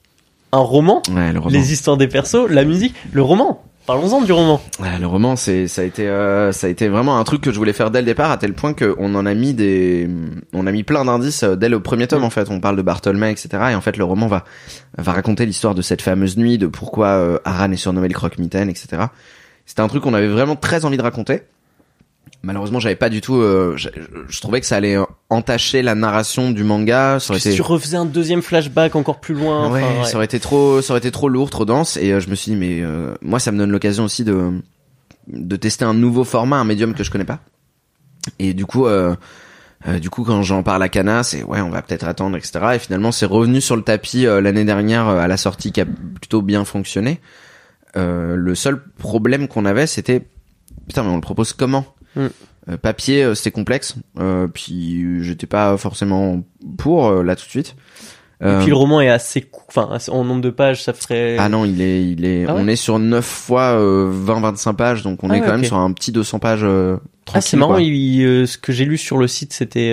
un 0.53 0.59
roman, 0.59 1.03
ouais, 1.15 1.33
le 1.33 1.39
roman. 1.39 1.51
les 1.51 1.73
histoires 1.73 1.97
des 1.97 2.09
persos, 2.09 2.49
la 2.49 2.65
musique, 2.65 2.95
le 3.13 3.23
roman. 3.23 3.63
Parlons-en 3.87 4.21
du 4.21 4.33
roman. 4.33 4.61
Ouais, 4.81 4.99
le 5.01 5.07
roman, 5.07 5.35
c'est, 5.35 5.67
ça 5.67 5.81
a 5.81 5.85
été, 5.85 6.07
euh, 6.07 6.53
ça 6.53 6.67
a 6.67 6.71
été 6.71 6.89
vraiment 6.89 7.19
un 7.19 7.25
truc 7.25 7.41
que 7.41 7.51
je 7.51 7.57
voulais 7.57 7.73
faire 7.73 7.91
dès 7.91 8.01
le 8.01 8.05
départ, 8.05 8.31
à 8.31 8.37
tel 8.37 8.53
point 8.53 8.75
qu'on 8.75 9.15
en 9.15 9.25
a 9.25 9.33
mis 9.33 9.55
des, 9.55 10.07
on 10.53 10.67
a 10.67 10.73
mis 10.73 10.83
plein 10.83 11.07
d'indices 11.07 11.43
euh, 11.43 11.57
dès 11.57 11.71
le 11.71 11.81
premier 11.81 12.07
tome, 12.07 12.21
Mm. 12.21 12.25
en 12.25 12.31
fait. 12.31 12.51
On 12.51 12.61
parle 12.61 12.77
de 12.77 12.83
Bartholmé, 12.83 13.31
etc. 13.31 13.49
Et 13.71 13.75
en 13.75 13.81
fait, 13.81 13.97
le 13.97 14.05
roman 14.05 14.27
va, 14.27 14.45
va 14.99 15.13
raconter 15.13 15.47
l'histoire 15.47 15.75
de 15.75 15.81
cette 15.81 16.03
fameuse 16.03 16.37
nuit, 16.37 16.59
de 16.59 16.67
pourquoi 16.67 17.07
euh, 17.07 17.39
Aran 17.47 17.73
est 17.73 17.77
surnommé 17.77 18.09
le 18.09 18.15
croque-mitaine, 18.15 18.69
etc. 18.69 19.05
C'était 19.65 19.81
un 19.81 19.89
truc 19.89 20.03
qu'on 20.03 20.13
avait 20.15 20.29
vraiment 20.29 20.57
très 20.57 20.85
envie 20.85 20.99
de 20.99 21.03
raconter. 21.03 21.45
Malheureusement, 22.43 22.81
j'avais 22.81 22.97
pas 22.97 23.09
du 23.09 23.21
tout, 23.21 23.37
euh, 23.37 23.75
je, 23.77 23.89
je 24.29 24.41
trouvais 24.41 24.61
que 24.61 24.67
ça 24.67 24.77
allait 24.77 24.97
entacher 25.31 25.83
la 25.83 25.95
narration 25.95 26.51
du 26.51 26.65
manga. 26.65 27.19
Ça 27.21 27.33
aurait 27.33 27.41
Si 27.41 27.49
été- 27.49 27.57
tu 27.57 27.63
refaisais 27.63 27.97
un 27.97 28.05
deuxième 28.05 28.43
flashback 28.43 28.97
encore 28.97 29.21
plus 29.21 29.35
loin. 29.35 29.71
ouais, 29.71 29.83
enfin, 29.83 30.01
ouais. 30.01 30.07
ça 30.07 30.17
aurait 30.17 30.25
été 30.27 30.41
trop, 30.41 30.81
ça 30.83 30.93
aurait 30.93 30.99
été 30.99 31.11
trop 31.11 31.29
lourd, 31.29 31.51
trop 31.51 31.65
dense. 31.65 31.97
Et 31.97 32.13
euh, 32.13 32.21
je 32.21 32.29
me 32.31 32.35
suis 32.35 32.53
dit, 32.53 32.57
mais 32.57 32.81
euh, 32.83 33.15
moi, 33.23 33.39
ça 33.41 33.53
me 33.53 33.59
donne 33.59 33.71
l'occasion 33.71 34.05
aussi 34.05 34.25
de 34.25 34.53
de 35.29 35.57
tester 35.57 35.85
un 35.85 35.93
nouveau 35.95 36.25
format, 36.25 36.57
un 36.57 36.65
médium 36.65 36.95
que 36.95 37.05
je 37.05 37.11
connais 37.11 37.25
pas. 37.25 37.41
Et 38.39 38.55
du 38.55 38.65
coup, 38.65 38.87
euh, 38.87 39.15
euh, 39.87 39.99
du 39.99 40.09
coup, 40.11 40.25
quand 40.25 40.43
j'en 40.43 40.63
parle 40.63 40.83
à 40.83 40.89
Kana, 40.89 41.23
c'est 41.23 41.43
ouais, 41.43 41.61
on 41.61 41.71
va 41.71 41.83
peut-être 41.83 42.07
attendre, 42.09 42.37
etc. 42.37 42.61
Et 42.75 42.79
finalement, 42.79 43.13
c'est 43.13 43.27
revenu 43.27 43.61
sur 43.61 43.77
le 43.77 43.83
tapis 43.83 44.27
euh, 44.27 44.41
l'année 44.41 44.65
dernière 44.65 45.07
euh, 45.09 45.19
à 45.19 45.29
la 45.29 45.37
sortie, 45.37 45.71
qui 45.71 45.81
a 45.83 45.85
plutôt 45.87 46.41
bien 46.43 46.65
fonctionné. 46.65 47.21
Euh, 47.97 48.37
le 48.37 48.55
seul 48.55 48.83
problème 48.99 49.49
qu'on 49.49 49.65
avait, 49.67 49.87
c'était 49.87 50.27
putain, 50.87 51.03
mais 51.03 51.11
on 51.11 51.17
le 51.17 51.21
propose 51.21 51.53
comment? 51.53 51.85
Mm. 52.19 52.27
Euh, 52.71 52.77
Papier, 52.77 53.23
euh, 53.25 53.35
c'était 53.35 53.51
complexe. 53.51 53.95
Euh, 54.19 54.47
puis 54.47 55.23
j'étais 55.25 55.47
pas 55.47 55.77
forcément 55.79 56.43
pour 56.77 57.07
euh, 57.09 57.23
là 57.23 57.35
tout 57.37 57.45
de 57.47 57.51
suite. 57.51 57.75
Et 58.41 58.57
puis 58.61 58.69
le 58.69 58.77
roman 58.77 59.01
est 59.01 59.09
assez, 59.09 59.51
enfin, 59.67 59.99
en 60.13 60.23
nombre 60.25 60.43
de 60.43 60.51
pages, 60.51 60.85
ça 60.85 60.93
ferait. 60.93 61.37
ah 61.41 61.49
non, 61.49 61.65
il 61.65 61.81
est, 61.83 62.05
il 62.05 62.25
est, 62.25 62.45
Ah 62.47 62.55
ouais 62.55 62.61
on 62.63 62.69
est 62.69 62.77
sur 62.77 63.01
9 63.01 63.25
fois 63.25 63.73
euh, 63.73 64.13
20-25 64.13 64.75
pages, 64.77 65.03
donc 65.03 65.25
on 65.25 65.31
Ah 65.31 65.37
est 65.37 65.41
ouais, 65.41 65.45
quand 65.47 65.53
même 65.53 65.61
ok. 65.63 65.67
sur 65.67 65.77
un 65.77 65.91
petit 65.93 66.13
200 66.13 66.39
pages 66.39 66.61
euh, 66.63 66.99
Ah, 67.35 67.41
c'est 67.41 67.57
marrant. 67.57 67.79
il- 67.79 68.23
euh, 68.25 68.47
ce 68.47 68.57
que 68.57 68.71
j'ai 68.71 68.85
lu 68.85 68.97
sur 68.97 69.19
le 69.19 69.27
site, 69.27 69.53
c'était. 69.53 69.91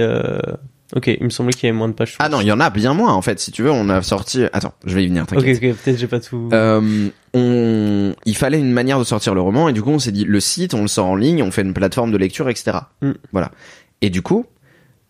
Ok, 0.96 1.08
il 1.08 1.24
me 1.24 1.30
semblait 1.30 1.52
qu'il 1.54 1.66
y 1.66 1.70
avait 1.70 1.78
moins 1.78 1.88
de 1.88 1.94
pages. 1.94 2.16
Ah 2.20 2.30
non, 2.30 2.42
il 2.42 2.48
y 2.48 2.52
en 2.52 2.60
a 2.60 2.70
bien 2.70 2.94
moins 2.94 3.14
en 3.14 3.22
fait. 3.22 3.40
Si 3.40 3.52
tu 3.52 3.64
veux, 3.64 3.72
on 3.72 3.90
a 3.90 4.02
sorti. 4.04 4.44
Attends, 4.54 4.74
je 4.86 4.94
vais 4.96 5.04
y 5.04 5.08
venir. 5.08 5.24
Ok, 5.24 5.30
T'inquiète. 5.30 5.58
ok, 5.58 5.76
peut-être 5.84 5.98
j'ai 5.98 6.08
pas 6.08 6.20
tout. 6.20 6.50
Euh, 6.54 7.10
on, 7.34 8.14
il 8.26 8.38
fallait 8.38 8.60
une 8.60 8.72
manière 8.72 9.00
de 9.00 9.04
sortir 9.04 9.34
le 9.36 9.42
roman 9.42 9.68
et 9.70 9.74
du 9.74 9.82
coup 9.82 9.90
on 9.92 10.00
s'est 10.00 10.12
dit 10.12 10.26
le 10.26 10.40
site, 10.40 10.74
on 10.74 10.82
le 10.84 10.88
sort 10.88 11.08
en 11.08 11.16
ligne, 11.16 11.42
on 11.44 11.52
fait 11.52 11.64
une 11.64 11.74
plateforme 11.74 12.12
de 12.12 12.18
lecture, 12.18 12.50
etc. 12.50 12.78
Mm. 13.02 13.12
Voilà. 13.32 13.52
Et 14.02 14.10
du 14.10 14.22
coup, 14.22 14.46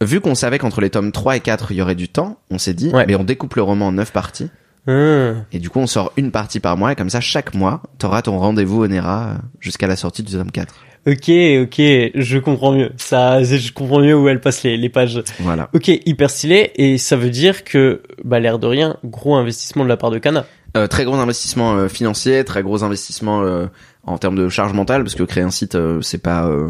vu 0.02 0.22
qu'on 0.22 0.34
savait 0.36 0.58
qu'entre 0.60 0.82
les 0.82 0.90
tomes 0.90 1.12
3 1.12 1.36
et 1.38 1.40
4 1.42 1.72
il 1.72 1.78
y 1.78 1.82
aurait 1.82 1.96
du 1.96 2.08
temps, 2.10 2.40
on 2.50 2.58
s'est 2.58 2.74
dit, 2.74 2.90
Ouais. 2.90 3.06
mais 3.08 3.16
on 3.16 3.24
découpe 3.24 3.56
le 3.56 3.62
roman 3.64 3.88
en 3.88 3.92
9 3.92 4.12
parties 4.12 4.50
Ah. 4.88 5.34
et 5.52 5.60
du 5.60 5.70
coup 5.70 5.80
on 5.80 5.88
sort 5.88 6.14
une 6.16 6.32
partie 6.32 6.60
par 6.60 6.78
mois 6.78 6.92
et 6.94 6.96
comme 6.96 7.10
ça 7.10 7.20
chaque 7.20 7.54
mois 7.54 7.82
t'auras 7.98 8.22
ton 8.22 8.38
rendez-vous 8.40 8.84
au 8.84 8.88
Nera 8.88 9.30
euh, 9.30 9.34
jusqu'à 9.60 9.88
la 9.88 9.96
sortie 9.96 10.24
du 10.24 10.32
tome 10.32 10.52
4. 10.52 10.74
Ok, 11.08 11.30
ok, 11.30 11.76
je 12.16 12.40
comprends 12.40 12.72
mieux. 12.72 12.92
Ça, 12.98 13.44
je 13.44 13.72
comprends 13.72 14.00
mieux 14.00 14.16
où 14.16 14.28
elle 14.28 14.42
passe 14.42 14.64
les, 14.64 14.76
les 14.76 14.90
pages. 14.90 15.22
Voilà. 15.40 15.70
Ok, 15.74 15.88
hyper 15.88 16.30
stylé. 16.30 16.72
Et 16.76 16.98
ça 16.98 17.16
veut 17.16 17.30
dire 17.30 17.64
que, 17.64 18.02
bah, 18.24 18.40
l'air 18.40 18.58
de 18.58 18.66
rien, 18.66 18.98
gros 19.04 19.36
investissement 19.36 19.84
de 19.84 19.90
la 19.90 19.98
part 19.98 20.10
de 20.10 20.18
Kana. 20.18 20.46
Euh, 20.76 20.88
très 20.88 21.06
gros 21.06 21.16
investissement 21.16 21.76
euh, 21.76 21.88
financier, 21.88 22.44
très 22.44 22.62
gros 22.62 22.84
investissement 22.84 23.44
euh, 23.44 23.68
en 24.04 24.18
termes 24.18 24.36
de 24.36 24.50
charge 24.50 24.74
mentale 24.74 25.04
parce 25.04 25.16
que 25.16 25.24
créer 25.24 25.44
un 25.44 25.52
site 25.52 25.76
euh, 25.76 26.02
c'est 26.02 26.22
pas 26.22 26.48
euh, 26.48 26.68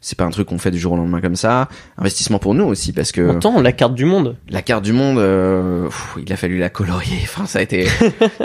c'est 0.00 0.16
pas 0.16 0.24
un 0.24 0.30
truc 0.30 0.48
qu'on 0.48 0.58
fait 0.58 0.70
du 0.70 0.78
jour 0.78 0.92
au 0.92 0.96
lendemain 0.96 1.20
comme 1.20 1.36
ça. 1.36 1.68
Investissement 1.98 2.38
pour 2.38 2.54
nous 2.54 2.64
aussi 2.64 2.92
parce 2.92 3.12
que 3.12 3.30
Pourtant, 3.32 3.60
la 3.60 3.72
carte 3.72 3.94
du 3.94 4.04
monde. 4.06 4.36
la 4.48 4.62
carte 4.62 4.82
du 4.82 4.92
monde, 4.92 5.18
euh, 5.18 5.84
pff, 5.86 6.16
il 6.24 6.32
a 6.32 6.36
fallu 6.36 6.58
la 6.58 6.70
colorier. 6.70 7.18
Enfin, 7.24 7.44
ça 7.46 7.58
a 7.58 7.62
été, 7.62 7.86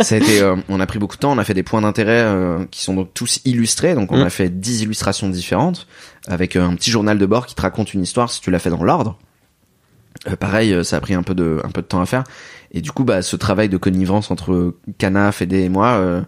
ça 0.01 0.15
a 0.15 0.17
été, 0.17 0.41
euh, 0.41 0.55
on 0.69 0.79
a 0.79 0.85
pris 0.85 0.99
beaucoup 0.99 1.15
de 1.15 1.21
temps. 1.21 1.31
On 1.31 1.37
a 1.37 1.43
fait 1.45 1.53
des 1.53 1.63
points 1.63 1.81
d'intérêt 1.81 2.11
euh, 2.25 2.65
qui 2.71 2.81
sont 2.83 2.93
donc 2.93 3.13
tous 3.13 3.39
illustrés. 3.45 3.95
Donc, 3.95 4.11
on 4.11 4.17
Mm. 4.19 4.27
a 4.27 4.29
fait 4.29 4.49
10 4.49 4.81
illustrations 4.83 5.29
différentes 5.29 5.87
avec 6.27 6.55
euh, 6.55 6.65
un 6.67 6.75
petit 6.75 6.91
journal 6.91 7.17
de 7.17 7.25
bord 7.25 7.45
qui 7.45 7.55
te 7.55 7.61
raconte 7.61 7.93
une 7.93 8.01
histoire 8.03 8.29
si 8.31 8.41
tu 8.41 8.51
l'as 8.51 8.59
fait 8.59 8.69
dans 8.69 8.83
l'ordre. 8.83 9.17
Euh, 10.27 10.35
pareil, 10.35 10.83
ça 10.83 10.97
a 10.97 10.99
pris 11.01 11.13
un 11.13 11.23
peu 11.23 11.35
de, 11.35 11.61
un 11.63 11.69
peu 11.69 11.81
de 11.81 11.87
temps 11.87 12.01
à 12.01 12.05
faire. 12.05 12.23
Et 12.71 12.81
du 12.81 12.91
coup, 12.91 13.03
bah, 13.05 13.21
ce 13.21 13.35
travail 13.35 13.69
de 13.69 13.77
connivence 13.77 14.31
entre 14.31 14.75
Kana, 14.97 15.31
Fede 15.31 15.53
et 15.53 15.69
moi 15.69 15.87
euh, 15.93 16.21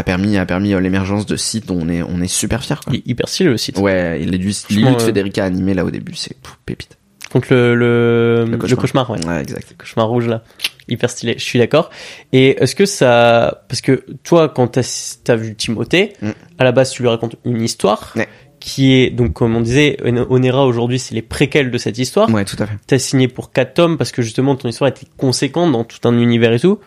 a 0.00 0.02
permis, 0.02 0.36
a 0.36 0.46
permis 0.46 0.74
euh, 0.74 0.80
l'émergence 0.80 1.26
de 1.26 1.36
sites 1.36 1.66
dont 1.66 1.78
on 1.80 1.88
est, 1.88 2.02
on 2.02 2.20
est 2.20 2.26
super 2.28 2.62
fiers. 2.64 2.74
Quoi. 2.84 2.92
Il 2.94 2.96
est 2.98 3.06
hyper 3.06 3.28
stylé 3.28 3.50
le 3.50 3.56
site. 3.56 3.78
Ouais, 3.78 4.20
et 4.20 4.24
l'élu 4.26 4.52
Franchement, 4.52 4.90
de 4.92 4.96
euh, 4.96 4.98
Federica 4.98 5.44
animé 5.44 5.74
là 5.74 5.84
au 5.84 5.90
début, 5.90 6.14
c'est 6.14 6.36
pépite. 6.66 6.96
Contre 7.30 7.54
le, 7.54 7.74
le, 7.76 8.44
le 8.44 8.56
cauchemar. 8.58 9.06
cauchemar. 9.06 9.10
ouais. 9.10 9.24
Ouais, 9.24 9.40
exact. 9.40 9.66
Le 9.70 9.76
cauchemar 9.76 10.08
rouge 10.08 10.26
là. 10.26 10.42
Hyper 10.88 11.08
stylé. 11.08 11.34
Je 11.38 11.44
suis 11.44 11.60
d'accord. 11.60 11.90
Et 12.32 12.60
est-ce 12.60 12.74
que 12.74 12.86
ça, 12.86 13.62
parce 13.68 13.80
que 13.80 14.04
toi, 14.24 14.48
quand 14.48 14.66
t'as, 14.66 15.16
t'as 15.22 15.36
vu 15.36 15.54
Timothée, 15.54 16.14
Mm. 16.20 16.30
à 16.58 16.64
la 16.64 16.72
base, 16.72 16.90
tu 16.90 17.02
lui 17.02 17.08
racontes 17.08 17.36
une 17.44 17.62
histoire. 17.62 18.12
Ouais. 18.16 18.28
Qui 18.58 18.92
est, 18.94 19.10
donc, 19.10 19.32
comme 19.34 19.54
on 19.56 19.60
disait, 19.60 19.96
Onera 20.04 20.66
aujourd'hui, 20.66 20.98
c'est 20.98 21.14
les 21.14 21.22
préquels 21.22 21.70
de 21.70 21.78
cette 21.78 21.96
histoire. 21.98 22.28
Ouais, 22.30 22.44
tout 22.44 22.56
à 22.58 22.66
fait. 22.66 22.74
T'as 22.86 22.98
signé 22.98 23.28
pour 23.28 23.52
4 23.52 23.72
tomes 23.74 23.96
parce 23.96 24.10
que 24.12 24.20
justement 24.22 24.54
ton 24.56 24.68
histoire 24.68 24.88
était 24.90 25.06
conséquente 25.16 25.72
dans 25.72 25.84
tout 25.84 26.06
un 26.08 26.18
univers 26.18 26.52
et 26.52 26.60
tout. 26.60 26.78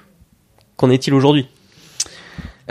Qu'en 0.76 0.90
est-il 0.92 1.14
aujourd'hui? 1.14 1.48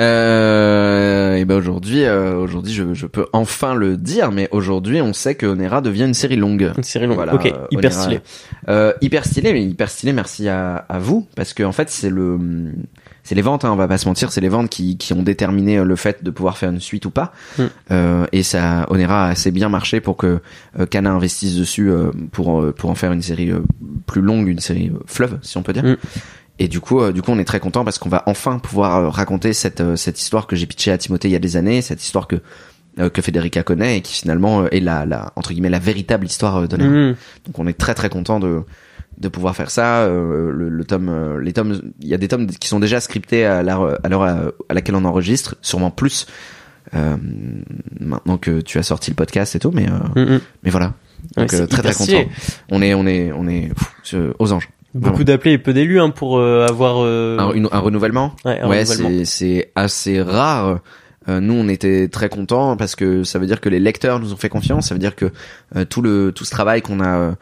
Euh, 0.00 1.36
et 1.36 1.44
ben 1.44 1.56
aujourd'hui, 1.56 2.04
euh, 2.04 2.36
aujourd'hui, 2.36 2.72
je, 2.72 2.94
je 2.94 3.06
peux 3.06 3.26
enfin 3.32 3.74
le 3.74 3.96
dire, 3.96 4.32
mais 4.32 4.48
aujourd'hui, 4.50 5.02
on 5.02 5.12
sait 5.12 5.34
que 5.34 5.46
Onera 5.46 5.80
devient 5.80 6.04
une 6.04 6.14
série 6.14 6.36
longue. 6.36 6.72
Une 6.76 6.82
série 6.82 7.06
longue. 7.06 7.16
Voilà, 7.16 7.34
ok, 7.34 7.52
hyper 7.70 7.92
stylé. 7.92 8.20
Euh, 8.68 8.92
hyper 9.00 9.24
stylé, 9.24 9.52
mais 9.52 9.62
hyper 9.62 9.90
stylé. 9.90 10.12
Merci 10.12 10.48
à, 10.48 10.76
à 10.88 10.98
vous, 10.98 11.26
parce 11.36 11.52
que 11.52 11.62
en 11.62 11.72
fait, 11.72 11.90
c'est 11.90 12.10
le, 12.10 12.38
c'est 13.22 13.34
les 13.34 13.42
ventes. 13.42 13.64
Hein, 13.64 13.70
on 13.72 13.76
va 13.76 13.88
pas 13.88 13.98
se 13.98 14.08
mentir, 14.08 14.32
c'est 14.32 14.40
les 14.40 14.48
ventes 14.48 14.70
qui, 14.70 14.96
qui 14.96 15.12
ont 15.12 15.22
déterminé 15.22 15.78
euh, 15.78 15.84
le 15.84 15.96
fait 15.96 16.24
de 16.24 16.30
pouvoir 16.30 16.56
faire 16.56 16.70
une 16.70 16.80
suite 16.80 17.04
ou 17.04 17.10
pas. 17.10 17.32
Mm. 17.58 17.62
Euh, 17.90 18.26
et 18.32 18.42
ça, 18.42 18.86
Onera 18.88 19.26
a 19.26 19.28
assez 19.28 19.50
bien 19.50 19.68
marché 19.68 20.00
pour 20.00 20.16
que 20.16 20.40
euh, 20.78 20.86
Kana 20.86 21.12
investisse 21.12 21.56
dessus 21.56 21.90
euh, 21.90 22.10
pour 22.30 22.72
pour 22.74 22.90
en 22.90 22.94
faire 22.94 23.12
une 23.12 23.22
série 23.22 23.52
plus 24.06 24.22
longue, 24.22 24.48
une 24.48 24.60
série 24.60 24.90
fleuve, 25.06 25.38
si 25.42 25.58
on 25.58 25.62
peut 25.62 25.74
dire. 25.74 25.84
Mm. 25.84 25.96
Et 26.62 26.68
du 26.68 26.78
coup, 26.80 27.00
euh, 27.00 27.12
du 27.12 27.22
coup, 27.22 27.32
on 27.32 27.38
est 27.40 27.44
très 27.44 27.58
content 27.58 27.84
parce 27.84 27.98
qu'on 27.98 28.08
va 28.08 28.22
enfin 28.26 28.60
pouvoir 28.60 28.96
euh, 28.96 29.08
raconter 29.08 29.52
cette 29.52 29.80
euh, 29.80 29.96
cette 29.96 30.20
histoire 30.20 30.46
que 30.46 30.54
j'ai 30.54 30.66
pitchée 30.66 30.92
à 30.92 30.98
Timothée 30.98 31.28
il 31.28 31.32
y 31.32 31.36
a 31.36 31.40
des 31.40 31.56
années, 31.56 31.82
cette 31.82 32.02
histoire 32.04 32.28
que 32.28 32.36
euh, 33.00 33.10
que 33.10 33.20
Federica 33.20 33.64
connaît 33.64 33.98
et 33.98 34.00
qui 34.00 34.14
finalement 34.14 34.68
est 34.68 34.78
la, 34.78 35.04
la 35.04 35.32
entre 35.34 35.50
guillemets 35.52 35.70
la 35.70 35.80
véritable 35.80 36.24
histoire 36.24 36.68
d'Onera. 36.68 36.88
Mhm. 36.88 37.16
Donc 37.46 37.58
on 37.58 37.66
est 37.66 37.76
très 37.76 37.94
très 37.94 38.08
content 38.08 38.38
de 38.38 38.62
de 39.18 39.28
pouvoir 39.28 39.56
faire 39.56 39.70
ça. 39.72 40.02
Euh, 40.02 40.52
le, 40.52 40.68
le 40.68 40.84
tome, 40.84 41.38
les 41.40 41.52
tomes, 41.52 41.80
il 42.00 42.06
y 42.08 42.14
a 42.14 42.16
des 42.18 42.28
tomes 42.28 42.46
qui 42.46 42.68
sont 42.68 42.78
déjà 42.80 43.00
scriptés 43.00 43.44
à 43.44 43.62
l'heure 43.64 43.98
à 44.04 44.08
l'heure 44.08 44.22
à, 44.22 44.38
à 44.68 44.74
laquelle 44.74 44.94
on 44.94 45.04
enregistre, 45.04 45.56
sûrement 45.62 45.90
plus. 45.90 46.26
Euh, 46.94 47.16
maintenant 48.00 48.38
que 48.38 48.60
tu 48.60 48.78
as 48.78 48.82
sorti 48.84 49.10
le 49.10 49.16
podcast 49.16 49.56
et 49.56 49.58
tout, 49.58 49.72
mais 49.72 49.88
euh, 49.88 50.24
Mhm. 50.24 50.40
mais 50.62 50.70
voilà. 50.70 50.92
Donc 51.36 51.52
euh, 51.54 51.66
très 51.66 51.82
très 51.82 51.94
content. 51.94 52.30
On 52.70 52.82
est 52.82 52.94
on 52.94 53.06
est 53.06 53.32
on 53.32 53.48
est 53.48 53.70
pff, 54.04 54.14
aux 54.38 54.52
anges. 54.52 54.68
Beaucoup 54.94 55.24
d'appelés 55.24 55.52
et 55.52 55.58
peu 55.58 55.72
d'élus 55.72 56.00
hein, 56.00 56.10
pour 56.10 56.38
euh, 56.38 56.66
avoir 56.68 56.96
euh, 56.98 57.38
Un, 57.38 57.52
une- 57.52 57.68
un 57.72 57.78
renouvellement? 57.78 58.34
ouais, 58.44 58.60
ouais, 58.68 58.84
c'est 59.24 59.72
assez 59.74 60.20
rare. 60.20 60.80
Euh, 61.28 61.40
nous, 61.40 61.54
on 61.54 61.68
était 61.68 62.08
très 62.08 62.28
contents 62.28 62.76
parce 62.76 62.94
que 62.96 63.22
ça 63.24 63.38
veut 63.38 63.46
dire 63.46 63.60
que 63.60 63.68
les 63.68 63.78
lecteurs 63.80 64.18
nous 64.20 64.32
ont 64.32 64.36
fait 64.36 64.48
confiance. 64.48 64.88
Ça 64.88 64.94
veut 64.94 64.98
dire 64.98 65.14
que 65.16 65.30
euh, 65.76 65.84
tout 65.84 66.02
le 66.02 66.32
tout 66.32 66.44
ce 66.44 66.50
travail 66.50 66.82
qu'on 66.82 67.00
a 67.00 67.16
euh, 67.18 67.32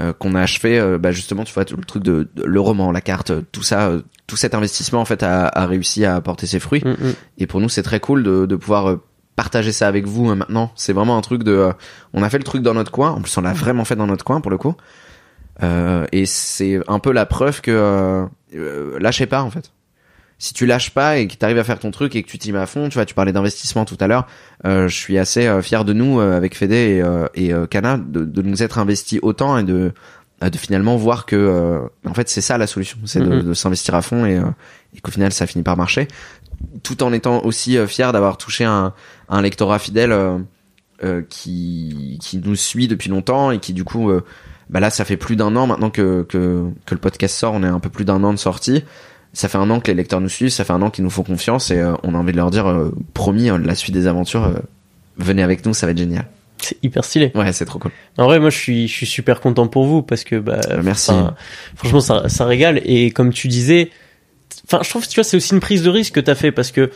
euh, 0.00 0.12
qu'on 0.12 0.34
a 0.34 0.40
achevé, 0.42 0.96
bah 1.00 1.10
justement, 1.12 1.44
tu 1.44 1.54
vois, 1.54 1.64
tout 1.64 1.76
le 1.76 1.84
truc 1.84 2.02
de, 2.02 2.28
de- 2.34 2.44
le 2.44 2.60
roman, 2.60 2.92
la 2.92 3.00
carte, 3.00 3.32
tout 3.52 3.62
ça, 3.62 3.92
tout 4.26 4.36
cet 4.36 4.54
investissement 4.54 5.00
en 5.00 5.04
fait 5.04 5.22
a, 5.22 5.46
a 5.48 5.66
réussi 5.66 6.04
à 6.04 6.20
porter 6.20 6.46
ses 6.46 6.60
fruits. 6.60 6.82
Mhm. 6.84 7.14
Et 7.38 7.46
pour 7.46 7.60
nous, 7.60 7.68
c'est 7.68 7.82
très 7.82 8.00
cool 8.00 8.22
de, 8.22 8.44
de 8.46 8.56
pouvoir 8.56 8.98
partager 9.34 9.72
ça 9.72 9.88
avec 9.88 10.04
vous 10.06 10.30
euh, 10.30 10.34
maintenant. 10.34 10.70
C'est 10.76 10.92
vraiment 10.92 11.16
un 11.16 11.20
truc 11.20 11.42
de, 11.42 11.52
euh, 11.52 11.72
on 12.12 12.22
a 12.22 12.28
fait 12.30 12.38
le 12.38 12.44
truc 12.44 12.62
dans 12.62 12.74
notre 12.74 12.90
coin. 12.92 13.10
En 13.12 13.20
plus, 13.22 13.36
on 13.38 13.40
l'a 13.42 13.52
vraiment 13.52 13.84
fait 13.84 13.96
dans 13.96 14.06
notre 14.06 14.24
coin 14.24 14.40
pour 14.40 14.50
le 14.50 14.58
coup. 14.58 14.74
Euh, 15.62 16.06
et 16.12 16.24
c'est 16.26 16.80
un 16.88 16.98
peu 17.00 17.12
la 17.12 17.26
preuve 17.26 17.60
que 17.60 17.70
euh, 17.70 18.24
euh, 18.54 18.98
lâchez 19.00 19.26
pas 19.26 19.42
en 19.42 19.50
fait. 19.50 19.72
Si 20.40 20.54
tu 20.54 20.66
lâches 20.66 20.90
pas 20.90 21.18
et 21.18 21.26
que 21.26 21.34
tu 21.34 21.44
arrives 21.44 21.58
à 21.58 21.64
faire 21.64 21.80
ton 21.80 21.90
truc 21.90 22.14
et 22.14 22.22
que 22.22 22.28
tu 22.28 22.38
t'y 22.38 22.52
mets 22.52 22.60
à 22.60 22.66
fond, 22.66 22.88
tu 22.88 22.94
vois, 22.94 23.04
tu 23.04 23.14
parlais 23.14 23.32
d'investissement 23.32 23.84
tout 23.84 23.96
à 23.98 24.06
l'heure. 24.06 24.28
euh, 24.66 24.86
je 24.86 24.94
suis 24.94 25.18
assez 25.18 25.48
euh, 25.48 25.62
fier 25.62 25.84
de 25.84 25.92
nous 25.92 26.20
euh, 26.20 26.36
avec 26.36 26.56
Fede 26.56 26.70
et, 26.72 27.00
euh, 27.02 27.26
et 27.34 27.52
euh, 27.52 27.66
Kana 27.66 27.98
de, 27.98 28.24
de 28.24 28.42
nous 28.42 28.62
être 28.62 28.78
investis 28.78 29.18
autant 29.22 29.58
et 29.58 29.64
de 29.64 29.92
de 30.40 30.56
finalement 30.56 30.96
voir 30.96 31.26
que 31.26 31.34
euh, 31.34 31.80
en 32.08 32.14
fait 32.14 32.28
c'est 32.28 32.40
ça 32.40 32.56
la 32.58 32.68
solution, 32.68 32.96
c'est 33.06 33.18
de, 33.18 33.24
Mhm. 33.26 33.42
de 33.42 33.54
s'investir 33.54 33.96
à 33.96 34.02
fond 34.02 34.24
et, 34.24 34.36
euh, 34.36 34.44
et 34.96 35.00
qu'au 35.00 35.10
final 35.10 35.32
ça 35.32 35.48
finit 35.48 35.64
par 35.64 35.76
marcher, 35.76 36.06
tout 36.84 37.02
en 37.02 37.12
étant 37.12 37.42
aussi 37.44 37.76
fier 37.88 38.12
d'avoir 38.12 38.36
touché 38.38 38.64
un, 38.64 38.94
un 39.28 39.42
lectorat 39.42 39.80
fidèle 39.80 40.14
qui 41.28 42.18
qui 42.22 42.38
nous 42.38 42.54
suit 42.56 42.88
depuis 42.88 43.08
longtemps 43.10 43.50
et 43.50 43.58
qui 43.58 43.72
du 43.72 43.82
coup 43.84 44.10
euh, 44.10 44.24
bah 44.70 44.80
là 44.80 44.90
ça 44.90 45.04
fait 45.04 45.16
plus 45.16 45.36
d'un 45.36 45.54
an 45.56 45.66
maintenant 45.66 45.90
que, 45.90 46.22
que 46.28 46.64
que 46.86 46.94
le 46.94 47.00
podcast 47.00 47.34
sort, 47.36 47.54
on 47.54 47.62
est 47.62 47.66
un 47.68 47.80
peu 47.80 47.88
plus 47.90 48.04
d'un 48.04 48.22
an 48.24 48.32
de 48.32 48.38
sortie. 48.38 48.84
Ça 49.34 49.48
fait 49.48 49.58
un 49.58 49.68
an 49.70 49.80
que 49.80 49.88
les 49.88 49.94
lecteurs 49.94 50.20
nous 50.20 50.28
suivent, 50.28 50.48
ça 50.50 50.64
fait 50.64 50.72
un 50.72 50.80
an 50.82 50.90
qu'ils 50.90 51.04
nous 51.04 51.10
font 51.10 51.22
confiance 51.22 51.70
et 51.70 51.78
euh, 51.78 51.94
on 52.02 52.14
a 52.14 52.18
envie 52.18 52.32
de 52.32 52.36
leur 52.38 52.50
dire 52.50 52.66
euh, 52.68 52.92
promis 53.14 53.50
euh, 53.50 53.58
la 53.58 53.74
suite 53.74 53.94
des 53.94 54.06
aventures 54.06 54.44
euh, 54.44 54.54
venez 55.18 55.42
avec 55.42 55.64
nous, 55.66 55.74
ça 55.74 55.86
va 55.86 55.92
être 55.92 55.98
génial. 55.98 56.26
C'est 56.60 56.76
hyper 56.82 57.04
stylé. 57.04 57.30
Ouais, 57.36 57.52
c'est 57.52 57.66
trop 57.66 57.78
cool. 57.78 57.92
En 58.16 58.24
vrai, 58.24 58.40
moi, 58.40 58.50
je 58.50 58.56
suis, 58.58 58.88
je 58.88 58.92
suis 58.92 59.06
super 59.06 59.40
content 59.40 59.68
pour 59.68 59.84
vous 59.86 60.02
parce 60.02 60.24
que, 60.24 60.36
bah, 60.36 60.58
Euh, 60.70 60.80
merci. 60.82 61.12
franchement, 61.76 62.00
ça, 62.00 62.28
ça 62.28 62.46
régale. 62.46 62.80
Et 62.84 63.12
comme 63.12 63.32
tu 63.32 63.46
disais, 63.46 63.90
enfin, 64.66 64.80
je 64.82 64.90
trouve, 64.90 65.06
tu 65.06 65.14
vois, 65.14 65.22
c'est 65.24 65.36
aussi 65.36 65.54
une 65.54 65.60
prise 65.60 65.84
de 65.84 65.90
risque 65.90 66.14
que 66.14 66.20
t'as 66.20 66.34
fait 66.34 66.50
parce 66.50 66.72
que 66.72 66.90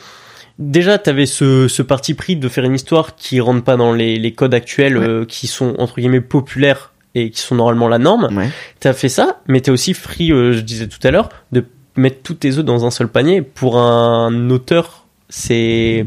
déjà, 0.59 0.99
t'avais 0.99 1.27
ce, 1.27 1.69
ce 1.69 1.83
parti 1.83 2.15
pris 2.15 2.35
de 2.35 2.49
faire 2.49 2.65
une 2.65 2.75
histoire 2.75 3.15
qui 3.15 3.39
rentre 3.41 3.63
pas 3.63 3.77
dans 3.77 3.93
les, 3.93 4.19
les 4.19 4.33
codes 4.33 4.55
actuels 4.55 4.99
Ouais. 4.99 5.07
euh, 5.07 5.25
qui 5.27 5.47
sont 5.47 5.77
entre 5.79 5.97
guillemets 6.01 6.21
populaires 6.21 6.92
et 7.15 7.31
qui 7.31 7.41
sont 7.41 7.55
normalement 7.55 7.89
la 7.89 7.99
norme. 7.99 8.29
Ouais. 8.37 8.51
T'as 8.81 8.93
fait 8.93 9.09
ça, 9.09 9.41
mais 9.47 9.61
t'es 9.61 9.71
aussi 9.71 9.95
free, 9.95 10.33
euh, 10.33 10.53
je 10.53 10.61
disais 10.61 10.89
tout 10.89 11.05
à 11.07 11.11
l'heure, 11.11 11.29
de 11.53 11.65
mettre 11.97 12.23
tous 12.23 12.35
tes 12.35 12.59
œufs 12.59 12.65
dans 12.65 12.85
un 12.85 12.91
seul 12.91 13.09
panier. 13.09 13.43
Pour 13.43 13.79
un 13.79 14.51
auteur, 14.51 15.07
c'est 15.29 16.07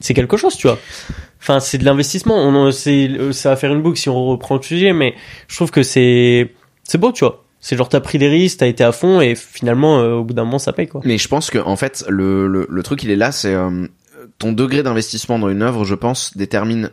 c'est 0.00 0.14
quelque 0.14 0.36
chose, 0.36 0.56
tu 0.56 0.66
vois. 0.66 0.78
Enfin, 1.40 1.60
c'est 1.60 1.78
de 1.78 1.84
l'investissement. 1.84 2.36
On 2.36 2.70
c'est 2.70 3.08
euh, 3.08 3.32
ça 3.32 3.50
va 3.50 3.56
faire 3.56 3.72
une 3.72 3.82
boucle 3.82 3.98
si 3.98 4.08
on 4.08 4.26
reprend 4.26 4.56
le 4.56 4.62
sujet, 4.62 4.92
mais 4.92 5.14
je 5.48 5.56
trouve 5.56 5.70
que 5.70 5.82
c'est 5.82 6.52
c'est 6.84 6.98
beau, 6.98 7.12
tu 7.12 7.24
vois. 7.24 7.44
C'est 7.60 7.76
genre 7.76 7.88
t'as 7.88 8.00
pris 8.00 8.18
des 8.18 8.28
risques, 8.28 8.58
t'as 8.58 8.68
été 8.68 8.84
à 8.84 8.92
fond 8.92 9.20
et 9.20 9.34
finalement 9.34 9.98
euh, 9.98 10.14
au 10.14 10.24
bout 10.24 10.32
d'un 10.34 10.44
moment 10.44 10.60
ça 10.60 10.72
paye 10.72 10.86
quoi. 10.86 11.00
Mais 11.04 11.18
je 11.18 11.26
pense 11.26 11.50
que 11.50 11.58
en 11.58 11.74
fait 11.74 12.04
le, 12.08 12.46
le, 12.46 12.66
le 12.70 12.82
truc 12.84 13.02
il 13.02 13.10
est 13.10 13.16
là, 13.16 13.32
c'est 13.32 13.52
euh, 13.52 13.88
ton 14.38 14.52
degré 14.52 14.82
d'investissement 14.82 15.38
dans 15.38 15.48
une 15.48 15.62
œuvre, 15.62 15.84
je 15.84 15.94
pense, 15.96 16.36
détermine 16.36 16.90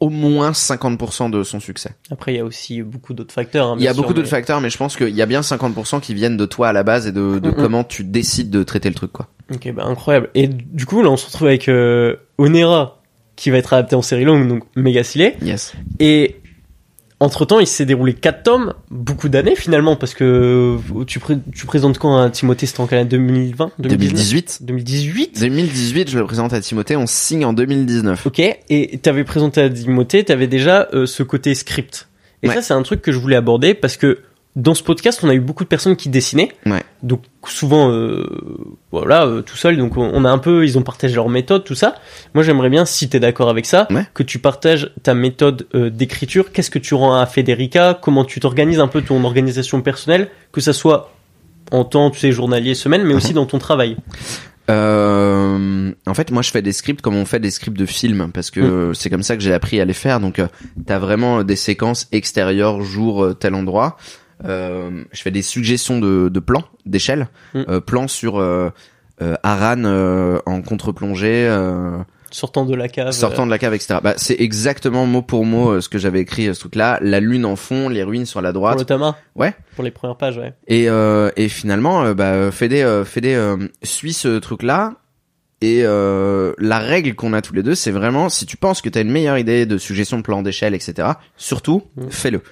au 0.00 0.10
moins 0.10 0.50
50% 0.50 1.30
de 1.30 1.42
son 1.42 1.58
succès. 1.60 1.90
Après 2.10 2.34
il 2.34 2.36
y 2.36 2.40
a 2.40 2.44
aussi 2.44 2.82
beaucoup 2.82 3.14
d'autres 3.14 3.32
facteurs. 3.32 3.68
hein, 3.68 3.76
Il 3.78 3.84
y 3.84 3.88
a 3.88 3.94
sûr, 3.94 4.02
beaucoup 4.02 4.14
d'autres 4.14 4.28
facteurs, 4.28 4.60
mais 4.60 4.68
je 4.70 4.76
pense 4.76 4.96
qu'il 4.96 5.08
y 5.14 5.22
a 5.22 5.26
bien 5.26 5.40
50% 5.40 6.00
qui 6.00 6.12
viennent 6.14 6.36
de 6.36 6.44
toi 6.46 6.68
à 6.68 6.72
la 6.72 6.82
base 6.82 7.06
et 7.06 7.12
de, 7.12 7.38
de 7.38 7.50
comment 7.50 7.82
tu 7.84 8.04
décides 8.04 8.50
de 8.50 8.62
traiter 8.62 8.88
le 8.90 8.94
truc, 8.94 9.12
quoi. 9.12 9.28
Ok, 9.54 9.72
bah 9.72 9.84
incroyable. 9.86 10.28
Et 10.34 10.48
du 10.48 10.84
coup 10.86 11.02
là 11.02 11.10
on 11.10 11.16
se 11.16 11.26
retrouve 11.26 11.48
avec 11.48 11.68
euh, 11.68 12.16
Onera 12.38 13.00
qui 13.36 13.50
va 13.50 13.58
être 13.58 13.72
adapté 13.74 13.94
en 13.96 14.02
série 14.02 14.24
longue, 14.24 14.48
donc 14.48 14.64
méga 14.76 15.04
stylé. 15.04 15.36
Yes. 15.42 15.74
Et 16.00 16.36
entre 17.18 17.46
temps, 17.46 17.60
il 17.60 17.66
s'est 17.66 17.86
déroulé 17.86 18.12
4 18.12 18.42
tomes, 18.42 18.74
beaucoup 18.90 19.28
d'années 19.30 19.56
finalement, 19.56 19.96
parce 19.96 20.12
que 20.12 20.76
tu, 21.06 21.18
pré- 21.18 21.38
tu 21.54 21.64
présentes 21.64 21.98
quand 21.98 22.18
à 22.18 22.28
Timothée? 22.28 22.66
C'était 22.66 22.80
en 22.80 22.86
quelle 22.86 22.98
année? 22.98 23.08
2020 23.08 23.70
2018. 23.78 24.58
2018 24.62 25.40
2018, 25.40 26.10
je 26.10 26.18
le 26.18 26.24
présente 26.26 26.52
à 26.52 26.60
Timothée, 26.60 26.94
on 26.96 27.06
signe 27.06 27.44
en 27.46 27.52
2019. 27.54 28.26
Ok, 28.26 28.40
et 28.40 28.98
t'avais 28.98 29.24
présenté 29.24 29.62
à 29.62 29.70
Timothée, 29.70 30.24
t'avais 30.24 30.46
déjà 30.46 30.88
euh, 30.92 31.06
ce 31.06 31.22
côté 31.22 31.54
script. 31.54 32.08
Et 32.42 32.48
Ouais. 32.48 32.54
ça, 32.54 32.60
c'est 32.62 32.74
un 32.74 32.82
truc 32.82 33.00
que 33.00 33.12
je 33.12 33.18
voulais 33.18 33.36
aborder 33.36 33.72
parce 33.72 33.96
que 33.96 34.18
dans 34.56 34.74
ce 34.74 34.82
podcast, 34.82 35.20
on 35.22 35.28
a 35.28 35.34
eu 35.34 35.40
beaucoup 35.40 35.64
de 35.64 35.68
personnes 35.68 35.96
qui 35.96 36.08
dessinaient. 36.08 36.50
Ouais. 36.64 36.82
Donc 37.02 37.22
souvent, 37.46 37.90
euh, 37.90 38.26
voilà, 38.90 39.26
euh, 39.26 39.42
tout 39.42 39.56
seul. 39.56 39.76
Donc 39.76 39.96
on 39.96 40.24
a 40.24 40.30
un 40.30 40.38
peu, 40.38 40.64
ils 40.64 40.78
ont 40.78 40.82
partagé 40.82 41.14
leur 41.14 41.28
méthode, 41.28 41.62
tout 41.62 41.74
ça. 41.74 41.96
Moi, 42.34 42.42
j'aimerais 42.42 42.70
bien, 42.70 42.84
si 42.86 43.08
t'es 43.08 43.20
d'accord 43.20 43.50
avec 43.50 43.66
ça, 43.66 43.86
Ouais. 43.90 44.06
que 44.14 44.22
tu 44.22 44.38
partages 44.38 44.90
ta 45.02 45.14
méthode 45.14 45.66
euh, 45.74 45.90
d'écriture. 45.90 46.52
Qu'est-ce 46.52 46.70
que 46.70 46.78
tu 46.78 46.94
rends 46.94 47.14
à 47.20 47.26
Federica? 47.26 47.98
Comment 48.00 48.24
tu 48.24 48.40
t'organises 48.40 48.80
un 48.80 48.88
peu 48.88 49.02
ton 49.02 49.22
organisation 49.24 49.82
personnelle, 49.82 50.30
que 50.52 50.60
ça 50.62 50.72
soit 50.72 51.12
en 51.70 51.84
temps, 51.84 52.10
tu 52.10 52.18
sais, 52.20 52.32
journalier, 52.32 52.74
semaine, 52.74 53.04
mais 53.04 53.12
aussi 53.14 53.34
dans 53.34 53.44
ton 53.46 53.58
travail. 53.58 53.96
Euh, 54.70 55.92
en 56.06 56.14
fait, 56.14 56.30
moi, 56.30 56.42
je 56.42 56.50
fais 56.50 56.62
des 56.62 56.72
scripts 56.72 57.00
comme 57.02 57.16
on 57.16 57.24
fait 57.24 57.40
des 57.40 57.50
scripts 57.50 57.78
de 57.78 57.86
films 57.86 58.30
parce 58.32 58.50
que 58.50 58.60
euh, 58.60 58.94
c'est 58.94 59.10
comme 59.10 59.22
ça 59.22 59.36
que 59.36 59.42
j'ai 59.42 59.52
appris 59.52 59.80
à 59.80 59.84
les 59.84 59.92
faire. 59.92 60.20
Donc, 60.20 60.38
euh, 60.38 60.46
t'as 60.86 60.98
vraiment 60.98 61.40
euh, 61.40 61.44
des 61.44 61.56
séquences 61.56 62.08
extérieures, 62.12 62.80
jour, 62.82 63.34
tel 63.38 63.54
endroit. 63.54 63.96
Euh, 64.44 65.04
je 65.12 65.22
fais 65.22 65.30
des 65.30 65.42
suggestions 65.42 65.98
de, 65.98 66.28
de 66.28 66.40
plans, 66.40 66.64
d'échelle, 66.84 67.28
Mm. 67.54 67.62
euh, 67.68 67.80
plans 67.80 68.08
sur 68.08 68.38
euh, 68.38 68.70
Aran 69.42 69.84
en 70.46 70.62
contre-plongée, 70.62 71.48
Sortant 72.32 72.66
de 72.66 72.74
la 72.74 72.88
cave. 72.88 73.12
sortant 73.12 73.46
de 73.46 73.50
la 73.50 73.58
cave, 73.58 73.72
etc. 73.72 74.00
Bah, 74.02 74.14
c'est 74.16 74.36
exactement 74.40 75.06
mot 75.06 75.22
pour 75.22 75.44
mot 75.46 75.70
euh, 75.70 75.80
ce 75.80 75.88
que 75.88 75.96
j'avais 75.96 76.20
écrit 76.20 76.48
euh, 76.48 76.54
ce 76.54 76.60
truc-là. 76.60 76.98
La 77.00 77.20
lune 77.20 77.44
en 77.46 77.54
fond, 77.56 77.88
les 77.88 78.02
ruines 78.02 78.26
sur 78.26 78.42
la 78.42 78.50
pour 78.52 78.60
droite. 78.60 78.84
Tama 78.84 79.16
Ouais. 79.36 79.54
Pour 79.76 79.84
les 79.84 79.92
premières 79.92 80.16
pages, 80.16 80.36
ouais. 80.36 80.52
Et, 80.66 80.90
euh, 80.90 81.30
et 81.36 81.48
finalement, 81.48 82.12
bah, 82.14 82.50
euh, 83.36 83.56
suit 83.82 84.12
ce 84.12 84.38
truc-là. 84.38 84.94
Et 85.62 85.82
la 85.84 86.78
règle 86.78 87.14
qu'on 87.14 87.32
a 87.32 87.40
tous 87.40 87.54
les 87.54 87.62
deux, 87.62 87.74
c'est 87.74 87.90
vraiment, 87.92 88.28
si 88.28 88.44
tu 88.44 88.58
penses 88.58 88.82
que 88.82 88.90
tu 88.90 88.98
as 88.98 89.00
une 89.02 89.10
meilleure 89.10 89.38
idée 89.38 89.64
de 89.64 89.78
suggestion 89.78 90.18
de 90.18 90.22
plan 90.22 90.42
d'échelle, 90.42 90.74
etc., 90.74 91.08
surtout, 91.36 91.84
Mm. 91.96 92.02
fais-le. 92.10 92.42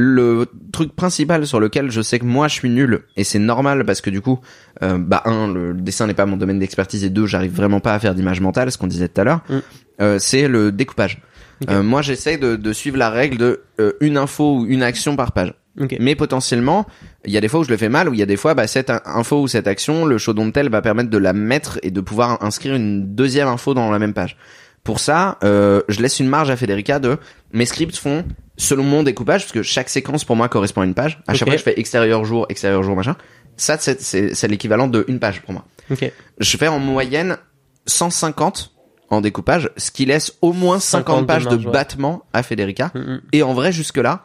Le 0.00 0.46
truc 0.72 0.94
principal 0.94 1.44
sur 1.44 1.58
lequel 1.58 1.90
je 1.90 2.00
sais 2.02 2.20
que 2.20 2.24
moi 2.24 2.46
je 2.46 2.54
suis 2.54 2.70
nul, 2.70 3.00
et 3.16 3.24
c'est 3.24 3.40
normal 3.40 3.84
parce 3.84 4.00
que 4.00 4.10
du 4.10 4.20
coup, 4.20 4.38
euh, 4.84 4.96
bah 4.96 5.22
un, 5.24 5.52
le 5.52 5.74
dessin 5.74 6.06
n'est 6.06 6.14
pas 6.14 6.24
mon 6.24 6.36
domaine 6.36 6.60
d'expertise, 6.60 7.02
et 7.02 7.10
deux, 7.10 7.26
j'arrive 7.26 7.52
vraiment 7.52 7.80
pas 7.80 7.94
à 7.94 7.98
faire 7.98 8.14
d'image 8.14 8.40
mentale, 8.40 8.70
ce 8.70 8.78
qu'on 8.78 8.86
disait 8.86 9.08
tout 9.08 9.20
à 9.20 9.24
l'heure, 9.24 9.40
Mm. 9.48 9.56
euh, 10.02 10.18
c'est 10.20 10.46
le 10.46 10.70
découpage. 10.70 11.20
Euh, 11.68 11.82
moi 11.82 12.00
j'essaie 12.02 12.36
de, 12.38 12.54
de 12.54 12.72
suivre 12.72 12.96
la 12.96 13.10
règle 13.10 13.38
de 13.38 13.62
euh, 13.80 13.92
une 14.00 14.16
info 14.18 14.58
ou 14.60 14.66
une 14.66 14.84
action 14.84 15.16
par 15.16 15.32
page. 15.32 15.52
Mais 15.98 16.14
potentiellement, 16.14 16.86
il 17.24 17.32
y 17.32 17.36
a 17.36 17.40
des 17.40 17.48
fois 17.48 17.60
où 17.60 17.64
je 17.64 17.70
le 17.70 17.76
fais 17.76 17.88
mal, 17.88 18.08
où 18.08 18.14
il 18.14 18.20
y 18.20 18.22
a 18.22 18.26
des 18.26 18.36
fois, 18.36 18.54
bah, 18.54 18.68
cette 18.68 18.90
in- 18.90 19.00
info 19.04 19.42
ou 19.42 19.48
cette 19.48 19.66
action, 19.66 20.04
le 20.04 20.18
show 20.18 20.32
don't 20.32 20.52
tell 20.52 20.68
va 20.70 20.80
permettre 20.82 21.10
de 21.10 21.18
la 21.18 21.32
mettre 21.32 21.78
et 21.82 21.90
de 21.90 22.00
pouvoir 22.00 22.40
inscrire 22.44 22.74
une 22.76 23.14
deuxième 23.16 23.48
info 23.48 23.74
dans 23.74 23.90
la 23.90 23.98
même 23.98 24.12
page. 24.14 24.36
Pour 24.84 25.00
ça, 25.00 25.38
euh, 25.44 25.82
je 25.88 26.00
laisse 26.02 26.20
une 26.20 26.28
marge 26.28 26.50
à 26.50 26.56
Federica 26.56 26.98
de 27.00 27.16
mes 27.52 27.64
scripts 27.64 27.96
font 27.96 28.24
selon 28.58 28.82
mon 28.84 29.02
découpage, 29.02 29.42
parce 29.44 29.52
que 29.52 29.62
chaque 29.62 29.88
séquence 29.88 30.24
pour 30.24 30.36
moi 30.36 30.48
correspond 30.50 30.82
à 30.82 30.84
une 30.84 30.92
page. 30.94 31.20
À 31.26 31.32
chaque 31.32 31.48
fois, 31.48 31.56
je 31.56 31.62
fais 31.62 31.78
extérieur 31.80 32.24
jour, 32.26 32.44
extérieur 32.50 32.82
jour, 32.82 32.94
machin. 32.96 33.16
Ça, 33.56 33.78
c'est- 33.78 34.46
l'équivalent 34.48 34.86
de 34.88 35.04
une 35.08 35.18
page 35.18 35.40
pour 35.42 35.52
moi. 35.52 35.64
Ok. 35.90 36.12
Je 36.38 36.56
fais 36.56 36.68
en 36.68 36.78
moyenne 36.78 37.38
150 37.86 38.72
en 39.10 39.20
découpage, 39.20 39.70
ce 39.76 39.90
qui 39.90 40.04
laisse 40.04 40.34
au 40.42 40.52
moins 40.52 40.78
50, 40.80 41.06
50 41.06 41.20
de 41.22 41.26
pages 41.26 41.44
de 41.44 41.50
marge, 41.56 41.72
battement 41.72 42.22
à 42.32 42.42
Federica. 42.42 42.90
Mm, 42.94 42.98
mm, 42.98 43.20
Et 43.32 43.42
en 43.42 43.54
vrai, 43.54 43.72
jusque 43.72 43.96
là, 43.96 44.22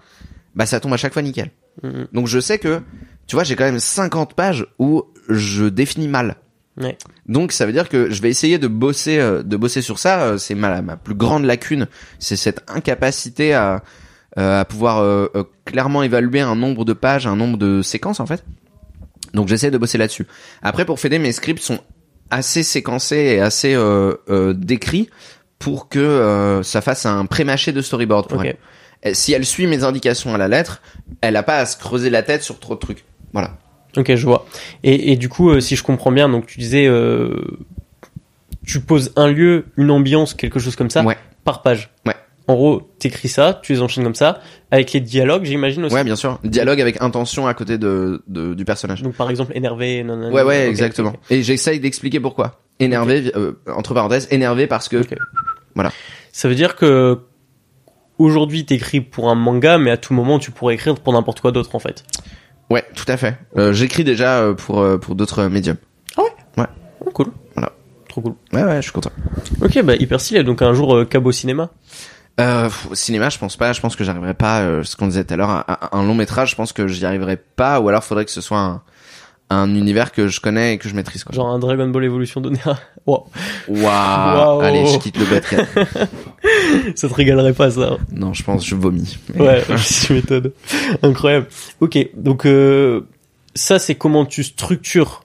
bah, 0.55 0.65
ça 0.65 0.79
tombe 0.79 0.93
à 0.93 0.97
chaque 0.97 1.13
fois 1.13 1.21
nickel. 1.21 1.51
mm. 1.83 2.03
Donc 2.11 2.27
je 2.27 2.39
sais 2.39 2.59
que, 2.59 2.81
tu 3.27 3.35
vois, 3.35 3.43
j'ai 3.43 3.55
quand 3.55 3.63
même 3.63 3.79
50 3.79 4.33
pages 4.33 4.65
où 4.79 5.03
je 5.29 5.65
définis 5.65 6.09
mal. 6.09 6.35
Ouais. 6.75 6.97
Donc 7.27 7.51
ça 7.51 7.65
veut 7.65 7.71
dire 7.71 7.87
que 7.87 8.09
je 8.09 8.21
vais 8.21 8.29
essayer 8.29 8.57
de 8.57 8.67
bosser, 8.67 9.19
euh, 9.19 9.43
de 9.43 9.55
bosser 9.57 9.81
sur 9.81 9.99
ça. 9.99 10.23
Euh, 10.23 10.37
C'est 10.37 10.55
ma, 10.55 10.81
ma 10.81 10.97
plus 10.97 11.13
grande 11.15 11.45
lacune, 11.45 11.87
c'est 12.19 12.35
cette 12.35 12.63
incapacité 12.67 13.53
à, 13.53 13.83
à 14.35 14.65
pouvoir 14.65 14.99
euh, 14.99 15.27
euh, 15.35 15.43
clairement 15.65 16.03
évaluer 16.03 16.41
un 16.41 16.55
nombre 16.55 16.85
de 16.85 16.93
pages, 16.93 17.27
un 17.27 17.35
nombre 17.35 17.57
de 17.57 17.81
séquences 17.81 18.19
en 18.19 18.25
fait. 18.25 18.43
Donc 19.33 19.47
j'essaie 19.47 19.71
de 19.71 19.77
bosser 19.77 19.97
là-dessus. 19.97 20.27
Après 20.61 20.85
pour 20.85 20.99
Fédé, 20.99 21.19
mes 21.19 21.31
scripts 21.31 21.61
sont 21.63 21.79
assez 22.29 22.63
séquencés 22.63 23.17
et 23.35 23.39
assez 23.39 23.73
euh, 23.75 24.15
euh, 24.29 24.53
décrits 24.53 25.09
pour 25.59 25.87
que 25.89 25.99
euh, 25.99 26.63
ça 26.63 26.81
fasse 26.81 27.05
un 27.05 27.25
pré-mâché 27.25 27.71
de 27.71 27.81
storyboard 27.81 28.27
pour 28.27 28.43
elle. 28.43 28.57
Si 29.15 29.33
elle 29.33 29.45
suit 29.45 29.67
mes 29.67 29.83
indications 29.83 30.33
à 30.33 30.37
la 30.37 30.47
lettre, 30.47 30.81
elle 31.21 31.35
a 31.35 31.43
pas 31.43 31.57
à 31.57 31.65
se 31.65 31.77
creuser 31.77 32.09
la 32.09 32.23
tête 32.23 32.41
sur 32.41 32.59
trop 32.59 32.73
de 32.75 32.79
trucs. 32.79 33.03
Voilà. 33.33 33.57
Ok, 33.97 34.15
je 34.15 34.25
vois. 34.25 34.45
Et, 34.83 35.11
et 35.11 35.15
du 35.17 35.29
coup, 35.29 35.49
euh, 35.51 35.59
si 35.59 35.75
je 35.75 35.83
comprends 35.83 36.11
bien, 36.11 36.27
donc 36.29 36.45
tu 36.47 36.57
disais, 36.57 36.87
euh, 36.87 37.35
tu 38.65 38.79
poses 38.79 39.11
un 39.15 39.27
lieu, 39.27 39.65
une 39.77 39.91
ambiance, 39.91 40.33
quelque 40.33 40.59
chose 40.59 40.75
comme 40.75 40.89
ça, 40.89 41.03
Ouais. 41.03 41.17
par 41.43 41.61
page. 41.61 41.91
Ouais. 42.05 42.15
En 42.47 42.55
gros, 42.55 42.81
t'écris 42.99 43.29
ça, 43.29 43.59
tu 43.63 43.71
les 43.73 43.81
enchaînes 43.81 44.03
comme 44.03 44.15
ça, 44.15 44.41
avec 44.69 44.91
les 44.91 44.99
dialogues, 44.99 45.45
j'imagine 45.45 45.85
aussi. 45.85 45.95
Ouais, 45.95 46.03
bien 46.03 46.17
sûr. 46.17 46.39
Dialogue 46.43 46.81
avec 46.81 47.01
intention 47.01 47.47
à 47.47 47.53
côté 47.53 47.77
de, 47.77 48.21
de- 48.27 48.53
du 48.53 48.65
personnage. 48.65 49.01
Donc 49.01 49.13
par 49.15 49.29
exemple, 49.29 49.53
énervé, 49.55 50.03
non, 50.03 50.17
non, 50.17 50.29
Ouais, 50.31 50.41
non, 50.41 50.47
ouais, 50.49 50.67
exactement. 50.67 51.13
Et 51.29 51.41
j'essaye 51.41 51.79
d'expliquer 51.79 52.19
pourquoi. 52.19 52.59
Énervé, 52.79 53.31
euh, 53.37 53.53
entre 53.73 53.93
parenthèses, 53.93 54.27
énervé 54.31 54.67
parce 54.67 54.89
que. 54.89 54.97
ok. 54.97 55.15
Voilà. 55.75 55.91
Ça 56.33 56.49
veut 56.49 56.55
dire 56.55 56.75
que 56.75 57.19
aujourd'hui, 58.17 58.65
t'écris 58.65 58.99
pour 59.01 59.29
un 59.29 59.35
manga, 59.35 59.77
mais 59.77 59.91
à 59.91 59.97
tout 59.97 60.13
moment, 60.13 60.37
tu 60.39 60.51
pourrais 60.51 60.73
écrire 60.75 60.95
pour 60.95 61.13
n'importe 61.13 61.39
quoi 61.39 61.51
d'autre, 61.51 61.75
en 61.75 61.79
fait. 61.79 62.03
Ouais, 62.69 62.83
tout 62.95 63.05
à 63.07 63.17
fait. 63.17 63.37
Euh, 63.57 63.71
J'écris 63.73 64.03
déjà 64.03 64.39
euh, 64.39 64.53
pour 64.53 64.81
euh, 64.81 64.97
pour 64.97 65.15
d'autres 65.15 65.45
médiums. 65.47 65.77
Oh, 66.17 66.27
cool. 67.13 67.27
Voilà. 67.55 67.71
Trop 68.09 68.21
cool. 68.21 68.33
Ouais, 68.51 68.63
ouais, 68.63 68.77
je 68.77 68.81
suis 68.83 68.91
content. 68.91 69.11
Ok, 69.61 69.81
bah 69.83 69.95
hyper 69.95 70.19
stylé. 70.19 70.43
Donc 70.43 70.61
un 70.61 70.73
jour, 70.73 70.95
euh, 70.95 71.05
Cabo 71.05 71.31
Cinéma. 71.31 71.69
Euh, 72.39 72.69
cinéma, 72.93 73.29
je 73.29 73.37
pense 73.37 73.57
pas. 73.57 73.73
Je 73.73 73.81
pense 73.81 73.95
que 73.95 74.03
j'arriverai 74.03 74.33
pas. 74.33 74.61
euh, 74.61 74.83
ce 74.83 74.95
qu'on 74.95 75.07
disait 75.07 75.23
tout 75.23 75.33
à 75.33 75.37
l'heure, 75.37 75.65
un, 75.91 76.03
long 76.03 76.15
métrage, 76.15 76.51
je 76.51 76.55
pense 76.55 76.73
que 76.73 76.87
j'y 76.87 77.05
arriverai 77.05 77.37
pas. 77.37 77.79
Ou 77.79 77.89
alors, 77.89 78.03
faudrait 78.03 78.25
que 78.25 78.31
ce 78.31 78.41
soit 78.41 78.59
un, 78.59 78.81
un 79.49 79.75
univers 79.75 80.11
que 80.11 80.27
je 80.27 80.39
connais 80.39 80.73
et 80.73 80.77
que 80.77 80.89
je 80.89 80.95
maîtrise. 80.95 81.23
Quoi. 81.23 81.35
Genre 81.35 81.47
un 81.47 81.59
Dragon 81.59 81.87
Ball 81.87 82.05
Evolution 82.05 82.41
donné 82.41 82.59
à... 82.65 82.77
Wow. 83.05 83.27
Waouh. 83.67 84.61
Allez, 84.61 84.87
je 84.87 84.97
quitte 84.97 85.17
le 85.19 85.25
podcast. 85.25 85.67
ça 86.95 87.09
te 87.09 87.13
régalerait 87.13 87.51
pas 87.51 87.69
ça. 87.69 87.97
Non, 88.13 88.33
je 88.33 88.43
pense, 88.43 88.65
je 88.65 88.75
vomis. 88.75 89.17
Ouais, 89.35 89.61
je 89.67 90.13
m'étonne. 90.13 90.51
Incroyable. 91.01 91.47
Ok, 91.81 91.97
donc 92.15 92.45
euh, 92.45 93.01
ça 93.55 93.77
c'est 93.77 93.95
comment 93.95 94.25
tu 94.25 94.45
structures 94.45 95.22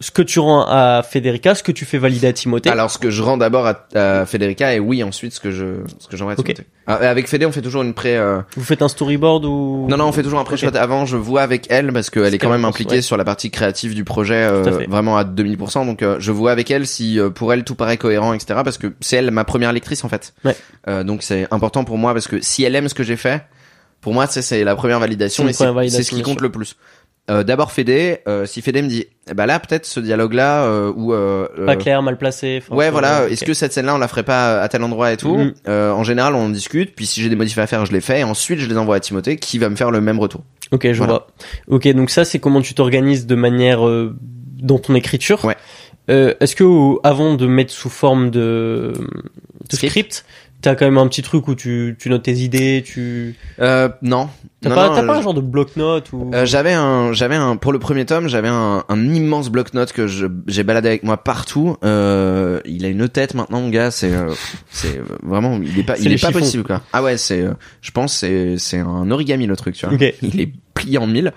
ce 0.00 0.10
que 0.10 0.22
tu 0.22 0.38
rends 0.38 0.64
à 0.68 1.02
Federica, 1.02 1.54
ce 1.54 1.62
que 1.62 1.72
tu 1.72 1.84
fais 1.84 1.98
valider 1.98 2.26
à 2.28 2.32
Timothée. 2.32 2.70
Alors, 2.70 2.90
ce 2.90 2.98
que 2.98 3.10
je 3.10 3.22
rends 3.22 3.36
d'abord 3.36 3.66
à, 3.66 3.86
à 3.94 4.26
Federica 4.26 4.72
et 4.74 4.78
oui, 4.78 5.02
ensuite 5.02 5.32
ce 5.32 5.40
que 5.40 5.50
je 5.50 5.80
ce 5.98 6.06
que 6.08 6.16
j'envoie 6.16 6.34
à. 6.34 6.36
Timothée. 6.36 6.64
Ah, 6.86 6.94
avec 6.94 7.28
Fede, 7.28 7.44
on 7.44 7.52
fait 7.52 7.60
toujours 7.62 7.82
une 7.82 7.94
pré. 7.94 8.16
euh, 8.16 8.40
Vous 8.56 8.64
faites 8.64 8.80
un 8.82 8.88
storyboard 8.88 9.44
ou? 9.44 9.86
Non, 9.90 9.96
non, 9.96 10.06
on 10.06 10.12
fait 10.12 10.22
toujours 10.22 10.38
un 10.38 10.44
pré-shot 10.44 10.68
Ok. 10.68 10.76
avant. 10.76 11.04
Je 11.04 11.16
vois 11.16 11.42
avec 11.42 11.66
elle 11.70 11.92
parce 11.92 12.10
qu'elle 12.10 12.32
est 12.32 12.38
quand 12.38 12.48
même 12.50 12.64
impliquée 12.64 12.96
ouais. 12.96 13.02
sur 13.02 13.16
la 13.16 13.24
partie 13.24 13.50
créative 13.50 13.94
du 13.94 14.04
projet, 14.04 14.44
euh, 14.44 14.64
à 14.64 14.86
vraiment 14.88 15.16
à 15.18 15.24
2000%. 15.24 15.84
Donc, 15.84 16.02
euh, 16.02 16.16
je 16.18 16.32
vois 16.32 16.52
avec 16.52 16.70
elle 16.70 16.86
si 16.86 17.18
euh, 17.20 17.28
pour 17.30 17.52
elle 17.52 17.64
tout 17.64 17.74
paraît 17.74 17.96
cohérent, 17.98 18.32
etc. 18.32 18.60
Parce 18.64 18.78
que 18.78 18.94
c'est 19.00 19.16
elle 19.16 19.30
ma 19.32 19.44
première 19.44 19.72
lectrice 19.72 20.04
en 20.04 20.08
fait. 20.08 20.32
Ouais. 20.44 20.56
Euh, 20.88 21.02
donc, 21.04 21.22
c'est 21.22 21.46
important 21.50 21.84
pour 21.84 21.98
moi 21.98 22.14
parce 22.14 22.28
que 22.28 22.40
si 22.40 22.62
elle 22.64 22.74
aime 22.76 22.88
ce 22.88 22.94
que 22.94 23.02
j'ai 23.02 23.16
fait, 23.16 23.42
pour 24.00 24.14
moi, 24.14 24.26
c'est 24.28 24.42
c'est 24.42 24.62
la 24.62 24.76
première 24.76 25.00
validation 25.00 25.46
et 25.48 25.52
c'est 25.52 26.02
ce 26.04 26.10
qui 26.10 26.22
compte 26.22 26.40
le 26.40 26.50
plus. 26.50 26.76
Euh, 27.30 27.42
D'abord 27.42 27.72
Fede, 27.72 28.20
euh, 28.26 28.46
si 28.46 28.62
Fede 28.62 28.76
me 28.82 28.88
dit, 28.88 29.04
eh 29.30 29.34
ben 29.34 29.44
là 29.46 29.60
peut-être 29.60 29.84
ce 29.84 30.00
dialogue-là 30.00 30.64
euh, 30.64 30.92
ou 30.96 31.12
euh, 31.12 31.46
pas 31.66 31.76
clair, 31.76 32.02
mal 32.02 32.16
placé. 32.16 32.62
enfin, 32.62 32.74
Ouais, 32.74 32.90
voilà. 32.90 33.28
Est-ce 33.28 33.44
que 33.44 33.52
cette 33.54 33.72
scène-là, 33.74 33.94
on 33.94 33.98
la 33.98 34.08
ferait 34.08 34.22
pas 34.22 34.60
à 34.62 34.68
tel 34.68 34.82
endroit 34.82 35.12
et 35.12 35.16
tout. 35.18 35.38
Euh, 35.68 35.90
En 35.92 36.04
général, 36.04 36.34
on 36.34 36.46
en 36.46 36.48
discute. 36.48 36.94
Puis 36.94 37.04
si 37.06 37.20
j'ai 37.22 37.28
des 37.28 37.36
modifs 37.36 37.58
à 37.58 37.66
faire, 37.66 37.84
je 37.84 37.92
les 37.92 38.00
fais. 38.00 38.20
Et 38.20 38.24
ensuite, 38.24 38.58
je 38.60 38.66
les 38.66 38.78
envoie 38.78 38.96
à 38.96 39.00
Timothée, 39.00 39.36
qui 39.36 39.58
va 39.58 39.68
me 39.68 39.76
faire 39.76 39.90
le 39.90 40.00
même 40.00 40.18
retour. 40.18 40.42
Ok, 40.72 40.86
je 40.90 40.96
Voilà. 40.98 41.12
vois. 41.12 41.26
Ok, 41.68 41.86
donc 41.88 42.10
ça 42.10 42.24
c'est 42.24 42.38
comment 42.38 42.60
tu 42.62 42.72
t'organises 42.74 43.26
de 43.26 43.34
manière 43.34 43.86
euh, 43.86 44.16
dans 44.62 44.78
ton 44.78 44.94
écriture. 44.94 45.44
Ouais. 45.44 45.56
Euh, 46.10 46.32
Est-ce 46.40 46.56
que 46.56 46.64
avant 47.06 47.34
de 47.34 47.46
mettre 47.46 47.72
sous 47.72 47.90
forme 47.90 48.30
de, 48.30 48.92
de 48.94 49.74
Script. 49.76 49.90
script, 49.90 50.24
t'as 50.60 50.74
quand 50.74 50.84
même 50.86 50.98
un 50.98 51.06
petit 51.06 51.22
truc 51.22 51.46
où 51.48 51.54
tu, 51.54 51.96
tu 51.98 52.10
notes 52.10 52.24
tes 52.24 52.32
idées, 52.34 52.82
tu 52.84 53.36
Euh, 53.60 53.88
non. 54.02 54.28
t'as 54.60 54.70
pas 54.74 54.88
non, 54.88 55.06
pas 55.06 55.14
je- 55.14 55.18
un 55.18 55.22
genre 55.22 55.34
de 55.34 55.40
bloc-notes 55.40 56.12
ou 56.12 56.30
Euh, 56.34 56.44
j'avais 56.46 56.72
un, 56.72 57.12
j'avais 57.12 57.36
un, 57.36 57.56
pour 57.56 57.72
le 57.72 57.78
premier 57.78 58.04
tome, 58.06 58.28
j'avais 58.28 58.48
un, 58.48 58.84
un 58.88 59.04
immense 59.14 59.50
bloc-notes 59.50 59.92
que 59.92 60.06
j'ai 60.08 60.62
baladé 60.64 60.88
avec 60.88 61.02
moi 61.04 61.16
partout. 61.18 61.76
Euh, 61.84 62.60
il 62.64 62.84
a 62.84 62.88
une 62.88 63.08
tête 63.08 63.34
maintenant, 63.34 63.60
mon 63.60 63.68
gars. 63.70 63.90
C'est, 63.90 64.12
euh, 64.12 64.32
c'est 64.70 65.00
vraiment, 65.22 65.60
il 65.62 65.78
est 65.78 65.84
pas, 65.84 65.96
il 65.98 66.10
est 66.12 66.20
pas 66.20 66.32
possible 66.32 66.64
quoi. 66.64 66.82
Ah 66.92 67.02
ouais, 67.02 67.16
c'est, 67.16 67.42
euh, 67.42 67.52
je 67.80 67.90
pense, 67.92 68.14
c'est, 68.16 68.58
c'est 68.58 68.78
un 68.78 69.10
origami 69.10 69.46
le 69.46 69.56
truc, 69.56 69.74
tu 69.76 69.86
vois. 69.86 69.94
Ok. 69.94 70.14
Il 70.22 70.40
est 70.40 70.52
plié 70.74 70.98
en 70.98 71.06
mille. 71.06 71.32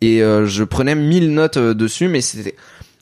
Et 0.00 0.22
euh, 0.22 0.46
je 0.46 0.64
prenais 0.64 0.94
mille 0.94 1.32
notes 1.32 1.56
euh, 1.56 1.74
dessus, 1.74 2.08
mais 2.08 2.20
c'était, 2.20 2.54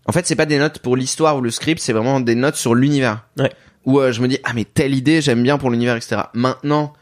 en 0.07 0.13
fait, 0.13 0.27
c'est 0.27 0.37
pas 0.37 0.47
des 0.47 0.59
notes 0.59 0.79
pour 0.79 0.97
l'histoire 0.97 1.37
ou 1.37 1.41
le 1.41 1.51
script, 1.51 1.81
c'est 1.81 1.93
vraiment 1.93 2.21
des 2.21 2.35
notes 2.35 2.55
sur 2.57 2.75
l'univers. 2.75 3.27
Ouais. 3.39 3.51
Où 3.87 3.99
euh, 4.01 4.13
je 4.13 4.21
me 4.21 4.29
dis 4.29 4.39
ah 4.45 4.53
mais 4.55 4.65
telle 4.65 4.95
idée, 4.95 5.21
j'aime 5.23 5.43
bien 5.43 5.57
pour 5.59 5.71
l'univers, 5.71 5.97
etc. 5.97 6.23
Maintenant. 6.35 6.93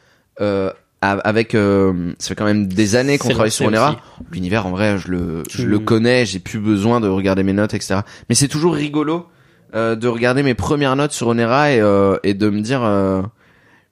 Euh, 0.40 0.70
avec 1.02 1.54
euh, 1.54 2.12
ça 2.18 2.28
fait 2.28 2.34
quand 2.34 2.46
même 2.46 2.66
des 2.66 2.96
années 2.96 3.18
qu'on 3.18 3.28
travaille 3.28 3.50
sur 3.50 3.66
Onera 3.66 4.00
l'univers 4.32 4.66
en 4.66 4.70
vrai 4.70 4.96
je 4.96 5.08
le 5.08 5.42
je 5.50 5.66
le 5.66 5.78
connais 5.78 6.24
j'ai 6.24 6.38
plus 6.38 6.58
besoin 6.58 6.98
de 6.98 7.08
regarder 7.08 7.42
mes 7.42 7.52
notes 7.52 7.74
etc 7.74 8.00
mais 8.30 8.34
c'est 8.34 8.48
toujours 8.48 8.74
rigolo 8.74 9.26
euh, 9.74 9.96
de 9.96 10.08
regarder 10.08 10.42
mes 10.42 10.54
premières 10.54 10.96
notes 10.96 11.12
sur 11.12 11.28
Onera 11.28 11.72
et 11.72 11.78
euh, 11.80 12.16
et 12.22 12.32
de 12.32 12.48
me 12.48 12.62
dire 12.62 12.82
euh, 12.82 13.20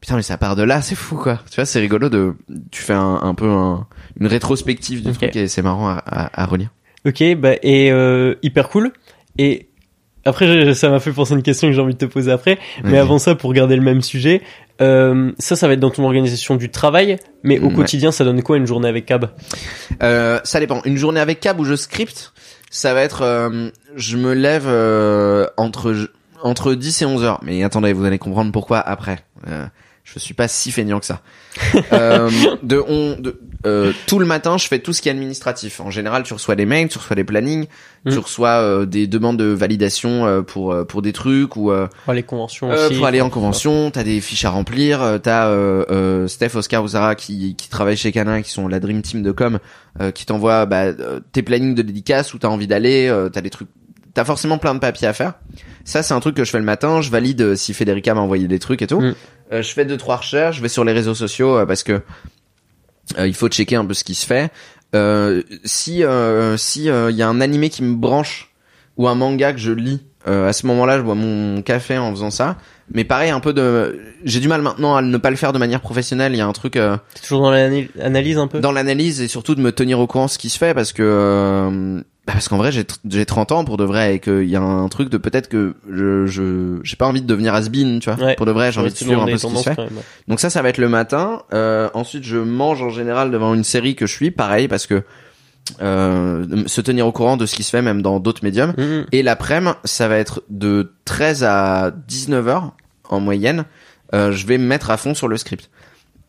putain 0.00 0.16
mais 0.16 0.22
ça 0.22 0.38
part 0.38 0.56
de 0.56 0.62
là 0.62 0.80
c'est 0.80 0.94
fou 0.94 1.16
quoi 1.16 1.40
tu 1.50 1.56
vois 1.56 1.66
c'est 1.66 1.80
rigolo 1.80 2.08
de 2.08 2.34
tu 2.70 2.80
fais 2.82 2.94
un, 2.94 3.20
un 3.22 3.34
peu 3.34 3.46
un, 3.50 3.86
une 4.18 4.26
rétrospective 4.26 5.02
du 5.02 5.10
Ok. 5.10 5.16
truc 5.18 5.36
et 5.36 5.48
c'est 5.48 5.60
marrant 5.62 5.90
à, 5.90 6.02
à, 6.06 6.42
à 6.42 6.46
relire 6.46 6.70
Ok, 7.06 7.22
bah 7.36 7.56
et 7.62 7.92
euh, 7.92 8.36
hyper 8.42 8.68
cool. 8.70 8.92
Et 9.36 9.68
après, 10.24 10.74
ça 10.74 10.88
m'a 10.90 11.00
fait 11.00 11.12
penser 11.12 11.34
à 11.34 11.36
une 11.36 11.42
question 11.42 11.68
que 11.68 11.74
j'ai 11.74 11.80
envie 11.80 11.94
de 11.94 11.98
te 11.98 12.04
poser 12.04 12.30
après. 12.32 12.58
Mais 12.84 12.98
avant 12.98 13.18
ça, 13.18 13.34
pour 13.34 13.52
garder 13.52 13.76
le 13.76 13.82
même 13.82 14.02
sujet, 14.02 14.42
euh, 14.80 15.32
ça, 15.38 15.56
ça 15.56 15.66
va 15.66 15.74
être 15.74 15.80
dans 15.80 15.90
ton 15.90 16.04
organisation 16.04 16.56
du 16.56 16.70
travail. 16.70 17.16
Mais 17.42 17.58
au 17.58 17.66
Ouais. 17.66 17.74
quotidien, 17.74 18.12
ça 18.12 18.24
donne 18.24 18.42
quoi 18.42 18.56
une 18.56 18.66
journée 18.66 18.88
avec 18.88 19.06
Cab? 19.06 19.30
Euh, 20.02 20.40
ça 20.44 20.60
dépend. 20.60 20.80
Une 20.84 20.96
journée 20.96 21.20
avec 21.20 21.40
Cab 21.40 21.58
où 21.60 21.64
je 21.64 21.74
script, 21.74 22.32
ça 22.70 22.94
va 22.94 23.02
être, 23.02 23.22
euh, 23.22 23.68
je 23.96 24.16
me 24.16 24.32
lève 24.32 24.64
euh, 24.66 25.46
entre 25.56 25.94
entre 26.44 26.74
10 26.74 27.02
et 27.02 27.06
11 27.06 27.22
heures. 27.22 27.38
Mais 27.42 27.62
attendez, 27.62 27.92
vous 27.92 28.04
allez 28.04 28.18
comprendre 28.18 28.50
pourquoi 28.50 28.78
après. 28.80 29.18
Je 30.04 30.18
suis 30.18 30.34
pas 30.34 30.48
si 30.48 30.72
feignant 30.72 30.98
que 31.00 31.06
ça. 31.06 31.22
euh, 31.92 32.28
de, 32.62 32.82
on, 32.86 33.16
de 33.20 33.38
euh, 33.64 33.92
tout 34.06 34.18
le 34.18 34.26
matin, 34.26 34.58
je 34.58 34.66
fais 34.66 34.80
tout 34.80 34.92
ce 34.92 35.00
qui 35.00 35.08
est 35.08 35.12
administratif. 35.12 35.80
En 35.80 35.90
général, 35.90 36.24
tu 36.24 36.34
reçois 36.34 36.56
des 36.56 36.66
mails, 36.66 36.88
tu 36.88 36.98
reçois 36.98 37.14
des 37.16 37.24
plannings, 37.24 37.66
tu 38.08 38.14
Mm. 38.16 38.18
reçois 38.18 38.48
euh, 38.48 38.84
des 38.84 39.06
demandes 39.06 39.36
de 39.38 39.44
validation 39.44 40.26
euh, 40.26 40.42
pour 40.42 40.72
euh, 40.72 40.84
pour 40.84 41.02
des 41.02 41.12
trucs 41.12 41.54
ou 41.56 41.70
euh, 41.70 41.86
Pour 42.04 42.14
les 42.14 42.24
conventions 42.24 42.68
aussi. 42.70 42.96
pour 42.96 43.06
aller 43.06 43.20
en 43.20 43.30
convention, 43.30 43.92
t'as 43.92 44.02
des 44.02 44.20
fiches 44.20 44.44
à 44.44 44.50
remplir, 44.50 45.00
euh, 45.02 45.18
t'as 45.18 45.46
euh, 45.50 46.26
Steph, 46.26 46.56
Oscar 46.56 46.82
ou 46.82 46.88
Zara 46.88 47.14
qui, 47.14 47.54
qui 47.54 47.68
travaillent 47.68 47.96
chez 47.96 48.10
Canin, 48.10 48.42
qui 48.42 48.50
sont 48.50 48.66
la 48.66 48.80
dream 48.80 49.02
team 49.02 49.22
de 49.22 49.30
com, 49.30 49.60
euh, 50.00 50.10
qui 50.10 50.26
t'envoient 50.26 50.66
bah, 50.66 50.86
tes 51.30 51.42
plannings 51.42 51.76
de 51.76 51.82
dédicaces 51.82 52.34
où 52.34 52.38
t'as 52.38 52.48
envie 52.48 52.66
d'aller, 52.66 53.06
euh, 53.08 53.28
t'as 53.28 53.40
des 53.40 53.50
trucs, 53.50 53.68
t'as 54.14 54.24
forcément 54.24 54.58
plein 54.58 54.74
de 54.74 54.78
papiers 54.80 55.08
à 55.08 55.12
faire. 55.12 55.34
Ça 55.84 56.02
c'est 56.02 56.14
un 56.14 56.20
truc 56.20 56.36
que 56.36 56.44
je 56.44 56.50
fais 56.50 56.58
le 56.58 56.64
matin, 56.64 57.00
je 57.00 57.10
valide 57.10 57.40
euh, 57.42 57.54
si 57.56 57.74
Federica 57.74 58.14
m'a 58.14 58.20
envoyé 58.20 58.46
des 58.48 58.58
trucs 58.58 58.82
et 58.82 58.86
tout. 58.86 59.00
Mm. 59.00 59.14
Euh, 59.52 59.62
je 59.62 59.72
fais 59.72 59.84
deux 59.84 59.96
trois 59.96 60.16
recherches, 60.16 60.56
je 60.56 60.62
vais 60.62 60.68
sur 60.68 60.84
les 60.84 60.92
réseaux 60.92 61.14
sociaux 61.14 61.58
euh, 61.58 61.66
parce 61.66 61.82
que 61.82 62.02
euh, 63.18 63.26
il 63.26 63.34
faut 63.34 63.48
checker 63.48 63.76
un 63.76 63.84
peu 63.84 63.94
ce 63.94 64.04
qui 64.04 64.14
se 64.14 64.26
fait. 64.26 64.50
Euh, 64.94 65.42
si 65.64 66.04
euh, 66.04 66.56
si 66.56 66.84
il 66.84 67.16
y 67.16 67.22
a 67.22 67.28
un 67.28 67.40
animé 67.40 67.70
qui 67.70 67.82
me 67.82 67.96
branche 67.96 68.50
ou 68.96 69.08
un 69.08 69.14
manga 69.14 69.52
que 69.52 69.58
je 69.58 69.72
lis, 69.72 70.02
euh, 70.28 70.48
à 70.48 70.52
ce 70.52 70.66
moment-là, 70.66 70.98
je 70.98 71.02
bois 71.02 71.14
mon 71.14 71.62
café 71.62 71.98
en 71.98 72.10
faisant 72.10 72.30
ça. 72.30 72.56
Mais 72.94 73.04
pareil, 73.04 73.30
un 73.30 73.40
peu 73.40 73.52
de, 73.52 73.98
j'ai 74.24 74.38
du 74.38 74.48
mal 74.48 74.60
maintenant 74.62 74.94
à 74.94 75.02
ne 75.02 75.16
pas 75.16 75.30
le 75.30 75.36
faire 75.36 75.52
de 75.52 75.58
manière 75.58 75.80
professionnelle. 75.80 76.32
Il 76.34 76.38
y 76.38 76.40
a 76.40 76.46
un 76.46 76.52
truc 76.52 76.76
euh, 76.76 76.96
T'es 77.14 77.22
toujours 77.22 77.42
dans 77.42 77.50
l'analyse 77.50 78.38
un 78.38 78.46
peu? 78.46 78.60
dans 78.60 78.72
l'analyse 78.72 79.20
et 79.20 79.28
surtout 79.28 79.54
de 79.54 79.60
me 79.60 79.72
tenir 79.72 79.98
au 79.98 80.06
courant 80.06 80.26
de 80.26 80.30
ce 80.30 80.38
qui 80.38 80.50
se 80.50 80.58
fait 80.58 80.74
parce 80.74 80.92
que 80.92 81.02
euh, 81.02 82.00
bah 82.24 82.34
parce 82.34 82.48
qu'en 82.48 82.56
vrai 82.56 82.70
j'ai 82.70 82.86
j'ai 83.08 83.26
30 83.26 83.50
ans 83.50 83.64
pour 83.64 83.76
de 83.76 83.84
vrai 83.84 84.14
et 84.14 84.20
qu'il 84.20 84.48
y 84.48 84.54
a 84.54 84.60
un 84.60 84.88
truc 84.88 85.08
de 85.08 85.16
peut-être 85.16 85.48
que 85.48 85.74
je 85.90 86.24
je 86.26 86.78
j'ai 86.84 86.94
pas 86.94 87.06
envie 87.06 87.20
de 87.20 87.26
devenir 87.26 87.52
has-been, 87.52 87.98
tu 87.98 88.10
vois. 88.10 88.24
Ouais. 88.24 88.36
Pour 88.36 88.46
de 88.46 88.52
vrai, 88.52 88.70
j'ai 88.70 88.80
envie 88.80 88.90
de 88.90 88.96
suivre 88.96 89.22
un 89.22 89.26
peu 89.26 89.36
ce 89.36 89.46
qui 89.46 89.56
se 89.56 89.62
fait. 89.62 89.76
Donc 90.28 90.38
ça, 90.38 90.48
ça 90.48 90.62
va 90.62 90.68
être 90.68 90.78
le 90.78 90.88
matin. 90.88 91.42
Euh, 91.52 91.90
ensuite, 91.94 92.22
je 92.22 92.38
mange 92.38 92.80
en 92.80 92.90
général 92.90 93.32
devant 93.32 93.54
une 93.54 93.64
série 93.64 93.96
que 93.96 94.06
je 94.06 94.14
suis, 94.14 94.30
pareil, 94.30 94.68
parce 94.68 94.86
que 94.86 95.02
euh, 95.80 96.64
se 96.66 96.80
tenir 96.80 97.06
au 97.06 97.12
courant 97.12 97.36
de 97.36 97.46
ce 97.46 97.54
qui 97.54 97.62
se 97.62 97.70
fait 97.70 97.82
même 97.82 98.02
dans 98.02 98.20
d'autres 98.20 98.44
médiums. 98.44 98.74
Mhm. 98.78 99.06
Et 99.12 99.22
l'après-midi, 99.22 99.74
ça 99.84 100.06
va 100.08 100.16
être 100.16 100.42
de 100.48 100.92
13 101.04 101.44
à 101.44 101.92
19 102.08 102.48
heures 102.48 102.72
en 103.08 103.20
moyenne. 103.20 103.64
Euh, 104.14 104.32
je 104.32 104.46
vais 104.46 104.58
me 104.58 104.66
mettre 104.66 104.90
à 104.90 104.96
fond 104.96 105.14
sur 105.14 105.28
le 105.28 105.36
script. 105.36 105.70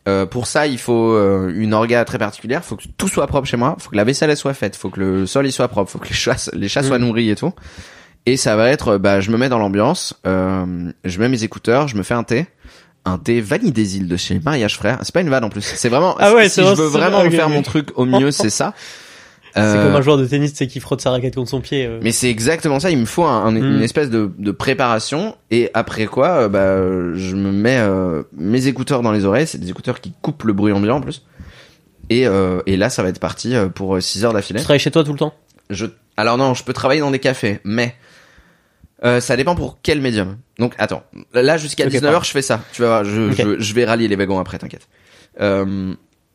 Euh, 0.06 0.26
pour 0.26 0.46
ça, 0.46 0.66
il 0.66 0.78
faut 0.78 1.12
euh, 1.12 1.50
une 1.54 1.72
orga 1.72 2.04
très 2.04 2.18
particulière. 2.18 2.62
Faut 2.64 2.76
que 2.76 2.84
tout 2.98 3.08
soit 3.08 3.26
propre 3.26 3.48
chez 3.48 3.56
moi. 3.56 3.76
Faut 3.78 3.90
que 3.90 3.96
la 3.96 4.04
vaisselle 4.04 4.30
elle 4.30 4.36
soit 4.36 4.52
faite. 4.54 4.76
Faut 4.76 4.90
que 4.90 5.00
le 5.00 5.26
sol 5.26 5.46
il 5.46 5.52
soit 5.52 5.68
propre. 5.68 5.90
Faut 5.90 5.98
que 5.98 6.08
les 6.08 6.14
chats, 6.14 6.50
les 6.52 6.68
chats 6.68 6.82
soient 6.82 6.98
Mm. 6.98 7.04
nourris 7.04 7.30
et 7.30 7.36
tout. 7.36 7.52
Et 8.26 8.36
ça 8.36 8.56
va 8.56 8.68
être, 8.70 8.96
bah, 8.98 9.20
je 9.20 9.30
me 9.30 9.36
mets 9.38 9.48
dans 9.48 9.58
l'ambiance. 9.58 10.18
Euh, 10.26 10.90
je 11.04 11.18
mets 11.20 11.28
mes 11.28 11.42
écouteurs. 11.44 11.88
Je 11.88 11.96
me 11.96 12.02
fais 12.02 12.14
un 12.14 12.22
thé. 12.24 12.46
Un 13.06 13.18
thé 13.18 13.40
vanille 13.42 13.72
des 13.72 13.96
îles 13.98 14.08
de 14.08 14.16
chez 14.16 14.40
Mariage 14.40 14.76
Frère. 14.76 14.98
C'est 15.02 15.12
pas 15.12 15.20
une 15.20 15.28
vanne 15.28 15.44
en 15.44 15.50
plus. 15.50 15.60
C'est 15.62 15.90
vraiment. 15.90 16.16
Ah 16.18 16.34
ouais, 16.34 16.48
si 16.48 16.62
je 16.62 16.74
veux 16.74 16.86
vraiment 16.86 17.28
faire 17.30 17.48
mon 17.50 17.62
truc 17.62 17.88
au 17.96 18.04
mieux, 18.06 18.30
c'est 18.30 18.50
ça. 18.50 18.72
C'est 19.54 19.60
Euh, 19.60 19.86
comme 19.86 19.94
un 19.94 20.02
joueur 20.02 20.16
de 20.18 20.26
tennis, 20.26 20.52
sais, 20.52 20.66
qui 20.66 20.80
frotte 20.80 21.00
sa 21.00 21.10
raquette 21.12 21.36
contre 21.36 21.48
son 21.50 21.60
pied. 21.60 21.86
euh. 21.86 22.00
mais 22.02 22.10
c'est 22.10 22.28
exactement 22.28 22.80
ça. 22.80 22.90
Il 22.90 22.98
me 22.98 23.04
faut 23.04 23.22
un- 23.24 23.44
un- 23.44 23.54
une 23.54 23.78
Mm. 23.78 23.82
espèce 23.82 24.10
de, 24.10 24.30
de 24.36 24.50
préparation. 24.50 25.36
Et 25.52 25.70
après 25.74 26.06
quoi, 26.06 26.28
euh, 26.42 26.48
bah, 26.48 27.16
je 27.16 27.36
me 27.36 27.52
mets 27.52 27.80
mes 28.36 28.66
écouteurs 28.66 29.02
dans 29.02 29.12
les 29.12 29.24
oreilles. 29.24 29.46
C'est 29.46 29.58
des 29.58 29.70
écouteurs 29.70 30.00
qui 30.00 30.12
coupent 30.22 30.42
le 30.44 30.52
bruit 30.54 30.72
ambiant 30.72 30.96
en 30.96 31.00
plus. 31.00 31.22
Et, 32.10 32.26
euh, 32.26 32.60
et 32.66 32.76
là, 32.76 32.90
ça 32.90 33.02
va 33.02 33.08
être 33.10 33.20
parti 33.20 33.54
pour 33.74 34.02
6 34.02 34.24
heures 34.24 34.32
d'affilée. 34.32 34.58
Tu 34.58 34.64
travailles 34.64 34.80
chez 34.80 34.90
toi 34.90 35.04
tout 35.04 35.12
le 35.12 35.18
temps? 35.18 35.34
Je... 35.70 35.86
Alors 36.16 36.36
non, 36.36 36.54
je 36.54 36.62
peux 36.64 36.72
travailler 36.72 37.00
dans 37.00 37.10
des 37.10 37.18
cafés, 37.20 37.60
mais 37.64 37.94
euh, 39.04 39.20
ça 39.20 39.36
dépend 39.36 39.54
pour 39.54 39.78
quel 39.82 40.00
médium. 40.00 40.36
Donc 40.58 40.74
attends, 40.78 41.02
là 41.32 41.56
jusqu'à 41.56 41.84
Ok, 41.86 41.92
19h 41.92 42.00
pardon. 42.02 42.20
je 42.22 42.30
fais 42.30 42.42
ça. 42.42 42.60
Tu 42.72 42.82
vas 42.82 42.88
voir, 42.88 43.04
je, 43.04 43.30
je, 43.32 43.58
je 43.58 43.74
vais 43.74 43.84
rallier 43.84 44.08
les 44.08 44.16
wagons 44.16 44.38
après, 44.38 44.58
t'inquiète. 44.58 44.86
Euh, 45.40 45.94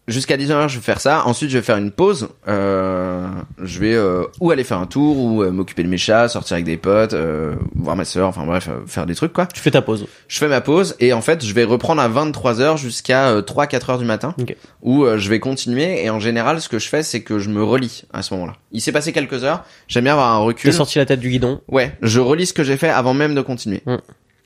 jusqu'à 0.10 0.38
19h 0.38 0.68
je 0.70 0.76
vais 0.78 0.84
faire 0.84 1.00
ça. 1.00 1.24
Ensuite 1.26 1.50
je 1.50 1.58
vais 1.58 1.64
faire 1.64 1.78
une 1.78 1.92
pause. 1.92 2.30
Euh, 2.48 3.28
je 3.62 3.80
vais 3.80 3.94
euh, 3.96 4.24
ou 4.40 4.52
aller 4.52 4.64
faire 4.64 4.80
un 4.80 4.86
tour, 4.86 5.18
ou 5.18 5.44
euh, 5.44 5.52
m'occuper 5.52 5.84
de 5.84 5.88
mes 5.90 5.98
chats, 5.98 6.28
sortir 6.28 6.56
avec 6.56 6.66
des 6.66 6.78
potes, 6.78 7.14
euh, 7.14 7.56
voir 7.76 7.96
ma 7.96 8.06
sœur, 8.06 8.28
enfin 8.28 8.46
bref, 8.46 8.68
euh, 8.70 8.86
faire 8.88 9.06
des 9.06 9.16
trucs 9.16 9.34
quoi. 9.34 9.46
Tu 9.46 9.62
fais 9.62 9.72
ta 9.72 9.82
pause. 9.82 10.08
Je 10.28 10.38
fais 10.38 10.48
ma 10.48 10.62
pause 10.62 10.96
et 11.00 11.14
en 11.14 11.22
fait 11.22 11.44
je 11.46 11.54
vais 11.54 11.64
reprendre 11.64 12.02
à 12.02 12.10
23h 12.10 12.78
jusqu'à 12.78 13.40
3-4 13.42 13.92
heures 13.92 13.98
du 14.00 14.06
matin 14.06 14.36
Ok. 14.40 14.56
où 14.82 15.06
je 15.18 15.30
vais 15.30 15.40
continuer 15.40 16.04
et 16.04 16.10
en 16.10 16.20
général 16.20 16.62
ce 16.62 16.70
que 16.70 16.80
je 16.80 16.88
fais 16.90 17.04
c'est 17.04 17.22
que 17.22 17.40
je 17.40 17.50
me 17.50 17.64
relis 17.64 18.04
à 18.14 18.22
ce 18.22 18.34
moment-là. 18.34 18.54
Il 18.72 18.82
s'est 18.82 18.92
passé 18.92 19.14
quelques 19.14 19.44
heures, 19.44 19.64
j'aime 19.88 20.04
bien 20.06 20.14
avoir 20.14 20.34
un 20.34 20.40
Tu 20.42 20.46
recul. 20.48 20.70
as 20.70 20.74
sorti 20.74 20.98
la 20.98 21.06
tête 21.06 21.20
du 21.20 21.30
guidon. 21.30 21.62
Ouais, 21.68 21.98
je 22.02 22.20
relis 22.20 22.48
ce 22.48 22.54
que 22.54 22.64
j'ai 22.64 22.78
fait 22.78 22.90
avant 22.90 23.14
même 23.14 23.36
de 23.36 23.42
continuer. 23.42 23.82
Mm. 23.86 23.98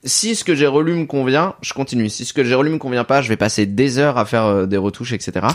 Si 0.04 0.36
ce 0.36 0.44
que 0.44 0.54
j'ai 0.56 0.68
relu 0.68 0.94
me 0.96 1.06
convient, 1.06 1.56
je 1.62 1.74
continue. 1.74 2.10
Si 2.10 2.26
ce 2.26 2.34
que 2.34 2.44
j'ai 2.44 2.56
relu 2.56 2.70
me 2.72 2.78
convient 2.78 3.06
pas, 3.06 3.22
je 3.22 3.30
vais 3.30 3.38
passer 3.38 3.66
des 3.66 3.98
heures 4.00 4.18
à 4.18 4.26
faire 4.26 4.46
euh, 4.46 4.66
des 4.66 4.78
retouches, 4.78 5.14
etc. 5.14 5.48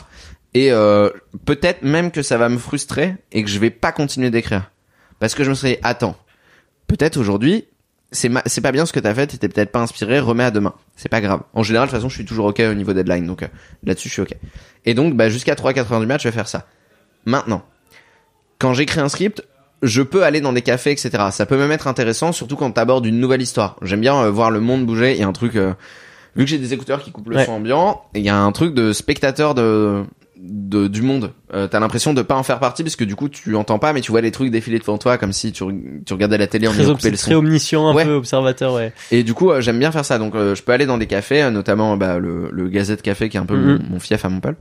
Et 0.55 0.73
euh, 0.73 1.11
peut-être 1.45 1.83
même 1.83 2.11
que 2.11 2.23
ça 2.23 2.39
va 2.39 2.49
me 2.49 2.57
frustrer 2.59 3.17
et 3.33 3.43
que 3.45 3.51
je 3.51 3.59
vais 3.59 3.71
pas 3.71 3.93
continuer 3.93 4.31
d'écrire. 4.31 4.71
Parce 5.19 5.35
que 5.35 5.45
je 5.45 5.51
me 5.51 5.55
serais 5.55 5.73
dit, 5.73 5.79
attends, 5.83 6.17
peut-être 6.87 7.19
aujourd'hui, 7.19 7.67
c'est 8.11 8.31
ma- 8.31 8.41
pas 8.63 8.73
bien 8.73 8.87
ce 8.87 8.93
que 8.95 9.01
t'as 9.01 9.13
fait, 9.15 9.27
t'étais 9.27 9.49
peut-être 9.51 9.71
pas 9.71 9.81
inspiré, 9.81 10.19
remets 10.19 10.45
à 10.45 10.51
demain. 10.51 10.73
C'est 10.97 11.11
pas 11.11 11.21
grave. 11.21 11.43
En 11.53 11.63
général, 11.63 11.89
de 11.89 11.91
toute 11.91 11.99
façon, 11.99 12.09
je 12.09 12.15
suis 12.15 12.25
toujours 12.25 12.47
ok 12.47 12.61
au 12.61 12.73
niveau 12.75 12.95
deadline, 12.95 13.27
donc 13.27 13.43
euh, 13.43 13.49
là-dessus, 13.85 14.09
je 14.09 14.13
suis 14.15 14.23
ok. 14.23 14.35
Et 14.87 14.95
donc, 14.95 15.15
bah, 15.15 15.29
jusqu'à 15.29 15.55
3-4 15.57 15.93
heures 15.93 16.01
du 16.01 16.07
match, 16.07 16.23
je 16.23 16.29
vais 16.29 16.35
faire 16.35 16.49
ça. 16.49 16.67
Maintenant, 17.27 17.63
quand 18.59 18.73
j'écris 18.73 19.01
un 19.01 19.11
script, 19.11 19.47
je 19.83 20.03
peux 20.03 20.25
aller 20.25 20.41
dans 20.41 20.53
des 20.53 20.63
cafés, 20.63 20.91
etc. 20.91 21.11
Ça 21.31 21.47
peut 21.47 21.57
même 21.57 21.71
être 21.73 21.87
intéressant, 21.87 22.33
surtout 22.33 22.57
quand 22.57 22.71
t'abordes 22.73 23.07
une 23.07 23.21
nouvelle 23.21 23.43
histoire. 23.43 23.77
J'aime 23.83 24.01
bien 24.01 24.17
euh, 24.17 24.31
voir 24.31 24.51
le 24.51 24.61
monde 24.61 24.85
bouger. 24.87 25.13
Il 25.13 25.19
y 25.19 25.23
a 25.23 25.29
un 25.29 25.33
truc, 25.33 25.57
euh, 25.57 25.73
vu 26.37 26.45
que 26.45 26.51
j'ai 26.51 26.59
des 26.59 26.75
écouteurs 26.75 27.03
qui 27.03 27.11
coupent 27.13 27.29
le 27.29 27.37
Ouais. 27.37 27.45
son 27.47 27.53
ambiant, 27.53 28.03
il 28.15 28.23
y 28.23 28.29
a 28.29 28.37
un 28.37 28.51
truc 28.53 28.75
de 28.75 28.93
spectateur 28.93 29.55
de, 29.55 30.03
de 30.41 30.87
du 30.89 31.03
monde. 31.03 31.33
Euh, 31.55 31.67
T'as 31.67 31.81
l'impression 31.81 32.13
de 32.15 32.23
pas 32.23 32.35
en 32.37 32.43
faire 32.43 32.59
partie 32.61 32.83
parce 32.83 32.95
que 32.97 33.05
du 33.05 33.17
coup 33.17 33.29
tu 33.29 33.55
entends 33.57 33.79
pas, 33.79 33.93
mais 33.93 34.01
tu 34.01 34.11
vois 34.13 34.21
les 34.21 34.31
trucs 34.31 34.51
défiler 34.51 34.79
devant 34.79 34.99
toi 34.99 35.17
comme 35.19 35.33
si 35.33 35.51
tu, 35.53 35.65
tu 36.07 36.13
regardais 36.13 36.39
la 36.39 36.47
télé 36.47 36.69
en 36.69 36.73
Très, 36.73 36.83
ayant 36.83 36.95
coupé 36.95 37.11
le 37.11 37.17
très 37.17 37.33
son. 37.33 37.39
omniscient, 37.39 37.89
un 37.89 37.95
Ouais. 37.95 38.05
peu 38.05 38.13
observateur, 38.13 38.75
ouais. 38.75 38.93
Et 39.11 39.23
du 39.23 39.35
coup, 39.35 39.51
euh, 39.51 39.61
j'aime 39.61 39.79
bien 39.79 39.91
faire 39.93 40.05
ça. 40.05 40.19
Donc, 40.19 40.35
euh, 40.35 40.55
je 40.55 40.63
peux 40.63 40.73
aller 40.73 40.87
dans 40.87 40.99
des 40.99 41.07
cafés, 41.07 41.43
euh, 41.43 41.51
notamment 41.51 41.97
bah, 41.97 42.19
le, 42.19 42.51
le 42.53 42.69
Gazette 42.69 43.03
Café, 43.03 43.29
qui 43.29 43.37
est 43.37 43.41
un 43.41 43.47
peu 43.47 43.57
mon, 43.57 43.79
mon 43.91 43.99
fief 44.01 44.25
à 44.25 44.29
Montpellier. 44.29 44.57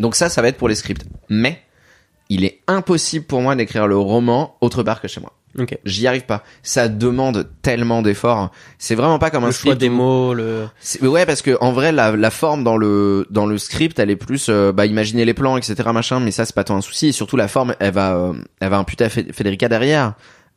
Donc 0.00 0.14
ça, 0.16 0.28
ça 0.28 0.42
va 0.42 0.48
être 0.48 0.56
pour 0.58 0.68
les 0.68 0.74
scripts. 0.74 1.04
Mais 1.28 1.60
il 2.34 2.44
est 2.44 2.60
impossible 2.66 3.26
pour 3.26 3.40
moi 3.42 3.54
d'écrire 3.56 3.86
le 3.86 3.96
roman 3.96 4.56
autre 4.60 4.82
part 4.82 5.00
que 5.00 5.08
chez 5.08 5.20
moi. 5.20 5.32
Ok. 5.58 5.76
J'y 5.84 6.06
arrive 6.06 6.24
pas. 6.24 6.42
Ça 6.62 6.88
demande 6.88 7.46
tellement 7.60 8.00
d'efforts. 8.00 8.50
C'est 8.78 8.94
vraiment 8.94 9.18
pas 9.18 9.28
comme 9.30 9.44
un 9.44 9.48
Le 9.48 9.52
choix 9.52 9.74
des 9.74 9.90
mots, 9.90 10.32
le. 10.32 10.66
Ouais, 11.02 11.26
parce 11.26 11.42
que 11.42 11.58
en 11.60 11.72
vrai, 11.72 11.92
la, 11.92 12.16
la 12.16 12.30
forme 12.30 12.64
dans 12.64 12.78
le 12.78 13.26
dans 13.28 13.44
le 13.44 13.58
script, 13.58 13.98
elle 13.98 14.08
est 14.10 14.16
plus 14.16 14.46
euh, 14.48 14.72
bah 14.72 14.86
imaginer 14.86 15.26
les 15.26 15.34
plans, 15.34 15.58
etc. 15.58 15.74
Machin. 15.92 16.20
Mais 16.20 16.30
ça, 16.30 16.46
c'est 16.46 16.54
pas 16.54 16.64
tant 16.64 16.76
un 16.76 16.80
souci. 16.80 17.08
Et 17.08 17.12
surtout, 17.12 17.36
la 17.36 17.48
forme, 17.48 17.74
elle 17.80 17.92
va 17.92 18.14
euh, 18.16 18.32
elle 18.60 18.70
va 18.70 18.78
imputer 18.78 19.04
à 19.04 19.10
Federica 19.10 19.68
derrière. 19.68 20.14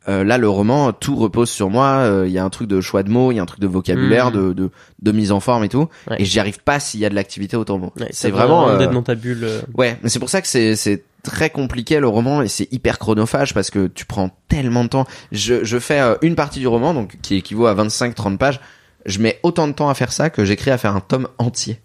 Euh, 0.08 0.24
là, 0.24 0.38
le 0.38 0.48
roman, 0.48 0.94
tout 0.94 1.16
repose 1.18 1.50
sur 1.50 1.70
moi. 1.70 1.88
Euh, 2.04 2.24
Il 2.28 2.32
y 2.32 2.38
a 2.38 2.46
un 2.46 2.50
truc 2.52 2.70
de 2.70 2.80
choix 2.80 3.04
de 3.04 3.10
mots, 3.10 3.32
il 3.34 3.36
y 3.36 3.40
a 3.40 3.44
un 3.44 3.48
truc 3.48 3.60
de 3.60 3.68
vocabulaire, 3.68 4.28
Mhm. 4.32 4.34
de, 4.38 4.54
de 4.54 4.70
de 5.02 5.12
mise 5.12 5.34
en 5.34 5.42
forme 5.42 5.66
et 5.66 5.70
tout. 5.70 5.90
Ouais. 6.10 6.18
Et 6.22 6.26
j'y 6.26 6.40
arrive 6.40 6.60
pas 6.64 6.80
s'il 6.80 7.02
y 7.02 7.06
a 7.06 7.10
de 7.10 7.16
l'activité 7.16 7.58
autour 7.58 7.76
de 7.78 7.82
moi. 7.82 7.92
Ouais, 8.00 8.08
c'est 8.12 8.30
vraiment 8.32 8.70
euh, 8.70 8.78
d'être 8.78 8.92
dans 8.92 9.02
ta 9.04 9.16
bulle. 9.16 9.44
euh. 9.44 9.60
Ouais, 9.74 9.98
mais 10.04 10.10
c'est 10.10 10.20
pour 10.20 10.30
ça 10.30 10.42
que 10.42 10.48
c'est 10.48 10.76
c'est 10.78 11.04
très 11.26 11.50
compliqué 11.50 12.00
le 12.00 12.08
roman 12.08 12.42
et 12.42 12.48
c'est 12.48 12.72
hyper 12.72 13.00
chronophage 13.00 13.54
parce 13.54 13.70
que 13.70 13.88
tu 13.88 14.06
prends 14.06 14.30
tellement 14.48 14.84
de 14.84 14.90
temps. 14.90 15.06
Je 15.32 15.64
je 15.64 15.80
fais 15.80 16.00
euh, 16.00 16.16
une 16.22 16.36
partie 16.36 16.60
du 16.60 16.68
roman 16.68 16.94
donc 16.94 17.18
qui 17.22 17.36
équivaut 17.36 17.66
à 17.66 17.74
25 17.74 18.16
30 18.16 18.40
pages. 18.40 18.62
Je 19.06 19.20
mets 19.20 19.40
autant 19.44 19.68
de 19.68 19.74
temps 19.74 19.90
à 19.90 19.94
faire 19.94 20.12
ça 20.14 20.30
que 20.30 20.46
j'écris 20.46 20.72
à 20.72 20.78
faire 20.78 20.96
un 20.96 21.02
tome 21.02 21.28
entier. 21.38 21.82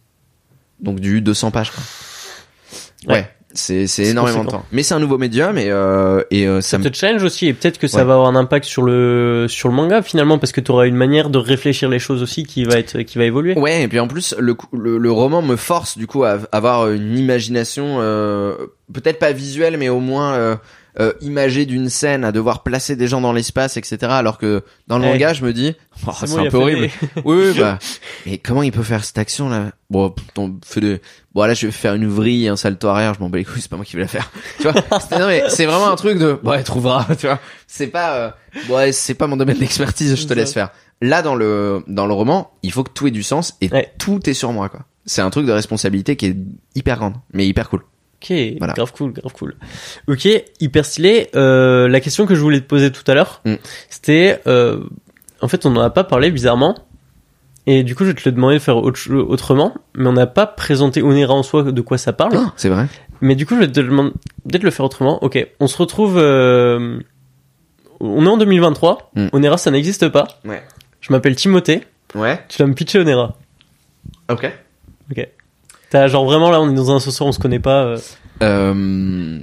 Donc 0.81 1.01
du 1.01 1.21
200 1.21 1.51
pages 1.51 1.71
quoi. 1.73 1.83
Ouais, 3.07 3.15
Ouais. 3.15 3.35
C'est 3.53 3.87
c'est 3.87 4.05
énormément 4.05 4.45
de 4.45 4.51
temps. 4.51 4.65
Mais 4.73 4.83
c'est 4.83 4.95
un 4.95 4.99
nouveau 5.01 5.19
médium 5.19 5.59
et 5.59 5.71
euh, 5.71 6.23
et 6.31 6.47
euh, 6.47 6.61
ça 6.61 6.79
Ça 6.83 6.91
te 6.91 6.97
challenge 6.97 7.23
aussi 7.25 7.47
et 7.49 7.53
peut-être 7.53 7.79
que 7.79 7.87
ça 7.89 7.99
Ouais. 7.99 8.05
va 8.05 8.15
avoir 8.15 8.29
un 8.29 8.37
impact 8.37 8.65
sur 8.65 8.83
le 8.83 9.47
sur 9.49 9.69
le 9.69 9.75
manga 9.75 10.03
finalement 10.03 10.39
parce 10.39 10.53
que 10.53 10.61
tu 10.61 10.71
auras 10.71 10.87
une 10.87 10.95
manière 10.97 11.31
de 11.31 11.39
réfléchir 11.39 11.89
les 11.89 11.99
choses 11.99 12.23
aussi 12.23 12.45
qui 12.45 12.65
va 12.65 12.75
être 12.79 13.03
qui 13.03 13.19
va 13.19 13.25
évoluer. 13.25 13.59
Ouais, 13.59 13.83
et 13.83 13.89
puis 13.89 13.99
en 14.01 14.07
plus, 14.09 14.35
le, 14.39 14.57
le, 14.73 14.99
le 14.99 15.11
roman 15.13 15.43
me 15.43 15.57
force 15.57 15.99
du 15.99 16.07
coup 16.07 16.25
à 16.25 16.39
avoir 16.53 16.91
une 16.91 17.19
imagination, 17.19 17.97
euh, 18.01 18.55
peut-être 18.93 19.19
pas 19.19 19.33
visuelle, 19.33 19.77
mais 19.79 19.89
au 19.89 20.01
moins 20.01 20.59
euh, 21.01 21.13
imagée 21.23 21.67
d'une 21.67 21.89
scène, 21.89 22.25
à 22.25 22.31
devoir 22.33 22.63
placer 22.63 22.95
des 22.95 23.09
gens 23.09 23.21
dans 23.21 23.33
l'espace, 23.33 23.77
etc. 23.77 23.97
Alors 24.11 24.39
que 24.39 24.63
dans 24.87 24.99
le 24.99 25.05
Ouais. 25.05 25.13
manga, 25.15 25.33
je 25.33 25.45
me 25.45 25.53
dis, 25.53 25.75
oh, 26.07 26.11
C'est 26.21 26.29
bon, 26.31 26.47
un 26.47 26.51
peu 26.51 26.59
horrible. 26.59 26.81
des- 26.83 26.91
oui, 27.25 27.37
oui, 27.53 27.55
bah. 27.59 27.79
Mais 28.27 28.39
comment 28.39 28.63
il 28.63 28.71
peut 28.71 28.83
faire 28.83 29.05
cette 29.05 29.19
action 29.19 29.49
là 29.49 29.73
Bon, 29.89 30.15
on 30.37 30.55
fait 30.65 30.81
des. 30.81 31.01
Bon 31.35 31.43
là, 31.45 31.55
je 31.55 31.67
vais 31.67 31.73
faire 31.73 31.95
une 31.95 32.07
vrille, 32.07 32.47
un 32.49 32.57
salto 32.57 32.87
arrière. 32.89 33.15
Je 33.15 33.21
m'en 33.21 33.29
bats 33.31 33.39
les 33.39 33.45
couilles, 33.45 33.61
c'est 33.63 33.71
pas 33.71 33.77
moi 33.77 33.85
qui 33.85 33.97
vais 33.97 34.03
la 34.03 34.09
faire. 34.09 34.31
Tu 34.59 34.65
vois? 34.65 34.75
C'était- 35.01 35.19
Non 35.19 35.27
mais 35.27 35.45
c'est 35.49 35.67
vraiment 35.67 35.89
un 35.91 35.97
truc 35.97 36.19
de. 36.19 36.39
Bon, 36.43 36.53
elle 36.53 36.65
trouvera. 36.65 37.07
Tu 37.19 37.27
vois 37.27 37.41
C'est 37.67 37.87
pas. 37.89 38.15
Euh... 38.17 38.31
Bon, 38.69 38.77
ouais, 38.77 38.93
c'est 38.93 39.15
pas 39.15 39.27
mon 39.27 39.37
domaine 39.37 39.59
d'expertise. 39.59 40.15
Je 40.21 40.27
te 40.27 40.35
laisse 40.35 40.53
faire. 40.53 40.71
Là, 41.03 41.23
dans 41.23 41.35
le 41.35 41.83
dans 41.89 42.07
le 42.07 42.13
roman, 42.13 42.51
il 42.63 42.73
faut 42.73 42.85
que 42.85 42.91
tout 42.93 43.07
ait 43.07 43.11
du 43.11 43.23
sens 43.23 43.57
et 43.63 43.69
Ouais. 43.71 43.91
tout 43.99 44.29
est 44.29 44.35
sur 44.35 44.53
moi 44.53 44.69
quoi. 44.69 44.81
C'est 45.07 45.23
un 45.23 45.31
truc 45.31 45.47
de 45.47 45.53
responsabilité 45.53 46.15
qui 46.17 46.27
est 46.27 46.37
hyper 46.75 46.99
grande, 46.99 47.15
mais 47.33 47.47
hyper 47.47 47.71
cool. 47.71 47.81
Ok, 48.23 48.33
Voilà. 48.59 48.75
grave 48.75 48.93
cool, 48.93 49.13
grave 49.13 49.33
cool. 49.33 49.55
Ok, 50.07 50.29
hyper 50.61 50.85
stylé. 50.85 51.29
Euh, 51.35 51.89
la 51.89 52.01
question 52.01 52.27
que 52.27 52.35
je 52.35 52.41
voulais 52.41 52.61
te 52.61 52.67
poser 52.67 52.93
tout 52.93 53.03
à 53.11 53.15
l'heure, 53.15 53.41
Mm. 53.47 53.55
c'était, 53.89 54.41
euh, 54.47 54.81
en 55.41 55.49
fait, 55.49 55.65
on 55.65 55.71
n'en 55.71 55.81
a 55.81 55.91
pas 55.91 56.05
parlé 56.05 56.31
bizarrement, 56.31 56.77
et 57.67 57.83
du 57.83 57.95
coup, 57.95 58.05
je 58.05 58.13
te 58.13 58.21
le 58.29 58.33
demander 58.33 58.57
de 58.57 58.59
faire 58.61 58.77
autre- 58.77 59.15
autrement, 59.15 59.75
mais 59.95 60.07
on 60.07 60.13
n'a 60.13 60.27
pas 60.27 60.47
présenté 60.47 61.03
Onera 61.03 61.33
en 61.33 61.43
soi 61.43 61.63
de 61.63 61.81
quoi 61.81 61.97
ça 61.97 62.13
parle. 62.13 62.33
Ah, 62.37 62.53
c'est 62.57 62.69
vrai. 62.69 62.87
Mais 63.23 63.35
du 63.37 63.47
coup, 63.47 63.55
je 63.55 63.61
vais 63.61 63.69
te 63.73 63.81
demander 63.81 64.11
peut-être 64.49 64.63
le 64.65 64.71
faire 64.71 64.85
autrement. 64.85 65.23
Ok, 65.25 65.47
on 65.59 65.67
se 65.67 65.77
retrouve. 65.79 66.17
euh, 66.19 66.99
On 68.03 68.25
est 68.25 68.29
en 68.31 68.39
2023. 68.39 69.11
Mm. 69.15 69.27
Onera, 69.33 69.59
ça 69.59 69.71
n'existe 69.71 70.09
pas. 70.09 70.27
Ouais. 70.47 70.63
Je 71.03 71.13
m'appelle 71.13 71.37
Timothée. 71.37 71.85
Ouais. 72.15 72.41
Tu 72.49 72.57
vas 72.59 72.67
me 72.67 72.73
pitcher 72.75 72.99
Onera. 73.01 73.37
Ok. 74.31 74.51
Ok. 75.11 75.29
T'as 75.91 76.07
genre 76.09 76.25
vraiment 76.25 76.51
là, 76.51 76.61
on 76.61 76.71
est 76.71 76.75
dans 76.75 76.91
un 76.93 76.97
association, 76.97 77.27
on 77.27 77.33
se 77.33 77.39
connaît 77.39 77.59
pas. 77.61 77.85
euh, 77.85 77.99
Euh, 78.43 79.41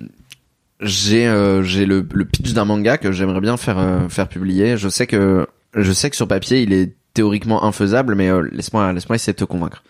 j'ai 0.82 1.28
euh, 1.28 1.62
j'ai 1.64 1.86
le, 1.86 2.08
le 2.14 2.26
pitch 2.26 2.54
d'un 2.54 2.66
manga 2.66 2.98
que 2.98 3.12
j'aimerais 3.12 3.42
bien 3.42 3.58
faire 3.58 3.78
euh, 3.80 4.10
faire 4.10 4.28
publier. 4.28 4.78
Je 4.78 4.90
sais 4.90 5.08
que 5.08 5.48
je 5.76 5.92
sais 5.92 6.10
que 6.10 6.16
sur 6.16 6.28
papier 6.28 6.62
il 6.62 6.74
est 6.74 6.94
théoriquement 7.14 7.64
infaisable, 7.66 8.16
mais 8.16 8.30
euh, 8.30 8.48
laisse-moi 8.52 8.94
laisse-moi 8.94 9.16
essayer 9.16 9.34
de 9.34 9.38
te 9.38 9.44
convaincre. 9.44 9.84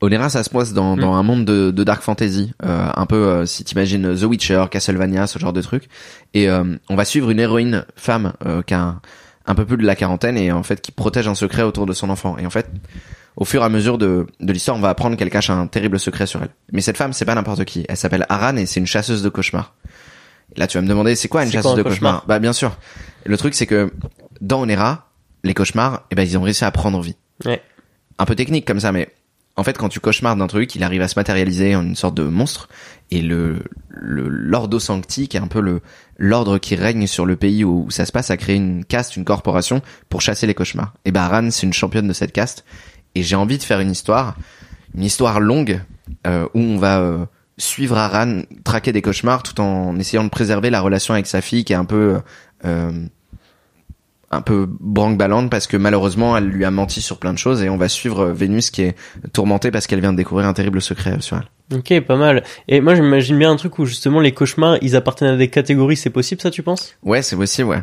Onera, 0.00 0.28
ça 0.30 0.42
se 0.42 0.50
passe 0.50 0.72
dans, 0.72 0.96
dans 0.96 1.14
un 1.14 1.22
monde 1.22 1.44
de, 1.44 1.70
de 1.70 1.84
dark 1.84 2.02
fantasy, 2.02 2.52
euh, 2.64 2.88
un 2.96 3.06
peu 3.06 3.14
euh, 3.14 3.46
si 3.46 3.62
t'imagines 3.62 4.16
The 4.18 4.24
Witcher, 4.24 4.64
Castlevania, 4.68 5.28
ce 5.28 5.38
genre 5.38 5.52
de 5.52 5.62
truc. 5.62 5.88
Et 6.34 6.50
euh, 6.50 6.64
on 6.90 6.96
va 6.96 7.04
suivre 7.04 7.30
une 7.30 7.38
héroïne 7.38 7.84
femme 7.94 8.32
euh, 8.44 8.62
qui 8.62 8.74
a 8.74 8.80
un, 8.80 9.00
un 9.46 9.54
peu 9.54 9.64
plus 9.64 9.76
de 9.76 9.84
la 9.86 9.94
quarantaine 9.94 10.36
et 10.36 10.50
en 10.50 10.64
fait 10.64 10.80
qui 10.80 10.90
protège 10.90 11.28
un 11.28 11.36
secret 11.36 11.62
autour 11.62 11.86
de 11.86 11.92
son 11.92 12.10
enfant. 12.10 12.36
Et 12.36 12.46
en 12.46 12.50
fait, 12.50 12.66
au 13.36 13.44
fur 13.44 13.62
et 13.62 13.64
à 13.64 13.68
mesure 13.68 13.98
de, 13.98 14.26
de 14.40 14.52
l'histoire, 14.52 14.76
on 14.76 14.80
va 14.80 14.90
apprendre 14.90 15.16
qu'elle 15.16 15.30
cache 15.30 15.50
un 15.50 15.66
terrible 15.66 15.98
secret 15.98 16.26
sur 16.26 16.42
elle. 16.42 16.50
Mais 16.72 16.80
cette 16.80 16.96
femme, 16.96 17.12
c'est 17.12 17.24
pas 17.24 17.34
n'importe 17.34 17.64
qui. 17.64 17.84
Elle 17.88 17.96
s'appelle 17.96 18.26
Aran 18.28 18.56
et 18.56 18.66
c'est 18.66 18.80
une 18.80 18.86
chasseuse 18.86 19.22
de 19.22 19.28
cauchemars. 19.28 19.74
Et 20.54 20.60
là, 20.60 20.66
tu 20.66 20.76
vas 20.76 20.82
me 20.82 20.88
demander, 20.88 21.14
c'est 21.14 21.28
quoi 21.28 21.44
une 21.44 21.50
chasseuse 21.50 21.62
quoi 21.62 21.72
un 21.72 21.76
de 21.76 21.82
cauchemar? 21.82 22.12
Cauchemars 22.12 22.26
Bah, 22.26 22.38
bien 22.38 22.52
sûr. 22.52 22.76
Le 23.24 23.36
truc, 23.36 23.54
c'est 23.54 23.66
que 23.66 23.90
dans 24.40 24.60
Onera, 24.60 25.08
les 25.44 25.54
cauchemars, 25.54 26.02
eh 26.10 26.14
ben, 26.14 26.22
ils 26.22 26.36
ont 26.36 26.42
réussi 26.42 26.64
à 26.64 26.70
prendre 26.70 27.00
vie. 27.00 27.16
Ouais. 27.44 27.62
Un 28.18 28.24
peu 28.26 28.34
technique 28.34 28.66
comme 28.66 28.80
ça, 28.80 28.92
mais 28.92 29.08
en 29.56 29.64
fait, 29.64 29.76
quand 29.78 29.88
tu 29.88 30.00
cauchemardes 30.00 30.38
d'un 30.38 30.46
truc, 30.46 30.74
il 30.74 30.82
arrive 30.82 31.02
à 31.02 31.08
se 31.08 31.18
matérialiser 31.18 31.74
en 31.74 31.82
une 31.82 31.96
sorte 31.96 32.14
de 32.14 32.24
monstre. 32.24 32.68
Et 33.10 33.22
le, 33.22 33.62
le 33.88 34.28
l'Ordo 34.28 34.78
Sancti, 34.78 35.28
qui 35.28 35.36
est 35.36 35.40
un 35.40 35.46
peu 35.46 35.60
le 35.60 35.80
l'ordre 36.16 36.58
qui 36.58 36.76
règne 36.76 37.06
sur 37.06 37.26
le 37.26 37.36
pays 37.36 37.64
où, 37.64 37.84
où 37.86 37.90
ça 37.90 38.06
se 38.06 38.12
passe, 38.12 38.30
a 38.30 38.36
créé 38.36 38.56
une 38.56 38.84
caste, 38.84 39.16
une 39.16 39.24
corporation 39.24 39.82
pour 40.08 40.20
chasser 40.20 40.46
les 40.46 40.54
cauchemars. 40.54 40.94
Et 41.04 41.12
bah, 41.12 41.24
Aran, 41.24 41.50
c'est 41.50 41.66
une 41.66 41.72
championne 41.72 42.08
de 42.08 42.12
cette 42.12 42.32
caste. 42.32 42.64
Et 43.14 43.22
j'ai 43.22 43.36
envie 43.36 43.58
de 43.58 43.62
faire 43.62 43.80
une 43.80 43.90
histoire, 43.90 44.36
une 44.94 45.04
histoire 45.04 45.40
longue, 45.40 45.80
euh, 46.26 46.46
où 46.54 46.60
on 46.60 46.78
va 46.78 47.00
euh, 47.00 47.24
suivre 47.58 47.96
Aran, 47.96 48.42
traquer 48.64 48.92
des 48.92 49.02
cauchemars, 49.02 49.42
tout 49.42 49.60
en 49.60 49.98
essayant 49.98 50.24
de 50.24 50.30
préserver 50.30 50.70
la 50.70 50.80
relation 50.80 51.14
avec 51.14 51.26
sa 51.26 51.40
fille, 51.40 51.64
qui 51.64 51.72
est 51.72 51.76
un 51.76 51.84
peu 51.84 52.20
euh, 52.64 53.06
un 54.32 54.40
peu 54.40 54.66
branque-ballante 54.66 55.50
parce 55.50 55.66
que 55.66 55.76
malheureusement 55.76 56.36
elle 56.36 56.46
lui 56.46 56.64
a 56.64 56.70
menti 56.70 57.02
sur 57.02 57.18
plein 57.18 57.34
de 57.34 57.38
choses 57.38 57.62
et 57.62 57.68
on 57.68 57.76
va 57.76 57.88
suivre 57.88 58.28
Vénus 58.28 58.70
qui 58.70 58.82
est 58.82 58.96
tourmentée 59.34 59.70
parce 59.70 59.86
qu'elle 59.86 60.00
vient 60.00 60.12
de 60.12 60.16
découvrir 60.16 60.46
un 60.46 60.54
terrible 60.54 60.80
secret 60.80 61.16
sur 61.20 61.36
elle. 61.36 61.78
Ok, 61.78 62.00
pas 62.00 62.16
mal. 62.16 62.42
Et 62.66 62.80
moi, 62.80 62.94
j'imagine 62.94 63.38
bien 63.38 63.50
un 63.50 63.56
truc 63.56 63.78
où 63.78 63.86
justement 63.86 64.20
les 64.20 64.32
cauchemars, 64.32 64.78
ils 64.82 64.96
appartiennent 64.96 65.34
à 65.34 65.36
des 65.36 65.48
catégories. 65.48 65.96
C'est 65.96 66.10
possible, 66.10 66.40
ça, 66.40 66.50
tu 66.50 66.62
penses? 66.62 66.96
Ouais, 67.02 67.22
c'est 67.22 67.36
possible, 67.36 67.68
ouais. 67.68 67.82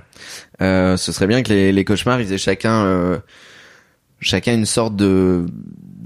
Euh, 0.62 0.98
ce 0.98 1.12
serait 1.12 1.28
bien 1.28 1.42
que 1.44 1.50
les, 1.50 1.72
les 1.72 1.86
cauchemars 1.86 2.20
ils 2.20 2.34
aient 2.34 2.38
chacun 2.38 2.84
euh, 2.84 3.20
chacun 4.20 4.54
une 4.54 4.66
sorte 4.66 4.96
de 4.96 5.46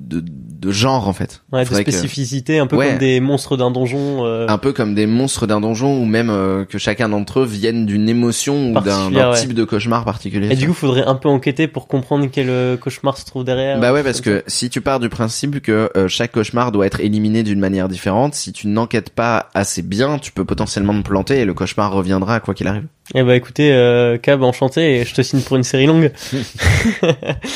de, 0.05 0.23
de 0.23 0.71
genre 0.71 1.07
en 1.07 1.13
fait. 1.13 1.41
Ouais, 1.51 1.63
de 1.65 1.69
que- 1.69 1.75
spécificité, 1.75 2.59
un 2.59 2.67
peu 2.67 2.75
Ouais. 2.77 2.89
comme 2.89 2.97
des 2.99 3.19
monstres 3.19 3.57
d'un 3.57 3.71
donjon. 3.71 4.25
euh, 4.25 4.45
un 4.47 4.57
peu 4.57 4.71
comme 4.71 4.93
des 4.95 5.07
monstres 5.07 5.47
d'un 5.47 5.59
donjon 5.59 5.97
ou 5.99 6.05
même 6.05 6.29
euh, 6.29 6.65
que 6.65 6.77
chacun 6.77 7.09
d'entre 7.09 7.39
eux 7.39 7.45
vienne 7.45 7.85
d'une 7.85 8.07
émotion 8.07 8.71
ou 8.71 8.79
d'un 8.79 9.11
ouais. 9.11 9.35
type 9.39 9.53
de 9.53 9.63
cauchemar 9.63 10.05
particulier. 10.05 10.49
Et 10.51 10.55
du 10.55 10.67
coup, 10.67 10.73
faudrait 10.73 11.05
un 11.05 11.15
peu 11.15 11.29
enquêter 11.29 11.67
pour 11.67 11.87
comprendre 11.87 12.27
quel 12.31 12.49
euh, 12.49 12.77
cauchemar 12.77 13.17
se 13.17 13.25
trouve 13.25 13.43
derrière. 13.43 13.79
Bah 13.79 13.91
ouais, 13.91 14.03
parce 14.03 14.21
que 14.21 14.43
si 14.47 14.69
tu 14.69 14.81
pars 14.81 14.99
du 14.99 15.09
principe 15.09 15.61
que 15.61 15.89
euh, 15.97 16.07
chaque 16.07 16.31
cauchemar 16.33 16.71
doit 16.71 16.85
être 16.85 16.99
éliminé 16.99 17.41
d'une 17.43 17.59
manière 17.59 17.89
différente, 17.89 18.35
si 18.35 18.53
tu 18.53 18.67
n'enquêtes 18.67 19.09
pas 19.09 19.49
assez 19.55 19.81
bien, 19.81 20.19
tu 20.19 20.31
peux 20.31 20.45
potentiellement 20.45 20.93
te 21.01 21.05
planter 21.07 21.39
et 21.39 21.45
le 21.45 21.53
cauchemar 21.53 21.91
reviendra 21.91 22.39
quoi 22.39 22.53
qu'il 22.53 22.67
arrive. 22.67 22.85
Eh 23.15 23.21
bah 23.21 23.35
écoutez, 23.35 23.73
euh, 23.73 24.17
Cab, 24.17 24.41
enchanté, 24.43 25.01
et 25.01 25.05
je 25.05 25.13
te 25.13 25.21
signe 25.21 25.41
pour 25.41 25.57
une 25.57 25.63
série 25.63 25.85
longue. 25.87 26.09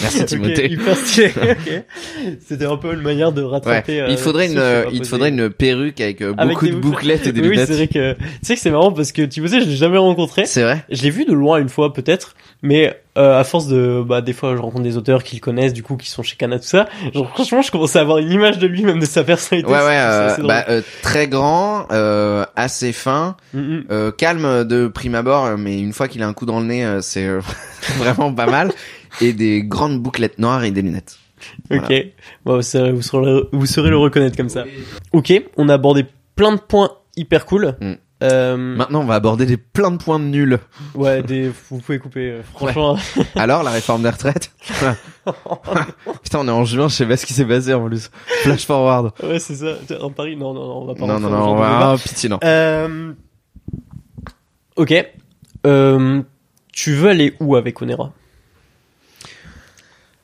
Merci 0.01 0.25
Timothée. 0.25 0.69
Hyper 0.71 0.95
stylé. 0.97 1.31
C'était 2.47 2.65
un 2.65 2.75
peu 2.75 2.93
une 2.93 3.01
manière 3.01 3.31
de 3.31 3.41
rattraper. 3.41 4.01
euh, 4.01 4.07
il 4.09 4.17
faudrait 4.17 4.47
une, 4.51 4.57
euh, 4.57 4.85
il 4.91 5.05
faudrait 5.05 5.29
une 5.29 5.49
perruque 5.49 6.01
avec, 6.01 6.21
euh, 6.21 6.33
Avec 6.37 6.53
beaucoup 6.55 6.67
de 6.67 6.75
bouclettes 6.75 7.27
et 7.27 7.31
des 7.31 7.39
Oui, 7.41 7.49
lunettes. 7.51 7.67
c'est 7.67 7.75
vrai 7.75 7.87
que 7.87 8.13
tu 8.13 8.19
sais 8.43 8.55
que 8.55 8.59
c'est 8.61 8.71
marrant 8.71 8.91
parce 8.91 9.13
que 9.13 9.21
tu 9.21 9.47
sais, 9.47 9.61
je 9.61 9.65
l'ai 9.69 9.75
jamais 9.77 9.97
rencontré. 9.97 10.45
C'est 10.45 10.63
vrai. 10.63 10.83
Je 10.89 11.01
l'ai 11.03 11.09
vu 11.11 11.23
de 11.23 11.33
loin 11.33 11.59
une 11.59 11.69
fois 11.69 11.93
peut-être, 11.93 12.35
Mais 12.63 12.99
euh, 13.17 13.39
à 13.39 13.43
force 13.43 13.67
de, 13.67 14.03
bah, 14.07 14.21
des 14.21 14.33
fois, 14.33 14.55
je 14.55 14.61
rencontre 14.61 14.83
des 14.83 14.97
auteurs 14.97 15.23
qui 15.23 15.35
le 15.35 15.41
connaissent, 15.41 15.73
du 15.73 15.83
coup, 15.83 15.95
qui 15.95 16.09
sont 16.09 16.23
chez 16.23 16.35
Cana, 16.35 16.57
tout 16.57 16.65
ça. 16.65 16.87
Genre, 17.13 17.29
franchement, 17.29 17.61
je 17.61 17.71
commence 17.71 17.95
à 17.95 18.01
avoir 18.01 18.17
une 18.17 18.31
image 18.31 18.57
de 18.57 18.65
lui, 18.67 18.83
même 18.83 18.99
de 18.99 19.05
sa 19.05 19.23
personnalité. 19.23 19.71
Ouais, 19.71 19.79
ouais, 19.79 19.97
euh, 19.97 20.35
bah, 20.43 20.65
euh, 20.69 20.81
très 21.03 21.27
grand, 21.27 21.85
euh, 21.91 22.45
assez 22.55 22.93
fin, 22.93 23.35
Mm, 23.53 23.59
mm. 23.59 23.83
euh, 23.91 24.11
calme 24.11 24.63
de 24.63 24.87
prime 24.87 25.15
abord, 25.15 25.57
mais 25.57 25.79
une 25.79 25.93
fois 25.93 26.07
qu'il 26.07 26.21
a 26.23 26.27
un 26.27 26.33
coup 26.33 26.45
dans 26.45 26.59
le 26.59 26.65
nez, 26.65 26.85
euh, 26.85 27.01
c'est 27.01 27.27
vraiment 27.97 28.33
pas 28.33 28.47
mal. 28.47 28.71
Et 29.21 29.33
des 29.33 29.63
grandes 29.63 29.99
bouclettes 29.99 30.37
noires 30.39 30.63
et 30.63 30.71
des 30.71 30.81
lunettes. 30.81 31.17
Ok. 31.71 31.93
Bon, 32.45 32.55
vous, 32.55 32.61
saurez, 32.61 32.91
vous, 33.51 33.65
saurez 33.65 33.89
le 33.89 33.97
reconnaître 33.97 34.35
comme 34.35 34.49
ça. 34.49 34.65
Ok, 35.13 35.31
on 35.55 35.69
a 35.69 35.75
abordé 35.75 36.05
plein 36.35 36.53
de 36.53 36.59
points 36.59 36.91
hyper 37.15 37.45
cool. 37.45 37.75
Mm. 37.79 37.93
Euh, 38.23 38.57
Maintenant, 38.57 39.01
on 39.01 39.05
va 39.05 39.13
aborder 39.15 39.45
des 39.45 39.57
plein 39.57 39.91
de 39.91 39.97
points 39.97 40.17
de 40.19 40.23
nuls. 40.25 40.57
ouais, 40.95 41.21
des, 41.21 41.49
vous 41.69 41.77
pouvez 41.79 41.99
couper. 41.99 42.31
euh, 42.31 42.41
franchement, 42.55 42.97
Alors, 43.35 43.61
la 43.61 43.69
réforme 43.71 44.01
des 44.01 44.09
retraites 44.09 44.51
Putain, 46.23 46.39
on 46.39 46.47
est 46.47 46.51
en 46.51 46.65
juin, 46.65 46.87
je 46.87 46.95
sais 46.95 47.05
pas 47.05 47.15
ce 47.17 47.25
qui 47.27 47.33
s'est 47.33 47.45
passé 47.45 47.73
en 47.75 47.85
plus. 47.87 48.09
Flash 48.41 48.65
forward. 48.65 49.11
ouais, 49.21 49.37
c'est 49.39 49.55
ça. 49.55 49.73
En 50.01 50.09
Paris, 50.09 50.35
non, 50.35 50.53
non, 50.53 50.65
non, 50.65 50.81
on 50.81 50.85
va 50.85 50.95
pas. 50.95 51.05
Non, 51.05 51.19
non, 51.19 51.29
non, 51.29 51.49
on 51.51 51.55
va... 51.57 51.91
Ah, 51.91 51.95
pitié, 51.97 52.27
non. 52.29 52.39
Euh, 52.43 53.13
ok. 54.77 54.93
Euh, 55.67 56.21
tu 56.73 56.93
veux 56.93 57.09
aller 57.09 57.35
où 57.39 57.55
avec 57.55 57.79
Onera? 57.81 58.13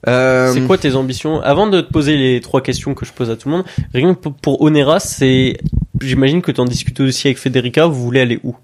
C'est 0.05 0.65
quoi 0.67 0.77
tes 0.77 0.95
ambitions? 0.95 1.41
Avant 1.41 1.67
de 1.67 1.79
te 1.81 1.91
poser 1.91 2.17
les 2.17 2.41
trois 2.41 2.61
questions 2.61 2.93
que 2.93 3.05
je 3.05 3.13
pose 3.13 3.29
à 3.29 3.35
tout 3.37 3.49
le 3.49 3.57
monde, 3.57 3.65
rien 3.93 4.13
pour 4.13 4.61
Onera, 4.61 4.99
c'est, 4.99 5.57
j'imagine 6.01 6.41
que 6.41 6.51
tu 6.51 6.61
en 6.61 6.65
discutes 6.65 6.99
aussi 6.99 7.27
avec 7.27 7.37
Federica. 7.37 7.85
Vous 7.85 8.01
voulez 8.03 8.21
aller 8.21 8.39
où? 8.43 8.55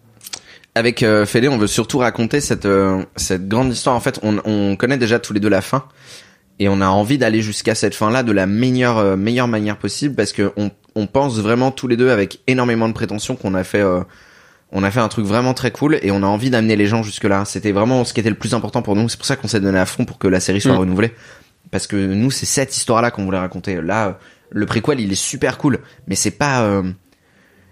Avec 0.75 1.03
euh, 1.03 1.25
Félé, 1.25 1.47
on 1.47 1.57
veut 1.57 1.67
surtout 1.67 1.97
raconter 1.97 2.41
cette 2.41 2.65
euh, 2.65 3.03
cette 3.15 3.47
grande 3.47 3.71
histoire. 3.73 3.95
En 3.95 3.99
fait, 3.99 4.19
on, 4.23 4.39
on 4.45 4.75
connaît 4.75 4.97
déjà 4.97 5.19
tous 5.19 5.33
les 5.33 5.39
deux 5.39 5.49
la 5.49 5.61
fin, 5.61 5.83
et 6.59 6.69
on 6.69 6.79
a 6.81 6.87
envie 6.87 7.17
d'aller 7.17 7.41
jusqu'à 7.41 7.75
cette 7.75 7.95
fin-là 7.95 8.23
de 8.23 8.31
la 8.31 8.45
meilleure 8.45 8.97
euh, 8.97 9.15
meilleure 9.15 9.47
manière 9.47 9.77
possible 9.77 10.15
parce 10.15 10.31
que 10.31 10.51
on 10.57 10.71
on 10.95 11.07
pense 11.07 11.39
vraiment 11.39 11.71
tous 11.71 11.87
les 11.87 11.97
deux 11.97 12.09
avec 12.09 12.39
énormément 12.47 12.87
de 12.87 12.93
prétention 12.93 13.35
qu'on 13.35 13.55
a 13.55 13.63
fait 13.63 13.81
euh, 13.81 14.01
on 14.71 14.83
a 14.83 14.91
fait 14.91 14.99
un 14.99 15.07
truc 15.07 15.25
vraiment 15.25 15.53
très 15.55 15.71
cool 15.71 15.97
et 16.03 16.11
on 16.11 16.21
a 16.21 16.27
envie 16.27 16.51
d'amener 16.51 16.75
les 16.75 16.85
gens 16.85 17.01
jusque 17.01 17.23
là. 17.23 17.43
C'était 17.45 17.71
vraiment 17.71 18.05
ce 18.05 18.13
qui 18.13 18.19
était 18.19 18.29
le 18.29 18.35
plus 18.35 18.53
important 18.53 18.83
pour 18.83 18.95
nous. 18.95 19.09
C'est 19.09 19.17
pour 19.17 19.25
ça 19.25 19.35
qu'on 19.35 19.47
s'est 19.47 19.59
donné 19.59 19.79
à 19.79 19.87
fond 19.87 20.05
pour 20.05 20.19
que 20.19 20.27
la 20.27 20.39
série 20.39 20.61
soit 20.61 20.73
Mm. 20.73 20.79
renouvelée. 20.79 21.11
Parce 21.71 21.87
que 21.87 21.95
nous, 21.95 22.29
c'est 22.29 22.45
cette 22.45 22.75
histoire-là 22.77 23.09
qu'on 23.09 23.25
voulait 23.25 23.39
raconter. 23.39 23.81
Là, 23.81 24.19
le 24.51 24.65
préquel, 24.67 24.99
il 24.99 25.11
est 25.11 25.15
super 25.15 25.57
cool, 25.57 25.79
mais 26.07 26.13
c'est 26.15 26.31
pas 26.31 26.61
euh, 26.61 26.83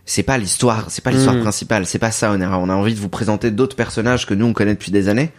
c'est 0.08 0.24
pas 0.24 0.40
l'histoire, 0.40 0.86
c'est 0.90 1.04
pas 1.04 1.12
l'histoire 1.12 1.36
Mm. 1.36 1.42
principale, 1.42 1.86
c'est 1.86 2.00
pas 2.00 2.10
ça 2.12 2.32
Onera. 2.32 2.58
On 2.58 2.70
a 2.70 2.74
envie 2.74 2.96
de 2.96 3.00
vous 3.00 3.10
présenter 3.10 3.52
d'autres 3.52 3.76
personnages 3.76 4.26
que 4.26 4.34
nous 4.34 4.48
on 4.48 4.54
connaît 4.54 4.74
depuis 4.74 4.92
des 4.92 5.10
années. 5.10 5.30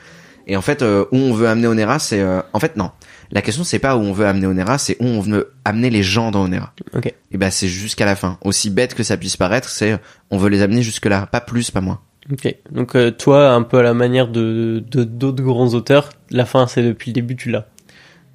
Et 0.51 0.57
en 0.57 0.62
fait, 0.62 0.81
euh, 0.83 1.05
où 1.12 1.16
on 1.19 1.33
veut 1.35 1.47
amener 1.49 1.66
Onera, 1.66 1.99
c'est 1.99 2.21
euh, 2.21 2.41
en 2.53 2.61
fait 2.61 2.77
non. 2.77 2.91
La 3.33 3.43
question 3.43 3.64
c'est 3.64 3.79
pas 3.81 3.97
où 3.97 4.01
on 4.01 4.12
veut 4.12 4.27
amener 4.27 4.47
Onera, 4.47 4.79
c'est 4.79 4.97
où 5.01 5.05
on 5.05 5.21
veut 5.21 5.53
amener 5.64 5.91
les 5.91 6.03
gens 6.03 6.31
dans 6.31 6.45
Onera. 6.45 6.73
Ok. 6.95 7.12
Et 7.33 7.37
ben 7.39 7.51
c'est 7.51 7.69
jusqu'à 7.69 8.07
la 8.07 8.14
fin. 8.16 8.39
Aussi 8.45 8.71
bête 8.71 8.95
que 8.95 9.03
ça 9.03 9.16
puisse 9.16 9.37
paraître, 9.37 9.69
c'est 9.69 9.93
euh, 9.93 9.97
on 10.31 10.39
veut 10.39 10.49
les 10.51 10.62
amener 10.62 10.83
jusque 10.83 11.07
là, 11.07 11.27
pas 11.27 11.41
plus, 11.41 11.71
pas 11.71 11.81
moins. 11.83 12.01
Ok. 12.33 12.55
Donc 12.71 12.95
euh, 12.95 13.11
toi, 13.11 13.51
un 13.53 13.62
peu 13.62 13.79
à 13.79 13.83
la 13.83 13.95
manière 13.95 14.29
de 14.29 14.83
de- 14.91 15.05
d'autres 15.05 15.43
grands 15.43 15.73
auteurs, 15.75 16.11
la 16.31 16.45
fin, 16.47 16.66
c'est 16.66 16.83
depuis 16.83 17.11
le 17.11 17.14
début, 17.14 17.37
tu 17.37 17.51
l'as? 17.51 17.66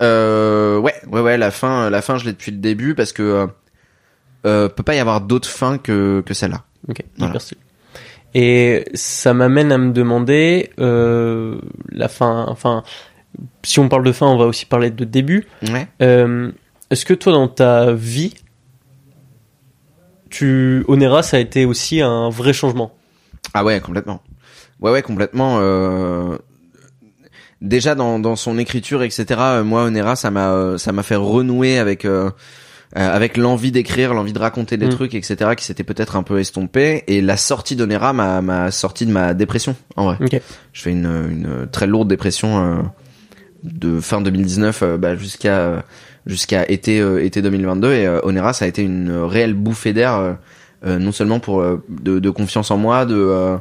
Euh, 0.02 0.78
ouais, 0.80 0.96
ouais, 1.12 1.22
ouais. 1.22 1.38
La 1.38 1.52
fin, 1.52 1.90
la 1.90 2.02
fin, 2.02 2.18
je 2.18 2.26
l'ai 2.26 2.32
depuis 2.34 2.52
le 2.52 2.58
début 2.58 2.96
parce 2.96 3.14
que 3.14 3.48
euh, 4.46 4.66
euh, 4.66 4.70
peut 4.70 4.84
pas 4.84 4.96
y 4.96 5.00
avoir 5.00 5.22
d'autre 5.22 5.50
fin 5.50 5.78
que 5.78 6.22
que 6.26 6.34
celle-là. 6.34 6.64
Ok. 6.88 7.04
Voilà. 7.18 7.40
Stylé. 7.40 7.60
Et 8.36 8.86
ça 8.94 9.34
m'amène 9.34 9.72
à 9.72 9.78
me 9.78 9.92
demander 9.94 10.72
euh, 10.80 11.60
la 11.92 12.08
fin. 12.08 12.46
Enfin, 12.48 12.84
si 13.64 13.80
on 13.80 13.90
parle 13.90 14.04
de 14.04 14.12
fin, 14.12 14.26
on 14.26 14.38
va 14.38 14.46
aussi 14.46 14.66
parler 14.66 14.90
de 14.90 15.06
début. 15.06 15.46
Ouais. 15.72 15.88
Euh, 16.02 16.52
Est-ce 16.90 17.06
que 17.06 17.14
toi, 17.14 17.32
dans 17.32 17.48
ta 17.48 17.94
vie, 17.94 18.34
tu 20.30 20.84
Onera, 20.88 21.22
ça 21.22 21.38
a 21.38 21.40
été 21.40 21.66
aussi 21.66 22.02
un 22.02 22.30
vrai 22.30 22.54
changement? 22.54 22.92
Ah 23.54 23.64
ouais, 23.64 23.80
complètement. 23.80 24.22
Ouais, 24.82 24.92
ouais, 24.92 25.04
complètement. 25.04 25.60
Euh... 25.60 26.38
Déjà 27.62 27.96
dans, 27.96 28.20
dans 28.20 28.36
son 28.36 28.58
écriture, 28.58 29.04
etc. 29.04 29.26
euh, 29.40 29.64
Moi, 29.64 29.84
Onera, 29.84 30.16
ça 30.16 30.32
m'a 30.32 30.52
euh, 30.52 30.78
ça 30.78 30.92
m'a 30.92 31.04
fait 31.04 31.16
renouer 31.16 31.78
avec 31.78 32.04
euh, 32.96 33.16
avec 33.16 33.38
l'envie 33.38 33.72
d'écrire, 33.72 34.14
l'envie 34.14 34.34
de 34.34 34.40
raconter 34.40 34.78
des 34.78 34.88
Mm. 34.88 34.92
trucs, 34.92 35.16
etc. 35.16 35.52
Qui 35.58 35.66
s'était 35.66 35.84
peut-être 35.84 36.16
un 36.16 36.24
peu 36.24 36.40
estompé. 36.40 37.04
Et 37.08 37.22
la 37.22 37.38
sortie 37.38 37.76
d'Onera 37.76 38.14
m'a 38.14 38.42
m'a 38.42 38.70
sorti 38.72 39.06
de 39.06 39.12
ma 39.12 39.34
dépression. 39.34 39.76
En 39.96 40.06
vrai, 40.06 40.18
Ok. 40.22 40.40
je 40.74 40.82
fais 40.82 40.92
une 40.92 41.06
une 41.06 41.68
très 41.72 41.88
lourde 41.88 42.08
dépression 42.08 42.64
euh, 42.64 42.82
de 43.64 44.00
fin 44.00 44.22
2019 44.22 44.82
euh, 44.84 44.98
bah, 44.98 45.16
jusqu'à 45.16 45.84
jusqu'à 46.26 46.70
été 46.70 47.00
euh, 47.00 47.24
été 47.24 47.42
2022. 47.42 47.94
Et 47.94 48.06
euh, 48.06 48.20
Onera, 48.24 48.54
ça 48.54 48.66
a 48.66 48.68
été 48.68 48.84
une 48.84 49.12
réelle 49.12 49.54
bouffée 49.54 49.94
d'air. 49.94 50.38
non 50.86 51.12
seulement 51.14 51.40
pour 51.40 51.62
euh, 51.62 51.82
de, 51.90 52.20
de 52.20 52.30
confiance 52.30 52.70
en 52.70 52.78
moi, 52.78 53.06
de 53.06 53.58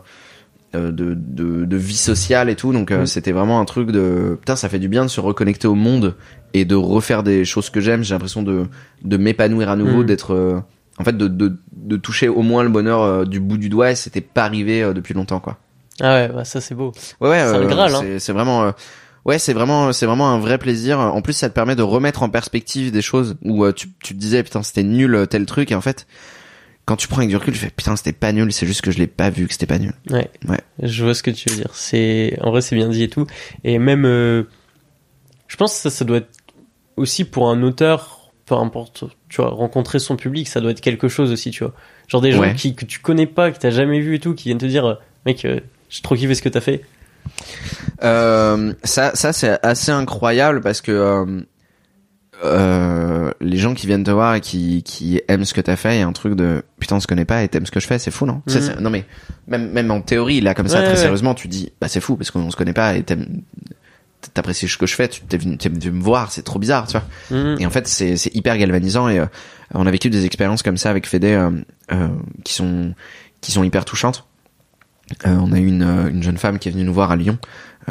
de, 0.75 0.91
de, 0.91 1.65
de 1.67 1.77
vie 1.77 1.97
sociale 1.97 2.49
et 2.49 2.57
tout. 2.57 2.73
Donc 2.73 2.91
euh, 2.91 3.03
Mm. 3.03 3.07
c'était 3.07 3.33
vraiment 3.33 3.61
un 3.61 3.65
truc 3.65 3.91
de 3.91 4.37
putain, 4.41 4.57
ça 4.57 4.69
fait 4.69 4.79
du 4.79 4.89
bien 4.89 5.05
de 5.05 5.11
se 5.11 5.21
reconnecter 5.21 5.69
au 5.69 5.75
monde 5.75 6.15
et 6.55 6.65
de 6.65 6.75
refaire 6.75 7.23
des 7.23 7.45
choses 7.45 7.71
que 7.71 7.81
j'aime. 7.81 8.03
J'ai 8.05 8.15
l'impression 8.15 8.43
de 8.43 8.67
de 9.03 9.17
m'épanouir 9.17 9.69
à 9.71 9.77
nouveau, 9.77 10.03
Mm. 10.03 10.07
d'être 10.07 10.35
euh, 10.35 10.61
en 10.99 11.05
fait 11.05 11.17
de, 11.17 11.29
de 11.29 11.57
de 11.73 11.97
toucher 11.97 12.29
au 12.29 12.43
moins 12.43 12.63
le 12.63 12.69
bonheur 12.69 13.03
euh, 13.03 13.25
du 13.25 13.41
bout 13.41 13.57
du 13.59 13.69
doigt. 13.69 13.91
Et 13.91 13.95
c'était 13.95 14.21
pas 14.21 14.45
arrivé 14.45 14.83
euh, 14.83 14.93
depuis 14.93 15.15
longtemps 15.15 15.41
quoi. 15.41 15.59
Ah 16.01 16.15
ouais, 16.15 16.29
bah 16.29 16.45
ça 16.45 16.61
c'est 16.61 16.75
beau. 16.75 16.93
Ouais 17.21 17.29
ouais. 17.31 17.39
C'est 17.41 17.55
euh, 17.57 17.67
Graal, 17.67 17.95
hein. 17.95 18.03
c'est 18.19 18.33
vraiment 18.33 18.73
Ouais, 19.25 19.39
c'est 19.39 19.53
vraiment, 19.53 19.93
c'est 19.93 20.05
vraiment 20.07 20.33
un 20.33 20.41
vrai 20.41 20.59
plaisir. 20.59 20.99
En 20.99 21.23
plus, 21.23 21.33
ça 21.33 21.49
te 21.49 21.55
permet 21.55 21.77
de 21.77 21.83
remettre 21.83 22.25
en 22.25 22.29
perspective 22.29 22.91
des 22.91 23.03
choses 23.03 23.37
où 23.45 23.65
euh, 23.65 23.71
tu, 23.73 23.89
tu 24.03 24.15
te 24.15 24.19
disais 24.19 24.43
putain 24.43 24.65
c'était 24.65 24.83
nul 24.83 25.29
tel 25.31 25.47
truc 25.47 25.71
et 25.71 25.77
en 25.77 25.81
fait, 25.81 26.09
quand 26.87 26.97
tu 26.97 27.07
prends 27.07 27.19
avec 27.19 27.29
du 27.29 27.37
recul, 27.37 27.53
tu 27.55 27.61
fais 27.61 27.71
putain 27.71 27.95
c'était 27.95 28.13
pas 28.13 28.33
nul, 28.33 28.53
c'est 28.53 28.67
juste 28.67 28.81
que 28.81 28.91
je 28.91 28.99
l'ai 28.99 29.07
pas 29.07 29.31
vu 29.31 29.47
que 29.47 29.53
c'était 29.53 29.67
pas 29.67 29.79
nul. 29.79 29.93
Ouais. 30.11 30.29
Ouais. 30.49 30.59
Je 30.83 31.05
vois 31.05 31.15
ce 31.15 31.23
que 31.23 31.31
tu 31.31 31.49
veux 31.51 31.55
dire. 31.55 31.71
C'est 31.73 32.37
en 32.41 32.51
vrai 32.51 32.63
c'est 32.63 32.75
bien 32.75 32.89
dit 32.89 33.05
et 33.05 33.09
tout. 33.09 33.29
Et 33.63 33.79
même, 33.79 34.07
euh, 34.07 34.43
je 35.47 35.57
pense 35.57 35.73
que 35.75 35.79
ça, 35.83 35.91
ça 35.91 36.05
doit 36.05 36.17
être 36.17 36.31
aussi 36.97 37.25
pour 37.25 37.49
un 37.51 37.63
auteur, 37.63 38.33
peu 38.47 38.55
importe, 38.55 39.05
tu 39.29 39.41
vois, 39.41 39.51
rencontrer 39.51 39.99
son 39.99 40.17
public, 40.17 40.49
ça 40.49 40.61
doit 40.61 40.71
être 40.73 40.81
quelque 40.81 41.09
chose 41.09 41.33
aussi, 41.33 41.51
tu 41.51 41.65
vois. 41.65 41.73
Genre 42.09 42.21
des 42.21 42.33
gens 42.33 42.53
qui 42.55 42.75
que 42.75 42.85
tu 42.85 42.99
connais 43.01 43.27
pas, 43.27 43.51
que 43.51 43.59
t'as 43.59 43.71
jamais 43.71 44.01
vu 44.01 44.17
et 44.17 44.19
tout, 44.21 44.35
qui 44.35 44.45
viennent 44.49 44.59
te 44.59 44.67
dire, 44.67 44.85
euh, 44.85 44.95
mec, 45.27 45.45
euh, 45.45 45.61
j'ai 45.89 46.03
trop 46.03 46.15
kiffé 46.15 46.35
ce 46.35 46.43
que 46.43 46.49
t'as 46.49 46.61
fait. 46.61 46.83
Euh, 48.03 48.73
ça, 48.85 49.13
ça 49.15 49.33
c'est 49.33 49.59
assez 49.65 49.93
incroyable 49.93 50.61
parce 50.61 50.81
que 50.81 51.45
euh, 52.45 53.31
les 53.41 53.57
gens 53.57 53.75
qui 53.75 53.87
viennent 53.87 54.03
te 54.03 54.11
voir 54.11 54.35
et 54.35 54.41
qui, 54.41 54.83
qui 54.83 55.21
aiment 55.29 55.45
ce 55.45 55.55
que 55.55 55.61
t'as 55.61 55.77
fait, 55.77 55.97
il 55.97 56.01
y 56.01 56.03
a 56.03 56.07
un 56.07 56.13
truc 56.13 56.35
de 56.35 56.65
putain 56.81 56.97
on 56.97 57.01
se 57.01 57.07
connaît 57.07 57.25
pas 57.25 57.43
et 57.45 57.49
t'aimes 57.49 57.67
ce 57.67 57.71
que 57.71 57.79
je 57.79 57.87
fais, 57.87 57.99
c'est 58.01 58.11
fou 58.11 58.27
non? 58.27 58.43
Mhm. 58.49 58.81
Non 58.81 58.91
mais 58.91 59.05
même 59.47 59.71
même 59.71 59.91
en 59.93 60.01
théorie 60.01 60.41
là 60.41 60.53
comme 60.55 60.67
ça 60.67 60.79
Ouais, 60.79 60.85
très 60.85 60.95
ouais. 60.95 60.99
sérieusement 61.01 61.35
tu 61.35 61.47
dis 61.47 61.71
bah 61.81 61.87
c'est 61.87 62.01
fou 62.01 62.17
parce 62.17 62.33
qu'on 62.33 62.51
se 62.51 62.57
connaît 62.57 62.73
pas 62.73 62.97
et 62.97 63.05
t'aimes 63.05 63.43
t'apprécies 64.35 64.69
ce 64.69 64.77
que 64.79 64.87
je 64.87 64.95
fais, 64.95 65.09
tu 65.09 65.21
t'es 65.23 65.37
venu, 65.37 65.57
venu 65.61 65.91
me 65.91 66.03
voir, 66.03 66.31
c'est 66.33 66.43
trop 66.43 66.59
bizarre 66.59 66.87
tu 66.87 66.93
vois. 66.99 67.05
Mhm. 67.39 67.57
Et 67.61 67.67
en 67.67 67.71
fait, 67.71 67.87
c'est 67.89 68.17
c'est 68.17 68.35
hyper 68.35 68.57
galvanisant 68.59 69.09
et 69.09 69.19
euh, 69.19 69.27
on 69.75 69.87
a 69.87 69.91
vécu 69.91 70.11
des 70.11 70.25
expériences 70.27 70.63
comme 70.63 70.77
ça 70.77 70.91
avec 70.91 71.07
Fédé 71.07 71.33
euh, 71.33 71.51
euh, 71.93 72.09
qui 72.45 72.55
sont 72.55 72.95
qui 73.41 73.53
sont 73.53 73.65
hyper 73.65 73.85
touchantes. 73.85 74.27
Euh, 75.27 75.35
on 75.37 75.53
a 75.53 75.59
eu 75.59 75.67
une, 75.67 75.83
euh, 75.83 76.09
une 76.09 76.23
jeune 76.23 76.39
femme 76.39 76.59
qui 76.59 76.69
est 76.69 76.73
venue 76.73 76.85
nous 76.85 76.95
voir 76.95 77.11
à 77.11 77.17
Lyon, 77.17 77.37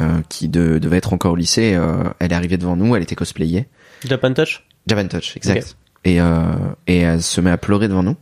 euh, 0.00 0.20
qui 0.28 0.48
de- 0.48 0.78
devait 0.78 0.96
être 0.96 1.12
encore 1.12 1.32
au 1.32 1.36
lycée. 1.36 1.74
euh, 1.74 2.04
elle 2.18 2.32
est 2.32 2.34
arrivée 2.34 2.56
devant 2.56 2.74
nous, 2.74 2.96
elle 2.96 3.02
était 3.02 3.14
cosplayée. 3.14 3.68
Japan 4.04 4.32
Touch? 4.32 4.64
Japan 4.88 5.06
Touch, 5.06 5.36
exact. 5.36 5.76
Ok. 5.76 6.00
Et 6.04 6.20
euh, 6.20 6.42
et 6.88 6.98
elle 6.98 7.22
se 7.22 7.40
met 7.40 7.50
à 7.50 7.58
pleurer 7.58 7.86
devant 7.88 8.02
nous. 8.02 8.16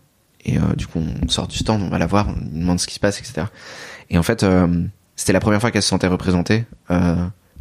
Et 0.45 0.59
euh, 0.59 0.75
du 0.77 0.87
coup, 0.87 1.01
on 1.23 1.29
sort 1.29 1.49
du 1.49 1.57
stand, 1.57 1.83
on 1.83 1.89
va 1.89 1.99
la 1.99 2.07
voir, 2.07 2.29
on 2.29 2.33
lui 2.33 2.61
demande 2.61 2.81
ce 2.81 2.87
qui 2.87 2.95
se 2.95 3.01
passe, 3.01 3.19
etc. 3.21 3.47
Et 4.11 4.19
en 4.19 4.23
fait, 4.23 4.43
euh, 4.43 4.67
c'était 5.17 5.33
la 5.33 5.41
première 5.41 5.61
fois 5.61 5.71
qu'elle 5.71 5.83
se 5.83 5.89
sentait 5.89 6.07
représentée 6.09 6.65
euh, 6.91 7.15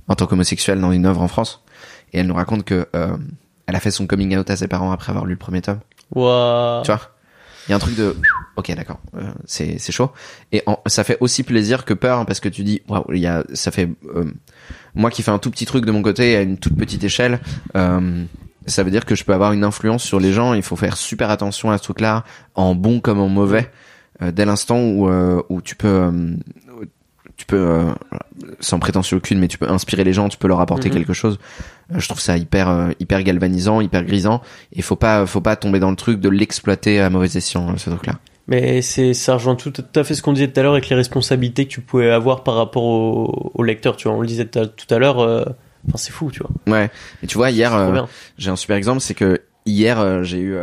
en 0.09 0.15
tant 0.15 0.25
qu'homosexuelle 0.27 0.81
dans 0.81 0.91
une 0.91 1.05
œuvre 1.05 1.21
en 1.21 1.27
France. 1.29 1.63
Et 2.11 2.19
elle 2.19 2.27
nous 2.27 2.35
raconte 2.35 2.65
que 2.65 2.87
euh, 2.95 3.15
elle 3.67 3.75
a 3.75 3.79
fait 3.79 3.91
son 3.91 4.05
coming 4.07 4.35
out 4.37 4.49
à 4.49 4.57
ses 4.57 4.67
parents 4.67 4.91
après 4.91 5.11
avoir 5.11 5.25
lu 5.25 5.33
le 5.33 5.37
premier 5.37 5.61
tome. 5.61 5.79
Waouh. 6.13 6.81
Tu 6.83 6.91
vois? 6.91 6.99
Il 7.67 7.71
y 7.71 7.73
a 7.73 7.75
un 7.75 7.79
truc 7.79 7.95
de 7.95 8.15
ok 8.55 8.73
d'accord, 8.75 8.99
euh, 9.15 9.29
c'est 9.45 9.77
c'est 9.77 9.91
chaud. 9.91 10.09
Et 10.51 10.63
en- 10.65 10.79
ça 10.87 11.03
fait 11.03 11.17
aussi 11.19 11.43
plaisir 11.43 11.85
que 11.85 11.93
peur 11.93 12.17
hein, 12.17 12.25
parce 12.25 12.39
que 12.39 12.49
tu 12.49 12.63
dis 12.63 12.81
waouh 12.89 13.05
il 13.13 13.19
y 13.19 13.27
a 13.27 13.43
ça 13.53 13.69
fait 13.69 13.87
euh, 14.15 14.25
moi 14.95 15.11
qui 15.11 15.21
fais 15.21 15.29
un 15.29 15.37
tout 15.37 15.51
petit 15.51 15.65
truc 15.67 15.85
de 15.85 15.91
mon 15.91 16.01
côté 16.01 16.35
à 16.35 16.41
une 16.41 16.57
toute 16.57 16.75
petite 16.75 17.03
échelle. 17.03 17.39
Euh, 17.75 18.23
ça 18.65 18.81
veut 18.83 18.89
dire 18.89 19.05
que 19.05 19.13
je 19.13 19.23
peux 19.23 19.33
avoir 19.35 19.51
une 19.53 19.63
influence 19.63 20.03
sur 20.03 20.19
les 20.19 20.31
gens. 20.33 20.53
Il 20.55 20.63
faut 20.63 20.75
faire 20.75 20.97
super 20.97 21.29
attention 21.29 21.69
à 21.69 21.77
ce 21.77 21.83
truc-là, 21.83 22.23
en 22.55 22.73
bon 22.73 22.99
comme 23.01 23.19
en 23.19 23.29
mauvais, 23.29 23.69
euh, 24.23 24.31
dès 24.31 24.45
l'instant 24.45 24.79
où 24.79 25.07
euh, 25.07 25.43
où 25.49 25.61
tu 25.61 25.75
peux 25.75 25.87
euh, 25.87 26.11
tu 27.39 27.45
peux 27.45 27.55
euh, 27.57 27.91
sans 28.59 28.77
prétention 28.79 29.15
aucune, 29.17 29.39
mais 29.39 29.47
tu 29.47 29.57
peux 29.57 29.69
inspirer 29.69 30.03
les 30.03 30.11
gens, 30.13 30.27
tu 30.27 30.37
peux 30.37 30.47
leur 30.49 30.59
apporter 30.59 30.89
Mhm. 30.89 30.95
quelque 30.95 31.13
chose. 31.13 31.39
Euh, 31.93 31.99
je 31.99 32.05
trouve 32.07 32.19
ça 32.19 32.35
hyper 32.37 32.67
euh, 32.69 32.89
hyper 32.99 33.23
galvanisant, 33.23 33.79
hyper 33.81 34.03
grisant. 34.03 34.41
Et 34.73 34.81
faut 34.81 34.97
pas 34.97 35.25
faut 35.25 35.39
pas 35.41 35.55
tomber 35.55 35.79
dans 35.79 35.89
le 35.89 35.95
truc 35.95 36.19
de 36.19 36.27
l'exploiter 36.29 36.99
à 36.99 37.09
mauvais 37.09 37.27
escient 37.35 37.69
euh, 37.69 37.77
ce 37.77 37.89
truc-là. 37.89 38.13
Mais 38.47 38.81
c'est 38.81 39.13
ça 39.13 39.35
rejoint 39.35 39.55
tout, 39.55 39.71
tout 39.71 39.83
à 39.95 40.03
fait 40.03 40.15
ce 40.15 40.21
qu'on 40.21 40.33
disait 40.33 40.49
tout 40.49 40.59
à 40.59 40.63
l'heure 40.63 40.73
avec 40.73 40.89
les 40.89 40.95
responsabilités 40.95 41.65
que 41.65 41.71
tu 41.71 41.81
pouvais 41.81 42.11
avoir 42.11 42.43
par 42.43 42.55
rapport 42.55 42.83
au, 42.83 43.51
au 43.55 43.63
lecteur. 43.63 43.95
Tu 43.95 44.07
vois, 44.07 44.17
on 44.17 44.21
le 44.21 44.27
disait 44.27 44.45
tout 44.45 44.59
à- 44.93 44.99
l'heure. 44.99 45.19
euh, 45.19 45.45
Enfin, 45.87 45.97
c'est 45.97 46.11
fou, 46.11 46.29
tu 46.29 46.41
vois. 46.41 46.49
Ouais. 46.77 46.89
Et 47.23 47.27
tu 47.27 47.37
vois, 47.37 47.51
hier, 47.51 47.73
euh, 47.73 48.01
j'ai 48.37 48.49
un 48.49 48.57
super 48.57 48.75
exemple, 48.75 48.99
c'est 48.99 49.13
que 49.13 49.39
hier, 49.65 50.25
j'ai 50.25 50.39
eu, 50.39 50.57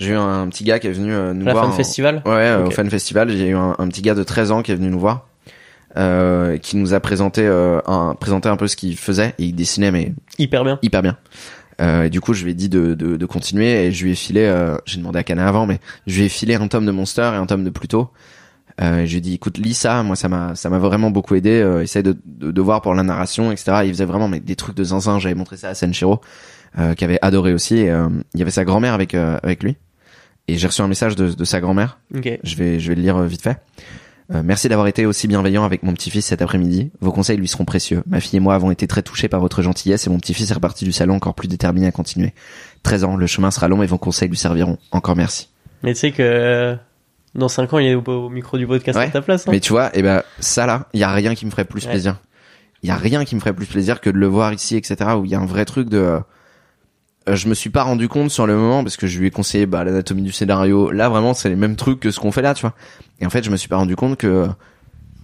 j'ai 0.00 0.10
eu 0.10 0.16
un 0.16 0.48
petit 0.48 0.64
gars 0.64 0.80
qui 0.80 0.88
est 0.88 0.92
venu 0.92 1.12
nous 1.34 1.44
La 1.44 1.52
voir. 1.52 1.66
de 1.66 1.70
en- 1.70 1.76
festival. 1.76 2.20
Ouais, 2.26 2.52
au. 2.66 2.70
Fan 2.72 2.90
Festival, 2.90 3.30
j'ai 3.30 3.48
eu 3.50 3.54
un, 3.54 3.76
un 3.78 3.86
petit 3.88 4.02
gars 4.02 4.14
de 4.14 4.24
13 4.24 4.50
ans 4.50 4.62
qui 4.62 4.72
est 4.72 4.74
venu 4.74 4.88
nous 4.88 4.98
voir, 4.98 5.28
euh, 5.96 6.58
qui 6.58 6.76
nous 6.76 6.94
a 6.94 7.00
présenté, 7.00 7.42
euh, 7.44 7.80
un, 7.86 8.14
présenté 8.14 8.48
un 8.48 8.56
peu 8.56 8.68
ce 8.68 8.76
qu'il 8.76 8.96
faisait. 8.96 9.34
Et 9.38 9.44
il 9.44 9.54
dessinait, 9.54 9.90
mais 9.90 10.12
Hyper 10.38 10.64
bien. 10.64 10.78
hyper 10.82 11.02
bien. 11.02 11.16
Euh, 11.80 12.04
et 12.04 12.10
du 12.10 12.20
coup, 12.20 12.34
je 12.34 12.44
lui 12.44 12.52
ai 12.52 12.54
dit 12.54 12.68
de, 12.68 12.94
de, 12.94 13.16
de 13.16 13.26
continuer 13.26 13.86
et 13.86 13.92
je 13.92 14.04
lui 14.04 14.12
ai 14.12 14.14
filé, 14.14 14.42
euh, 14.42 14.76
j'ai 14.86 14.98
demandé 14.98 15.18
à 15.18 15.24
Cana 15.24 15.46
avant, 15.48 15.66
mais 15.66 15.80
je 16.06 16.18
lui 16.18 16.26
ai 16.26 16.28
filé 16.28 16.54
un 16.54 16.68
tome 16.68 16.86
de 16.86 16.92
Monster 16.92 17.30
et 17.34 17.36
un 17.36 17.46
tome 17.46 17.64
de 17.64 17.70
Pluto. 17.70 18.10
Euh, 18.80 19.00
et 19.00 19.06
je 19.06 19.12
lui 19.12 19.18
ai 19.18 19.20
dit, 19.20 19.34
écoute, 19.34 19.58
lis 19.58 19.74
ça, 19.74 20.02
moi 20.02 20.16
ça 20.16 20.28
m'a 20.28 20.54
ça 20.56 20.68
m'a 20.68 20.78
vraiment 20.78 21.10
beaucoup 21.10 21.34
aidé. 21.36 21.60
Euh, 21.60 21.82
essaye 21.82 22.02
de, 22.02 22.16
de, 22.24 22.50
de 22.50 22.60
voir 22.60 22.80
pour 22.82 22.94
la 22.94 23.02
narration, 23.02 23.52
etc. 23.52 23.82
Il 23.84 23.90
faisait 23.90 24.04
vraiment 24.04 24.28
mais, 24.28 24.40
des 24.40 24.56
trucs 24.56 24.76
de 24.76 24.84
zinzin. 24.84 25.18
J'avais 25.18 25.34
montré 25.34 25.56
ça 25.56 25.68
à 25.68 25.74
Senshiro, 25.74 26.20
euh, 26.78 26.94
qui 26.94 27.04
avait 27.04 27.18
adoré 27.22 27.52
aussi. 27.52 27.76
Et, 27.78 27.90
euh, 27.90 28.08
il 28.34 28.40
y 28.40 28.42
avait 28.42 28.50
sa 28.50 28.64
grand-mère 28.64 28.94
avec 28.94 29.14
euh, 29.14 29.38
avec 29.42 29.62
lui. 29.62 29.76
Et 30.48 30.56
j'ai 30.58 30.66
reçu 30.66 30.82
un 30.82 30.88
message 30.88 31.14
de, 31.16 31.28
de 31.32 31.44
sa 31.44 31.60
grand-mère. 31.60 31.98
Ok. 32.16 32.28
Je 32.42 32.56
vais 32.56 32.78
je 32.80 32.88
vais 32.88 32.94
le 32.96 33.02
lire 33.02 33.20
vite 33.22 33.42
fait. 33.42 33.58
Euh, 34.34 34.42
merci 34.44 34.68
d'avoir 34.68 34.86
été 34.88 35.06
aussi 35.06 35.28
bienveillant 35.28 35.64
avec 35.64 35.82
mon 35.82 35.92
petit-fils 35.92 36.26
cet 36.26 36.42
après-midi. 36.42 36.90
Vos 37.00 37.12
conseils 37.12 37.36
lui 37.36 37.48
seront 37.48 37.64
précieux. 37.64 38.02
Ma 38.06 38.20
fille 38.20 38.36
et 38.36 38.40
moi 38.40 38.54
avons 38.54 38.70
été 38.70 38.86
très 38.86 39.02
touchés 39.02 39.28
par 39.28 39.40
votre 39.40 39.62
gentillesse 39.62 40.06
et 40.06 40.10
mon 40.10 40.18
petit-fils 40.18 40.50
est 40.50 40.54
reparti 40.54 40.84
du 40.84 40.92
salon 40.92 41.14
encore 41.14 41.34
plus 41.34 41.48
déterminé 41.48 41.86
à 41.86 41.92
continuer. 41.92 42.34
13 42.82 43.04
ans, 43.04 43.16
le 43.16 43.26
chemin 43.26 43.50
sera 43.50 43.68
long 43.68 43.82
et 43.82 43.86
vos 43.86 43.98
conseils 43.98 44.28
lui 44.28 44.36
serviront. 44.36 44.78
Encore 44.90 45.16
merci. 45.16 45.48
Mais 45.82 45.92
tu 45.94 46.00
sais 46.00 46.10
que 46.12 46.22
euh, 46.22 46.74
dans 47.34 47.48
5 47.48 47.72
ans, 47.74 47.78
il 47.78 47.86
est 47.88 47.94
au, 47.94 48.02
au 48.02 48.28
micro 48.30 48.58
du 48.58 48.66
podcast 48.66 48.98
Ouais. 48.98 49.06
à 49.06 49.10
ta 49.10 49.22
place. 49.22 49.46
Hein. 49.46 49.50
Mais 49.52 49.60
tu 49.60 49.72
vois, 49.72 49.96
et 49.96 50.02
ben 50.02 50.22
ça 50.40 50.66
là, 50.66 50.88
il 50.94 51.00
y 51.00 51.04
a 51.04 51.12
rien 51.12 51.34
qui 51.34 51.44
me 51.46 51.50
ferait 51.50 51.64
plus 51.64 51.84
Ouais. 51.84 51.90
plaisir. 51.92 52.20
Il 52.82 52.88
y 52.88 52.90
a 52.90 52.96
rien 52.96 53.24
qui 53.24 53.34
me 53.34 53.40
ferait 53.40 53.54
plus 53.54 53.66
plaisir 53.66 54.00
que 54.00 54.10
de 54.10 54.18
le 54.18 54.26
voir 54.26 54.52
ici, 54.52 54.76
etc. 54.76 54.96
Où 55.18 55.24
il 55.24 55.30
y 55.30 55.34
a 55.34 55.40
un 55.40 55.46
vrai 55.46 55.64
truc 55.64 55.88
de. 55.88 56.18
Euh, 57.28 57.32
euh, 57.32 57.36
je 57.36 57.48
me 57.48 57.54
suis 57.54 57.70
pas 57.70 57.82
rendu 57.82 58.08
compte 58.08 58.30
sur 58.30 58.46
le 58.46 58.56
moment 58.56 58.82
parce 58.82 58.96
que 58.96 59.06
je 59.06 59.18
lui 59.18 59.26
ai 59.28 59.30
conseillé 59.30 59.66
bah, 59.66 59.84
l'anatomie 59.84 60.22
du 60.22 60.32
scénario. 60.32 60.90
Là 60.90 61.08
vraiment, 61.08 61.34
c'est 61.34 61.48
les 61.48 61.56
mêmes 61.56 61.76
trucs 61.76 62.00
que 62.00 62.10
ce 62.10 62.20
qu'on 62.20 62.32
fait 62.32 62.42
là, 62.42 62.54
tu 62.54 62.62
vois. 62.62 62.74
Et 63.20 63.26
en 63.26 63.30
fait, 63.30 63.42
je 63.44 63.50
me 63.50 63.56
suis 63.56 63.68
pas 63.68 63.76
rendu 63.76 63.96
compte 63.96 64.16
que. 64.16 64.46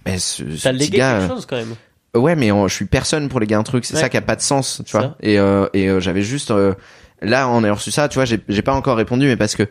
bah, 0.05 0.17
ce, 0.17 0.43
ce 0.55 0.69
petit 0.69 0.77
légué 0.77 0.97
gars, 0.97 1.19
quelque 1.19 1.33
chose 1.35 1.45
quand 1.45 1.57
même. 1.57 1.75
euh, 2.15 2.19
Ouais, 2.19 2.35
mais 2.35 2.51
on- 2.51 2.67
je 2.67 2.73
suis 2.75 2.85
personne 2.85 3.29
pour 3.29 3.39
léguer 3.39 3.55
un 3.55 3.63
truc. 3.63 3.85
C'est 3.85 3.95
Ouais. 3.95 4.01
ça 4.01 4.09
qui 4.09 4.17
a 4.17 4.21
pas 4.21 4.35
de 4.35 4.41
sens, 4.41 4.81
tu 4.85 4.91
Ça. 4.91 4.99
vois. 4.99 5.15
Et, 5.21 5.39
euh, 5.39 5.67
et 5.73 5.87
euh, 5.89 5.99
j'avais 5.99 6.23
juste 6.23 6.51
euh, 6.51 6.73
là, 7.21 7.47
on 7.49 7.63
a 7.63 7.71
reçu 7.71 7.91
ça, 7.91 8.09
tu 8.09 8.15
vois. 8.15 8.25
J'ai 8.25 8.39
j'ai 8.49 8.61
pas 8.61 8.73
encore 8.73 8.97
répondu, 8.97 9.25
mais 9.27 9.37
parce 9.37 9.55
que 9.55 9.63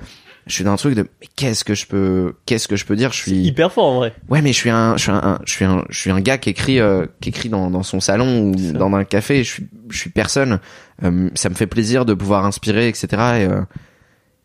je 0.46 0.54
suis 0.54 0.64
dans 0.64 0.72
un 0.72 0.76
truc 0.76 0.94
de 0.94 1.02
mais 1.20 1.28
qu'est-ce 1.36 1.64
que 1.64 1.74
je 1.74 1.86
peux, 1.86 2.34
qu'est-ce 2.46 2.66
que 2.68 2.76
je 2.76 2.84
peux 2.84 2.96
dire? 2.96 3.12
Je 3.12 3.18
suis 3.18 3.32
hyper 3.32 3.72
fort 3.72 3.84
en 3.86 3.96
vrai. 3.96 4.14
ouais, 4.28 4.42
mais 4.42 4.52
je 4.52 4.56
suis 4.58 4.70
un, 4.70 4.96
je 4.96 5.02
suis 5.02 5.10
un, 5.12 5.16
un- 5.22 5.38
je 5.44 5.52
suis 5.52 5.64
un, 5.64 5.84
je 5.90 5.98
suis 6.00 6.10
un 6.10 6.20
gars 6.20 6.38
qui 6.38 6.50
écrit, 6.50 6.80
euh, 6.80 7.06
qui 7.20 7.28
écrit 7.28 7.48
dans, 7.48 7.70
dans 7.70 7.82
son 7.82 8.00
salon 8.00 8.50
ou 8.50 8.72
dans 8.72 8.92
un 8.94 9.04
café. 9.04 9.44
Je 9.44 9.50
suis, 9.52 9.66
je 9.90 9.98
suis 9.98 10.10
personne. 10.10 10.58
Euh, 11.04 11.30
ça 11.34 11.48
me 11.50 11.54
fait 11.54 11.66
plaisir 11.66 12.04
de 12.04 12.14
pouvoir 12.14 12.44
inspirer, 12.44 12.88
etc. 12.88 13.06
Et, 13.12 13.16
euh, 13.44 13.62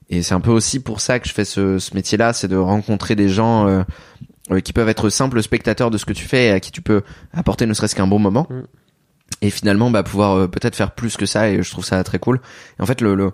et 0.10 0.22
c'est 0.22 0.34
un 0.36 0.42
peu 0.42 0.52
aussi 0.52 0.80
pour 0.80 1.02
ça 1.02 1.20
que 1.20 1.28
je 1.28 1.34
fais 1.34 1.46
ce, 1.46 1.80
ce 1.80 1.96
métier-là, 1.96 2.34
c'est 2.34 2.48
de 2.48 2.58
rencontrer 2.58 3.16
des 3.16 3.28
gens 3.30 3.68
euh, 3.68 3.84
euh, 4.52 4.60
qui 4.60 4.72
peuvent 4.74 4.90
être 4.90 5.10
simples 5.10 5.42
spectateurs 5.42 5.90
de 5.92 5.98
ce 5.98 6.06
que 6.06 6.14
tu 6.14 6.26
fais 6.26 6.46
et 6.48 6.52
à 6.52 6.60
qui 6.60 6.72
tu 6.72 6.82
peux 6.82 7.02
apporter 7.34 7.66
ne 7.66 7.74
serait-ce 7.74 7.96
qu'un 7.96 8.06
bon 8.08 8.20
moment. 8.20 8.48
Mm. 8.50 8.62
Et 9.42 9.50
finalement, 9.50 9.90
bah, 9.90 10.04
pouvoir 10.04 10.36
euh, 10.38 10.48
peut-être 10.48 10.76
faire 10.76 10.92
plus 10.92 11.18
que 11.18 11.26
ça. 11.26 11.50
Et 11.50 11.64
je 11.64 11.72
trouve 11.72 11.84
ça 11.84 12.04
très 12.04 12.20
cool. 12.20 12.40
Et 12.80 12.84
en 12.84 12.86
fait, 12.86 13.02
le, 13.02 13.16
le, 13.16 13.32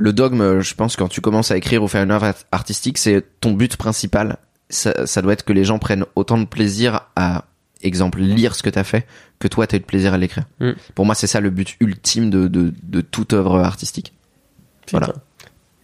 le 0.00 0.12
dogme, 0.12 0.60
je 0.60 0.74
pense, 0.74 0.96
quand 0.96 1.08
tu 1.08 1.20
commences 1.20 1.50
à 1.50 1.56
écrire 1.56 1.82
ou 1.82 1.88
faire 1.88 2.02
une 2.02 2.10
œuvre 2.10 2.24
art- 2.26 2.34
artistique, 2.52 2.96
c'est 2.98 3.22
ton 3.40 3.52
but 3.52 3.76
principal. 3.76 4.38
Ça, 4.70 5.06
ça 5.06 5.20
doit 5.20 5.32
être 5.34 5.44
que 5.44 5.52
les 5.52 5.64
gens 5.64 5.78
prennent 5.78 6.06
autant 6.14 6.38
de 6.38 6.46
plaisir 6.46 7.02
à, 7.16 7.44
exemple, 7.82 8.20
lire 8.20 8.54
ce 8.54 8.62
que 8.62 8.70
t'as 8.70 8.84
fait, 8.84 9.06
que 9.38 9.48
toi 9.48 9.66
t'as 9.66 9.76
eu 9.76 9.80
de 9.80 9.84
plaisir 9.84 10.14
à 10.14 10.18
l'écrire. 10.18 10.44
Mm. 10.60 10.70
Pour 10.94 11.04
moi, 11.06 11.14
c'est 11.14 11.26
ça 11.26 11.40
le 11.40 11.50
but 11.50 11.76
ultime 11.80 12.30
de, 12.30 12.48
de, 12.48 12.72
de 12.82 13.00
toute 13.02 13.32
œuvre 13.34 13.58
artistique. 13.58 14.12
Voilà. 14.90 15.12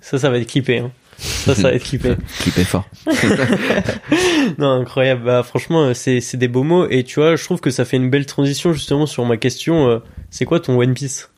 Ça, 0.00 0.18
ça 0.18 0.30
va 0.30 0.38
être 0.38 0.46
clippé. 0.48 0.78
Hein. 0.78 0.90
Ça, 1.18 1.54
ça 1.54 1.62
va 1.62 1.72
être 1.72 1.84
clippé. 1.84 2.14
Clip 2.40 2.58
est 2.58 2.64
fort. 2.64 2.88
non, 4.58 4.80
incroyable. 4.80 5.24
Bah, 5.24 5.42
franchement, 5.42 5.84
euh, 5.84 5.94
c'est, 5.94 6.20
c'est 6.20 6.36
des 6.36 6.48
beaux 6.48 6.62
mots. 6.62 6.86
Et 6.88 7.04
tu 7.04 7.20
vois, 7.20 7.36
je 7.36 7.44
trouve 7.44 7.60
que 7.60 7.70
ça 7.70 7.84
fait 7.84 7.96
une 7.96 8.10
belle 8.10 8.26
transition 8.26 8.72
justement 8.72 9.06
sur 9.06 9.24
ma 9.24 9.36
question. 9.36 9.88
euh, 9.88 9.98
c'est 10.30 10.44
quoi 10.44 10.60
ton 10.60 10.78
One 10.78 10.94
Piece? 10.94 11.28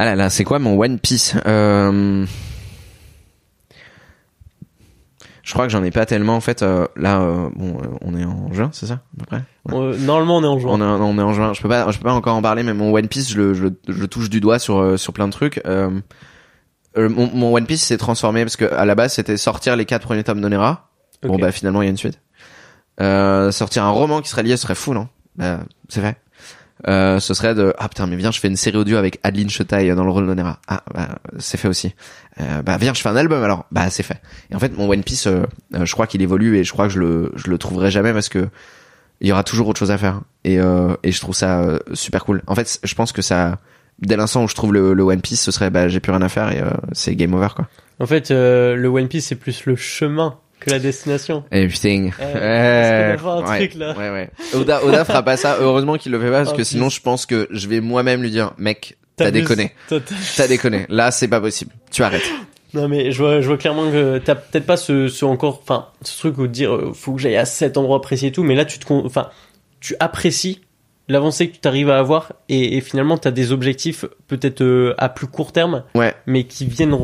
Ah 0.00 0.06
là 0.06 0.16
là, 0.16 0.30
c'est 0.30 0.44
quoi 0.44 0.58
mon 0.58 0.80
One 0.80 0.98
Piece 0.98 1.34
euh... 1.46 2.24
Je 5.42 5.52
crois 5.52 5.66
que 5.66 5.72
j'en 5.72 5.84
ai 5.84 5.90
pas 5.90 6.06
tellement 6.06 6.36
en 6.36 6.40
fait. 6.40 6.62
euh, 6.62 6.86
là, 6.96 7.20
euh, 7.20 7.50
bon, 7.54 7.76
euh, 7.82 7.86
on 8.00 8.16
est 8.16 8.24
en 8.24 8.50
juin, 8.50 8.70
c'est 8.72 8.86
ça 8.86 8.94
à 8.94 9.00
peu 9.18 9.26
près. 9.26 9.42
Ouais. 9.66 9.98
Normalement, 9.98 10.38
on 10.38 10.42
est 10.42 10.46
en 10.46 10.58
juin. 10.58 10.70
On 10.72 10.80
est, 10.80 10.84
on 11.02 11.18
est 11.18 11.22
en 11.22 11.34
juin. 11.34 11.52
Je 11.52 11.60
peux 11.60 11.68
pas, 11.68 11.90
je 11.90 11.98
peux 11.98 12.04
pas 12.04 12.14
encore 12.14 12.34
en 12.34 12.40
parler, 12.40 12.62
mais 12.62 12.72
mon 12.72 12.94
One 12.94 13.08
Piece, 13.08 13.30
je 13.30 13.36
le, 13.36 13.52
je, 13.52 13.66
je 13.88 14.04
touche 14.06 14.30
du 14.30 14.40
doigt 14.40 14.58
sur 14.58 14.98
sur 14.98 15.12
plein 15.12 15.26
de 15.28 15.32
trucs. 15.32 15.60
Mon, 15.66 16.00
mon 16.96 17.54
One 17.54 17.66
Piece 17.66 17.82
s'est 17.82 17.98
transformé 17.98 18.42
parce 18.44 18.56
que 18.56 18.64
à 18.72 18.86
la 18.86 18.94
base 18.94 19.12
c'était 19.12 19.36
sortir 19.36 19.76
les 19.76 19.84
quatre 19.84 20.04
premiers 20.04 20.24
tomes 20.24 20.40
d'Onera. 20.40 20.88
Bon 21.22 21.34
Ok. 21.34 21.40
bah 21.42 21.52
finalement 21.52 21.82
il 21.82 21.86
y 21.86 21.88
a 21.88 21.90
une 21.90 21.98
suite. 21.98 22.20
Sortir 22.98 23.84
un 23.84 23.90
roman 23.90 24.22
qui 24.22 24.30
serait 24.30 24.44
lié 24.44 24.56
serait 24.56 24.74
fou 24.74 24.94
non? 24.94 25.08
Bah 25.36 25.60
c'est 25.90 26.00
fait. 26.00 26.16
Euh, 26.88 27.20
ce 27.20 27.34
serait 27.34 27.54
de 27.54 27.74
ah 27.78 27.88
putain 27.90 28.06
mais 28.06 28.16
viens 28.16 28.30
je 28.30 28.40
fais 28.40 28.48
une 28.48 28.56
série 28.56 28.78
audio 28.78 28.96
avec 28.96 29.20
Adeline 29.22 29.50
Chetaille 29.50 29.94
dans 29.94 30.04
le 30.04 30.10
rôle 30.10 30.26
d'Onera. 30.26 30.60
Ah 30.66 30.82
bah 30.94 31.18
c'est 31.38 31.58
fait 31.58 31.68
aussi. 31.68 31.94
Euh, 32.40 32.62
bah 32.62 32.78
viens 32.78 32.94
je 32.94 33.02
fais 33.02 33.08
un 33.10 33.16
album 33.16 33.42
alors. 33.42 33.66
Bah 33.70 33.90
c'est 33.90 34.02
fait. 34.02 34.20
Et 34.50 34.54
en 34.54 34.58
fait 34.58 34.76
mon 34.76 34.88
One 34.88 35.02
Piece 35.02 35.26
euh, 35.26 35.42
euh, 35.74 35.84
je 35.84 35.92
crois 35.92 36.06
qu'il 36.06 36.22
évolue 36.22 36.56
et 36.56 36.64
je 36.64 36.72
crois 36.72 36.86
que 36.86 36.92
je 36.94 36.98
le 36.98 37.32
je 37.36 37.50
le 37.50 37.58
trouverai 37.58 37.90
jamais 37.90 38.14
parce 38.14 38.30
que 38.30 38.48
il 39.20 39.28
y 39.28 39.32
aura 39.32 39.44
toujours 39.44 39.68
autre 39.68 39.78
chose 39.78 39.90
à 39.90 39.98
faire 39.98 40.22
et 40.44 40.58
euh, 40.58 40.94
et 41.02 41.12
je 41.12 41.20
trouve 41.20 41.34
ça 41.34 41.60
euh, 41.60 41.78
super 41.92 42.24
cool. 42.24 42.42
En 42.46 42.54
fait 42.54 42.78
je 42.82 42.94
pense 42.94 43.12
que 43.12 43.20
ça 43.20 43.58
dès 43.98 44.16
l'instant 44.16 44.44
où 44.44 44.48
je 44.48 44.54
trouve 44.54 44.72
le, 44.72 44.94
le 44.94 45.02
One 45.02 45.20
Piece 45.20 45.42
ce 45.42 45.50
serait 45.50 45.68
bah 45.68 45.88
j'ai 45.88 46.00
plus 46.00 46.12
rien 46.12 46.22
à 46.22 46.30
faire 46.30 46.50
et 46.50 46.62
c'est 46.92 47.14
game 47.14 47.34
over 47.34 47.48
quoi. 47.54 47.68
En 47.98 48.06
fait, 48.06 48.30
le 48.30 48.86
One 48.86 49.08
Piece, 49.08 49.26
c'est 49.26 49.34
plus 49.34 49.66
le 49.66 49.76
chemin 49.76 50.38
que 50.60 50.70
la 50.70 50.78
destination. 50.78 51.44
Parce 51.50 51.60
que 51.74 53.10
d'avoir 53.12 53.38
un 53.38 53.50
ouais, 53.50 53.58
truc, 53.68 53.74
là. 53.74 53.96
Ouais, 53.96 54.10
ouais. 54.10 54.30
Oda, 54.54 54.84
Oda 54.84 55.04
fera 55.04 55.22
pas 55.22 55.36
ça. 55.36 55.56
Heureusement 55.60 55.96
qu'il 55.96 56.12
le 56.12 56.20
fait 56.20 56.30
pas 56.30 56.38
parce 56.44 56.50
Oh, 56.52 56.56
que 56.56 56.64
sinon 56.64 56.88
je 56.88 57.00
pense 57.00 57.26
que 57.26 57.48
je 57.50 57.66
vais 57.68 57.80
moi-même 57.80 58.22
lui 58.22 58.30
dire, 58.30 58.52
mec, 58.58 58.96
t'as 59.16 59.30
déconné. 59.30 59.72
T'as- 59.88 60.48
déconné. 60.48 60.86
Là, 60.88 61.10
c'est 61.10 61.28
pas 61.28 61.40
possible. 61.40 61.72
Tu 61.90 62.02
arrêtes. 62.02 62.22
Non 62.72 62.86
mais 62.86 63.10
je 63.10 63.18
vois, 63.20 63.40
je 63.40 63.48
vois 63.48 63.56
clairement 63.56 63.90
que 63.90 64.18
t'as 64.18 64.36
peut-être 64.36 64.64
pas 64.64 64.76
ce, 64.76 65.08
ce 65.08 65.24
encore, 65.24 65.58
enfin, 65.60 65.88
ce 66.02 66.16
truc 66.20 66.38
où 66.38 66.46
te 66.46 66.52
dire, 66.52 66.72
euh, 66.72 66.92
faut 66.94 67.12
que 67.14 67.20
j'aille 67.20 67.36
à 67.36 67.44
cet 67.44 67.76
endroit 67.76 68.00
précis 68.00 68.28
et 68.28 68.30
tout, 68.30 68.44
mais 68.44 68.54
là 68.54 68.64
tu 68.64 68.78
te, 68.78 68.92
enfin, 68.92 69.28
tu 69.80 69.96
apprécies 69.98 70.60
l'avancée 71.08 71.48
que 71.50 71.56
tu 71.60 71.66
arrives 71.66 71.90
à 71.90 71.98
avoir 71.98 72.32
et, 72.48 72.76
et 72.76 72.80
finalement 72.80 73.18
t'as 73.18 73.32
des 73.32 73.50
objectifs 73.50 74.04
peut-être 74.28 74.60
euh, 74.62 74.94
à 74.98 75.08
plus 75.08 75.26
court 75.26 75.50
terme, 75.50 75.82
Ouais. 75.96 76.14
mais 76.28 76.44
qui 76.44 76.64
viennent 76.64 76.94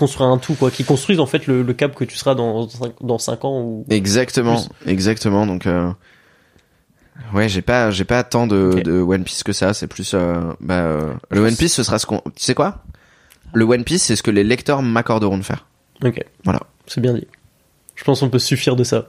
construire 0.00 0.30
un 0.30 0.38
tout 0.38 0.54
quoi, 0.54 0.72
qui 0.72 0.82
construisent 0.82 1.20
en 1.20 1.26
fait 1.26 1.46
le, 1.46 1.62
le 1.62 1.72
cap 1.74 1.94
que 1.94 2.04
tu 2.04 2.16
seras 2.16 2.34
dans 2.34 2.66
dans 3.00 3.18
cinq 3.18 3.44
ans 3.44 3.60
ou. 3.60 3.86
Exactement. 3.90 4.60
Exactement. 4.86 5.46
Donc, 5.46 5.66
euh... 5.66 5.92
ouais, 7.32 7.48
j'ai 7.48 7.62
pas, 7.62 7.92
j'ai 7.92 8.04
pas 8.04 8.24
tant 8.24 8.48
de, 8.48 8.80
de 8.82 9.00
One 9.00 9.22
Piece 9.22 9.44
que 9.44 9.52
ça. 9.52 9.74
C'est 9.74 9.86
plus, 9.86 10.14
euh, 10.14 10.40
bah, 10.60 10.80
euh, 10.80 11.14
le 11.30 11.40
One 11.40 11.54
Piece, 11.54 11.74
ce 11.74 11.84
sera 11.84 12.00
ce 12.00 12.06
qu'on, 12.06 12.20
tu 12.34 12.42
sais 12.42 12.54
quoi? 12.54 12.82
Le 13.52 13.64
One 13.64 13.84
Piece, 13.84 14.02
c'est 14.02 14.16
ce 14.16 14.22
que 14.22 14.32
les 14.32 14.42
lecteurs 14.42 14.82
m'accorderont 14.82 15.38
de 15.38 15.44
faire. 15.44 15.66
Ok. 16.02 16.24
Voilà. 16.44 16.60
C'est 16.86 17.00
bien 17.00 17.14
dit. 17.14 17.28
Je 17.94 18.02
pense 18.02 18.20
qu'on 18.20 18.30
peut 18.30 18.38
suffire 18.38 18.76
de 18.76 18.84
ça. 18.84 19.08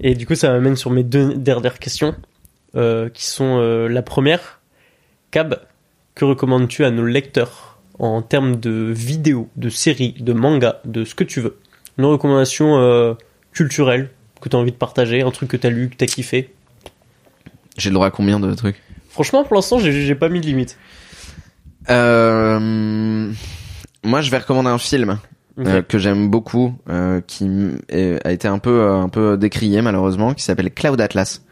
Et 0.00 0.14
du 0.14 0.26
coup, 0.26 0.34
ça 0.34 0.50
m'amène 0.50 0.76
sur 0.76 0.90
mes 0.90 1.02
deux 1.02 1.34
dernières 1.34 1.78
questions, 1.78 2.14
qui 2.74 3.24
sont 3.24 3.58
la 3.88 4.02
première. 4.02 4.60
Cab, 5.30 5.60
que 6.14 6.24
recommandes-tu 6.24 6.84
à 6.84 6.90
nos 6.90 7.06
lecteurs? 7.06 7.73
En 7.98 8.22
termes 8.22 8.56
de 8.56 8.92
vidéos, 8.94 9.48
de 9.56 9.68
séries, 9.68 10.14
de 10.18 10.32
mangas, 10.32 10.76
de 10.84 11.04
ce 11.04 11.14
que 11.14 11.24
tu 11.24 11.40
veux 11.40 11.58
Une 11.98 12.04
recommandation 12.06 12.78
euh, 12.78 13.14
culturelle 13.52 14.10
que 14.40 14.48
tu 14.48 14.56
as 14.56 14.58
envie 14.58 14.72
de 14.72 14.76
partager, 14.76 15.22
un 15.22 15.30
truc 15.30 15.48
que 15.50 15.56
tu 15.56 15.66
as 15.66 15.70
lu, 15.70 15.88
que 15.88 15.96
tu 15.96 16.04
as 16.04 16.06
kiffé 16.06 16.52
J'ai 17.78 17.90
le 17.90 17.94
droit 17.94 18.08
à 18.08 18.10
combien 18.10 18.40
de 18.40 18.52
trucs? 18.54 18.82
Franchement, 19.08 19.44
pour 19.44 19.54
l'instant, 19.54 19.78
j'ai 19.78 20.14
pas 20.14 20.28
mis 20.28 20.40
de 20.40 20.46
limite. 20.46 20.76
Euh... 21.88 23.32
Moi, 24.02 24.20
je 24.20 24.30
vais 24.30 24.38
recommander 24.38 24.70
un 24.70 24.78
film. 24.78 25.18
Euh, 25.60 25.82
que 25.82 25.98
j'aime 25.98 26.30
beaucoup, 26.30 26.74
euh, 26.88 27.20
qui 27.20 27.48
a 27.92 28.32
été 28.32 28.48
un 28.48 28.58
peu 28.58 28.90
un 28.90 29.08
peu 29.08 29.36
décrié 29.36 29.82
malheureusement, 29.82 30.34
qui 30.34 30.42
s'appelle 30.42 30.72
Cloud 30.72 31.00
Atlas. 31.00 31.42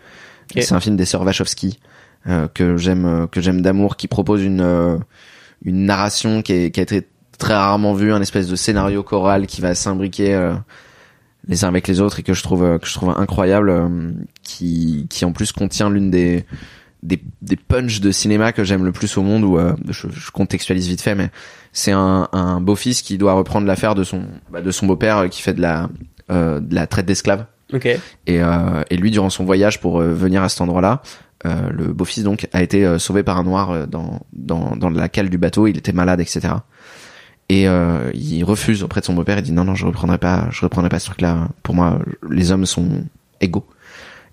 C'est 0.57 0.73
un 0.73 0.81
film 0.81 0.97
des 0.97 1.05
sœurs 1.05 1.23
Wachowski 1.23 1.79
euh, 2.27 2.49
que 2.53 2.77
j'aime 2.77 3.29
que 3.31 3.41
j'aime 3.41 3.63
d'amour, 3.63 3.97
qui 3.97 4.09
propose 4.09 4.43
une 4.43 4.99
une 5.65 5.85
narration 5.85 6.43
qui, 6.43 6.53
est, 6.53 6.71
qui 6.71 6.81
a 6.81 6.83
été 6.83 7.07
très 7.39 7.55
rarement 7.55 7.95
vue, 7.95 8.13
un 8.13 8.21
espèce 8.21 8.49
de 8.49 8.57
scénario 8.57 9.03
choral 9.03 9.47
qui 9.47 9.61
va 9.61 9.75
s'imbriquer 9.75 10.35
euh, 10.35 10.55
les 11.49 11.65
uns 11.65 11.69
avec 11.69 11.89
les 11.89 12.01
autres 12.01 12.21
et 12.21 12.23
que 12.23 12.35
je 12.35 12.43
trouve 12.43 12.65
euh, 12.65 12.79
que 12.79 12.87
je 12.87 12.95
trouve 12.95 13.11
incroyable, 13.11 13.71
euh, 13.71 14.13
qui 14.43 15.07
qui 15.11 15.25
en 15.25 15.33
plus 15.33 15.53
contient 15.53 15.91
l'une 15.91 16.11
des 16.11 16.45
des, 17.03 17.21
des 17.41 17.57
punchs 17.57 18.01
de 18.01 18.13
cinéma 18.13 18.53
que 18.53 18.63
j'aime 18.65 18.85
le 18.85 18.93
plus 18.93 19.17
au 19.19 19.23
monde, 19.23 19.45
où 19.45 19.59
euh, 19.59 19.75
je, 19.89 20.07
je 20.09 20.31
contextualise 20.31 20.87
vite 20.87 21.01
fait, 21.01 21.17
mais 21.17 21.31
c'est 21.73 21.91
un, 21.91 22.29
un 22.33 22.61
beau-fils 22.61 23.03
qui 23.03 23.19
doit 23.19 23.33
reprendre 23.33 23.67
l'affaire 23.67 23.95
de 23.95 24.05
son, 24.05 24.23
bah, 24.53 24.61
de 24.61 24.71
son 24.71 24.87
beau-père 24.87 25.19
euh, 25.19 25.29
qui 25.29 25.43
fait 25.43 25.55
de 25.55 25.61
la, 25.61 25.89
euh, 26.31 26.61
de 26.61 26.75
la 26.75 26.87
traite 26.87 27.07
d'esclaves. 27.07 27.47
Ok. 27.73 27.87
Et, 27.87 28.01
euh, 28.29 28.83
et 28.91 28.97
lui, 28.97 29.11
durant 29.11 29.31
son 29.31 29.45
voyage 29.45 29.81
pour 29.81 30.01
euh, 30.01 30.13
venir 30.13 30.43
à 30.43 30.49
cet 30.49 30.61
endroit-là, 30.61 31.03
euh, 31.47 31.71
le 31.71 31.93
beau-fils 31.93 32.25
donc 32.25 32.49
a 32.53 32.63
été 32.63 32.85
euh, 32.85 32.99
sauvé 32.99 33.23
par 33.23 33.37
un 33.37 33.45
noir 33.45 33.71
euh, 33.71 33.87
dans, 33.87 34.21
dans, 34.33 34.77
dans 34.77 34.91
la 34.91 35.09
cale 35.09 35.29
du 35.29 35.39
bateau. 35.39 35.67
Il 35.67 35.77
était 35.77 35.93
malade, 35.93 36.21
etc. 36.21 36.55
Et 37.49 37.69
euh, 37.69 38.11
il 38.15 38.45
refuse 38.45 38.83
auprès 38.83 39.01
de 39.01 39.05
son 39.05 39.15
beau-père. 39.15 39.39
Il 39.39 39.43
dit 39.43 39.53
non, 39.53 39.65
non, 39.65 39.75
je 39.75 39.85
reprendrai 39.87 40.19
pas, 40.19 40.49
je 40.51 40.63
reprendrai 40.63 40.89
pas 40.89 40.99
ce 40.99 41.07
truc-là. 41.07 41.49
Pour 41.63 41.75
moi, 41.75 41.99
les 42.31 42.53
hommes 42.53 42.67
sont 42.67 43.05
égaux. 43.41 43.67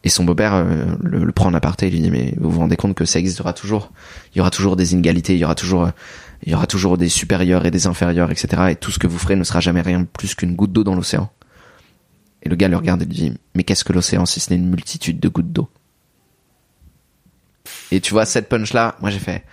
Et 0.05 0.09
son 0.09 0.23
beau-père 0.23 0.53
euh, 0.53 0.85
le, 1.01 1.25
le 1.25 1.31
prend 1.31 1.49
en 1.49 1.53
aparté. 1.53 1.87
Il 1.87 1.93
lui 1.93 2.01
dit 2.01 2.11
mais 2.11 2.33
vous 2.37 2.49
vous 2.49 2.59
rendez 2.59 2.77
compte 2.77 2.95
que 2.95 3.05
ça 3.05 3.19
existera 3.19 3.53
toujours. 3.53 3.91
Il 4.33 4.37
y 4.37 4.41
aura 4.41 4.51
toujours 4.51 4.75
des 4.75 4.93
inégalités. 4.93 5.33
Il 5.33 5.39
y 5.39 5.43
aura 5.43 5.55
toujours, 5.55 5.89
il 6.43 6.51
y 6.51 6.55
aura 6.55 6.67
toujours 6.67 6.97
des 6.97 7.09
supérieurs 7.09 7.65
et 7.65 7.71
des 7.71 7.87
inférieurs, 7.87 8.31
etc. 8.31 8.67
Et 8.69 8.75
tout 8.75 8.91
ce 8.91 8.99
que 8.99 9.07
vous 9.07 9.17
ferez 9.17 9.35
ne 9.35 9.43
sera 9.43 9.59
jamais 9.59 9.81
rien 9.81 10.05
plus 10.05 10.35
qu'une 10.35 10.55
goutte 10.55 10.71
d'eau 10.71 10.83
dans 10.83 10.95
l'océan. 10.95 11.29
Et 12.43 12.47
le 12.47 12.55
gars 12.55 12.69
le 12.69 12.77
regarde 12.77 13.01
et 13.01 13.05
lui 13.05 13.13
dit 13.13 13.33
mais 13.55 13.63
qu'est-ce 13.63 13.83
que 13.83 13.91
l'océan 13.91 14.25
si 14.25 14.39
ce 14.39 14.51
n'est 14.51 14.55
une 14.55 14.69
multitude 14.69 15.19
de 15.19 15.27
gouttes 15.27 15.51
d'eau? 15.51 15.67
Et 17.91 18.01
tu 18.01 18.11
vois 18.13 18.25
cette 18.25 18.49
punch 18.49 18.73
là, 18.73 18.95
moi 19.01 19.09
j'ai 19.09 19.19
fait 19.19 19.43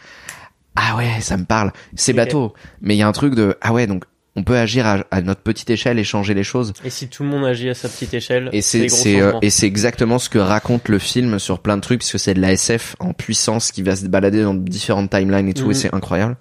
ah 0.79 0.95
ouais 0.97 1.21
ça 1.21 1.37
me 1.39 1.45
parle. 1.45 1.73
C'est 1.95 2.13
bateau, 2.13 2.53
mais 2.83 2.95
il 2.95 2.99
y 2.99 3.03
a 3.03 3.09
un 3.09 3.13
truc 3.13 3.35
de 3.35 3.57
ah 3.63 3.73
ouais 3.73 3.87
donc 3.87 4.05
on 4.39 4.43
peut 4.45 4.59
agir 4.59 4.87
à, 4.87 4.99
à 5.11 5.23
notre 5.23 5.41
petite 5.41 5.71
échelle 5.71 5.99
et 5.99 6.05
changer 6.05 6.35
les 6.35 6.45
choses. 6.45 6.75
Et 6.85 6.91
si 6.91 7.09
tout 7.09 7.23
le 7.23 7.31
monde 7.31 7.47
agit 7.47 7.71
à 7.71 7.75
sa 7.75 7.89
petite 7.89 8.13
échelle, 8.13 8.51
Et 8.53 8.61
c'est 8.61 8.87
euh, 9.23 9.33
et 9.41 9.49
c'est 9.49 9.67
exactement 9.67 10.19
ce 10.19 10.29
que 10.29 10.39
raconte 10.39 10.91
le 10.91 10.99
film 10.99 11.39
sur 11.39 11.61
plein 11.61 11.77
de 11.79 11.81
trucs 11.81 12.01
puisque 12.01 12.19
c'est 12.19 12.35
de 12.35 12.41
la 12.43 12.53
SF 12.53 12.97
en 12.99 13.15
puissance 13.15 13.73
qui 13.73 13.81
va 13.83 13.97
se 13.97 14.05
balader 14.07 14.43
dans 14.43 14.53
différentes 14.53 15.09
timelines 15.11 15.49
et 15.49 15.55
tout 15.55 15.65
Mhm. 15.65 15.71
et 15.71 15.75
c'est 15.75 15.95
incroyable. 15.95 16.37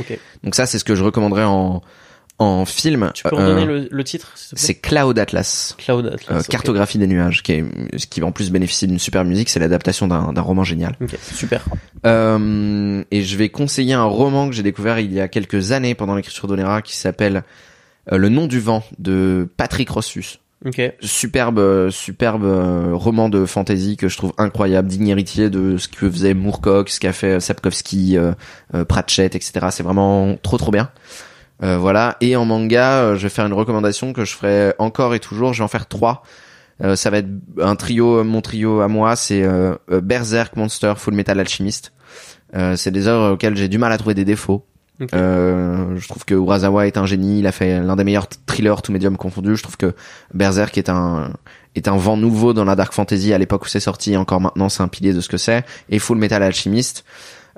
Ok. 0.00 0.18
Donc 0.42 0.54
ça 0.54 0.64
c'est 0.64 0.78
ce 0.78 0.84
que 0.84 0.94
je 0.94 1.04
recommanderais 1.04 1.44
en 1.44 1.82
en 2.38 2.64
film. 2.64 3.10
Tu 3.14 3.22
peux 3.22 3.30
Euh, 3.36 3.38
redonner 3.38 3.64
le, 3.64 3.88
le 3.90 4.04
titre 4.04 4.32
C'est 4.34 4.74
Cloud 4.74 5.18
Atlas. 5.18 5.74
Cloud 5.78 6.06
Atlas. 6.06 6.36
Euh, 6.36 6.40
ok. 6.40 6.48
cartographie 6.48 6.98
des 6.98 7.06
nuages, 7.06 7.42
qui 7.42 7.52
est, 7.52 7.64
ce 7.96 8.06
qui 8.06 8.22
en 8.22 8.32
plus 8.32 8.50
bénéficie 8.50 8.86
d'une 8.86 8.98
super 8.98 9.24
musique, 9.24 9.48
c'est 9.48 9.60
l'adaptation 9.60 10.08
d'un 10.08 10.40
roman 10.40 10.64
génial. 10.64 10.96
Ok, 11.00 11.16
super. 11.32 11.64
Euh, 12.06 13.02
et 13.10 13.22
je 13.22 13.36
vais 13.36 13.48
conseiller 13.48 13.94
un 13.94 14.04
roman 14.04 14.48
que 14.48 14.54
j'ai 14.54 14.62
découvert 14.62 14.98
il 14.98 15.12
y 15.12 15.20
a 15.20 15.28
quelques 15.28 15.72
années 15.72 15.94
pendant 15.94 16.14
l'écriture 16.14 16.48
d'Onera 16.48 16.82
qui 16.82 16.96
s'appelle 16.96 17.42
euh, 18.12 18.18
Le 18.18 18.28
nom 18.28 18.46
du 18.46 18.60
vent 18.60 18.82
de 18.98 19.48
Patrick 19.56 19.88
Rossus. 19.90 20.38
Ok. 20.66 20.80
Superbe, 21.00 21.58
euh, 21.58 21.90
superbe 21.90 22.44
euh, 22.44 22.90
roman 22.94 23.28
de 23.28 23.44
fantasy 23.44 23.96
que 23.98 24.08
je 24.08 24.16
trouve 24.16 24.32
incroyable, 24.38 24.88
digne 24.88 25.08
héritier 25.08 25.50
de 25.50 25.76
ce 25.76 25.88
que 25.88 26.10
faisait 26.10 26.32
Moorcock, 26.32 26.88
ce 26.88 27.00
qu'a 27.00 27.12
fait 27.12 27.38
Sapkowski, 27.38 28.16
euh, 28.16 28.32
euh, 28.74 28.84
Pratchett, 28.86 29.34
etc. 29.34 29.66
C'est 29.70 29.82
vraiment 29.82 30.36
trop 30.42 30.56
trop 30.56 30.70
bien. 30.72 30.90
Euh, 31.62 31.78
voilà. 31.78 32.16
Et 32.20 32.36
en 32.36 32.44
manga, 32.44 32.98
euh, 32.98 33.16
je 33.16 33.22
vais 33.22 33.28
faire 33.28 33.46
une 33.46 33.52
recommandation 33.52 34.12
que 34.12 34.24
je 34.24 34.34
ferai 34.34 34.74
encore 34.78 35.14
et 35.14 35.20
toujours. 35.20 35.52
Je 35.52 35.58
vais 35.58 35.64
en 35.64 35.68
faire 35.68 35.86
trois. 35.86 36.22
Euh, 36.82 36.96
ça 36.96 37.10
va 37.10 37.18
être 37.18 37.28
un 37.60 37.76
trio, 37.76 38.24
mon 38.24 38.40
trio 38.40 38.80
à 38.80 38.88
moi, 38.88 39.14
c'est 39.14 39.42
euh, 39.44 39.76
euh, 39.90 40.00
Berserk, 40.00 40.56
Monster, 40.56 40.94
Full 40.96 41.14
Metal 41.14 41.38
Alchemist. 41.38 41.92
Euh, 42.56 42.76
c'est 42.76 42.90
des 42.90 43.06
œuvres 43.06 43.34
auxquelles 43.34 43.56
j'ai 43.56 43.68
du 43.68 43.78
mal 43.78 43.92
à 43.92 43.98
trouver 43.98 44.14
des 44.14 44.24
défauts. 44.24 44.66
Euh, 45.12 45.96
je 45.96 46.08
trouve 46.08 46.24
que 46.24 46.34
Urasawa 46.34 46.86
est 46.86 46.96
un 46.96 47.06
génie. 47.06 47.40
Il 47.40 47.46
a 47.46 47.52
fait 47.52 47.80
l'un 47.80 47.96
des 47.96 48.04
meilleurs 48.04 48.28
thrillers, 48.46 48.80
tout 48.82 48.92
médium 48.92 49.16
confondu. 49.16 49.56
Je 49.56 49.62
trouve 49.62 49.76
que 49.76 49.94
Berserk 50.32 50.78
est 50.78 50.88
un 50.88 51.32
est 51.74 51.88
un 51.88 51.96
vent 51.96 52.16
nouveau 52.16 52.52
dans 52.52 52.64
la 52.64 52.76
dark 52.76 52.92
fantasy 52.92 53.32
à 53.32 53.38
l'époque 53.38 53.64
où 53.64 53.68
c'est 53.68 53.80
sorti. 53.80 54.12
Et 54.12 54.16
encore 54.16 54.40
maintenant, 54.40 54.68
c'est 54.68 54.82
un 54.82 54.88
pilier 54.88 55.12
de 55.12 55.20
ce 55.20 55.28
que 55.28 55.36
c'est. 55.36 55.64
Et 55.88 55.98
Full 55.98 56.18
Metal 56.18 56.42
Alchemist 56.42 57.04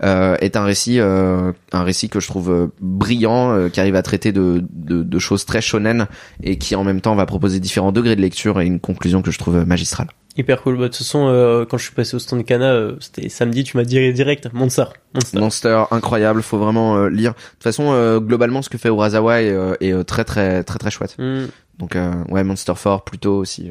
euh, 0.03 0.37
est 0.41 0.57
un 0.57 0.65
récit 0.65 1.01
euh, 1.01 1.53
un 1.73 1.83
récit 1.83 2.09
que 2.09 2.21
je 2.21 2.27
trouve 2.27 2.51
euh, 2.51 2.67
brillant, 2.81 3.53
euh, 3.53 3.69
qui 3.69 3.81
arrive 3.81 3.97
à 3.97 4.03
traiter 4.03 4.33
de, 4.33 4.63
de 4.71 5.03
de 5.03 5.19
choses 5.19 5.45
très 5.45 5.61
shonen 5.61 6.07
et 6.43 6.59
qui 6.59 6.75
en 6.77 6.85
même 6.85 7.01
temps 7.01 7.15
va 7.15 7.27
proposer 7.27 7.61
différents 7.61 7.93
degrés 7.93 8.17
de 8.17 8.21
lecture 8.21 8.61
et 8.61 8.67
une 8.67 8.81
conclusion 8.81 9.23
que 9.23 9.31
je 9.31 9.39
trouve 9.39 9.65
magistrale. 9.67 10.09
Hyper 10.39 10.61
cool. 10.63 10.75
Bah, 10.77 10.83
de 10.83 10.89
toute 10.89 10.99
façon, 10.99 11.29
euh, 11.29 11.65
quand 11.65 11.79
je 11.79 11.85
suis 11.85 11.95
passé 11.95 12.15
au 12.15 12.19
stand 12.19 12.45
Kana, 12.45 12.73
euh, 12.73 12.97
c'était 13.01 13.31
samedi, 13.31 13.65
tu 13.65 13.79
m'as 13.79 13.85
dit 13.85 14.13
direct, 14.13 14.51
Monster. 14.53 14.85
Monster. 15.15 15.39
Monster 15.39 15.85
incroyable, 15.91 16.43
faut 16.43 16.59
vraiment 16.59 16.99
euh, 16.99 17.09
lire. 17.09 17.33
De 17.33 17.39
toute 17.39 17.63
façon, 17.63 17.93
euh, 17.93 18.21
globalement, 18.21 18.61
ce 18.61 18.69
que 18.69 18.77
fait 18.77 18.89
Urasawa 18.89 19.41
est, 19.41 19.51
euh, 19.51 19.75
est 19.81 19.93
euh, 19.95 20.03
très 20.05 20.25
très 20.25 20.63
très 20.63 20.79
très 20.79 20.91
chouette. 20.91 21.17
Hmm, 21.19 21.47
Donc 21.79 21.97
euh, 21.97 22.13
ouais, 22.29 22.45
Monster 22.45 22.75
Fort 22.77 23.03
plutôt 23.05 23.39
aussi. 23.39 23.71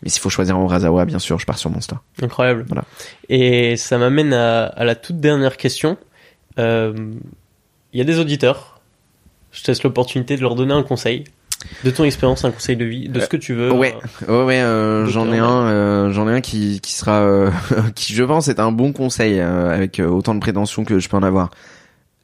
Euh. 0.00 0.02
Mais 0.02 0.08
s'il 0.10 0.20
faut 0.20 0.30
choisir 0.30 0.58
Urasawa, 0.58 1.04
bien 1.04 1.18
sûr, 1.18 1.38
je 1.38 1.46
pars 1.46 1.58
sur 1.58 1.70
Monster. 1.70 1.96
incroyable. 2.22 2.64
Voilà. 2.66 2.84
Et 3.28 3.76
ça 3.76 3.98
m'amène 3.98 4.32
à, 4.32 4.64
à 4.66 4.84
la 4.84 4.94
toute 4.94 5.20
dernière 5.20 5.56
question. 5.56 5.96
Euh, 6.58 6.94
Il 7.92 7.98
y 7.98 8.00
a 8.00 8.04
des 8.04 8.18
auditeurs. 8.18 8.80
Je 9.52 9.62
te 9.62 9.70
laisse 9.70 9.82
l'opportunité 9.82 10.36
de 10.36 10.42
leur 10.42 10.54
donner 10.54 10.74
un 10.74 10.82
conseil. 10.82 11.24
De 11.84 11.90
ton 11.90 12.04
expérience, 12.04 12.44
un 12.46 12.52
conseil 12.52 12.76
de 12.76 12.86
vie, 12.86 13.10
de 13.10 13.20
ce 13.20 13.26
que 13.28 13.36
tu 13.36 13.52
veux. 13.52 13.70
Ouais, 13.70 13.94
ouais, 14.26 14.44
ouais. 14.44 14.62
euh, 14.62 15.04
j'en 15.06 15.30
ai 15.30 15.38
un, 15.38 15.66
euh, 15.66 16.10
j'en 16.10 16.26
ai 16.26 16.32
un 16.32 16.40
qui 16.40 16.80
qui 16.80 16.94
sera, 16.94 17.20
euh, 17.20 17.50
qui 17.94 18.14
je 18.14 18.24
pense 18.24 18.48
est 18.48 18.58
un 18.60 18.72
bon 18.72 18.94
conseil 18.94 19.38
euh, 19.40 19.68
avec 19.70 20.00
euh, 20.00 20.06
autant 20.06 20.34
de 20.34 20.40
prétention 20.40 20.84
que 20.86 20.98
je 20.98 21.08
peux 21.10 21.18
en 21.18 21.22
avoir. 21.22 21.50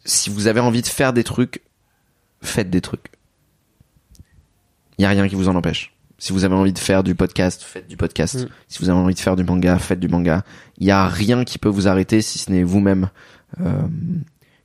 Si 0.06 0.30
vous 0.30 0.46
avez 0.46 0.60
envie 0.60 0.80
de 0.80 0.86
faire 0.86 1.12
des 1.12 1.22
trucs, 1.24 1.60
faites 2.40 2.70
des 2.70 2.80
trucs. 2.80 3.08
Il 4.96 5.02
y 5.02 5.04
a 5.04 5.10
rien 5.10 5.28
qui 5.28 5.34
vous 5.34 5.48
en 5.50 5.54
empêche. 5.54 5.92
Si 6.18 6.32
vous 6.32 6.44
avez 6.44 6.54
envie 6.54 6.72
de 6.72 6.78
faire 6.78 7.02
du 7.02 7.14
podcast, 7.14 7.62
faites 7.62 7.88
du 7.88 7.96
podcast. 7.96 8.36
Mm. 8.36 8.48
Si 8.68 8.78
vous 8.78 8.88
avez 8.88 8.98
envie 8.98 9.14
de 9.14 9.20
faire 9.20 9.36
du 9.36 9.44
manga, 9.44 9.78
faites 9.78 10.00
du 10.00 10.08
manga. 10.08 10.44
Il 10.78 10.86
y 10.86 10.90
a 10.90 11.06
rien 11.06 11.44
qui 11.44 11.58
peut 11.58 11.68
vous 11.68 11.88
arrêter 11.88 12.22
si 12.22 12.38
ce 12.38 12.50
n'est 12.50 12.62
vous-même. 12.62 13.10
Euh, 13.60 13.82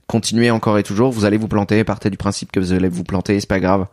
continuez 0.08 0.52
encore 0.52 0.78
et 0.78 0.84
toujours. 0.84 1.12
Vous 1.12 1.26
allez 1.26 1.38
vous 1.38 1.50
planter. 1.50 1.84
Partez 1.84 2.10
du 2.10 2.18
principe 2.18 2.52
que 2.52 2.60
vous 2.60 2.72
allez 2.72 2.90
vous 2.90 3.04
planter. 3.04 3.40
C'est 3.40 3.50
pas 3.50 3.60
grave 3.60 3.88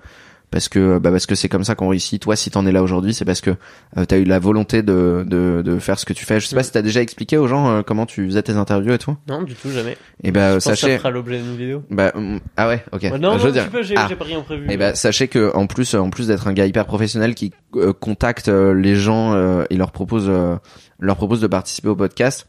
parce 0.50 0.68
que 0.68 0.98
bah 0.98 1.10
parce 1.10 1.26
que 1.26 1.34
c'est 1.34 1.48
comme 1.48 1.64
ça 1.64 1.74
qu'on 1.74 1.88
réussit. 1.88 2.20
Toi, 2.22 2.34
si 2.36 2.50
t'en 2.50 2.64
es 2.66 2.72
là 2.72 2.82
aujourd'hui, 2.82 3.12
c'est 3.14 3.24
parce 3.24 3.40
que 3.40 3.50
euh, 3.96 4.04
t'as 4.06 4.16
eu 4.18 4.24
la 4.24 4.38
volonté 4.38 4.82
de, 4.82 5.24
de 5.26 5.62
de 5.64 5.78
faire 5.78 5.98
ce 5.98 6.04
que 6.06 6.12
tu 6.12 6.24
fais. 6.24 6.40
Je 6.40 6.46
sais 6.46 6.54
pas 6.56 6.62
Mm. 6.62 6.64
si 6.64 6.72
t'as 6.72 6.82
déjà 6.82 7.02
expliqué 7.02 7.36
aux 7.36 7.46
gens 7.48 7.68
euh, 7.70 7.82
comment 7.82 8.06
tu 8.06 8.26
faisais 8.26 8.42
tes 8.42 8.52
interviews 8.52 8.92
et 8.92 8.98
tout. 8.98 9.16
Non, 9.28 9.42
du 9.42 9.54
tout, 9.54 9.70
jamais. 9.70 9.96
Et 10.24 10.30
bah 10.32 10.54
pense 10.54 10.64
que 10.64 10.70
ça 10.70 10.76
sachez. 10.76 10.96
fera 10.98 11.10
l'objet 11.10 11.38
d'une 11.38 11.56
vidéo. 11.56 11.82
Bah 11.90 12.12
hum, 12.14 12.40
ah 12.56 12.68
ouais, 12.68 12.84
ok. 12.92 13.02
Ouais, 13.02 13.18
non, 13.18 13.38
je 13.38 13.46
veux 13.46 13.52
dire. 13.52 13.68
j'ai 13.82 13.96
ah. 13.96 14.06
j'ai 14.08 14.16
pas 14.16 14.24
rien 14.24 14.40
prévu. 14.40 14.70
Et 14.70 14.76
bah 14.76 14.94
sachez 14.94 15.28
que 15.28 15.54
en 15.54 15.66
plus 15.66 15.94
en 15.94 16.10
plus 16.10 16.28
d'être 16.28 16.46
un 16.48 16.52
gars 16.52 16.66
hyper 16.66 16.86
professionnel 16.86 17.34
qui 17.34 17.52
euh, 17.76 17.92
contacte 17.92 18.48
euh, 18.48 18.72
les 18.74 18.94
gens 18.96 19.34
euh, 19.34 19.64
et 19.70 19.76
leur 19.76 19.92
propose 19.92 20.26
euh, 20.28 20.56
leur 20.98 21.16
propose 21.16 21.40
de 21.40 21.46
participer 21.46 21.88
au 21.88 21.96
podcast. 21.96 22.48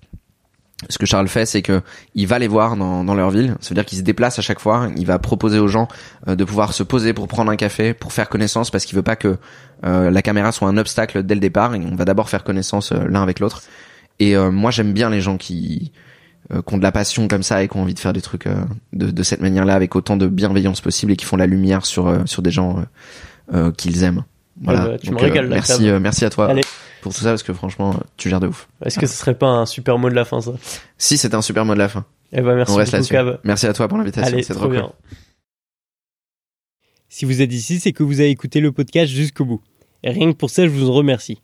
Ce 0.88 0.98
que 0.98 1.06
Charles 1.06 1.28
fait, 1.28 1.46
c'est 1.46 1.62
que 1.62 1.82
il 2.16 2.26
va 2.28 2.40
les 2.40 2.48
voir 2.48 2.78
dans, 2.78 3.04
dans 3.04 3.14
leur 3.14 3.32
ville. 3.32 3.56
Ça 3.60 3.70
veut 3.70 3.76
dire 3.76 3.86
qu'il 3.86 3.98
se 3.98 4.04
déplace 4.04 4.40
à 4.40 4.42
chaque 4.42 4.60
fois. 4.60 4.90
Il 4.96 5.06
va 5.06 5.20
proposer 5.20 5.60
aux 5.60 5.68
gens 5.68 5.90
euh, 6.28 6.36
de 6.36 6.44
pouvoir 6.46 6.72
se 6.74 6.84
poser 6.84 7.14
pour 7.14 7.28
prendre 7.28 7.52
un 7.52 7.58
café, 7.58 7.94
pour 7.94 8.14
faire 8.14 8.30
connaissance, 8.30 8.72
parce 8.72 8.86
qu'il 8.86 8.96
veut 8.96 9.04
pas 9.04 9.18
que 9.18 9.38
euh, 9.86 10.10
la 10.10 10.22
caméra 10.22 10.54
soit 10.54 10.70
un 10.70 10.78
obstacle 10.78 11.24
dès 11.24 11.34
le 11.36 11.42
départ. 11.42 11.76
Et 11.76 11.80
on 11.80 11.96
va 11.96 12.06
d'abord 12.06 12.30
faire 12.30 12.46
connaissance 12.46 12.94
euh, 12.94 13.06
l'un 13.10 13.22
avec 13.24 13.40
l'autre. 13.40 13.64
Et 14.20 14.38
euh, 14.38 14.52
moi, 14.52 14.72
j'aime 14.72 14.94
bien 14.94 15.10
les 15.10 15.20
gens 15.20 15.38
qui 15.38 15.92
euh, 16.54 16.62
qui 16.62 16.74
ont 16.74 16.78
de 16.78 16.84
la 16.84 16.94
passion 16.94 17.28
comme 17.28 17.44
ça 17.44 17.62
et 17.62 17.68
qui 17.68 17.76
ont 17.76 17.82
envie 17.82 17.94
de 17.94 18.00
faire 18.00 18.14
des 18.14 18.22
trucs 18.22 18.48
euh, 18.48 18.56
de, 18.94 19.12
de 19.12 19.24
cette 19.24 19.42
manière-là 19.42 19.76
avec 19.76 19.96
autant 19.98 20.16
de 20.16 20.28
bienveillance 20.28 20.80
possible 20.80 21.12
et 21.12 21.16
qui 21.18 21.26
font 21.26 21.38
la 21.38 21.46
lumière 21.46 21.86
sur 21.86 22.08
euh, 22.08 22.20
sur 22.26 22.42
des 22.42 22.52
gens 22.52 22.86
qu'ils 23.78 24.04
aiment. 24.04 24.24
Voilà. 24.62 24.86
bah, 24.86 24.98
tu 25.02 25.10
Donc, 25.10 25.20
me 25.20 25.26
régales, 25.26 25.48
merci, 25.48 25.90
euh, 25.90 26.00
merci 26.00 26.26
à 26.26 26.30
toi 26.30 26.50
Allez. 26.50 26.62
Pour 27.02 27.14
tout 27.14 27.22
ça 27.22 27.30
parce 27.30 27.44
que 27.44 27.54
franchement, 27.54 27.96
tu 28.18 28.30
gères 28.30 28.40
de 28.40 28.48
ouf. 28.48 28.68
Est-ce 28.84 29.00
que 29.00 29.08
ce 29.08 29.16
serait 29.16 29.38
pas 29.38 29.48
un 29.48 29.66
super 29.66 29.98
mot 29.98 30.10
de 30.10 30.16
la 30.16 30.26
fin, 30.26 30.42
ça? 30.42 30.54
Si 30.98 31.18
c'était 31.18 31.36
un 31.36 31.42
super 31.42 31.66
mot 31.66 31.74
de 31.74 31.80
la 31.80 31.90
fin. 31.90 32.06
Eh 32.32 32.42
ben, 32.42 32.56
merci 32.56 32.74
On 32.74 32.76
reste 32.76 32.96
beaucoup. 32.96 33.08
Cab. 33.08 33.40
Merci 33.44 33.68
à 33.68 33.74
toi 33.74 33.88
pour 33.88 33.98
l'invitation. 33.98 34.38
C'est 34.42 34.54
trop 34.54 34.66
trop 34.66 34.68
cool. 34.68 34.78
bien. 34.78 34.92
Si 37.08 37.26
vous 37.26 37.42
êtes 37.42 37.52
ici, 37.52 37.80
c'est 37.80 37.92
que 37.92 38.04
vous 38.04 38.20
avez 38.20 38.30
écouté 38.30 38.60
le 38.60 38.72
podcast 38.72 39.12
jusqu'au 39.12 39.46
bout. 39.46 39.62
Et 40.04 40.12
rien 40.12 40.32
que 40.32 40.38
pour 40.38 40.50
ça, 40.50 40.64
je 40.64 40.70
vous 40.70 40.90
en 40.90 40.94
remercie. 40.94 41.42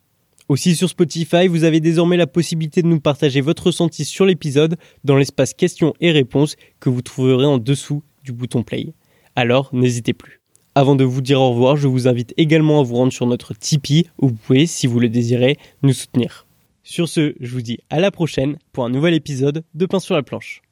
Aussi 0.47 0.75
sur 0.75 0.87
Spotify, 0.89 1.47
vous 1.47 1.63
avez 1.63 1.79
désormais 1.79 2.17
la 2.17 2.27
possibilité 2.27 2.83
de 2.83 2.87
nous 2.87 2.99
partager 2.99 3.41
votre 3.41 3.67
ressenti 3.67 4.05
sur 4.05 4.25
l'épisode 4.25 4.77
dans 5.03 5.15
l'espace 5.15 5.55
questions 5.55 5.95
et 5.99 6.11
réponses 6.11 6.55
que 6.79 6.89
vous 6.89 7.01
trouverez 7.01 7.45
en 7.45 7.57
dessous 7.57 8.03
du 8.23 8.31
bouton 8.31 8.61
play. 8.61 8.93
Alors, 9.35 9.69
n'hésitez 9.73 10.13
plus. 10.13 10.41
Avant 10.77 10.97
de 10.97 11.05
vous 11.05 11.21
dire 11.21 11.39
au 11.39 11.51
revoir, 11.51 11.77
je 11.77 11.87
vous 11.87 12.09
invite 12.09 12.33
également 12.35 12.81
à 12.81 12.83
vous 12.83 12.95
rendre 12.95 13.13
sur 13.13 13.25
notre 13.25 13.53
Tipeee 13.53 14.07
où 14.19 14.27
vous 14.27 14.33
pouvez, 14.33 14.65
si 14.65 14.87
vous 14.87 14.99
le 14.99 15.07
désirez, 15.07 15.57
nous 15.83 15.93
soutenir. 15.93 16.47
Sur 16.83 17.07
ce, 17.07 17.33
je 17.39 17.51
vous 17.53 17.61
dis 17.61 17.79
à 17.89 18.01
la 18.01 18.11
prochaine 18.11 18.57
pour 18.73 18.83
un 18.83 18.89
nouvel 18.89 19.13
épisode 19.13 19.63
de 19.73 19.85
Pain 19.85 19.99
sur 19.99 20.15
la 20.15 20.23
planche. 20.23 20.64